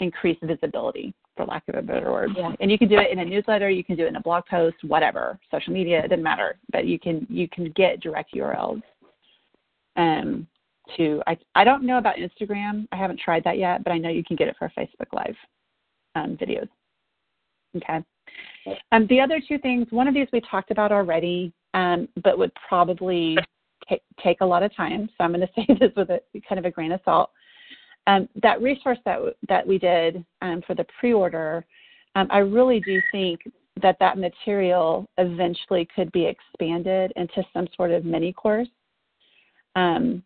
increase 0.00 0.38
visibility, 0.42 1.14
for 1.36 1.46
lack 1.46 1.64
of 1.68 1.74
a 1.74 1.82
better 1.82 2.12
word. 2.12 2.30
Yeah. 2.36 2.52
And 2.60 2.70
you 2.70 2.78
can 2.78 2.88
do 2.88 2.98
it 2.98 3.10
in 3.10 3.18
a 3.20 3.24
newsletter, 3.24 3.70
you 3.70 3.84
can 3.84 3.96
do 3.96 4.04
it 4.04 4.08
in 4.08 4.16
a 4.16 4.20
blog 4.20 4.44
post, 4.46 4.76
whatever, 4.82 5.38
social 5.50 5.72
media, 5.72 6.00
it 6.04 6.08
doesn't 6.08 6.22
matter. 6.22 6.56
But 6.72 6.86
you 6.86 6.98
can 6.98 7.26
you 7.28 7.48
can 7.48 7.72
get 7.72 8.00
direct 8.00 8.34
URLs. 8.34 8.82
Um, 9.96 10.46
to 10.96 11.22
I 11.26 11.36
I 11.54 11.64
don't 11.64 11.84
know 11.84 11.98
about 11.98 12.16
Instagram. 12.16 12.86
I 12.92 12.96
haven't 12.96 13.20
tried 13.20 13.44
that 13.44 13.58
yet, 13.58 13.84
but 13.84 13.92
I 13.92 13.98
know 13.98 14.08
you 14.08 14.24
can 14.24 14.36
get 14.36 14.48
it 14.48 14.56
for 14.58 14.70
Facebook 14.76 15.12
Live 15.12 15.36
um, 16.14 16.36
videos. 16.36 16.68
Okay. 17.76 18.04
Um, 18.92 19.06
the 19.08 19.20
other 19.20 19.40
two 19.46 19.58
things, 19.58 19.86
one 19.90 20.08
of 20.08 20.14
these 20.14 20.28
we 20.32 20.40
talked 20.40 20.70
about 20.70 20.92
already, 20.92 21.52
um, 21.74 22.08
but 22.22 22.38
would 22.38 22.52
probably 22.68 23.36
t- 23.88 24.00
take 24.22 24.40
a 24.40 24.46
lot 24.46 24.62
of 24.62 24.74
time. 24.74 25.08
So 25.16 25.24
I'm 25.24 25.32
going 25.32 25.40
to 25.46 25.52
say 25.54 25.66
this 25.78 25.92
with 25.96 26.10
a 26.10 26.20
kind 26.48 26.58
of 26.58 26.64
a 26.64 26.70
grain 26.70 26.92
of 26.92 27.00
salt. 27.04 27.30
Um, 28.06 28.28
that 28.42 28.62
resource 28.62 28.98
that 29.04 29.18
that 29.48 29.66
we 29.66 29.78
did 29.78 30.24
um, 30.40 30.62
for 30.66 30.74
the 30.74 30.86
pre-order, 30.98 31.64
um, 32.14 32.26
I 32.30 32.38
really 32.38 32.80
do 32.80 33.00
think 33.12 33.40
that 33.82 33.96
that 34.00 34.18
material 34.18 35.08
eventually 35.18 35.86
could 35.94 36.10
be 36.12 36.26
expanded 36.26 37.12
into 37.16 37.44
some 37.52 37.68
sort 37.76 37.90
of 37.90 38.04
mini 38.04 38.32
course. 38.32 38.68
Um, 39.76 40.22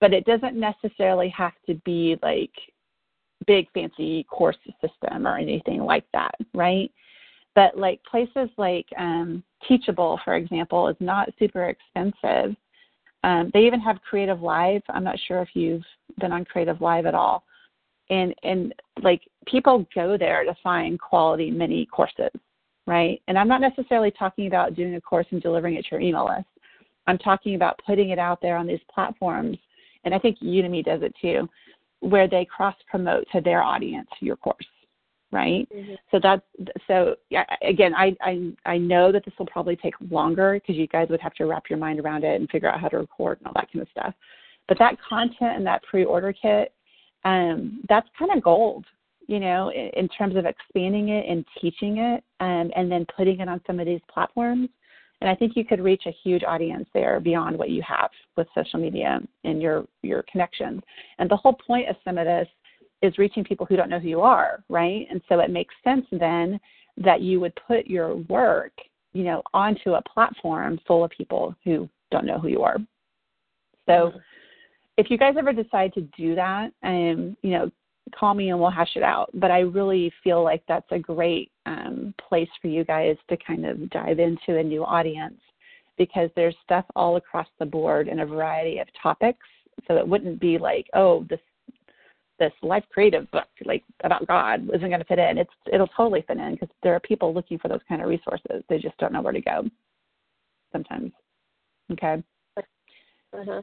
but 0.00 0.12
it 0.12 0.24
doesn't 0.24 0.58
necessarily 0.58 1.28
have 1.30 1.52
to 1.66 1.74
be 1.84 2.16
like 2.22 2.52
big 3.46 3.66
fancy 3.72 4.24
course 4.24 4.56
system 4.80 5.26
or 5.26 5.36
anything 5.36 5.82
like 5.82 6.04
that, 6.12 6.34
right? 6.54 6.90
But 7.54 7.78
like 7.78 8.02
places 8.04 8.48
like 8.56 8.86
um, 8.98 9.42
Teachable, 9.68 10.20
for 10.24 10.34
example, 10.34 10.88
is 10.88 10.96
not 11.00 11.30
super 11.38 11.68
expensive 11.68 12.56
um, 13.24 13.50
they 13.54 13.60
even 13.60 13.80
have 13.80 14.02
Creative 14.02 14.40
Live. 14.42 14.82
I'm 14.90 15.02
not 15.02 15.18
sure 15.26 15.40
if 15.40 15.48
you've 15.54 15.82
been 16.20 16.30
on 16.30 16.44
Creative 16.44 16.80
Live 16.80 17.06
at 17.06 17.14
all. 17.14 17.42
And 18.10 18.34
and 18.42 18.74
like 19.02 19.22
people 19.46 19.86
go 19.94 20.18
there 20.18 20.44
to 20.44 20.54
find 20.62 21.00
quality 21.00 21.50
mini 21.50 21.86
courses, 21.86 22.30
right? 22.86 23.22
And 23.26 23.38
I'm 23.38 23.48
not 23.48 23.62
necessarily 23.62 24.10
talking 24.10 24.46
about 24.46 24.74
doing 24.74 24.96
a 24.96 25.00
course 25.00 25.26
and 25.30 25.40
delivering 25.40 25.76
it 25.76 25.86
to 25.86 25.92
your 25.92 26.00
email 26.02 26.26
list. 26.26 26.46
I'm 27.06 27.16
talking 27.16 27.54
about 27.54 27.80
putting 27.86 28.10
it 28.10 28.18
out 28.18 28.42
there 28.42 28.58
on 28.58 28.66
these 28.66 28.80
platforms, 28.94 29.56
and 30.04 30.14
I 30.14 30.18
think 30.18 30.38
Udemy 30.40 30.84
does 30.84 31.02
it 31.02 31.14
too, 31.20 31.48
where 32.00 32.28
they 32.28 32.44
cross 32.44 32.76
promote 32.90 33.26
to 33.32 33.40
their 33.40 33.62
audience 33.62 34.08
your 34.20 34.36
course 34.36 34.66
right? 35.34 35.68
Mm-hmm. 35.74 35.94
So 36.10 36.20
that's 36.22 36.42
so 36.86 37.16
yeah, 37.28 37.44
again, 37.62 37.92
I, 37.94 38.16
I 38.22 38.52
I 38.64 38.78
know 38.78 39.12
that 39.12 39.24
this 39.24 39.34
will 39.38 39.46
probably 39.46 39.76
take 39.76 39.94
longer 40.10 40.54
because 40.54 40.76
you 40.76 40.86
guys 40.86 41.08
would 41.10 41.20
have 41.20 41.34
to 41.34 41.46
wrap 41.46 41.64
your 41.68 41.78
mind 41.78 42.00
around 42.00 42.24
it 42.24 42.40
and 42.40 42.48
figure 42.48 42.70
out 42.70 42.80
how 42.80 42.88
to 42.88 42.98
record 42.98 43.38
and 43.38 43.48
all 43.48 43.52
that 43.56 43.70
kind 43.70 43.82
of 43.82 43.88
stuff. 43.90 44.14
But 44.68 44.78
that 44.78 44.96
content 45.06 45.56
and 45.56 45.66
that 45.66 45.82
pre-order 45.82 46.32
kit, 46.32 46.72
um, 47.24 47.82
that's 47.88 48.08
kind 48.18 48.30
of 48.34 48.42
gold, 48.42 48.86
you 49.26 49.40
know, 49.40 49.70
in, 49.70 49.90
in, 49.94 50.08
terms 50.08 50.36
of 50.36 50.46
expanding 50.46 51.10
it 51.10 51.26
and 51.28 51.44
teaching 51.60 51.98
it, 51.98 52.24
um, 52.40 52.70
and 52.74 52.90
then 52.90 53.06
putting 53.14 53.40
it 53.40 53.48
on 53.48 53.60
some 53.66 53.78
of 53.78 53.86
these 53.86 54.00
platforms. 54.12 54.70
And 55.20 55.30
I 55.30 55.34
think 55.34 55.52
you 55.56 55.64
could 55.64 55.80
reach 55.80 56.02
a 56.06 56.16
huge 56.22 56.42
audience 56.44 56.86
there 56.92 57.18
beyond 57.20 57.56
what 57.58 57.70
you 57.70 57.82
have 57.86 58.10
with 58.36 58.46
social 58.54 58.78
media 58.78 59.20
and 59.44 59.62
your 59.62 59.86
your 60.02 60.24
connections. 60.30 60.82
And 61.18 61.30
the 61.30 61.36
whole 61.36 61.54
point 61.54 61.88
of 61.88 61.96
some 62.04 62.18
of 62.18 62.26
this 62.26 62.48
is 63.02 63.18
reaching 63.18 63.44
people 63.44 63.66
who 63.66 63.76
don't 63.76 63.90
know 63.90 63.98
who 63.98 64.08
you 64.08 64.20
are, 64.20 64.64
right? 64.68 65.06
And 65.10 65.20
so 65.28 65.40
it 65.40 65.50
makes 65.50 65.74
sense 65.84 66.06
then 66.10 66.58
that 66.96 67.20
you 67.20 67.40
would 67.40 67.52
put 67.66 67.86
your 67.86 68.16
work, 68.28 68.72
you 69.12 69.24
know, 69.24 69.42
onto 69.52 69.94
a 69.94 70.02
platform 70.02 70.78
full 70.86 71.04
of 71.04 71.10
people 71.10 71.54
who 71.64 71.88
don't 72.10 72.26
know 72.26 72.38
who 72.38 72.48
you 72.48 72.62
are. 72.62 72.78
So 73.86 73.92
mm-hmm. 73.92 74.18
if 74.96 75.10
you 75.10 75.18
guys 75.18 75.34
ever 75.38 75.52
decide 75.52 75.92
to 75.94 76.02
do 76.16 76.34
that, 76.34 76.70
um, 76.82 77.36
you 77.42 77.50
know, 77.50 77.70
call 78.18 78.34
me 78.34 78.50
and 78.50 78.60
we'll 78.60 78.70
hash 78.70 78.96
it 78.96 79.02
out. 79.02 79.30
But 79.34 79.50
I 79.50 79.60
really 79.60 80.12
feel 80.22 80.42
like 80.42 80.62
that's 80.68 80.90
a 80.90 80.98
great 80.98 81.50
um, 81.66 82.14
place 82.28 82.48
for 82.60 82.68
you 82.68 82.84
guys 82.84 83.16
to 83.28 83.36
kind 83.36 83.64
of 83.64 83.88
dive 83.90 84.18
into 84.18 84.58
a 84.58 84.62
new 84.62 84.84
audience 84.84 85.40
because 85.96 86.30
there's 86.34 86.56
stuff 86.64 86.84
all 86.96 87.16
across 87.16 87.46
the 87.58 87.66
board 87.66 88.08
in 88.08 88.20
a 88.20 88.26
variety 88.26 88.78
of 88.78 88.88
topics. 89.00 89.46
So 89.86 89.96
it 89.96 90.06
wouldn't 90.06 90.40
be 90.40 90.58
like, 90.58 90.86
oh, 90.94 91.24
this 91.28 91.40
this 92.38 92.52
life 92.62 92.84
creative 92.92 93.30
book 93.30 93.46
like 93.64 93.84
about 94.02 94.26
god 94.26 94.68
isn't 94.74 94.88
going 94.88 94.98
to 94.98 95.04
fit 95.04 95.20
in 95.20 95.38
it's 95.38 95.52
it'll 95.72 95.86
totally 95.88 96.24
fit 96.26 96.36
in 96.36 96.52
because 96.52 96.68
there 96.82 96.92
are 96.92 97.00
people 97.00 97.32
looking 97.32 97.58
for 97.58 97.68
those 97.68 97.80
kind 97.88 98.02
of 98.02 98.08
resources 98.08 98.62
they 98.68 98.76
just 98.76 98.96
don't 98.98 99.12
know 99.12 99.22
where 99.22 99.32
to 99.32 99.40
go 99.40 99.64
sometimes 100.72 101.12
okay 101.92 102.22
uh-huh. 102.58 103.62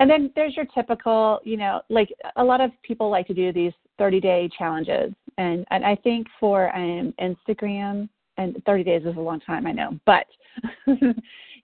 And 0.00 0.10
then 0.10 0.30
there's 0.34 0.56
your 0.56 0.66
typical 0.74 1.40
you 1.44 1.56
know 1.56 1.80
like 1.88 2.12
a 2.36 2.44
lot 2.44 2.60
of 2.60 2.70
people 2.82 3.08
like 3.10 3.26
to 3.26 3.34
do 3.34 3.52
these 3.52 3.72
30 3.98 4.20
day 4.20 4.50
challenges 4.56 5.12
and 5.38 5.64
and 5.70 5.84
i 5.84 5.94
think 5.94 6.26
for 6.38 6.74
um 6.74 7.14
instagram 7.20 8.08
and 8.36 8.60
30 8.66 8.84
days 8.84 9.02
is 9.04 9.16
a 9.16 9.20
long 9.20 9.40
time 9.40 9.66
i 9.66 9.72
know 9.72 9.98
but 10.06 10.26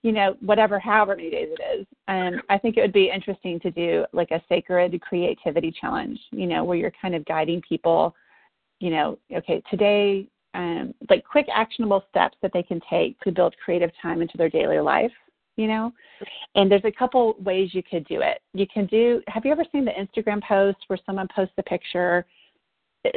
you 0.06 0.12
know, 0.12 0.36
whatever, 0.40 0.78
however 0.78 1.16
many 1.16 1.30
days 1.30 1.48
it 1.50 1.80
is. 1.80 1.86
Um, 2.06 2.40
I 2.48 2.58
think 2.58 2.76
it 2.76 2.80
would 2.80 2.92
be 2.92 3.10
interesting 3.12 3.58
to 3.58 3.72
do 3.72 4.04
like 4.12 4.30
a 4.30 4.40
sacred 4.48 5.00
creativity 5.00 5.74
challenge, 5.80 6.20
you 6.30 6.46
know, 6.46 6.62
where 6.62 6.76
you're 6.76 6.92
kind 7.02 7.16
of 7.16 7.24
guiding 7.24 7.60
people, 7.68 8.14
you 8.78 8.90
know, 8.90 9.18
okay, 9.34 9.60
today, 9.68 10.28
um, 10.54 10.94
like 11.10 11.24
quick 11.24 11.46
actionable 11.52 12.04
steps 12.08 12.36
that 12.40 12.52
they 12.54 12.62
can 12.62 12.80
take 12.88 13.18
to 13.20 13.32
build 13.32 13.56
creative 13.62 13.90
time 14.00 14.22
into 14.22 14.38
their 14.38 14.48
daily 14.48 14.78
life, 14.78 15.10
you 15.56 15.66
know. 15.66 15.92
And 16.54 16.70
there's 16.70 16.84
a 16.84 16.92
couple 16.92 17.36
ways 17.40 17.70
you 17.72 17.82
could 17.82 18.06
do 18.06 18.20
it. 18.20 18.40
You 18.54 18.66
can 18.72 18.86
do, 18.86 19.22
have 19.28 19.44
you 19.44 19.52
ever 19.52 19.64
seen 19.72 19.84
the 19.84 19.92
Instagram 19.92 20.42
post 20.42 20.78
where 20.86 20.98
someone 21.04 21.28
posts 21.34 21.54
a 21.58 21.62
picture? 21.62 22.24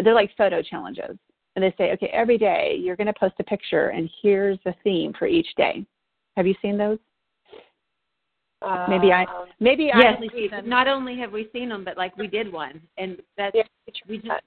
They're 0.03 0.13
like 0.13 0.31
photo 0.37 0.61
challenges. 0.61 1.17
And 1.55 1.63
they 1.63 1.73
say, 1.77 1.91
okay, 1.93 2.09
every 2.13 2.37
day 2.37 2.77
you're 2.79 2.95
going 2.95 3.07
to 3.07 3.13
post 3.13 3.33
a 3.39 3.43
picture, 3.43 3.89
and 3.89 4.09
here's 4.21 4.59
the 4.63 4.73
theme 4.83 5.13
for 5.17 5.27
each 5.27 5.49
day 5.57 5.85
have 6.39 6.47
you 6.47 6.55
seen 6.61 6.77
those? 6.77 6.97
Uh, 8.61 8.85
maybe 8.89 9.11
I 9.11 9.25
maybe 9.59 9.91
yes, 9.93 10.15
I 10.17 10.21
we, 10.33 10.49
not 10.65 10.87
only 10.87 11.17
have 11.17 11.31
we 11.31 11.49
seen 11.53 11.69
them, 11.69 11.83
but 11.83 11.97
like 11.97 12.15
we 12.17 12.27
did 12.27 12.51
one, 12.51 12.81
and 12.97 13.17
that's 13.37 13.55
yeah. 13.55 13.63
we 14.07 14.17
just 14.17 14.27
we 14.27 14.39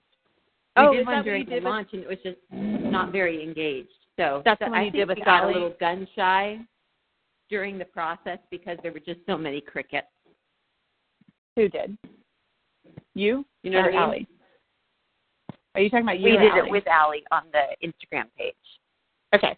oh, 0.77 0.93
did 0.95 1.07
one 1.07 1.25
during 1.25 1.49
the 1.49 1.61
launch, 1.61 1.89
and 1.93 2.03
it 2.03 2.09
was 2.09 2.19
just 2.23 2.39
not 2.51 3.13
very 3.13 3.43
engaged. 3.43 3.89
So 4.19 4.43
that's 4.45 4.61
what 4.61 4.73
I 4.73 4.85
you 4.85 4.91
did 4.91 5.09
with 5.09 5.19
we 5.19 5.25
got 5.25 5.45
a 5.45 5.47
little 5.47 5.75
gun 5.81 6.07
shy 6.15 6.61
during 7.53 7.77
the 7.77 7.85
process 7.85 8.39
because 8.51 8.79
there 8.83 8.93
were 8.93 8.99
just 8.99 9.21
so 9.29 9.37
many 9.37 9.61
crickets. 9.61 10.07
Who 11.55 11.69
did? 11.69 11.99
You? 13.15 13.45
You 13.63 13.71
know 13.71 13.81
or 13.81 13.93
Allie? 13.93 14.27
Are 15.75 15.83
you 15.83 15.91
talking 15.91 16.07
about 16.07 16.19
you? 16.19 16.31
We 16.31 16.39
did 16.39 16.53
Allie? 16.53 16.69
it 16.69 16.73
with 16.73 16.87
Allie 16.87 17.23
on 17.31 17.43
the 17.53 17.87
Instagram 17.87 18.25
page. 18.39 18.55
Okay. 19.35 19.55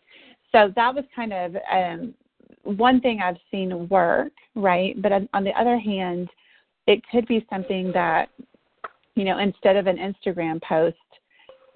So 0.51 0.73
that 0.75 0.93
was 0.93 1.05
kind 1.15 1.33
of 1.33 1.57
um, 1.73 2.15
one 2.65 3.01
thing 3.01 3.21
I've 3.21 3.37
seen 3.49 3.89
work, 3.89 4.33
right? 4.57 5.01
But 5.01 5.13
on, 5.13 5.29
on 5.33 5.45
the 5.45 5.53
other 5.53 5.79
hand, 5.79 6.29
it 6.89 7.01
could 7.13 7.29
be 7.29 7.47
something 7.49 7.93
that, 7.93 8.29
you 9.15 9.23
know, 9.23 9.39
instead 9.39 9.77
of 9.77 9.87
an 9.87 9.99
Instagram 9.99 10.61
post, 10.63 10.97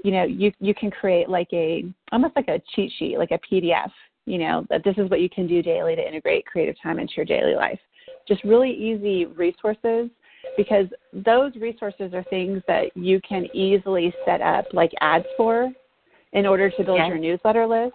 you 0.02 0.10
know, 0.10 0.24
you 0.24 0.52
you 0.58 0.74
can 0.74 0.90
create 0.90 1.28
like 1.28 1.48
a 1.52 1.84
almost 2.10 2.34
like 2.34 2.48
a 2.48 2.60
cheat 2.74 2.92
sheet, 2.98 3.18
like 3.18 3.30
a 3.30 3.38
PDF, 3.38 3.90
you 4.28 4.38
know, 4.38 4.66
that 4.68 4.84
this 4.84 4.94
is 4.98 5.08
what 5.10 5.20
you 5.20 5.28
can 5.28 5.46
do 5.46 5.62
daily 5.62 5.96
to 5.96 6.06
integrate 6.06 6.46
creative 6.46 6.76
time 6.82 6.98
into 6.98 7.14
your 7.16 7.24
daily 7.24 7.54
life. 7.54 7.78
Just 8.26 8.44
really 8.44 8.70
easy 8.70 9.24
resources 9.26 10.10
because 10.56 10.86
those 11.12 11.54
resources 11.56 12.12
are 12.12 12.24
things 12.24 12.62
that 12.66 12.94
you 12.96 13.20
can 13.26 13.46
easily 13.54 14.12
set 14.24 14.40
up 14.40 14.66
like 14.72 14.92
ads 15.00 15.26
for 15.36 15.72
in 16.32 16.46
order 16.46 16.70
to 16.70 16.84
build 16.84 16.98
Yes. 16.98 17.08
your 17.08 17.18
newsletter 17.18 17.66
list 17.66 17.94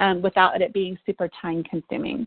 um, 0.00 0.22
without 0.22 0.60
it 0.62 0.72
being 0.72 0.98
super 1.04 1.28
time 1.40 1.62
consuming. 1.64 2.26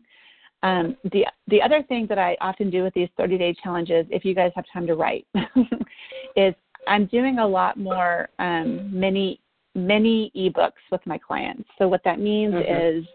Um, 0.62 0.96
the 1.10 1.26
the 1.48 1.60
other 1.60 1.82
thing 1.82 2.06
that 2.08 2.18
I 2.18 2.36
often 2.40 2.70
do 2.70 2.84
with 2.84 2.94
these 2.94 3.08
30 3.16 3.38
day 3.38 3.54
challenges, 3.62 4.06
if 4.10 4.24
you 4.24 4.34
guys 4.34 4.52
have 4.54 4.64
time 4.72 4.86
to 4.86 4.94
write, 4.94 5.26
is 6.36 6.54
I'm 6.86 7.06
doing 7.06 7.40
a 7.40 7.46
lot 7.46 7.76
more 7.76 8.28
um, 8.38 8.88
mini 8.92 9.40
mini 9.74 10.30
ebooks 10.36 10.84
with 10.90 11.00
my 11.06 11.18
clients. 11.18 11.68
So 11.78 11.88
what 11.88 12.02
that 12.04 12.20
means 12.20 12.54
Mhm. 12.54 12.98
is, 13.00 13.06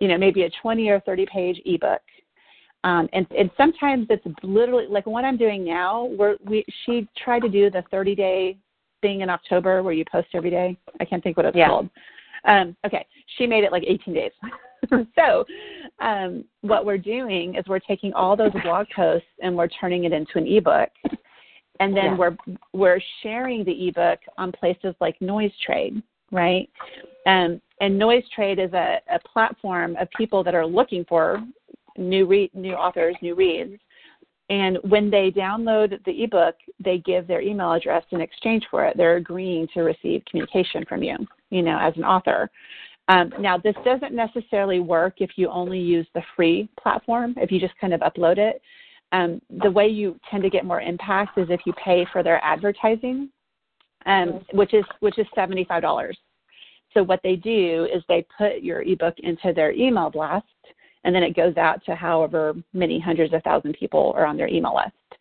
you 0.00 0.08
know, 0.08 0.18
maybe 0.18 0.42
a 0.42 0.50
20 0.62 0.88
or 0.88 1.00
30 1.00 1.26
page 1.26 1.60
ebook. 1.64 2.00
Um, 2.84 3.08
and, 3.12 3.26
and 3.36 3.50
sometimes 3.56 4.06
it's 4.10 4.24
literally 4.42 4.86
like 4.88 5.06
what 5.06 5.24
I'm 5.24 5.36
doing 5.36 5.64
now. 5.64 6.04
Where 6.04 6.36
we 6.44 6.64
she 6.84 7.08
tried 7.16 7.40
to 7.40 7.48
do 7.48 7.70
the 7.70 7.82
30 7.90 8.14
day 8.14 8.58
thing 9.02 9.22
in 9.22 9.30
October 9.30 9.82
where 9.82 9.92
you 9.92 10.04
post 10.10 10.28
every 10.34 10.50
day. 10.50 10.76
I 11.00 11.04
can't 11.04 11.22
think 11.22 11.36
what 11.36 11.46
it's 11.46 11.56
Yeah. 11.56 11.68
called. 11.68 11.90
Um, 12.44 12.76
okay, 12.86 13.04
she 13.36 13.46
made 13.46 13.64
it 13.64 13.72
like 13.72 13.82
18 13.86 14.14
days. 14.14 14.30
so, 15.16 15.44
um, 15.98 16.44
what 16.60 16.86
we're 16.86 16.98
doing 16.98 17.56
is 17.56 17.64
we're 17.66 17.80
taking 17.80 18.12
all 18.12 18.36
those 18.36 18.52
blog 18.62 18.86
posts 18.94 19.26
and 19.42 19.56
we're 19.56 19.68
turning 19.68 20.04
it 20.04 20.12
into 20.12 20.38
an 20.38 20.46
ebook, 20.46 20.90
and 21.80 21.96
then 21.96 22.12
Yeah. 22.12 22.16
we're 22.16 22.36
we're 22.72 23.00
sharing 23.22 23.64
the 23.64 23.88
ebook 23.88 24.20
on 24.38 24.52
places 24.52 24.94
like 25.00 25.20
Noise 25.20 25.52
Trade, 25.64 26.02
right? 26.32 26.68
Um, 27.26 27.60
and 27.80 27.98
Noise 27.98 28.24
Trade 28.34 28.58
is 28.58 28.72
a, 28.72 28.98
a 29.10 29.18
platform 29.20 29.96
of 29.96 30.08
people 30.16 30.42
that 30.44 30.54
are 30.54 30.66
looking 30.66 31.04
for 31.08 31.42
new 31.98 32.26
re- 32.26 32.50
new 32.54 32.72
authors, 32.72 33.16
new 33.22 33.34
reads. 33.34 33.78
And 34.48 34.78
when 34.82 35.10
they 35.10 35.32
download 35.32 36.02
the 36.04 36.22
ebook, 36.22 36.54
they 36.78 36.98
give 36.98 37.26
their 37.26 37.40
email 37.40 37.72
address 37.72 38.04
in 38.12 38.20
exchange 38.20 38.64
for 38.70 38.84
it. 38.84 38.96
They're 38.96 39.16
agreeing 39.16 39.66
to 39.74 39.80
receive 39.80 40.22
communication 40.30 40.84
from 40.88 41.02
you, 41.02 41.16
you 41.50 41.62
know, 41.62 41.78
as 41.80 41.96
an 41.96 42.04
author. 42.04 42.48
Um, 43.08 43.32
now, 43.40 43.58
this 43.58 43.74
doesn't 43.84 44.14
necessarily 44.14 44.80
work 44.80 45.14
if 45.18 45.30
you 45.36 45.48
only 45.48 45.78
use 45.78 46.06
the 46.14 46.22
free 46.34 46.68
platform, 46.80 47.34
if 47.36 47.50
you 47.50 47.60
just 47.60 47.76
kind 47.80 47.94
of 47.94 48.00
upload 48.00 48.38
it. 48.38 48.60
Um, 49.12 49.40
the 49.62 49.70
way 49.70 49.86
you 49.88 50.18
tend 50.30 50.42
to 50.42 50.50
get 50.50 50.64
more 50.64 50.80
impact 50.80 51.38
is 51.38 51.48
if 51.50 51.60
you 51.66 51.72
pay 51.72 52.06
for 52.12 52.22
their 52.22 52.42
advertising, 52.44 53.30
um, 54.06 54.44
which 54.52 54.72
is 54.72 54.84
which 55.00 55.18
is 55.18 55.26
seventy 55.34 55.64
five 55.64 55.82
dollars. 55.82 56.16
So 56.94 57.02
what 57.02 57.20
they 57.22 57.36
do 57.36 57.86
is 57.92 58.02
they 58.08 58.26
put 58.38 58.62
your 58.62 58.82
ebook 58.82 59.14
into 59.18 59.52
their 59.52 59.72
email 59.72 60.10
blast, 60.10 60.46
and 61.04 61.14
then 61.14 61.22
it 61.22 61.36
goes 61.36 61.56
out 61.56 61.84
to 61.84 61.94
however 61.94 62.54
many 62.72 62.98
hundreds 62.98 63.34
of 63.34 63.42
thousand 63.42 63.74
people 63.74 64.14
are 64.16 64.24
on 64.24 64.36
their 64.36 64.48
email 64.48 64.74
list. 64.74 65.20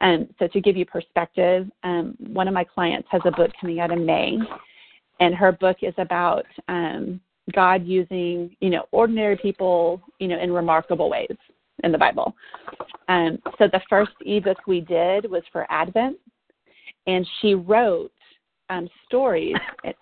Um, 0.00 0.28
so 0.38 0.46
to 0.46 0.60
give 0.60 0.76
you 0.76 0.84
perspective, 0.84 1.68
um, 1.82 2.14
one 2.18 2.48
of 2.48 2.54
my 2.54 2.64
clients 2.64 3.08
has 3.10 3.22
a 3.24 3.30
book 3.30 3.50
coming 3.60 3.80
out 3.80 3.90
in 3.90 4.04
May, 4.04 4.38
and 5.20 5.34
her 5.34 5.52
book 5.52 5.78
is 5.82 5.94
about 5.96 6.44
um, 6.68 7.20
God 7.52 7.86
using 7.86 8.54
you 8.60 8.70
know 8.70 8.84
ordinary 8.92 9.36
people 9.36 10.00
you 10.18 10.28
know 10.28 10.38
in 10.38 10.52
remarkable 10.52 11.08
ways 11.08 11.36
in 11.82 11.92
the 11.92 11.98
Bible. 11.98 12.34
Um, 13.08 13.38
so 13.58 13.68
the 13.68 13.80
first 13.88 14.12
ebook 14.20 14.58
we 14.66 14.80
did 14.80 15.30
was 15.30 15.42
for 15.52 15.66
Advent, 15.70 16.18
and 17.06 17.26
she 17.40 17.54
wrote 17.54 18.12
um, 18.70 18.88
stories. 19.06 19.56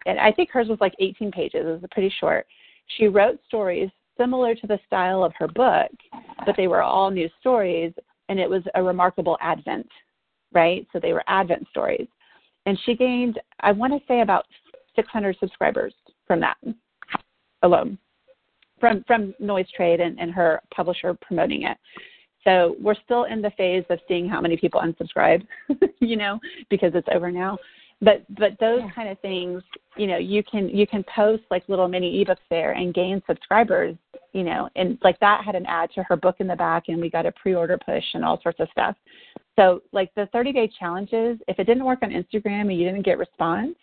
And, 0.06 0.18
I 0.18 0.32
think 0.32 0.50
hers 0.50 0.68
was 0.68 0.78
like 0.80 0.94
18 0.98 1.30
pages. 1.30 1.66
It 1.66 1.80
was 1.82 1.82
pretty 1.90 2.12
short. 2.20 2.46
She 2.98 3.08
wrote 3.08 3.38
stories 3.46 3.90
similar 4.18 4.54
to 4.54 4.66
the 4.66 4.78
style 4.86 5.24
of 5.24 5.32
her 5.38 5.48
book, 5.48 5.90
but 6.46 6.56
they 6.56 6.68
were 6.68 6.82
all 6.82 7.10
new 7.10 7.28
stories, 7.40 7.92
and 8.28 8.38
it 8.38 8.48
was 8.48 8.62
a 8.74 8.82
remarkable 8.82 9.36
Advent, 9.40 9.88
right? 10.52 10.86
So 10.92 11.00
they 11.00 11.12
were 11.12 11.24
Advent 11.26 11.66
stories, 11.70 12.06
and 12.66 12.78
she 12.84 12.94
gained, 12.94 13.40
I 13.60 13.72
want 13.72 13.92
to 13.92 14.00
say, 14.06 14.20
about 14.20 14.46
600 14.96 15.36
subscribers 15.40 15.94
from 16.26 16.40
that 16.40 16.56
alone, 17.62 17.98
from 18.78 19.02
from 19.06 19.34
Noise 19.40 19.66
Trade 19.74 20.00
and, 20.00 20.18
and 20.20 20.30
her 20.32 20.60
publisher 20.74 21.14
promoting 21.14 21.62
it. 21.64 21.76
So 22.44 22.76
we're 22.80 22.94
still 23.04 23.24
in 23.24 23.40
the 23.40 23.50
phase 23.56 23.84
of 23.90 23.98
seeing 24.06 24.28
how 24.28 24.40
many 24.40 24.56
people 24.56 24.80
unsubscribe, 24.80 25.44
you 26.00 26.16
know, 26.16 26.38
because 26.68 26.92
it's 26.94 27.08
over 27.12 27.30
now. 27.30 27.58
But 28.04 28.22
but 28.36 28.52
those 28.60 28.82
kind 28.94 29.08
of 29.08 29.18
things, 29.20 29.62
you 29.96 30.06
know, 30.06 30.18
you 30.18 30.42
can 30.42 30.68
you 30.68 30.86
can 30.86 31.04
post 31.14 31.42
like 31.50 31.66
little 31.68 31.88
mini 31.88 32.22
ebooks 32.24 32.36
there 32.50 32.72
and 32.72 32.92
gain 32.92 33.22
subscribers, 33.26 33.96
you 34.32 34.42
know, 34.44 34.68
and 34.76 34.98
like 35.02 35.18
that 35.20 35.42
had 35.44 35.54
an 35.54 35.64
ad 35.66 35.90
to 35.94 36.02
her 36.02 36.16
book 36.16 36.36
in 36.38 36.46
the 36.46 36.56
back 36.56 36.84
and 36.88 37.00
we 37.00 37.08
got 37.08 37.24
a 37.24 37.32
pre-order 37.32 37.78
push 37.78 38.04
and 38.12 38.24
all 38.24 38.40
sorts 38.42 38.60
of 38.60 38.68
stuff. 38.72 38.94
So 39.56 39.80
like 39.92 40.14
the 40.14 40.26
30 40.32 40.52
day 40.52 40.70
challenges, 40.78 41.38
if 41.48 41.58
it 41.58 41.64
didn't 41.64 41.84
work 41.84 42.00
on 42.02 42.10
Instagram 42.10 42.62
and 42.62 42.78
you 42.78 42.84
didn't 42.84 43.06
get 43.06 43.18
response, 43.18 43.76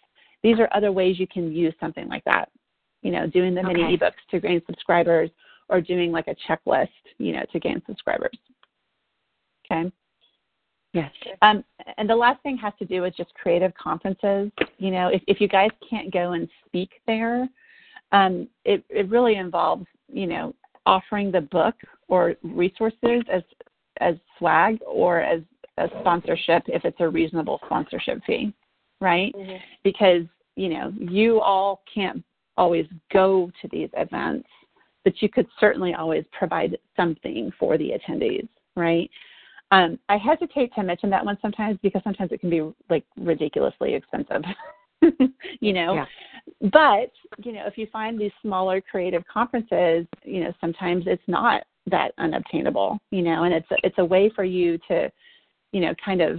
these 0.43 0.59
are 0.59 0.69
other 0.73 0.91
ways 0.91 1.19
you 1.19 1.27
can 1.27 1.51
use 1.51 1.73
something 1.79 2.07
like 2.07 2.23
that. 2.25 2.49
You 3.01 3.11
know, 3.11 3.25
doing 3.25 3.55
the 3.55 3.63
mini 3.63 3.83
Okay. 3.83 3.97
ebooks 3.97 4.21
to 4.29 4.39
gain 4.39 4.61
subscribers 4.67 5.31
or 5.69 5.81
doing 5.81 6.11
like 6.11 6.27
a 6.27 6.35
checklist, 6.47 6.89
you 7.17 7.33
know, 7.33 7.43
to 7.51 7.59
gain 7.59 7.81
subscribers. 7.87 8.37
Okay. 9.65 9.91
Yes. 10.93 11.11
Um, 11.41 11.63
and 11.97 12.09
the 12.09 12.15
last 12.15 12.41
thing 12.43 12.57
has 12.57 12.73
to 12.79 12.85
do 12.85 13.01
with 13.01 13.15
just 13.15 13.33
creative 13.33 13.73
conferences. 13.75 14.51
You 14.77 14.91
know, 14.91 15.07
if, 15.07 15.21
if 15.27 15.39
you 15.39 15.47
guys 15.47 15.69
can't 15.89 16.11
go 16.11 16.33
and 16.33 16.49
speak 16.65 16.89
there, 17.07 17.47
um, 18.11 18.47
it, 18.65 18.83
it 18.89 19.09
really 19.09 19.35
involves, 19.35 19.85
you 20.07 20.27
know, 20.27 20.53
offering 20.85 21.31
the 21.31 21.41
book 21.41 21.75
or 22.07 22.35
resources 22.43 23.23
as 23.31 23.43
as 23.99 24.15
swag 24.37 24.79
or 24.85 25.21
as 25.21 25.41
a 25.77 25.87
sponsorship 26.01 26.63
if 26.67 26.83
it's 26.85 26.99
a 26.99 27.07
reasonable 27.07 27.59
sponsorship 27.65 28.19
fee, 28.25 28.53
right? 28.99 29.33
Because, 29.83 30.23
you 30.55 30.69
know, 30.69 30.91
you 30.99 31.39
all 31.39 31.83
can't 31.93 32.23
always 32.57 32.85
go 33.13 33.51
to 33.61 33.67
these 33.71 33.89
events, 33.95 34.47
but 35.03 35.21
you 35.21 35.29
could 35.29 35.47
certainly 35.59 35.93
always 35.93 36.25
provide 36.37 36.77
something 36.95 37.51
for 37.59 37.77
the 37.77 37.91
attendees, 37.91 38.47
right? 38.75 39.09
Um, 39.71 39.97
I 40.09 40.17
hesitate 40.17 40.73
to 40.75 40.83
mention 40.83 41.09
that 41.11 41.23
one 41.23 41.37
sometimes 41.41 41.79
because 41.81 42.01
sometimes 42.03 42.31
it 42.31 42.41
can 42.41 42.49
be 42.49 42.61
like 42.89 43.05
ridiculously 43.17 43.93
expensive, 43.93 44.43
you 45.61 45.73
know. 45.73 45.95
Yeah. 45.95 46.05
But 46.71 47.11
you 47.43 47.53
know, 47.53 47.65
if 47.65 47.77
you 47.77 47.87
find 47.91 48.19
these 48.19 48.31
smaller 48.41 48.81
creative 48.81 49.23
conferences, 49.31 50.05
you 50.23 50.43
know, 50.43 50.53
sometimes 50.59 51.05
it's 51.07 51.23
not 51.27 51.63
that 51.87 52.13
unobtainable, 52.17 52.99
you 53.11 53.21
know, 53.21 53.43
and 53.43 53.53
it's 53.53 53.69
a, 53.71 53.75
it's 53.83 53.97
a 53.97 54.05
way 54.05 54.29
for 54.35 54.43
you 54.43 54.77
to, 54.89 55.09
you 55.71 55.81
know, 55.81 55.93
kind 56.03 56.21
of 56.21 56.37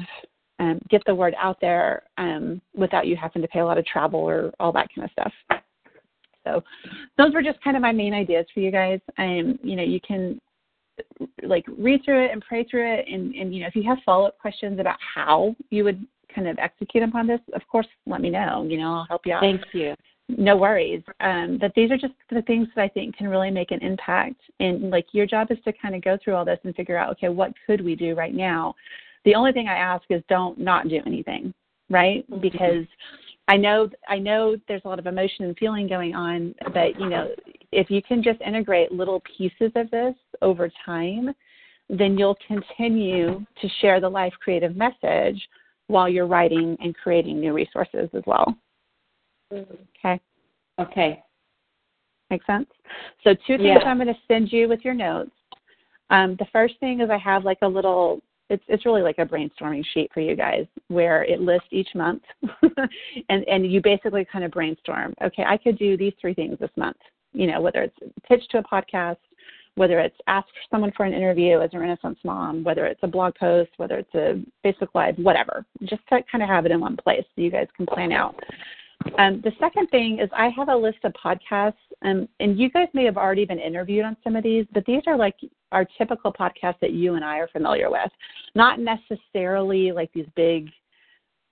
um, 0.59 0.79
get 0.91 1.03
the 1.07 1.15
word 1.15 1.35
out 1.39 1.59
there 1.61 2.03
um, 2.19 2.61
without 2.75 3.07
you 3.07 3.17
having 3.17 3.43
to 3.43 3.49
pay 3.49 3.61
a 3.61 3.65
lot 3.65 3.79
of 3.79 3.87
travel 3.87 4.21
or 4.21 4.53
all 4.61 4.73
that 4.73 4.89
kind 4.95 5.05
of 5.05 5.11
stuff. 5.13 5.63
So 6.45 6.63
those 7.19 7.33
were 7.33 7.43
just 7.43 7.63
kind 7.63 7.77
of 7.77 7.83
my 7.83 7.93
main 7.93 8.13
ideas 8.15 8.47
for 8.53 8.61
you 8.61 8.71
guys. 8.71 9.01
Um, 9.19 9.59
you 9.63 9.77
know, 9.77 9.83
you 9.83 10.01
can 10.01 10.41
like 11.43 11.65
read 11.79 12.05
through 12.05 12.25
it 12.25 12.31
and 12.33 12.43
pray 12.43 12.65
through 12.65 12.93
it. 12.93 13.07
And, 13.11 13.35
and 13.35 13.55
you 13.55 13.63
know 13.63 13.67
if 13.67 13.77
you 13.77 13.83
have 13.85 13.99
follow 14.05 14.27
up 14.27 14.39
questions 14.39 14.81
about 14.81 14.99
how 15.15 15.55
you 15.71 15.85
would 15.85 16.07
kind 16.35 16.49
of 16.49 16.59
execute 16.59 17.03
upon 17.03 17.27
this 17.27 17.41
of 17.55 17.63
course 17.71 17.87
let 18.07 18.21
me 18.21 18.31
know. 18.31 18.67
You 18.69 18.79
know 18.79 18.95
i'll 18.95 19.07
help 19.09 19.27
you 19.27 19.35
out. 19.35 19.43
Thank 19.43 19.63
you. 19.73 19.95
no 20.29 20.57
worries. 20.57 21.03
Um, 21.21 21.59
but 21.61 21.73
these 21.75 21.91
are 21.91 21.99
just 21.99 22.15
the 22.31 22.43
things 22.43 22.69
that 22.75 22.83
i 22.83 22.89
think 22.89 23.17
can 23.17 23.29
really 23.29 23.51
make 23.51 23.71
an 23.71 23.81
impact. 23.83 24.41
And 24.61 24.91
like 24.91 25.07
your 25.13 25.27
job 25.27 25.49
is 25.51 25.59
to 25.65 25.73
kind 25.73 25.95
of 25.95 26.03
go 26.03 26.19
through 26.23 26.35
all 26.35 26.45
this 26.45 26.59
and 26.65 26.75
figure 26.75 26.97
out 26.97 27.11
okay 27.13 27.29
what 27.29 27.53
could 27.67 27.85
we 27.85 27.95
do 27.95 28.15
right 28.15 28.35
now? 28.35 28.75
The 29.25 29.35
only 29.35 29.53
thing 29.53 29.69
i 29.69 29.77
ask 29.77 30.05
is 30.11 30.23
don't 30.29 30.59
not 30.59 30.89
do 30.89 31.01
anything 31.07 31.55
right? 31.91 32.25
Because 32.41 32.87
i 33.49 33.57
know 33.57 33.89
i 34.09 34.19
know 34.19 34.57
there's 34.69 34.83
a 34.85 34.89
lot 34.89 34.99
of 34.99 35.07
emotion 35.07 35.45
and 35.45 35.57
feeling 35.59 35.89
going 35.89 36.15
on 36.15 36.55
but 36.73 36.99
you 36.99 37.09
know 37.09 37.29
if 37.73 37.91
you 37.91 38.01
can 38.03 38.23
just 38.23 38.41
integrate 38.41 38.93
little 38.93 39.23
pieces 39.37 39.73
of 39.75 39.91
this 39.91 40.15
over 40.43 40.71
time 40.85 41.35
then 41.89 42.17
you'll 42.17 42.39
continue 42.47 43.45
to 43.61 43.69
share 43.81 44.01
the 44.01 44.09
life 44.09 44.33
creative 44.41 44.77
message 44.77 45.41
while 45.89 46.09
you're 46.09 46.27
writing 46.27 46.77
and 46.81 46.95
creating 46.97 47.41
new 47.41 47.53
resources 47.53 48.09
as 48.15 48.23
well 48.27 48.57
okay 49.53 50.21
Okay. 50.81 51.23
Make 52.31 52.45
sense? 52.45 52.69
So 53.25 53.35
two 53.47 53.59
things 53.59 53.81
Yeah. 53.83 53.89
I'm 53.89 53.99
going 53.99 54.09
to 54.09 54.21
send 54.27 54.53
you 54.53 54.69
with 54.69 54.85
your 54.85 54.95
notes. 54.95 55.31
Um, 56.11 56.37
the 56.39 56.47
first 56.53 56.79
thing 56.81 57.01
is 57.01 57.11
I 57.11 57.19
have 57.19 57.45
like 57.45 57.59
a 57.63 57.69
little 57.69 58.21
it's 58.51 58.65
it's 58.69 58.85
really 58.85 59.03
like 59.03 59.19
a 59.19 59.25
brainstorming 59.25 59.85
sheet 59.95 60.11
for 60.13 60.21
you 60.21 60.37
guys 60.37 60.67
where 60.89 61.25
it 61.25 61.41
lists 61.41 61.69
each 61.71 61.89
month 61.95 62.23
and 63.29 63.45
and 63.49 63.71
you 63.71 63.81
basically 63.81 64.27
kind 64.31 64.45
of 64.45 64.51
brainstorm 64.51 65.15
okay 65.25 65.45
i 65.45 65.57
could 65.57 65.79
do 65.79 65.97
these 65.97 66.13
three 66.21 66.35
things 66.35 66.59
this 66.59 66.71
month 66.77 66.97
you 67.33 67.47
know 67.47 67.63
whether 67.63 67.83
it's 67.83 67.97
pitch 68.29 68.43
to 68.51 68.59
a 68.59 68.63
podcast 68.65 69.17
whether 69.77 70.01
it's 70.01 70.17
ask 70.27 70.49
someone 70.71 70.93
for 70.97 71.05
an 71.05 71.15
interview 71.15 71.61
as 71.61 71.71
a 71.73 71.79
renaissance 71.79 72.19
mom 72.25 72.63
whether 72.63 72.87
it's 72.87 73.01
a 73.03 73.07
blog 73.07 73.35
post 73.37 73.71
whether 73.79 73.97
it's 73.99 74.15
a 74.15 74.43
facebook 74.65 74.89
live 74.95 75.17
whatever. 75.17 75.65
Just 75.83 76.03
to 76.09 76.21
kind 76.31 76.43
of 76.43 76.49
have 76.49 76.67
it 76.67 76.73
in 76.73 76.81
one 76.81 76.97
place 76.97 77.25
so 77.35 77.43
you 77.43 77.51
guys 77.51 77.69
can 77.77 77.87
plan 77.87 78.13
out. 78.13 78.35
Um, 79.19 79.41
the 79.43 79.53
second 79.59 79.89
thing 79.89 80.19
is 80.21 80.31
I 80.37 80.49
have 80.51 80.69
a 80.69 80.77
list 80.77 80.99
of 81.05 81.13
podcasts, 81.13 81.75
um, 82.03 82.29
and 82.41 82.59
you 82.59 82.71
guys 82.71 82.89
may 82.95 83.05
have 83.05 83.17
already 83.17 83.45
been 83.45 83.59
interviewed 83.59 84.05
on 84.05 84.17
some 84.23 84.37
of 84.37 84.45
these, 84.45 84.67
but 84.73 84.85
these 84.87 85.03
are 85.07 85.17
like 85.17 85.37
our 85.73 85.87
typical 85.99 86.33
podcasts 86.33 86.81
that 86.81 86.93
you 86.93 87.15
and 87.15 87.25
I 87.25 87.39
are 87.39 87.49
familiar 87.49 87.91
with, 87.91 88.11
not 88.55 88.79
necessarily 88.79 89.93
like 89.93 90.13
these 90.13 90.27
big, 90.37 90.69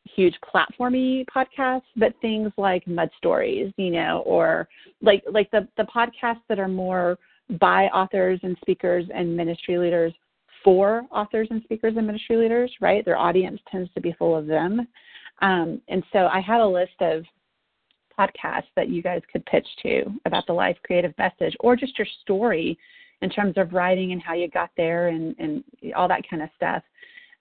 huge 0.05 0.35
platformy 0.43 1.25
podcasts, 1.35 1.83
but 1.97 2.15
things 2.21 2.53
like 2.57 2.87
Mud 2.87 3.11
Stories, 3.19 3.73
you 3.77 3.91
know, 3.91 4.23
or 4.27 4.69
like 5.03 5.23
like 5.31 5.51
the 5.51 5.67
the 5.77 5.85
podcasts 5.85 6.43
that 6.49 6.59
are 6.59 6.69
more 6.69 7.19
by 7.59 7.87
authors 7.87 8.41
and 8.43 8.57
speakers 8.61 9.07
and 9.15 9.37
ministry 9.37 9.79
leaders 9.79 10.13
for 10.63 11.05
authors 11.11 11.49
and 11.51 11.63
speakers 11.63 11.95
and 11.97 12.07
ministry 12.07 12.37
leaders, 12.37 12.73
right? 12.81 13.05
Their 13.05 13.17
audience 13.17 13.61
tends 13.71 13.91
to 13.95 14.01
be 14.01 14.13
full 14.19 14.37
of 14.37 14.47
them. 14.47 14.87
Um, 15.43 15.81
and 15.89 16.03
so 16.13 16.27
I 16.27 16.41
have 16.41 16.61
a 16.61 16.67
list 16.67 17.01
of 17.01 17.25
podcasts 18.19 18.69
that 18.77 18.89
you 18.89 19.03
guys 19.03 19.23
could 19.33 19.45
pitch 19.47 19.67
to 19.83 20.05
about 20.27 20.47
the 20.47 20.53
life 20.53 20.77
creative 20.85 21.15
message 21.17 21.57
or 21.61 21.77
just 21.77 21.99
your 21.99 22.07
story 22.23 22.79
in 23.23 23.31
terms 23.31 23.55
of 23.57 23.73
writing 23.73 24.13
and 24.13 24.21
how 24.21 24.35
you 24.35 24.49
got 24.49 24.71
there 24.77 25.09
and, 25.09 25.35
and 25.39 25.65
all 25.97 26.09
that 26.09 26.29
kind 26.29 26.43
of 26.43 26.51
stuff. 26.57 26.83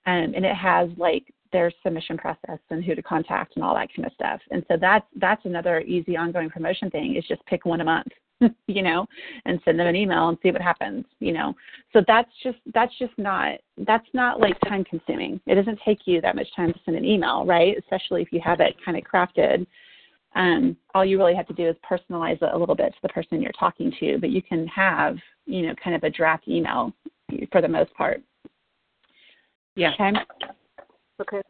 Um, 0.05 0.33
and 0.35 0.45
it 0.45 0.55
has 0.55 0.89
like 0.97 1.33
their 1.51 1.71
submission 1.83 2.17
process 2.17 2.59
and 2.69 2.83
who 2.83 2.95
to 2.95 3.01
contact 3.01 3.55
and 3.55 3.63
all 3.63 3.75
that 3.75 3.89
kind 3.93 4.05
of 4.05 4.13
stuff. 4.13 4.39
And 4.51 4.63
so 4.67 4.77
that's 4.79 5.05
that's 5.15 5.43
another 5.45 5.81
easy 5.81 6.15
ongoing 6.15 6.49
promotion 6.49 6.89
thing 6.89 7.15
is 7.15 7.25
just 7.27 7.45
pick 7.45 7.65
one 7.65 7.81
a 7.81 7.85
month, 7.85 8.11
you 8.67 8.81
know, 8.81 9.05
and 9.45 9.59
send 9.65 9.79
them 9.79 9.87
an 9.87 9.95
email 9.95 10.29
and 10.29 10.37
see 10.41 10.51
what 10.51 10.61
happens, 10.61 11.05
you 11.19 11.33
know. 11.33 11.53
So 11.93 12.01
that's 12.07 12.31
just 12.43 12.57
that's 12.73 12.97
just 12.97 13.13
not 13.17 13.59
that's 13.85 14.07
not 14.13 14.39
like 14.39 14.57
time 14.67 14.83
consuming. 14.83 15.41
It 15.45 15.55
doesn't 15.55 15.79
take 15.85 15.99
you 16.05 16.21
that 16.21 16.35
much 16.35 16.47
time 16.55 16.73
to 16.73 16.79
send 16.85 16.97
an 16.97 17.05
email, 17.05 17.45
right? 17.45 17.77
Especially 17.77 18.21
if 18.21 18.31
you 18.31 18.39
have 18.43 18.59
it 18.59 18.75
kind 18.85 18.97
of 18.97 19.03
crafted 19.03 19.65
um, 20.35 20.77
all 20.93 21.03
you 21.03 21.17
really 21.17 21.35
have 21.35 21.47
to 21.47 21.53
do 21.53 21.67
is 21.67 21.75
personalize 21.89 22.41
it 22.41 22.53
a 22.53 22.57
little 22.57 22.75
bit 22.75 22.93
to 22.93 22.99
the 23.01 23.09
person 23.09 23.41
you're 23.41 23.51
talking 23.53 23.91
to, 23.99 24.17
but 24.19 24.29
you 24.29 24.41
can 24.41 24.67
have, 24.67 25.17
you 25.45 25.63
know, 25.67 25.73
kind 25.83 25.95
of 25.95 26.03
a 26.03 26.09
draft 26.09 26.47
email 26.47 26.93
for 27.51 27.61
the 27.61 27.67
most 27.67 27.93
part. 27.95 28.21
Yeah. 29.75 29.93
Okay. 29.93 30.11
Okay. 31.21 31.41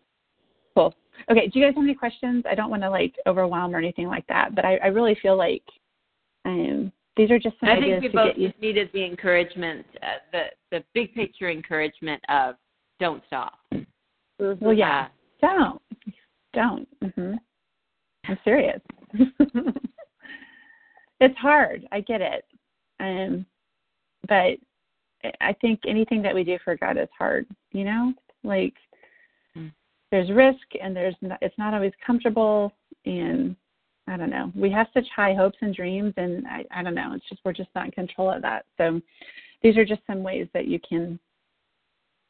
Cool. 0.76 0.94
Okay. 1.30 1.48
Do 1.48 1.60
you 1.60 1.66
guys 1.66 1.76
have 1.76 1.84
any 1.84 1.94
questions? 1.94 2.44
I 2.49 2.56
don't 2.56 2.70
want 2.70 2.84
to 2.84 2.90
like 2.90 3.14
overwhelm 3.28 3.76
or 3.76 3.80
anything 3.80 4.07
like 4.07 4.26
that, 4.28 4.56
but 4.56 4.66
I, 4.66 4.78
I 4.78 4.88
really 4.88 5.18
feel 5.22 5.38
like 5.38 5.64
um, 6.49 6.91
these 7.17 7.31
are 7.31 7.39
just 7.39 7.59
some 7.59 7.69
I 7.69 7.73
ideas 7.73 8.01
think 8.01 8.01
we 8.01 8.07
to 8.09 8.13
both 8.15 8.27
get 8.34 8.38
you. 8.38 8.49
just 8.49 8.61
needed 8.61 8.89
the 8.93 9.03
encouragement, 9.05 9.85
uh, 10.01 10.19
the 10.31 10.43
the 10.71 10.84
big 10.93 11.13
picture 11.13 11.49
encouragement 11.49 12.21
of 12.30 12.55
don't 12.99 13.23
stop. 13.27 13.53
Well, 14.39 14.73
yeah. 14.73 15.07
Don't. 15.41 15.81
Don't. 16.53 16.88
hmm 17.15 17.34
I'm 18.27 18.38
serious. 18.43 18.81
it's 21.19 21.38
hard. 21.38 21.88
I 21.91 22.01
get 22.01 22.21
it. 22.21 22.45
Um, 22.99 23.45
but 24.27 24.57
I 25.41 25.53
think 25.61 25.80
anything 25.88 26.21
that 26.21 26.35
we 26.35 26.43
do 26.43 26.57
for 26.63 26.76
God 26.77 26.97
is 26.97 27.07
hard. 27.17 27.47
You 27.71 27.85
know, 27.85 28.13
like 28.43 28.73
Mm. 29.57 29.71
there's 30.11 30.30
risk 30.31 30.65
and 30.80 30.95
there's 30.95 31.15
not, 31.21 31.39
it's 31.41 31.57
not 31.57 31.73
always 31.73 31.91
comfortable 32.05 32.71
and 33.05 33.55
I 34.10 34.18
don't 34.18 34.31
know. 34.31 34.52
We 34.56 34.72
have 34.72 34.88
such 34.94 35.06
high 35.15 35.36
hopes 35.36 35.57
and 35.61 35.76
dreams, 35.76 36.14
and 36.18 36.45
I, 36.48 36.65
I 36.72 36.81
don't 36.81 36.95
know. 36.95 37.14
It's 37.14 37.30
just 37.30 37.41
we're 37.45 37.53
just 37.53 37.69
not 37.76 37.86
in 37.86 37.91
control 37.91 38.31
of 38.31 38.41
that. 38.41 38.65
So 38.77 38.99
these 39.61 39.77
are 39.77 39.86
just 39.86 40.02
some 40.07 40.23
ways 40.23 40.48
that 40.53 40.68
you 40.68 40.80
can, 40.88 41.19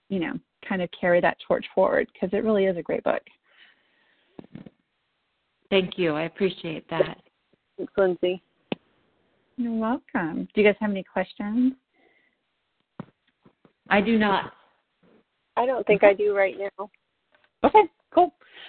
you 0.10 0.20
know, 0.20 0.34
kind 0.68 0.82
of 0.82 0.90
carry 1.00 1.22
that 1.22 1.38
torch 1.48 1.66
forward 1.74 2.08
because 2.12 2.36
it 2.38 2.44
really 2.44 2.66
is 2.66 2.76
a 2.76 2.82
great 2.82 3.04
book. 3.04 3.22
Thank 5.70 5.98
you. 5.98 6.16
I 6.16 6.24
appreciate 6.24 6.90
that. 6.90 7.18
Thanks, 7.78 7.94
Lindsay. 7.96 8.42
You're 9.56 9.80
welcome. 9.80 10.50
Do 10.54 10.62
you 10.62 10.68
guys 10.68 10.76
have 10.82 10.90
any 10.90 11.04
questions? 11.04 11.74
I 13.90 14.02
do 14.02 14.18
not. 14.18 14.52
I 15.56 15.66
don't 15.66 15.86
think 15.88 16.04
I 16.04 16.14
do 16.14 16.36
right 16.36 16.56
now. 16.58 16.90
Okay, 17.64 17.72
cool. 17.74 17.88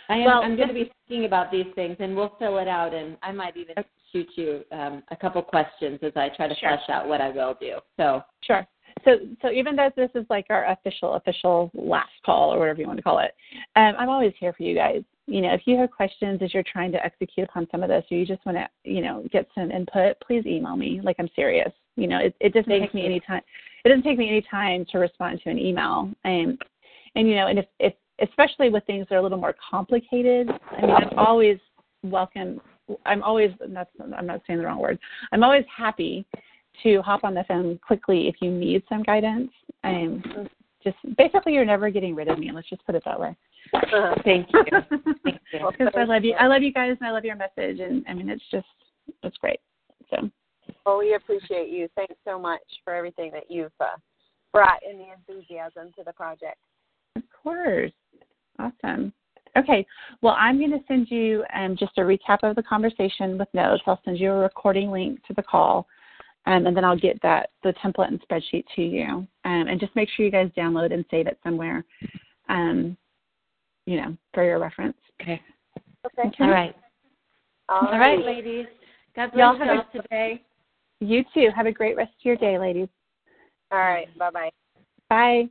I 0.09 0.17
am. 0.17 0.25
Well, 0.25 0.43
I'm 0.43 0.57
going 0.57 0.69
to 0.69 0.75
be 0.75 0.91
thinking 1.09 1.27
about 1.27 1.51
these 1.51 1.67
things, 1.75 1.97
and 2.01 2.17
we'll 2.17 2.35
fill 2.39 2.59
it 2.59 2.69
out. 2.69 2.95
And 2.95 3.17
I 3.23 3.33
might 3.33 3.57
even 3.57 3.75
shoot 4.13 4.29
you 4.35 4.63
um, 4.73 5.03
a 5.11 5.17
couple 5.17 5.41
questions 5.43 5.99
as 6.03 6.13
I 6.17 6.29
try 6.31 6.49
to 6.49 6.55
Sure. 6.57 6.71
flesh 6.71 6.89
out 6.89 7.09
what 7.09 7.21
I 7.21 7.31
will 7.31 7.57
do. 7.61 7.79
So 7.97 8.23
Sure. 8.43 8.67
So, 9.05 9.19
so 9.41 9.51
even 9.51 9.77
though 9.77 9.91
this 9.97 10.11
is 10.15 10.27
like 10.29 10.47
our 10.51 10.71
official, 10.73 11.15
official 11.15 11.71
last 11.75 12.11
call 12.25 12.53
or 12.53 12.59
whatever 12.59 12.81
you 12.81 12.87
want 12.87 12.99
to 12.99 13.03
call 13.03 13.21
it, 13.21 13.35
um, 13.77 13.95
I'm 13.99 14.09
always 14.09 14.33
here 14.39 14.53
for 14.53 14.63
you 14.63 14.75
guys. 14.75 15.03
You 15.27 15.41
know, 15.41 15.55
if 15.55 15.63
you 15.65 15.79
have 15.79 15.91
questions 15.91 16.41
as 16.43 16.53
you're 16.53 16.65
trying 16.65 16.91
to 16.93 17.05
execute 17.05 17.49
upon 17.49 17.69
some 17.71 17.83
of 17.83 17.89
this, 17.89 18.05
or 18.11 18.17
you 18.17 18.27
just 18.27 18.45
want 18.45 18.59
to, 18.59 18.69
you 18.85 19.01
know, 19.01 19.25
get 19.33 19.47
some 19.55 19.71
input, 19.71 20.17
please 20.27 20.45
email 20.45 20.77
me. 20.77 21.01
Like 21.03 21.17
I'm 21.19 21.31
serious. 21.37 21.71
You 21.97 22.09
know, 22.09 22.19
it, 22.19 22.35
it 22.41 22.53
doesn't 22.53 22.69
Thank 22.69 22.83
take 22.83 22.95
me 22.95 23.05
any 23.05 23.21
time. 23.21 23.43
It 23.85 23.89
doesn't 23.91 24.03
take 24.03 24.19
me 24.19 24.29
any 24.29 24.43
time 24.51 24.85
to 24.91 24.99
respond 24.99 25.41
to 25.45 25.51
an 25.51 25.59
email. 25.59 26.11
And 26.25 26.59
and 27.15 27.29
you 27.29 27.37
know, 27.37 27.47
and 27.47 27.61
if, 27.61 27.67
if 27.79 27.95
especially 28.21 28.71
with 28.71 28.85
things 28.85 29.07
that 29.09 29.17
are 29.17 29.19
a 29.19 29.23
little 29.23 29.39
more 29.39 29.55
complicated, 29.71 30.49
I 30.77 30.81
mean, 30.81 30.91
I'm 30.91 31.19
always 31.19 31.59
welcome. 32.03 32.61
I'm 33.07 33.23
always 33.23 33.51
that's 33.69 33.91
I'm 34.01 34.27
not 34.27 34.43
saying 34.47 34.59
the 34.59 34.67
wrong 34.67 34.81
word. 34.81 34.99
I'm 35.33 35.43
always 35.43 35.65
happy 35.75 36.27
to 36.83 37.03
hop 37.03 37.25
on 37.25 37.35
the 37.35 37.45
phone 37.47 37.79
quickly 37.87 38.29
if 38.29 38.37
you 38.41 38.51
need 38.51 38.83
some 38.89 39.03
guidance. 39.03 39.51
Um, 39.85 40.49
just 40.83 40.97
basically, 41.17 41.53
you're 41.53 41.65
never 41.65 41.91
getting 41.91 42.15
rid 42.15 42.29
of 42.29 42.39
me. 42.39 42.51
Let's 42.53 42.69
just 42.69 42.85
put 42.87 42.95
it 42.95 43.03
that 43.05 43.21
way. 43.21 43.37
Uh-huh. 43.75 44.15
thank 44.25 44.49
you. 44.53 44.63
Thank 45.25 45.41
you. 45.53 45.71
Because 45.71 45.93
I 45.97 46.05
love 46.05 46.25
you. 46.25 46.33
I 46.33 46.47
love 46.47 46.63
you 46.63 46.73
guys, 46.73 46.97
and 46.99 47.09
I 47.09 47.13
love 47.13 47.25
your 47.25 47.37
message. 47.37 47.81
And 47.81 48.05
I 48.09 48.15
mean, 48.15 48.31
it's 48.31 48.43
just 48.51 48.67
it's 49.23 49.37
great. 49.37 49.61
So 50.09 50.31
Well, 50.87 50.99
we 50.99 51.15
appreciate 51.15 51.69
you. 51.69 51.89
Thanks 51.95 52.15
so 52.25 52.39
much 52.39 52.63
for 52.85 52.95
everything 52.95 53.31
that 53.33 53.51
you've 53.51 53.73
uh, 53.81 53.97
brought 54.53 54.81
and 54.89 54.99
the 54.99 55.07
enthusiasm 55.13 55.93
to 55.99 56.05
the 56.05 56.13
project. 56.13 56.59
Of 57.41 57.45
course, 57.45 57.93
awesome. 58.59 59.13
Okay, 59.57 59.85
well, 60.23 60.37
I'm 60.39 60.59
going 60.59 60.71
to 60.71 60.85
send 60.87 61.11
you 61.11 61.45
um, 61.55 61.77
just 61.77 61.99
a 61.99 62.03
recap 62.03 62.39
of 62.43 62.55
the 62.55 62.63
conversation 62.63 63.37
with 63.37 63.49
notes. 63.53 63.83
I'll 63.87 64.01
send 64.05 64.19
you 64.19 64.31
a 64.31 64.37
recording 64.37 64.91
link 64.91 65.25
to 65.27 65.35
the 65.35 65.43
call, 65.43 65.87
um, 66.47 66.67
and 66.67 66.77
then 66.77 66.85
I'll 66.85 66.99
get 66.99 67.21
that 67.23 67.51
the 67.63 67.73
template 67.85 68.09
and 68.09 68.21
spreadsheet 68.23 68.65
to 68.77 68.83
you. 68.83 69.05
Um, 69.07 69.27
and 69.45 69.81
just 69.81 69.95
make 69.97 70.09
sure 70.11 70.25
you 70.25 70.31
guys 70.31 70.51
download 70.57 70.93
and 70.93 71.05
save 71.11 71.27
it 71.27 71.39
somewhere, 71.43 71.85
um, 72.49 72.97
you 73.87 74.01
know, 74.01 74.17
for 74.35 74.45
your 74.45 74.61
reference. 74.61 74.97
Okay. 75.21 75.41
Okay. 76.07 76.29
Okay. 76.29 76.45
All 76.45 76.51
right. 76.51 76.77
All 77.69 77.89
All 77.89 77.99
right, 77.99 78.25
ladies. 78.25 78.67
God 79.17 79.31
Y'all 79.35 79.57
bless 79.57 79.69
have 79.69 79.77
y'all 79.77 79.87
a- 79.95 80.03
today. 80.03 80.43
You 81.01 81.25
too. 81.35 81.49
Have 81.57 81.67
a 81.67 81.73
great 81.73 81.97
rest 81.97 82.13
of 82.21 82.25
your 82.25 82.37
day, 82.37 82.59
ladies. 82.59 82.89
All 83.73 83.79
right. 83.79 84.07
Bye 84.19 84.31
bye 84.31 84.51
bye. 85.09 85.51